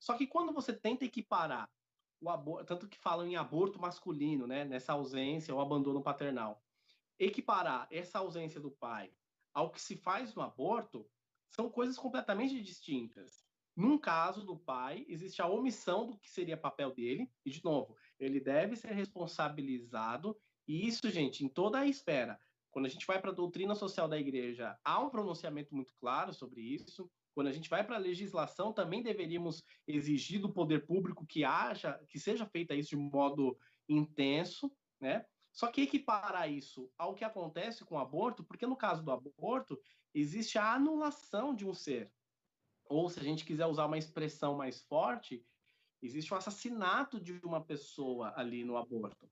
Só 0.00 0.16
que 0.16 0.26
quando 0.26 0.50
você 0.50 0.72
tenta 0.72 1.04
equiparar 1.04 1.70
o 2.18 2.30
aborto, 2.30 2.64
tanto 2.64 2.88
que 2.88 2.96
falam 2.96 3.26
em 3.26 3.36
aborto 3.36 3.78
masculino, 3.78 4.46
né, 4.46 4.64
nessa 4.64 4.94
ausência 4.94 5.54
ou 5.54 5.60
abandono 5.60 6.02
paternal, 6.02 6.64
equiparar 7.18 7.86
essa 7.90 8.20
ausência 8.20 8.58
do 8.58 8.70
pai 8.70 9.12
ao 9.52 9.70
que 9.70 9.78
se 9.78 9.94
faz 9.94 10.34
no 10.34 10.40
aborto 10.40 11.06
são 11.50 11.68
coisas 11.68 11.98
completamente 11.98 12.58
distintas. 12.62 13.44
Num 13.76 13.98
caso 13.98 14.46
do 14.46 14.56
pai, 14.56 15.04
existe 15.10 15.42
a 15.42 15.46
omissão 15.46 16.06
do 16.06 16.16
que 16.16 16.30
seria 16.30 16.56
papel 16.56 16.90
dele, 16.90 17.30
e 17.44 17.50
de 17.50 17.62
novo, 17.62 17.94
ele 18.18 18.40
deve 18.40 18.76
ser 18.76 18.92
responsabilizado 18.92 20.34
e 20.66 20.86
isso, 20.86 21.08
gente, 21.10 21.44
em 21.44 21.48
toda 21.48 21.78
a 21.78 21.86
esfera. 21.86 22.38
Quando 22.70 22.86
a 22.86 22.88
gente 22.88 23.06
vai 23.06 23.20
para 23.20 23.30
a 23.30 23.34
doutrina 23.34 23.74
social 23.74 24.08
da 24.08 24.18
igreja, 24.18 24.76
há 24.84 25.00
um 25.00 25.10
pronunciamento 25.10 25.74
muito 25.74 25.94
claro 26.00 26.32
sobre 26.32 26.60
isso. 26.60 27.08
Quando 27.32 27.46
a 27.48 27.52
gente 27.52 27.68
vai 27.68 27.84
para 27.84 27.96
a 27.96 28.00
legislação, 28.00 28.72
também 28.72 29.02
deveríamos 29.02 29.62
exigir 29.86 30.40
do 30.40 30.52
poder 30.52 30.86
público 30.86 31.26
que 31.26 31.44
haja, 31.44 32.00
que 32.08 32.18
seja 32.18 32.46
feita 32.46 32.74
isso 32.74 32.90
de 32.90 32.96
modo 32.96 33.56
intenso, 33.88 34.72
né? 35.00 35.24
Só 35.52 35.68
que 35.68 35.82
equiparar 35.82 36.50
isso 36.50 36.90
ao 36.98 37.14
que 37.14 37.24
acontece 37.24 37.84
com 37.84 37.94
o 37.94 37.98
aborto, 37.98 38.42
porque 38.42 38.66
no 38.66 38.76
caso 38.76 39.04
do 39.04 39.12
aborto, 39.12 39.80
existe 40.12 40.58
a 40.58 40.72
anulação 40.72 41.54
de 41.54 41.64
um 41.64 41.72
ser. 41.72 42.10
Ou, 42.86 43.08
se 43.08 43.20
a 43.20 43.22
gente 43.22 43.44
quiser 43.44 43.66
usar 43.66 43.86
uma 43.86 43.98
expressão 43.98 44.56
mais 44.56 44.82
forte, 44.82 45.46
existe 46.02 46.34
o 46.34 46.36
assassinato 46.36 47.20
de 47.20 47.40
uma 47.44 47.64
pessoa 47.64 48.32
ali 48.36 48.64
no 48.64 48.76
aborto. 48.76 49.30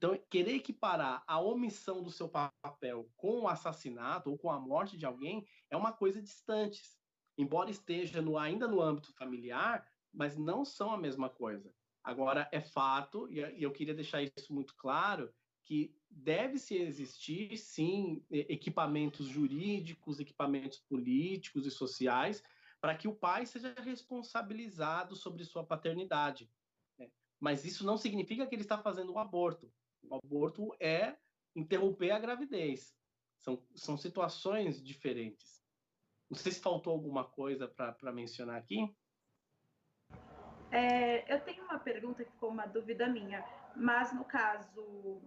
Então, 0.00 0.18
querer 0.30 0.54
equiparar 0.54 1.22
a 1.26 1.38
omissão 1.38 2.02
do 2.02 2.10
seu 2.10 2.26
papel 2.26 3.12
com 3.18 3.42
o 3.42 3.48
assassinato 3.48 4.30
ou 4.30 4.38
com 4.38 4.50
a 4.50 4.58
morte 4.58 4.96
de 4.96 5.04
alguém 5.04 5.46
é 5.68 5.76
uma 5.76 5.92
coisa 5.92 6.22
distante. 6.22 6.80
Embora 7.36 7.70
esteja 7.70 8.22
no, 8.22 8.38
ainda 8.38 8.66
no 8.66 8.80
âmbito 8.80 9.12
familiar, 9.12 9.86
mas 10.10 10.38
não 10.38 10.64
são 10.64 10.90
a 10.90 10.96
mesma 10.96 11.28
coisa. 11.28 11.70
Agora, 12.02 12.48
é 12.50 12.62
fato, 12.62 13.30
e 13.30 13.62
eu 13.62 13.70
queria 13.72 13.92
deixar 13.92 14.22
isso 14.22 14.54
muito 14.54 14.74
claro, 14.74 15.30
que 15.66 15.94
deve-se 16.08 16.78
existir, 16.78 17.58
sim, 17.58 18.24
equipamentos 18.30 19.26
jurídicos, 19.26 20.18
equipamentos 20.18 20.78
políticos 20.78 21.66
e 21.66 21.70
sociais, 21.70 22.42
para 22.80 22.96
que 22.96 23.06
o 23.06 23.14
pai 23.14 23.44
seja 23.44 23.74
responsabilizado 23.76 25.14
sobre 25.14 25.44
sua 25.44 25.62
paternidade. 25.62 26.50
Né? 26.98 27.10
Mas 27.38 27.66
isso 27.66 27.84
não 27.84 27.98
significa 27.98 28.46
que 28.46 28.54
ele 28.54 28.62
está 28.62 28.78
fazendo 28.78 29.12
um 29.12 29.18
aborto. 29.18 29.70
O 30.02 30.14
aborto 30.14 30.74
é 30.80 31.16
interromper 31.54 32.10
a 32.10 32.18
gravidez. 32.18 32.94
São, 33.38 33.62
são 33.74 33.96
situações 33.96 34.82
diferentes. 34.82 35.62
Não 36.28 36.36
sei 36.36 36.52
se 36.52 36.60
faltou 36.60 36.92
alguma 36.92 37.24
coisa 37.24 37.66
para 37.66 38.12
mencionar 38.12 38.56
aqui. 38.56 38.94
É, 40.70 41.32
eu 41.32 41.40
tenho 41.40 41.64
uma 41.64 41.78
pergunta 41.78 42.24
que 42.24 42.30
ficou 42.30 42.50
uma 42.50 42.66
dúvida 42.66 43.08
minha, 43.08 43.44
mas 43.74 44.12
no 44.12 44.24
caso, 44.24 45.20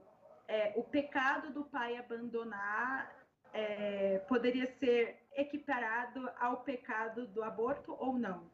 é, 0.47 0.73
o 0.77 0.83
pecado 0.83 1.51
do 1.51 1.65
pai 1.65 1.97
abandonar 1.97 3.13
é, 3.51 4.19
poderia 4.19 4.65
ser 4.77 5.27
equiparado 5.35 6.29
ao 6.39 6.61
pecado 6.61 7.27
do 7.27 7.43
aborto 7.43 7.95
ou 7.99 8.17
não? 8.17 8.49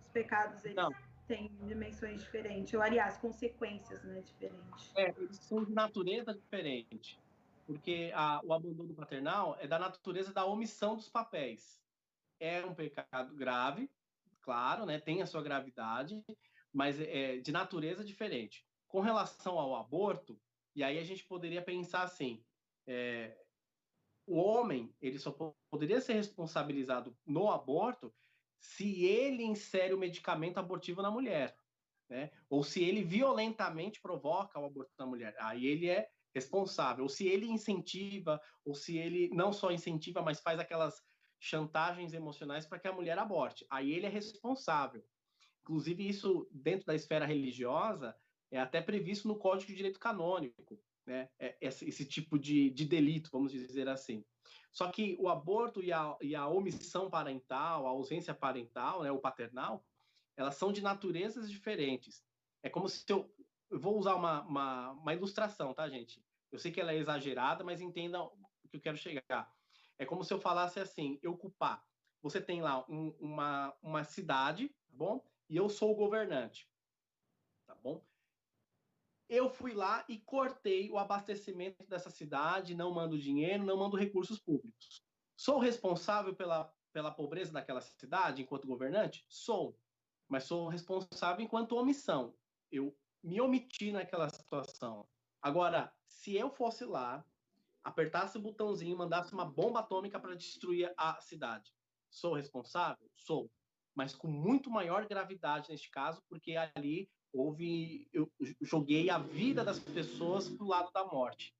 Os 0.00 0.08
pecados 0.12 0.64
eles 0.64 0.76
não. 0.76 0.90
Têm 1.30 1.48
dimensões 1.62 2.22
diferentes, 2.22 2.74
ou 2.74 2.82
aliás, 2.82 3.16
consequências 3.18 4.02
né, 4.02 4.20
diferentes. 4.20 4.92
É, 4.96 5.14
eles 5.16 5.36
são 5.36 5.64
de 5.64 5.72
natureza 5.72 6.34
diferente, 6.34 7.20
porque 7.64 8.10
a, 8.16 8.40
o 8.44 8.52
abandono 8.52 8.92
paternal 8.94 9.56
é 9.60 9.68
da 9.68 9.78
natureza 9.78 10.32
da 10.32 10.44
omissão 10.44 10.96
dos 10.96 11.08
papéis. 11.08 11.80
É 12.40 12.66
um 12.66 12.74
pecado 12.74 13.32
grave, 13.36 13.88
claro, 14.42 14.84
né, 14.84 14.98
tem 14.98 15.22
a 15.22 15.26
sua 15.26 15.40
gravidade, 15.40 16.20
mas 16.72 17.00
é 17.00 17.36
de 17.36 17.52
natureza 17.52 18.04
diferente. 18.04 18.66
Com 18.88 18.98
relação 18.98 19.56
ao 19.56 19.76
aborto, 19.76 20.36
e 20.74 20.82
aí 20.82 20.98
a 20.98 21.04
gente 21.04 21.24
poderia 21.24 21.62
pensar 21.62 22.02
assim, 22.02 22.42
é, 22.88 23.38
o 24.26 24.36
homem 24.36 24.92
ele 25.00 25.18
só 25.20 25.30
poderia 25.70 26.00
ser 26.00 26.14
responsabilizado 26.14 27.16
no 27.24 27.52
aborto 27.52 28.12
se 28.60 29.04
ele 29.04 29.42
insere 29.42 29.94
o 29.94 29.98
medicamento 29.98 30.58
abortivo 30.58 31.02
na 31.02 31.10
mulher, 31.10 31.56
né? 32.08 32.30
Ou 32.48 32.62
se 32.62 32.82
ele 32.82 33.02
violentamente 33.02 34.00
provoca 34.00 34.58
o 34.58 34.66
aborto 34.66 34.92
na 34.98 35.06
mulher, 35.06 35.34
aí 35.38 35.66
ele 35.66 35.88
é 35.88 36.08
responsável. 36.34 37.04
Ou 37.04 37.08
se 37.08 37.26
ele 37.26 37.46
incentiva, 37.46 38.40
ou 38.64 38.74
se 38.74 38.98
ele 38.98 39.30
não 39.32 39.52
só 39.52 39.70
incentiva, 39.70 40.22
mas 40.22 40.40
faz 40.40 40.58
aquelas 40.58 41.02
chantagens 41.38 42.12
emocionais 42.12 42.66
para 42.66 42.78
que 42.78 42.86
a 42.86 42.92
mulher 42.92 43.18
aborte. 43.18 43.66
Aí 43.70 43.92
ele 43.92 44.06
é 44.06 44.10
responsável. 44.10 45.04
Inclusive, 45.62 46.06
isso, 46.06 46.48
dentro 46.52 46.86
da 46.86 46.94
esfera 46.94 47.24
religiosa, 47.24 48.14
é 48.50 48.58
até 48.58 48.82
previsto 48.82 49.28
no 49.28 49.38
Código 49.38 49.70
de 49.70 49.76
Direito 49.76 50.00
Canônico, 50.00 50.64
né? 51.06 51.28
É, 51.38 51.56
esse, 51.60 51.88
esse, 51.88 52.04
tipo 52.04 52.38
de, 52.38 52.70
de, 52.70 52.84
delito, 52.84 53.30
vamos 53.32 53.52
dizer 53.52 53.88
assim. 53.88 54.24
Só 54.72 54.90
que 54.90 55.16
o 55.18 55.28
aborto 55.28 55.82
e 55.82 55.92
a, 55.92 56.16
e 56.20 56.34
a 56.34 56.46
omissão 56.46 57.10
parental, 57.10 57.86
a 57.86 57.90
ausência 57.90 58.34
parental, 58.34 59.02
né, 59.02 59.10
o 59.10 59.18
paternal, 59.18 59.84
elas 60.36 60.54
são 60.54 60.72
de 60.72 60.80
naturezas 60.80 61.50
diferentes. 61.50 62.24
É 62.62 62.68
como 62.68 62.88
se 62.88 63.04
eu, 63.08 63.34
eu 63.70 63.78
vou 63.78 63.98
usar 63.98 64.14
uma, 64.14 64.42
uma, 64.42 64.90
uma 64.92 65.14
ilustração, 65.14 65.74
tá, 65.74 65.88
gente? 65.88 66.24
Eu 66.50 66.58
sei 66.58 66.72
que 66.72 66.80
ela 66.80 66.92
é 66.92 66.96
exagerada, 66.96 67.62
mas 67.64 67.80
entendam 67.80 68.32
o 68.64 68.68
que 68.68 68.76
eu 68.76 68.80
quero 68.80 68.96
chegar. 68.96 69.52
É 69.98 70.04
como 70.04 70.24
se 70.24 70.32
eu 70.32 70.40
falasse 70.40 70.80
assim, 70.80 71.18
eu 71.22 71.36
culpar. 71.36 71.84
Você 72.22 72.40
tem 72.40 72.60
lá 72.60 72.84
um, 72.88 73.14
uma, 73.20 73.74
uma 73.82 74.04
cidade, 74.04 74.68
tá 74.68 74.92
bom? 74.92 75.24
E 75.48 75.56
eu 75.56 75.68
sou 75.68 75.92
o 75.92 75.96
governante, 75.96 76.68
tá 77.66 77.74
bom? 77.74 78.04
Eu 79.30 79.48
fui 79.48 79.72
lá 79.72 80.04
e 80.08 80.18
cortei 80.18 80.90
o 80.90 80.98
abastecimento 80.98 81.86
dessa 81.86 82.10
cidade, 82.10 82.74
não 82.74 82.92
mando 82.92 83.16
dinheiro, 83.16 83.64
não 83.64 83.76
mando 83.76 83.96
recursos 83.96 84.40
públicos. 84.40 85.04
Sou 85.36 85.60
responsável 85.60 86.34
pela, 86.34 86.74
pela 86.92 87.12
pobreza 87.12 87.52
daquela 87.52 87.80
cidade 87.80 88.42
enquanto 88.42 88.66
governante? 88.66 89.24
Sou. 89.28 89.78
Mas 90.28 90.42
sou 90.42 90.66
responsável 90.66 91.44
enquanto 91.44 91.76
omissão. 91.76 92.34
Eu 92.72 92.92
me 93.22 93.40
omiti 93.40 93.92
naquela 93.92 94.28
situação. 94.28 95.06
Agora, 95.40 95.94
se 96.08 96.34
eu 96.34 96.50
fosse 96.50 96.84
lá, 96.84 97.24
apertasse 97.84 98.36
o 98.36 98.42
botãozinho, 98.42 98.98
mandasse 98.98 99.32
uma 99.32 99.44
bomba 99.44 99.78
atômica 99.78 100.18
para 100.18 100.34
destruir 100.34 100.92
a 100.96 101.20
cidade. 101.20 101.72
Sou 102.10 102.34
responsável? 102.34 103.08
Sou. 103.14 103.48
Mas 103.94 104.12
com 104.12 104.26
muito 104.26 104.68
maior 104.68 105.06
gravidade 105.06 105.70
neste 105.70 105.88
caso, 105.88 106.20
porque 106.28 106.56
ali 106.56 107.08
houve. 107.32 108.08
Eu 108.12 108.30
joguei 108.60 109.10
a 109.10 109.18
vida 109.18 109.64
das 109.64 109.78
pessoas 109.78 110.48
para 110.48 110.64
o 110.64 110.68
lado 110.68 110.90
da 110.92 111.04
morte. 111.04 111.54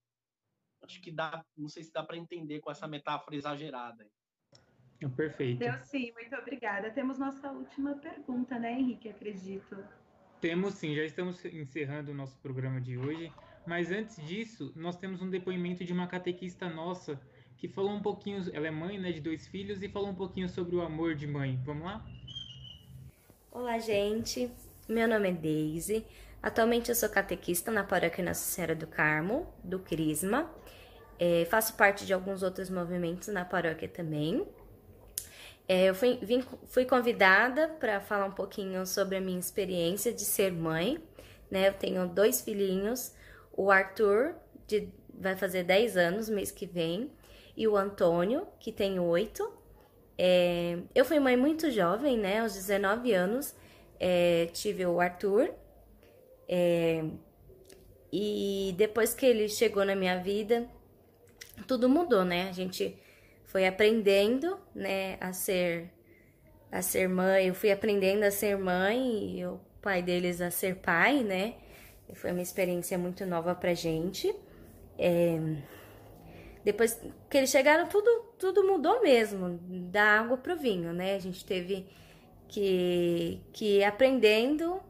Acho 0.83 1.01
que 1.01 1.11
dá. 1.11 1.45
Não 1.57 1.69
sei 1.69 1.85
se 1.85 1.93
dá 1.93 2.03
para 2.03 2.17
entender 2.17 2.61
com 2.61 2.71
essa 2.71 2.87
metáfora 2.87 3.37
exagerada. 3.37 4.07
Perfeito. 5.17 5.59
Deu 5.59 5.79
sim, 5.79 6.13
muito 6.13 6.35
obrigada. 6.37 6.91
Temos 6.91 7.19
nossa 7.19 7.51
última 7.51 7.95
pergunta, 7.95 8.59
né, 8.59 8.79
Henrique? 8.79 9.09
Acredito. 9.09 9.83
Temos 10.41 10.75
sim, 10.75 10.95
já 10.95 11.05
estamos 11.05 11.43
encerrando 11.45 12.11
o 12.11 12.15
nosso 12.15 12.39
programa 12.39 12.81
de 12.81 12.99
hoje. 12.99 13.33
Mas 13.67 13.91
antes 13.91 14.17
disso, 14.27 14.73
nós 14.75 14.97
temos 14.97 15.23
um 15.23 15.31
depoimento 15.31 15.85
de 15.85 15.93
uma 15.93 16.07
catequista 16.07 16.69
nossa 16.69 17.21
que 17.57 17.69
falou 17.69 17.93
um 17.93 18.01
pouquinho, 18.01 18.43
ela 18.55 18.67
é 18.67 18.71
mãe 18.71 18.99
né, 18.99 19.13
de 19.13 19.21
dois 19.21 19.47
filhos 19.47 19.83
e 19.83 19.89
falou 19.89 20.09
um 20.09 20.15
pouquinho 20.15 20.49
sobre 20.49 20.75
o 20.77 20.81
amor 20.81 21.15
de 21.15 21.27
mãe. 21.27 21.61
Vamos 21.63 21.85
lá? 21.85 22.05
Olá, 23.51 23.79
gente. 23.79 24.51
Meu 24.91 25.07
nome 25.07 25.29
é 25.29 25.33
Daisy. 25.33 26.05
Atualmente 26.43 26.89
eu 26.89 26.97
sou 26.97 27.09
catequista 27.09 27.71
na 27.71 27.85
paróquia 27.85 28.25
Nossa 28.25 28.43
Senhora 28.43 28.75
do 28.75 28.89
Carmo, 28.89 29.47
do 29.63 29.79
Crisma. 29.79 30.53
É, 31.17 31.45
faço 31.45 31.75
parte 31.75 32.05
de 32.05 32.13
alguns 32.13 32.43
outros 32.43 32.69
movimentos 32.69 33.29
na 33.29 33.45
paróquia 33.45 33.87
também. 33.89 34.45
É, 35.69 35.85
eu 35.85 35.95
fui, 35.95 36.19
vim, 36.21 36.43
fui 36.67 36.85
convidada 36.85 37.69
para 37.69 38.01
falar 38.01 38.25
um 38.25 38.33
pouquinho 38.33 38.85
sobre 38.85 39.17
a 39.17 39.21
minha 39.21 39.39
experiência 39.39 40.13
de 40.13 40.25
ser 40.25 40.51
mãe. 40.51 41.01
Né? 41.49 41.69
Eu 41.69 41.75
tenho 41.75 42.09
dois 42.09 42.41
filhinhos 42.41 43.15
o 43.53 43.71
Arthur, 43.71 44.35
de, 44.67 44.89
vai 45.15 45.37
fazer 45.37 45.63
10 45.63 45.97
anos 45.97 46.29
mês 46.29 46.51
que 46.51 46.67
vem, 46.67 47.13
e 47.57 47.69
o 47.69 47.77
Antônio, 47.77 48.45
que 48.59 48.73
tem 48.73 48.99
8. 48.99 49.53
É, 50.19 50.79
eu 50.93 51.05
fui 51.05 51.21
mãe 51.21 51.37
muito 51.37 51.71
jovem, 51.71 52.19
né? 52.19 52.41
Aos 52.41 52.55
19 52.55 53.13
anos, 53.13 53.55
é, 54.01 54.47
tive 54.47 54.87
o 54.87 54.99
Arthur. 54.99 55.55
É, 56.49 57.05
e 58.13 58.75
depois 58.77 59.15
que 59.15 59.27
ele 59.27 59.49
chegou 59.49 59.85
na 59.85 59.95
minha 59.95 60.19
vida, 60.19 60.67
tudo 61.69 61.89
mudou, 61.89 62.25
né? 62.25 62.49
A 62.49 62.53
gente 62.53 62.99
foi 63.45 63.67
aprendendo, 63.67 64.59
né, 64.75 65.17
a 65.21 65.33
ser 65.33 65.91
a 66.73 66.83
ser 66.83 67.09
mãe. 67.09 67.49
Eu 67.49 67.55
fui 67.55 67.71
aprendendo 67.71 68.23
a 68.23 68.31
ser 68.31 68.57
mãe 68.57 69.39
e 69.39 69.47
o 69.47 69.61
pai 69.83 70.03
deles 70.03 70.41
a 70.41 70.51
ser 70.51 70.77
pai, 70.77 71.23
né? 71.23 71.55
Foi 72.15 72.33
uma 72.33 72.43
experiência 72.43 72.97
muito 72.99 73.27
nova 73.27 73.55
pra 73.55 73.75
gente. 73.75 74.35
É... 74.99 75.39
Depois 76.65 77.01
que 77.29 77.39
eles 77.39 77.51
chegaram, 77.51 77.87
tudo, 77.89 78.35
tudo 78.39 78.67
mudou 78.67 79.03
mesmo, 79.03 79.59
da 79.91 80.21
água 80.21 80.37
pro 80.37 80.57
vinho, 80.57 80.93
né? 80.93 81.15
A 81.15 81.19
gente 81.19 81.45
teve 81.45 81.87
que, 82.51 83.41
que 83.53 83.79
ir 83.79 83.85
aprendendo 83.85 84.81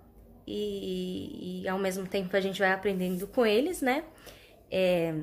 e, 0.47 1.63
e 1.63 1.69
ao 1.69 1.79
mesmo 1.79 2.07
tempo 2.07 2.35
a 2.35 2.41
gente 2.41 2.59
vai 2.59 2.73
aprendendo 2.73 3.27
com 3.29 3.47
eles, 3.47 3.83
né? 3.83 4.05
É... 4.71 5.15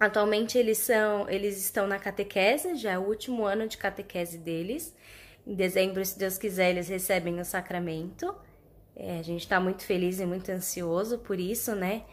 Atualmente 0.00 0.56
eles 0.56 0.78
são, 0.78 1.28
eles 1.28 1.58
estão 1.58 1.86
na 1.86 1.98
catequese, 1.98 2.76
já 2.76 2.92
é 2.92 2.98
o 2.98 3.02
último 3.02 3.44
ano 3.44 3.68
de 3.68 3.76
catequese 3.76 4.38
deles. 4.38 4.96
Em 5.46 5.54
dezembro, 5.54 6.04
se 6.04 6.18
Deus 6.18 6.38
quiser, 6.38 6.70
eles 6.70 6.88
recebem 6.88 7.38
o 7.40 7.44
sacramento. 7.44 8.34
É, 8.96 9.18
a 9.18 9.22
gente 9.22 9.42
está 9.42 9.60
muito 9.60 9.84
feliz 9.84 10.20
e 10.20 10.26
muito 10.26 10.50
ansioso 10.50 11.18
por 11.18 11.38
isso, 11.38 11.74
né? 11.74 12.04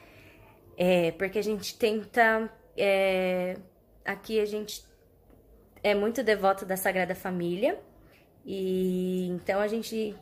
É, 0.77 1.11
porque 1.11 1.39
a 1.39 1.43
gente 1.43 1.77
tenta. 1.77 2.51
É, 2.75 3.55
aqui 4.03 4.39
a 4.39 4.45
gente 4.45 4.83
é 5.83 5.93
muito 5.95 6.23
devoto 6.23 6.65
da 6.65 6.75
Sagrada 6.75 7.15
Família, 7.15 7.79
e 8.45 9.27
então 9.27 9.59
a 9.59 9.67
gente 9.67 10.15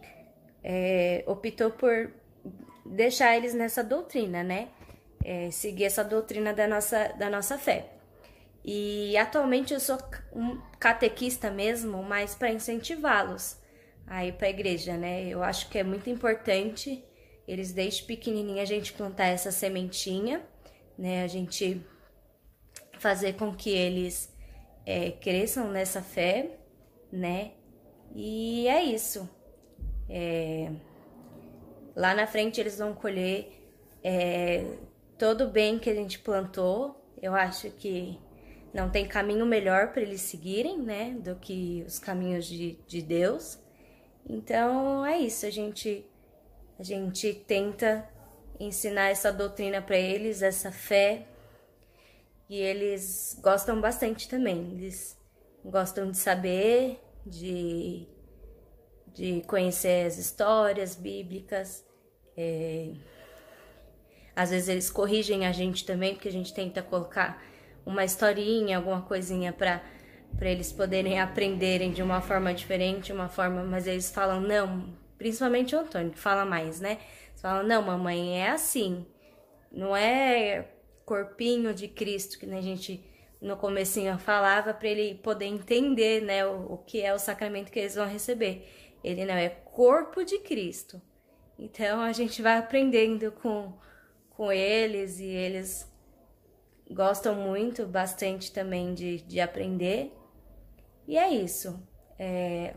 é, 0.63 1.23
optou 1.27 1.69
por 1.71 2.11
deixar 2.85 3.35
eles 3.35 3.53
nessa 3.53 3.83
doutrina, 3.83 4.43
né? 4.43 4.69
É, 5.23 5.51
seguir 5.51 5.85
essa 5.85 6.03
doutrina 6.03 6.53
da 6.53 6.67
nossa, 6.67 7.09
da 7.09 7.29
nossa 7.29 7.57
fé. 7.57 7.89
E 8.63 9.17
atualmente 9.17 9.73
eu 9.73 9.79
sou 9.79 9.97
um 10.33 10.59
catequista 10.79 11.51
mesmo, 11.51 12.01
mas 12.01 12.33
para 12.33 12.51
incentivá-los 12.51 13.61
aí 14.07 14.31
para 14.31 14.47
a 14.47 14.49
igreja, 14.49 14.97
né? 14.97 15.27
Eu 15.27 15.43
acho 15.43 15.69
que 15.69 15.77
é 15.77 15.83
muito 15.83 16.09
importante 16.09 17.03
eles 17.47 17.73
desde 17.73 18.03
pequenininha 18.03 18.63
a 18.63 18.65
gente 18.65 18.93
plantar 18.93 19.27
essa 19.27 19.51
sementinha, 19.51 20.41
né? 20.97 21.23
A 21.23 21.27
gente 21.27 21.81
fazer 22.99 23.33
com 23.33 23.53
que 23.53 23.69
eles 23.69 24.33
é, 24.85 25.11
cresçam 25.11 25.69
nessa 25.69 26.01
fé, 26.01 26.57
né? 27.11 27.51
E 28.13 28.67
é 28.67 28.83
isso. 28.83 29.27
É, 30.09 30.71
lá 31.95 32.13
na 32.13 32.27
frente 32.27 32.59
eles 32.59 32.77
vão 32.77 32.93
colher 32.93 33.51
é, 34.03 34.65
todo 35.17 35.45
o 35.45 35.49
bem 35.49 35.79
que 35.79 35.89
a 35.89 35.95
gente 35.95 36.19
plantou, 36.19 36.95
eu 37.21 37.33
acho 37.33 37.69
que 37.71 38.19
não 38.73 38.89
tem 38.89 39.07
caminho 39.07 39.45
melhor 39.45 39.91
para 39.91 40.01
eles 40.01 40.21
seguirem, 40.21 40.79
né, 40.79 41.15
do 41.19 41.35
que 41.35 41.83
os 41.87 41.99
caminhos 41.99 42.45
de, 42.45 42.77
de 42.87 43.01
Deus. 43.01 43.59
Então 44.29 45.05
é 45.05 45.17
isso, 45.19 45.45
a 45.45 45.49
gente 45.49 46.05
a 46.77 46.83
gente 46.83 47.33
tenta 47.33 48.09
ensinar 48.59 49.09
essa 49.09 49.31
doutrina 49.31 49.81
para 49.81 49.97
eles, 49.97 50.41
essa 50.41 50.71
fé, 50.71 51.27
e 52.49 52.59
eles 52.59 53.37
gostam 53.41 53.79
bastante 53.79 54.27
também. 54.27 54.71
Eles 54.73 55.17
gostam 55.63 56.11
de 56.11 56.17
saber, 56.17 56.99
de, 57.25 58.07
de 59.13 59.41
conhecer 59.47 60.07
as 60.07 60.17
histórias 60.17 60.95
bíblicas. 60.95 61.85
É... 62.35 62.93
Às 64.35 64.49
vezes 64.49 64.67
eles 64.67 64.89
corrigem 64.89 65.45
a 65.45 65.51
gente 65.51 65.85
também, 65.85 66.13
porque 66.13 66.27
a 66.27 66.31
gente 66.31 66.53
tenta 66.53 66.81
colocar 66.81 67.41
uma 67.85 68.03
historinha, 68.03 68.77
alguma 68.77 69.01
coisinha 69.01 69.53
para 69.53 69.83
para 70.37 70.49
eles 70.49 70.71
poderem 70.71 71.19
aprenderem 71.19 71.91
de 71.91 72.01
uma 72.01 72.19
forma 72.19 72.53
diferente, 72.53 73.13
uma 73.13 73.29
forma, 73.29 73.63
mas 73.63 73.85
eles 73.85 74.11
falam 74.11 74.41
não, 74.41 74.91
principalmente 75.17 75.75
o 75.75 75.79
Antônio, 75.79 76.11
que 76.11 76.19
fala 76.19 76.43
mais, 76.43 76.79
né? 76.79 76.97
Eles 77.29 77.41
falam, 77.41 77.63
não, 77.63 77.81
mamãe, 77.81 78.41
é 78.41 78.49
assim. 78.49 79.05
Não 79.71 79.95
é 79.95 80.67
corpinho 81.05 81.73
de 81.73 81.87
Cristo 81.87 82.39
que 82.39 82.45
a 82.45 82.61
gente 82.61 83.03
no 83.43 83.57
comecinho 83.57 84.17
falava 84.17 84.73
para 84.73 84.87
ele 84.87 85.15
poder 85.15 85.45
entender, 85.45 86.21
né, 86.21 86.45
o, 86.45 86.73
o 86.73 86.77
que 86.77 87.01
é 87.01 87.13
o 87.13 87.19
sacramento 87.19 87.71
que 87.71 87.79
eles 87.79 87.95
vão 87.95 88.07
receber. 88.07 88.67
Ele 89.03 89.25
não 89.25 89.35
é 89.35 89.49
corpo 89.49 90.23
de 90.23 90.39
Cristo. 90.39 91.01
Então 91.59 92.01
a 92.01 92.11
gente 92.11 92.41
vai 92.41 92.57
aprendendo 92.57 93.31
com 93.31 93.73
com 94.35 94.51
eles 94.51 95.19
e 95.19 95.25
eles 95.27 95.87
gostam 96.89 97.35
muito, 97.35 97.85
bastante 97.85 98.51
também 98.51 98.93
de, 98.93 99.21
de 99.21 99.39
aprender. 99.39 100.11
E 101.07 101.17
é 101.17 101.29
isso. 101.29 101.81
É, 102.17 102.75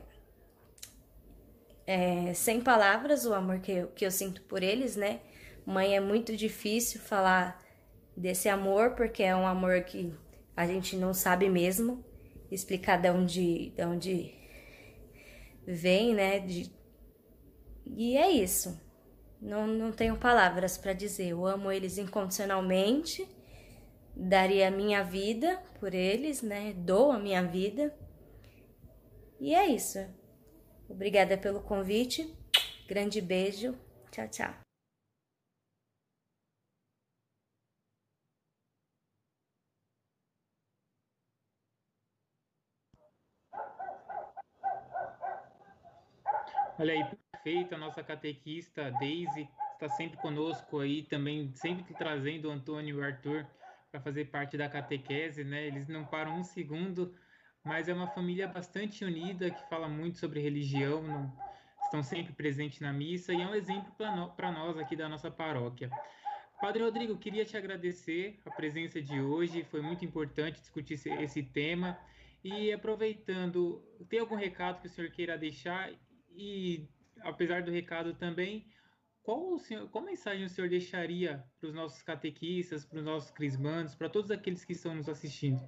é, 1.86 2.34
sem 2.34 2.60
palavras 2.60 3.24
o 3.24 3.32
amor 3.32 3.60
que 3.60 3.72
eu, 3.72 3.88
que 3.88 4.04
eu 4.04 4.10
sinto 4.10 4.42
por 4.42 4.62
eles, 4.62 4.96
né? 4.96 5.20
Mãe, 5.64 5.96
é 5.96 6.00
muito 6.00 6.36
difícil 6.36 7.00
falar 7.00 7.60
desse 8.16 8.48
amor, 8.48 8.90
porque 8.94 9.22
é 9.22 9.34
um 9.34 9.46
amor 9.46 9.82
que 9.82 10.14
a 10.56 10.66
gente 10.66 10.96
não 10.96 11.12
sabe 11.12 11.48
mesmo 11.48 12.04
explicar 12.50 13.00
de 13.00 13.10
onde, 13.10 13.70
de 13.70 13.84
onde 13.84 14.34
vem, 15.66 16.14
né? 16.14 16.38
De... 16.40 16.72
E 17.84 18.16
é 18.16 18.30
isso. 18.30 18.80
Não, 19.40 19.66
não 19.66 19.92
tenho 19.92 20.16
palavras 20.16 20.78
para 20.78 20.92
dizer. 20.92 21.28
Eu 21.28 21.46
amo 21.46 21.70
eles 21.70 21.98
incondicionalmente 21.98 23.28
daria 24.16 24.68
a 24.68 24.70
minha 24.70 25.04
vida 25.04 25.62
por 25.78 25.92
eles, 25.92 26.40
né? 26.40 26.72
Dou 26.74 27.12
a 27.12 27.18
minha 27.18 27.42
vida. 27.42 27.94
E 29.38 29.54
é 29.54 29.66
isso. 29.66 29.98
Obrigada 30.88 31.36
pelo 31.36 31.60
convite. 31.60 32.34
Grande 32.88 33.20
beijo. 33.20 33.76
Tchau, 34.10 34.28
tchau. 34.28 34.65
Olha 46.78 46.92
aí, 46.92 47.04
perfeito, 47.32 47.74
a 47.74 47.78
nossa 47.78 48.02
catequista 48.02 48.90
Daisy 49.00 49.48
está 49.72 49.88
sempre 49.88 50.18
conosco 50.18 50.80
aí, 50.80 51.02
também 51.02 51.50
sempre 51.54 51.94
trazendo 51.94 52.48
o 52.48 52.50
Antônio 52.50 52.96
e 52.96 53.00
o 53.00 53.02
Arthur 53.02 53.46
para 53.90 53.98
fazer 53.98 54.26
parte 54.26 54.58
da 54.58 54.68
catequese, 54.68 55.42
né? 55.42 55.66
Eles 55.66 55.88
não 55.88 56.04
param 56.04 56.36
um 56.36 56.44
segundo, 56.44 57.14
mas 57.64 57.88
é 57.88 57.94
uma 57.94 58.08
família 58.08 58.46
bastante 58.46 59.06
unida 59.06 59.50
que 59.50 59.68
fala 59.70 59.88
muito 59.88 60.18
sobre 60.18 60.40
religião, 60.40 61.02
não, 61.02 61.32
estão 61.82 62.02
sempre 62.02 62.34
presentes 62.34 62.80
na 62.80 62.92
missa 62.92 63.32
e 63.32 63.40
é 63.40 63.46
um 63.46 63.54
exemplo 63.54 63.90
para 64.36 64.52
nós 64.52 64.76
aqui 64.76 64.94
da 64.94 65.08
nossa 65.08 65.30
paróquia. 65.30 65.90
Padre 66.60 66.82
Rodrigo, 66.82 67.16
queria 67.16 67.46
te 67.46 67.56
agradecer 67.56 68.38
a 68.44 68.50
presença 68.50 69.00
de 69.00 69.18
hoje, 69.18 69.64
foi 69.64 69.80
muito 69.80 70.04
importante 70.04 70.60
discutir 70.60 70.94
esse, 70.94 71.08
esse 71.08 71.42
tema. 71.42 71.98
E 72.44 72.70
aproveitando, 72.70 73.82
tem 74.08 74.20
algum 74.20 74.36
recado 74.36 74.80
que 74.80 74.86
o 74.86 74.90
senhor 74.90 75.10
queira 75.10 75.38
deixar? 75.38 75.90
E, 76.36 76.86
apesar 77.20 77.62
do 77.62 77.70
recado 77.70 78.14
também, 78.14 78.66
qual, 79.22 79.58
senhor, 79.58 79.88
qual 79.88 80.04
mensagem 80.04 80.44
o 80.44 80.48
senhor 80.50 80.68
deixaria 80.68 81.42
para 81.58 81.68
os 81.68 81.74
nossos 81.74 82.02
catequistas, 82.02 82.84
para 82.84 82.98
os 82.98 83.04
nossos 83.04 83.30
crismandos, 83.30 83.94
para 83.94 84.08
todos 84.08 84.30
aqueles 84.30 84.64
que 84.64 84.74
estão 84.74 84.94
nos 84.94 85.08
assistindo? 85.08 85.60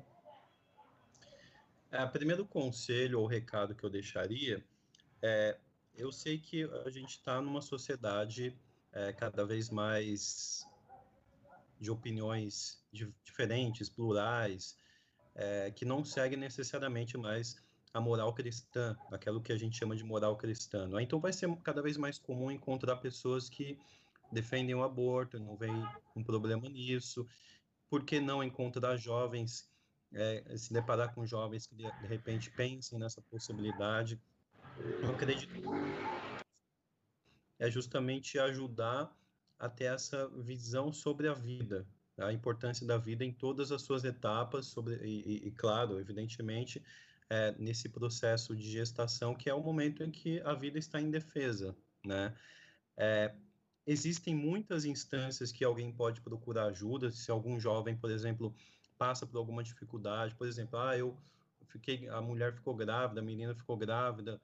É, 1.91 2.05
primeiro 2.07 2.45
conselho 2.47 3.19
ou 3.19 3.27
recado 3.27 3.75
que 3.75 3.83
eu 3.83 3.89
deixaria 3.89 4.63
é: 5.23 5.59
eu 5.97 6.13
sei 6.13 6.39
que 6.39 6.65
a 6.85 6.91
gente 6.91 7.13
está 7.13 7.41
numa 7.41 7.63
sociedade 7.63 8.55
é, 8.93 9.13
cada 9.15 9.47
vez 9.47 9.71
mais 9.71 10.67
de 11.81 11.91
opiniões 11.91 12.85
diferentes, 13.25 13.89
plurais, 13.89 14.77
é, 15.35 15.71
que 15.71 15.85
não 15.85 16.05
segue 16.05 16.37
necessariamente 16.37 17.17
mais 17.17 17.57
a 17.93 18.01
moral 18.01 18.33
cristã, 18.35 18.97
aquilo 19.11 19.41
que 19.41 19.53
a 19.53 19.57
gente 19.57 19.77
chama 19.77 19.97
de 19.97 20.05
moral 20.05 20.37
cristã. 20.37 20.87
Né? 20.89 21.03
Então 21.03 21.21
vai 21.21 21.33
ser 21.33 21.55
cada 21.63 21.83
vez 21.83 21.97
mais 21.97 22.19
comum 22.19 22.51
encontrar 22.51 22.97
pessoas 22.97 23.49
que 23.49 23.79
defendem 24.31 24.75
o 24.75 24.83
aborto, 24.83 25.39
não 25.39 25.57
vem 25.57 25.73
um 26.15 26.23
problema 26.23 26.69
nisso. 26.69 27.27
Por 27.89 28.05
que 28.05 28.21
não 28.21 28.45
encontrar 28.45 28.97
jovens, 28.97 29.71
é, 30.13 30.57
se 30.57 30.73
deparar 30.73 31.15
com 31.15 31.27
jovens 31.27 31.67
que 31.67 31.75
de, 31.75 31.91
de 32.01 32.07
repente 32.07 32.51
pensem 32.51 32.99
nessa 32.99 33.23
possibilidade? 33.23 34.21
Eu 35.03 35.11
acredito 35.11 35.53
que 35.53 35.63
é 37.59 37.71
justamente 37.71 38.39
ajudar 38.39 39.11
a 39.59 39.69
ter 39.69 39.87
essa 39.87 40.29
visão 40.29 40.93
sobre 40.93 41.29
a 41.29 41.35
vida, 41.35 41.87
a 42.19 42.33
importância 42.33 42.87
da 42.87 42.97
vida 42.97 43.25
em 43.25 43.33
todas 43.33 43.73
as 43.73 43.83
suas 43.83 44.05
etapas, 44.05 44.67
sobre, 44.67 44.97
e, 45.05 45.49
e 45.49 45.51
claro, 45.51 45.99
evidentemente, 45.99 46.83
é, 47.31 47.55
nesse 47.59 47.89
processo 47.89 48.57
de 48.57 48.71
gestação, 48.71 49.35
que 49.35 49.51
é 49.51 49.55
o 49.55 49.63
momento 49.63 50.03
em 50.03 50.11
que 50.11 50.41
a 50.41 50.55
vida 50.55 50.79
está 50.79 51.01
indefesa, 51.01 51.77
né? 52.05 52.35
É, 52.97 53.35
existem 53.87 54.35
muitas 54.35 54.85
instâncias 54.85 55.53
que 55.53 55.65
alguém 55.65 55.93
pode 55.93 56.21
procurar 56.21 56.67
ajuda, 56.67 57.11
se 57.11 57.31
algum 57.31 57.61
jovem, 57.61 57.97
por 57.97 58.11
exemplo, 58.11 58.55
passa 58.97 59.27
por 59.27 59.39
alguma 59.39 59.63
dificuldade, 59.63 60.35
por 60.35 60.47
exemplo, 60.47 60.79
ah, 60.79 60.97
eu 60.97 61.17
fiquei, 61.67 62.09
a 62.09 62.21
mulher 62.21 62.55
ficou 62.55 62.75
grávida, 62.75 63.21
a 63.21 63.25
menina 63.25 63.55
ficou 63.55 63.77
grávida, 63.77 64.41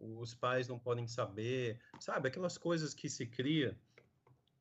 os 0.00 0.34
pais 0.34 0.66
não 0.66 0.78
podem 0.78 1.06
saber, 1.06 1.78
sabe, 1.98 2.28
aquelas 2.28 2.56
coisas 2.56 2.94
que 2.94 3.08
se 3.08 3.26
cria. 3.26 3.76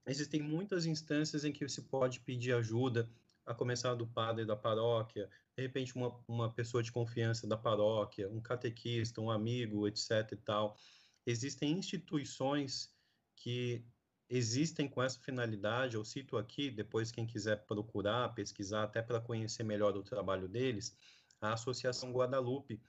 Existem 0.06 0.41
muitas 0.41 0.86
instâncias 0.86 1.46
em 1.46 1.52
que 1.52 1.68
se 1.70 1.84
pode 1.84 2.20
pedir 2.20 2.54
ajuda, 2.54 3.10
a 3.46 3.54
começar 3.56 3.96
do 3.96 4.06
padre 4.06 4.46
da 4.46 4.56
paróquia, 4.56 5.28
de 5.60 5.68
repente 5.68 5.94
uma, 5.95 6.18
uma 6.27 6.49
pessoa 6.49 6.81
de 6.81 6.91
confiança 6.91 7.45
da 7.45 7.57
paróquia, 7.57 8.30
um 8.30 8.40
catequista, 8.40 9.19
um 9.19 9.30
amigo, 9.30 9.88
etc 9.88 10.31
e 10.31 10.38
tal. 10.38 10.77
Existem 11.26 11.73
instituições 11.73 12.90
que 13.36 13.86
existem 14.30 14.88
com 14.88 15.03
essa 15.03 15.19
finalidade, 15.19 15.95
eu 15.95 16.06
cito 16.06 16.38
aqui, 16.38 16.72
depois 16.72 17.11
quem 17.11 17.26
quiser 17.26 17.65
procurar, 17.65 18.34
pesquisar, 18.34 18.84
até 18.84 19.02
para 19.02 19.19
conhecer 19.19 19.64
melhor 19.64 19.95
o 19.98 20.03
trabalho 20.03 20.48
deles, 20.48 20.95
a 21.41 21.53
Associação 21.53 22.11
Guadalupe, 22.11 22.81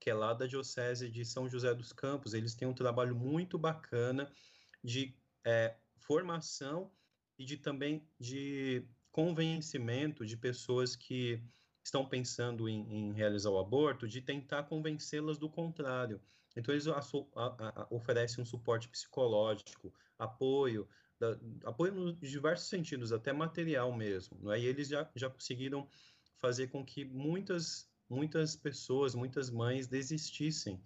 que 0.00 0.10
é 0.10 0.14
lá 0.14 0.34
da 0.34 0.46
Diocese 0.46 1.08
de 1.08 1.24
São 1.24 1.48
José 1.48 1.74
dos 1.74 1.92
Campos, 1.92 2.34
eles 2.34 2.54
têm 2.54 2.68
um 2.68 2.74
trabalho 2.74 3.14
muito 3.14 3.58
bacana 3.58 4.30
de 4.82 5.16
é, 5.44 5.76
formação 5.96 6.90
e 7.38 7.44
de 7.44 7.56
também 7.56 8.06
de 8.18 8.86
convencimento 9.10 10.24
de 10.26 10.36
pessoas 10.36 10.94
que 10.94 11.42
estão 11.88 12.06
pensando 12.06 12.68
em, 12.68 12.80
em 12.92 13.12
realizar 13.12 13.50
o 13.50 13.58
aborto, 13.58 14.06
de 14.06 14.20
tentar 14.20 14.64
convencê-las 14.64 15.38
do 15.38 15.48
contrário. 15.48 16.20
Então, 16.56 16.74
eles 16.74 16.86
a, 16.86 16.98
a, 16.98 17.82
a, 17.82 17.86
oferecem 17.90 18.42
um 18.42 18.46
suporte 18.46 18.88
psicológico, 18.88 19.92
apoio, 20.18 20.88
da, 21.18 21.38
apoio 21.64 21.92
nos 21.92 22.18
diversos 22.20 22.68
sentidos, 22.68 23.12
até 23.12 23.32
material 23.32 23.92
mesmo. 23.92 24.38
Não 24.40 24.52
é? 24.52 24.60
E 24.60 24.66
eles 24.66 24.88
já, 24.88 25.08
já 25.14 25.30
conseguiram 25.30 25.88
fazer 26.36 26.68
com 26.68 26.84
que 26.84 27.04
muitas, 27.04 27.90
muitas 28.08 28.54
pessoas, 28.54 29.14
muitas 29.14 29.50
mães 29.50 29.86
desistissem 29.86 30.82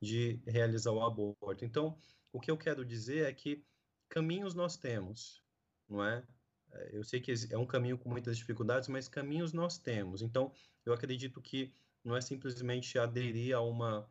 de 0.00 0.40
realizar 0.46 0.92
o 0.92 1.04
aborto. 1.04 1.64
Então, 1.64 1.96
o 2.32 2.40
que 2.40 2.50
eu 2.50 2.58
quero 2.58 2.84
dizer 2.84 3.28
é 3.28 3.32
que 3.32 3.64
caminhos 4.08 4.54
nós 4.54 4.76
temos, 4.76 5.42
não 5.88 6.04
é? 6.04 6.22
É, 6.72 6.90
eu 6.92 7.04
sei 7.04 7.20
que 7.20 7.32
é 7.50 7.58
um 7.58 7.66
caminho 7.66 7.98
com 7.98 8.08
muitas 8.08 8.36
dificuldades, 8.36 8.88
mas 8.88 9.08
caminhos 9.08 9.52
nós 9.52 9.78
temos. 9.78 10.22
Então, 10.22 10.52
eu 10.84 10.92
acredito 10.92 11.40
que 11.40 11.74
não 12.04 12.16
é 12.16 12.20
simplesmente 12.20 12.98
aderir 12.98 13.54
a 13.54 13.60
uma 13.60 14.08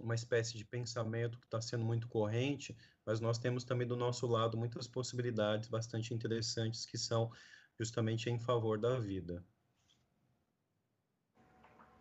uma 0.00 0.14
espécie 0.14 0.56
de 0.56 0.64
pensamento 0.64 1.38
que 1.38 1.44
está 1.44 1.60
sendo 1.60 1.84
muito 1.84 2.08
corrente, 2.08 2.76
mas 3.04 3.20
nós 3.20 3.38
temos 3.38 3.64
também 3.64 3.86
do 3.86 3.96
nosso 3.96 4.26
lado 4.26 4.56
muitas 4.56 4.88
possibilidades 4.88 5.68
bastante 5.68 6.14
interessantes 6.14 6.86
que 6.86 6.96
são 6.96 7.30
justamente 7.78 8.30
em 8.30 8.38
favor 8.38 8.78
da 8.78 8.98
vida. 8.98 9.44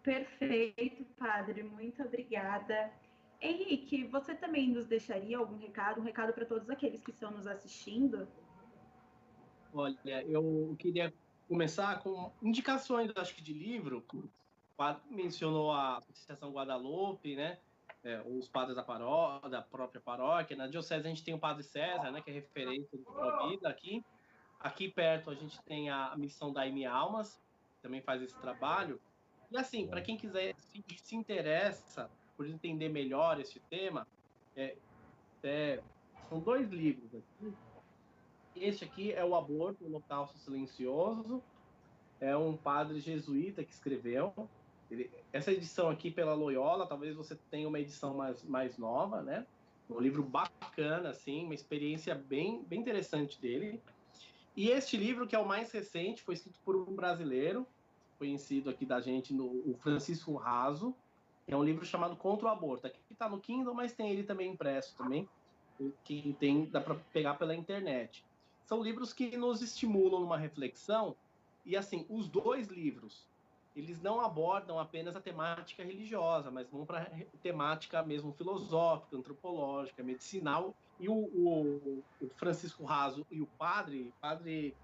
Perfeito, 0.01 1.05
padre, 1.17 1.61
muito 1.61 2.01
obrigada. 2.01 2.91
Henrique, 3.41 4.05
você 4.07 4.33
também 4.33 4.69
nos 4.69 4.85
deixaria 4.85 5.37
algum 5.37 5.57
recado, 5.57 5.99
um 6.01 6.03
recado 6.03 6.33
para 6.33 6.45
todos 6.45 6.69
aqueles 6.69 7.03
que 7.03 7.11
estão 7.11 7.31
nos 7.31 7.47
assistindo? 7.47 8.27
Olha, 9.73 10.23
eu 10.27 10.75
queria 10.79 11.13
começar 11.47 11.99
com 11.99 12.31
indicações, 12.41 13.11
acho 13.15 13.35
que 13.35 13.41
de 13.41 13.53
livro. 13.53 14.03
Mencionou 15.09 15.71
a 15.71 15.97
Associação 15.97 16.51
Guadalupe, 16.51 17.35
né? 17.35 17.59
É, 18.03 18.21
os 18.25 18.47
padres 18.47 18.77
da, 18.77 19.39
da 19.49 19.61
própria 19.61 19.99
paróquia. 19.99 20.55
Na 20.55 20.67
diocese 20.67 21.05
a 21.05 21.09
gente 21.09 21.23
tem 21.23 21.33
o 21.33 21.39
Padre 21.39 21.63
César, 21.63 22.11
né? 22.11 22.21
Que 22.21 22.29
é 22.29 22.33
referência 22.33 22.97
da 22.97 23.47
vida 23.47 23.67
aqui. 23.67 24.03
Aqui 24.59 24.89
perto 24.89 25.29
a 25.29 25.35
gente 25.35 25.61
tem 25.63 25.89
a 25.89 26.15
missão 26.17 26.51
da 26.51 26.65
Ime 26.65 26.85
Almas, 26.85 27.41
que 27.75 27.81
também 27.81 28.01
faz 28.01 28.21
esse 28.21 28.37
trabalho. 28.39 28.99
E 29.51 29.57
assim, 29.57 29.87
para 29.87 30.01
quem 30.01 30.15
quiser 30.15 30.55
se, 30.55 30.83
se, 30.97 31.15
interessa 31.15 32.09
por 32.37 32.47
entender 32.47 32.89
melhor 32.89 33.39
esse 33.39 33.59
tema, 33.61 34.07
é, 34.55 34.77
é, 35.43 35.81
são 36.29 36.39
dois 36.39 36.69
livros 36.69 37.13
aqui. 37.15 37.53
Este 38.59 38.83
aqui 38.83 39.13
é 39.13 39.23
o 39.23 39.35
Aborto, 39.35 39.85
o 39.85 39.87
Holocausto 39.87 40.37
Silencioso. 40.37 41.41
É 42.19 42.35
um 42.35 42.57
padre 42.57 42.99
jesuíta 42.99 43.63
que 43.63 43.71
escreveu. 43.71 44.33
Ele, 44.91 45.09
essa 45.31 45.51
edição 45.51 45.89
aqui 45.89 46.11
pela 46.11 46.33
Loyola, 46.33 46.85
talvez 46.85 47.15
você 47.15 47.37
tenha 47.49 47.69
uma 47.69 47.79
edição 47.79 48.13
mais, 48.13 48.43
mais 48.43 48.77
nova, 48.77 49.21
né? 49.21 49.47
Um 49.89 49.99
livro 49.99 50.21
bacana, 50.21 51.09
assim, 51.09 51.45
uma 51.45 51.53
experiência 51.53 52.13
bem, 52.13 52.61
bem 52.63 52.81
interessante 52.81 53.39
dele. 53.39 53.81
E 54.57 54.69
este 54.69 54.97
livro, 54.97 55.25
que 55.25 55.35
é 55.35 55.39
o 55.39 55.47
mais 55.47 55.71
recente, 55.71 56.21
foi 56.21 56.33
escrito 56.33 56.59
por 56.65 56.75
um 56.75 56.93
brasileiro, 56.93 57.65
conhecido 58.17 58.69
aqui 58.69 58.85
da 58.85 58.99
gente, 58.99 59.33
no, 59.33 59.45
o 59.45 59.77
Francisco 59.79 60.35
Raso. 60.35 60.93
É 61.47 61.55
um 61.55 61.63
livro 61.63 61.85
chamado 61.85 62.17
Contra 62.17 62.47
o 62.47 62.51
Aborto. 62.51 62.85
Aqui 62.85 62.99
está 63.09 63.29
no 63.29 63.39
Kindle, 63.39 63.73
mas 63.73 63.93
tem 63.93 64.11
ele 64.11 64.23
também 64.23 64.51
impresso 64.51 64.97
também. 64.97 65.29
Que 66.03 66.35
tem, 66.37 66.65
dá 66.65 66.81
para 66.81 66.95
pegar 67.13 67.35
pela 67.35 67.55
internet. 67.55 68.25
São 68.69 68.83
livros 68.83 69.11
que 69.11 69.35
nos 69.35 69.63
estimulam 69.63 70.21
numa 70.21 70.37
reflexão. 70.37 71.15
E 71.65 71.75
assim, 71.75 72.05
os 72.07 72.29
dois 72.29 72.67
livros, 72.67 73.27
eles 73.75 73.99
não 73.99 74.21
abordam 74.21 74.77
apenas 74.77 75.15
a 75.15 75.19
temática 75.19 75.83
religiosa, 75.83 76.51
mas 76.51 76.69
vão 76.69 76.85
para 76.85 77.09
temática 77.41 78.03
mesmo 78.03 78.31
filosófica, 78.31 79.17
antropológica, 79.17 80.03
medicinal. 80.03 80.75
E 80.99 81.09
o, 81.09 81.15
o, 81.15 82.03
o 82.21 82.29
Francisco 82.35 82.83
Raso 82.83 83.25
e 83.31 83.41
o 83.41 83.47
padre, 83.57 84.13
padre 84.21 84.75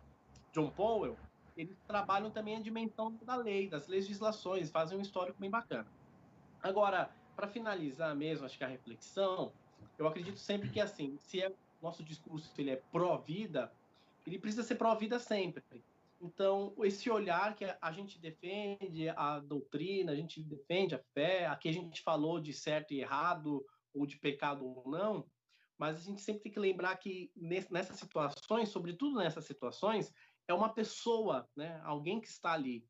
John 0.51 0.71
Powell, 0.71 1.15
eles 1.55 1.77
trabalham 1.85 2.31
também 2.31 2.55
a 2.55 2.61
dimensão 2.61 3.15
da 3.21 3.35
lei, 3.35 3.69
das 3.69 3.85
legislações, 3.85 4.71
fazem 4.71 4.97
um 4.97 5.01
histórico 5.01 5.39
bem 5.39 5.51
bacana. 5.51 5.85
Agora, 6.63 7.11
para 7.35 7.47
finalizar 7.47 8.15
mesmo, 8.15 8.47
acho 8.47 8.57
que 8.57 8.63
a 8.63 8.67
reflexão, 8.67 9.51
eu 9.95 10.07
acredito 10.07 10.39
sempre 10.39 10.71
que 10.71 10.79
assim, 10.79 11.19
se 11.19 11.43
é, 11.43 11.53
nosso 11.85 12.03
discurso 12.03 12.51
ele 12.57 12.71
é 12.71 12.75
pró-vida, 12.91 13.71
ele 14.25 14.39
precisa 14.39 14.63
ser 14.63 14.75
pró-vida 14.75 15.19
sempre. 15.19 15.63
Então, 16.19 16.73
esse 16.79 17.09
olhar 17.09 17.55
que 17.55 17.65
a 17.79 17.91
gente 17.91 18.19
defende 18.19 19.09
a 19.09 19.39
doutrina, 19.39 20.11
a 20.11 20.15
gente 20.15 20.41
defende 20.41 20.95
a 20.95 20.99
fé, 21.13 21.45
aqui 21.45 21.69
a 21.69 21.73
gente 21.73 22.01
falou 22.01 22.39
de 22.39 22.53
certo 22.53 22.93
e 22.93 23.01
errado, 23.01 23.63
ou 23.93 24.05
de 24.05 24.17
pecado 24.17 24.65
ou 24.65 24.89
não, 24.89 25.25
mas 25.77 25.97
a 25.97 26.01
gente 26.01 26.21
sempre 26.21 26.43
tem 26.43 26.51
que 26.51 26.59
lembrar 26.59 26.95
que 26.97 27.31
nessas 27.35 27.97
situações, 27.97 28.69
sobretudo 28.69 29.17
nessas 29.17 29.45
situações, 29.45 30.11
é 30.47 30.53
uma 30.53 30.69
pessoa, 30.69 31.47
né? 31.55 31.79
alguém 31.83 32.19
que 32.19 32.27
está 32.27 32.53
ali. 32.53 32.87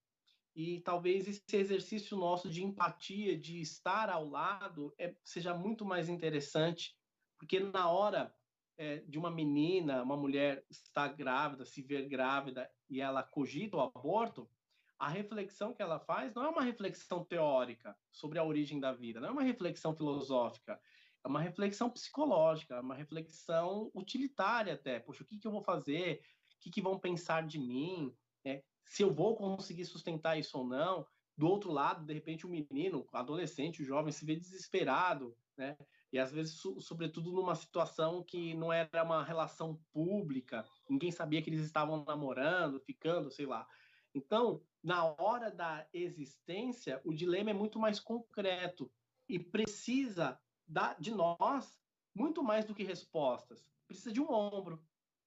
E 0.56 0.80
talvez 0.82 1.28
esse 1.28 1.58
exercício 1.58 2.16
nosso 2.16 2.50
de 2.50 2.64
empatia, 2.64 3.38
de 3.38 3.60
estar 3.60 4.10
ao 4.10 4.30
lado, 4.30 4.94
é, 4.98 5.14
seja 5.24 5.54
muito 5.54 5.84
mais 5.84 6.08
interessante, 6.08 6.96
porque 7.38 7.60
na 7.60 7.90
hora 7.90 8.34
é, 8.78 8.98
de 9.08 9.18
uma 9.18 9.32
menina, 9.32 10.04
uma 10.04 10.18
mulher 10.18 10.66
estar 10.70 11.10
grávida, 11.10 11.66
se 11.66 11.82
ver 11.82 12.08
grávida 12.08 12.70
e 12.90 13.02
ela 13.02 13.24
cogita 13.24 13.78
o 13.78 13.82
aborto, 13.82 14.50
a 14.98 15.10
reflexão 15.10 15.74
que 15.74 15.82
ela 15.82 16.00
faz 16.00 16.34
não 16.34 16.44
é 16.44 16.50
uma 16.50 16.64
reflexão 16.64 17.24
teórica 17.24 17.96
sobre 18.12 18.40
a 18.40 18.44
origem 18.44 18.80
da 18.80 18.94
vida, 18.94 19.20
não 19.20 19.30
é 19.30 19.32
uma 19.32 19.44
reflexão 19.44 19.96
filosófica, 19.96 20.80
é 21.24 21.28
uma 21.28 21.42
reflexão 21.42 21.90
psicológica, 21.90 22.76
é 22.76 22.80
uma 22.82 22.96
reflexão 22.96 23.92
utilitária 23.94 24.74
até. 24.74 25.00
Poxa, 25.00 25.24
o 25.24 25.26
que, 25.26 25.38
que 25.38 25.48
eu 25.48 25.52
vou 25.52 25.64
fazer? 25.64 26.22
que, 26.66 26.72
que 26.72 26.82
vão 26.82 27.00
pensar 27.00 27.46
de 27.46 27.60
mim, 27.60 28.12
né? 28.44 28.64
se 28.84 29.04
eu 29.04 29.14
vou 29.14 29.36
conseguir 29.36 29.86
sustentar 29.86 30.40
isso 30.40 30.58
ou 30.58 30.68
não. 30.68 31.06
Do 31.38 31.48
outro 31.48 31.72
lado, 31.72 32.06
de 32.06 32.14
repente, 32.14 32.46
o 32.46 32.50
um 32.50 32.52
menino, 32.52 33.08
o 33.12 33.18
adolescente, 33.18 33.84
o 33.84 33.86
jovem, 33.86 34.12
se 34.12 34.26
vê 34.26 34.36
desesperado, 34.36 35.38
né? 35.58 35.78
E 36.16 36.20
às 36.20 36.32
vezes, 36.32 36.62
sobretudo 36.80 37.34
numa 37.34 37.56
situação 37.56 38.24
que 38.24 38.54
não 38.54 38.72
era 38.72 39.04
uma 39.04 39.22
relação 39.22 39.78
pública, 39.92 40.66
ninguém 40.90 41.12
sabia 41.12 41.42
que 41.42 41.50
eles 41.50 41.66
estavam 41.66 42.06
namorando, 42.06 42.80
ficando, 42.80 43.30
sei 43.30 43.46
lá. 43.46 43.68
Então, 44.14 44.64
na 44.82 45.04
hora 45.04 45.52
da 45.52 45.86
existência, 45.92 47.02
o 47.04 47.14
dilema 47.14 47.50
é 47.50 47.54
muito 47.54 47.78
mais 47.78 48.00
concreto 48.00 48.90
e 49.28 49.38
precisa 49.38 50.40
da, 50.66 50.94
de 50.94 51.12
nós 51.12 51.78
muito 52.16 52.42
mais 52.42 52.64
do 52.64 52.74
que 52.74 52.82
respostas. 52.82 53.70
Precisa 53.86 54.14
de 54.14 54.22
um 54.22 54.32
ombro, 54.32 54.82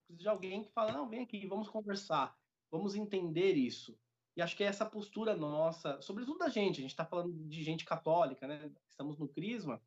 Precisa 0.07 0.23
de 0.23 0.27
alguém 0.27 0.65
que 0.65 0.73
fala, 0.73 0.93
não, 0.93 1.07
vem 1.07 1.21
aqui, 1.21 1.47
vamos 1.47 1.69
conversar, 1.69 2.35
vamos 2.71 2.95
entender 2.95 3.53
isso. 3.53 3.95
E 4.35 4.41
acho 4.41 4.57
que 4.57 4.65
é 4.65 4.69
essa 4.69 4.87
postura 4.87 5.37
nossa, 5.37 6.01
sobretudo 6.01 6.39
da 6.39 6.49
gente, 6.49 6.79
a 6.79 6.81
gente 6.81 6.93
está 6.93 7.05
falando 7.05 7.31
de 7.47 7.63
gente 7.63 7.85
católica, 7.85 8.47
né? 8.47 8.73
Estamos 8.89 9.19
no 9.19 9.29
Crisma, 9.29 9.83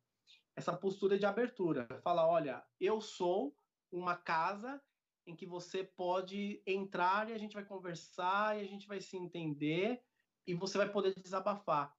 essa 0.56 0.76
postura 0.76 1.18
de 1.18 1.26
abertura. 1.26 1.86
Fala, 2.02 2.26
olha, 2.26 2.64
eu 2.80 3.00
sou 3.00 3.56
uma 3.90 4.16
casa 4.16 4.82
em 5.26 5.36
que 5.36 5.46
você 5.46 5.84
pode 5.84 6.62
entrar 6.66 7.28
e 7.28 7.32
a 7.32 7.38
gente 7.38 7.54
vai 7.54 7.64
conversar 7.64 8.58
e 8.58 8.60
a 8.62 8.66
gente 8.66 8.86
vai 8.86 9.00
se 9.00 9.16
entender 9.16 10.02
e 10.46 10.54
você 10.54 10.78
vai 10.78 10.90
poder 10.90 11.14
desabafar. 11.14 11.96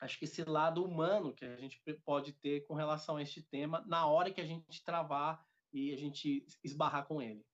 Acho 0.00 0.18
que 0.18 0.24
esse 0.24 0.42
lado 0.44 0.82
humano 0.82 1.34
que 1.34 1.44
a 1.44 1.56
gente 1.56 1.78
pode 2.04 2.32
ter 2.32 2.66
com 2.66 2.74
relação 2.74 3.16
a 3.16 3.22
este 3.22 3.42
tema 3.42 3.84
na 3.86 4.06
hora 4.06 4.32
que 4.32 4.40
a 4.40 4.46
gente 4.46 4.82
travar 4.82 5.46
e 5.72 5.92
a 5.92 5.96
gente 5.96 6.46
esbarrar 6.64 7.06
com 7.06 7.20
ele. 7.20 7.44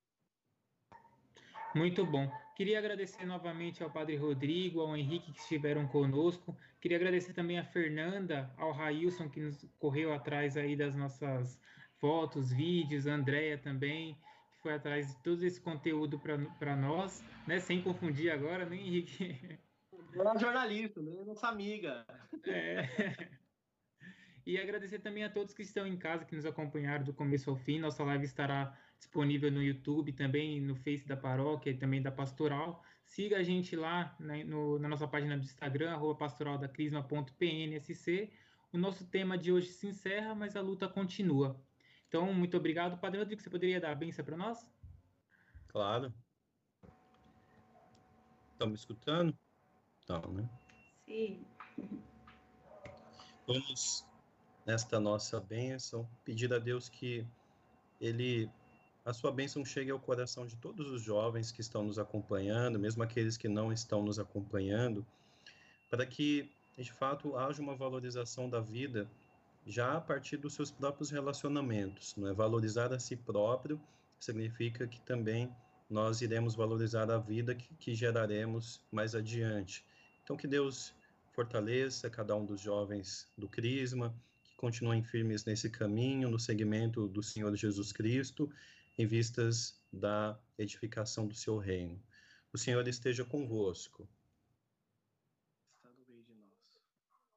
Muito 1.76 2.06
bom. 2.06 2.26
Queria 2.56 2.78
agradecer 2.78 3.26
novamente 3.26 3.82
ao 3.82 3.90
Padre 3.90 4.16
Rodrigo, 4.16 4.80
ao 4.80 4.96
Henrique 4.96 5.30
que 5.30 5.40
estiveram 5.40 5.86
conosco. 5.86 6.56
Queria 6.80 6.96
agradecer 6.96 7.34
também 7.34 7.58
a 7.58 7.64
Fernanda, 7.64 8.50
ao 8.56 8.72
Railson 8.72 9.28
que 9.28 9.40
nos 9.40 9.62
correu 9.78 10.10
atrás 10.14 10.56
aí 10.56 10.74
das 10.74 10.96
nossas 10.96 11.60
fotos, 11.98 12.50
vídeos, 12.50 13.06
a 13.06 13.12
Andréia 13.12 13.58
também, 13.58 14.14
que 14.54 14.62
foi 14.62 14.72
atrás 14.72 15.08
de 15.08 15.22
todo 15.22 15.44
esse 15.44 15.60
conteúdo 15.60 16.18
para 16.18 16.74
nós, 16.74 17.22
né? 17.46 17.60
Sem 17.60 17.82
confundir 17.82 18.30
agora, 18.30 18.64
né, 18.64 18.76
Henrique? 18.76 19.58
Ela 20.14 20.32
é 20.34 20.38
jornalista, 20.38 21.02
né? 21.02 21.24
Nossa 21.26 21.46
amiga. 21.48 22.06
É. 22.46 22.88
E 24.46 24.60
agradecer 24.60 25.00
também 25.00 25.24
a 25.24 25.28
todos 25.28 25.52
que 25.52 25.62
estão 25.62 25.84
em 25.84 25.96
casa, 25.96 26.24
que 26.24 26.36
nos 26.36 26.46
acompanharam 26.46 27.04
do 27.04 27.12
começo 27.12 27.50
ao 27.50 27.56
fim. 27.56 27.80
Nossa 27.80 28.04
live 28.04 28.24
estará 28.24 28.78
disponível 28.98 29.50
no 29.50 29.62
YouTube, 29.62 30.12
também 30.12 30.60
no 30.60 30.76
Face 30.76 31.06
da 31.06 31.16
Paróquia 31.16 31.70
e 31.70 31.76
também 31.76 32.02
da 32.02 32.10
Pastoral. 32.10 32.82
Siga 33.04 33.38
a 33.38 33.42
gente 33.42 33.76
lá 33.76 34.14
né, 34.18 34.42
no, 34.44 34.78
na 34.78 34.88
nossa 34.88 35.06
página 35.06 35.36
do 35.36 35.44
Instagram, 35.44 35.92
arroba 35.92 36.18
pastoraldacrisma.pnsc. 36.18 38.32
O 38.72 38.78
nosso 38.78 39.06
tema 39.06 39.38
de 39.38 39.52
hoje 39.52 39.68
se 39.68 39.86
encerra, 39.86 40.34
mas 40.34 40.56
a 40.56 40.60
luta 40.60 40.88
continua. 40.88 41.60
Então, 42.08 42.32
muito 42.32 42.56
obrigado. 42.56 42.98
Padre 42.98 43.20
Rodrigo, 43.20 43.40
você 43.40 43.50
poderia 43.50 43.80
dar 43.80 43.92
a 43.92 43.94
benção 43.94 44.24
para 44.24 44.36
nós? 44.36 44.66
Claro. 45.68 46.12
Estão 48.52 48.68
me 48.68 48.74
escutando? 48.74 49.36
Não, 50.08 50.32
né? 50.32 50.48
Sim. 51.04 51.44
Vamos 53.46 54.04
nesta 54.64 54.98
nossa 54.98 55.40
bênção, 55.40 56.08
pedir 56.24 56.52
a 56.52 56.58
Deus 56.58 56.88
que 56.88 57.24
Ele, 58.00 58.50
a 59.06 59.12
sua 59.12 59.30
bênção 59.30 59.64
chegue 59.64 59.92
ao 59.92 60.00
coração 60.00 60.44
de 60.44 60.56
todos 60.56 60.90
os 60.90 61.00
jovens 61.00 61.52
que 61.52 61.60
estão 61.60 61.84
nos 61.84 61.96
acompanhando, 61.96 62.76
mesmo 62.76 63.04
aqueles 63.04 63.36
que 63.36 63.46
não 63.46 63.72
estão 63.72 64.02
nos 64.02 64.18
acompanhando, 64.18 65.06
para 65.88 66.04
que, 66.04 66.50
de 66.76 66.92
fato, 66.92 67.36
haja 67.36 67.62
uma 67.62 67.76
valorização 67.76 68.50
da 68.50 68.58
vida 68.58 69.08
já 69.64 69.96
a 69.96 70.00
partir 70.00 70.38
dos 70.38 70.54
seus 70.54 70.72
próprios 70.72 71.08
relacionamentos. 71.08 72.16
Não 72.16 72.26
é 72.26 72.34
valorizar 72.34 72.92
a 72.92 72.98
si 72.98 73.14
próprio 73.14 73.80
significa 74.18 74.88
que 74.88 75.00
também 75.02 75.54
nós 75.88 76.20
iremos 76.20 76.56
valorizar 76.56 77.08
a 77.08 77.18
vida 77.18 77.54
que, 77.54 77.72
que 77.74 77.94
geraremos 77.94 78.80
mais 78.90 79.14
adiante. 79.14 79.84
Então, 80.24 80.36
que 80.36 80.48
Deus 80.48 80.92
fortaleça 81.32 82.10
cada 82.10 82.34
um 82.34 82.44
dos 82.44 82.60
jovens 82.60 83.28
do 83.38 83.48
Crisma, 83.48 84.12
continuem 84.56 85.04
firmes 85.04 85.44
nesse 85.44 85.70
caminho, 85.70 86.28
no 86.28 86.40
segmento 86.40 87.06
do 87.06 87.22
Senhor 87.22 87.54
Jesus 87.54 87.92
Cristo, 87.92 88.50
em 88.98 89.06
vistas 89.06 89.80
da 89.92 90.38
edificação 90.58 91.26
do 91.26 91.34
seu 91.34 91.58
reino. 91.58 92.02
O 92.52 92.58
Senhor 92.58 92.86
esteja 92.88 93.24
convosco. 93.24 94.08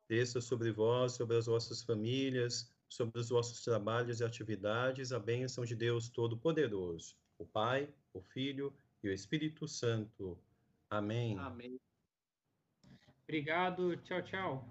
Desça 0.08 0.42
sobre 0.42 0.72
vós, 0.72 1.14
sobre 1.14 1.38
as 1.38 1.46
vossas 1.46 1.84
famílias, 1.84 2.74
sobre 2.88 3.20
os 3.20 3.30
vossos 3.30 3.62
trabalhos 3.64 4.20
e 4.20 4.24
atividades, 4.24 5.12
a 5.12 5.20
bênção 5.20 5.64
de 5.64 5.76
Deus 5.76 6.10
Todo-Poderoso, 6.10 7.16
o 7.38 7.46
Pai, 7.46 7.88
o 8.12 8.22
Filho 8.22 8.74
e 9.04 9.10
o 9.10 9.14
Espírito 9.14 9.68
Santo. 9.68 10.38
Amém. 10.90 11.38
Amém. 11.38 11.80
Obrigado. 13.24 13.96
Tchau, 13.98 14.24
tchau. 14.24 14.68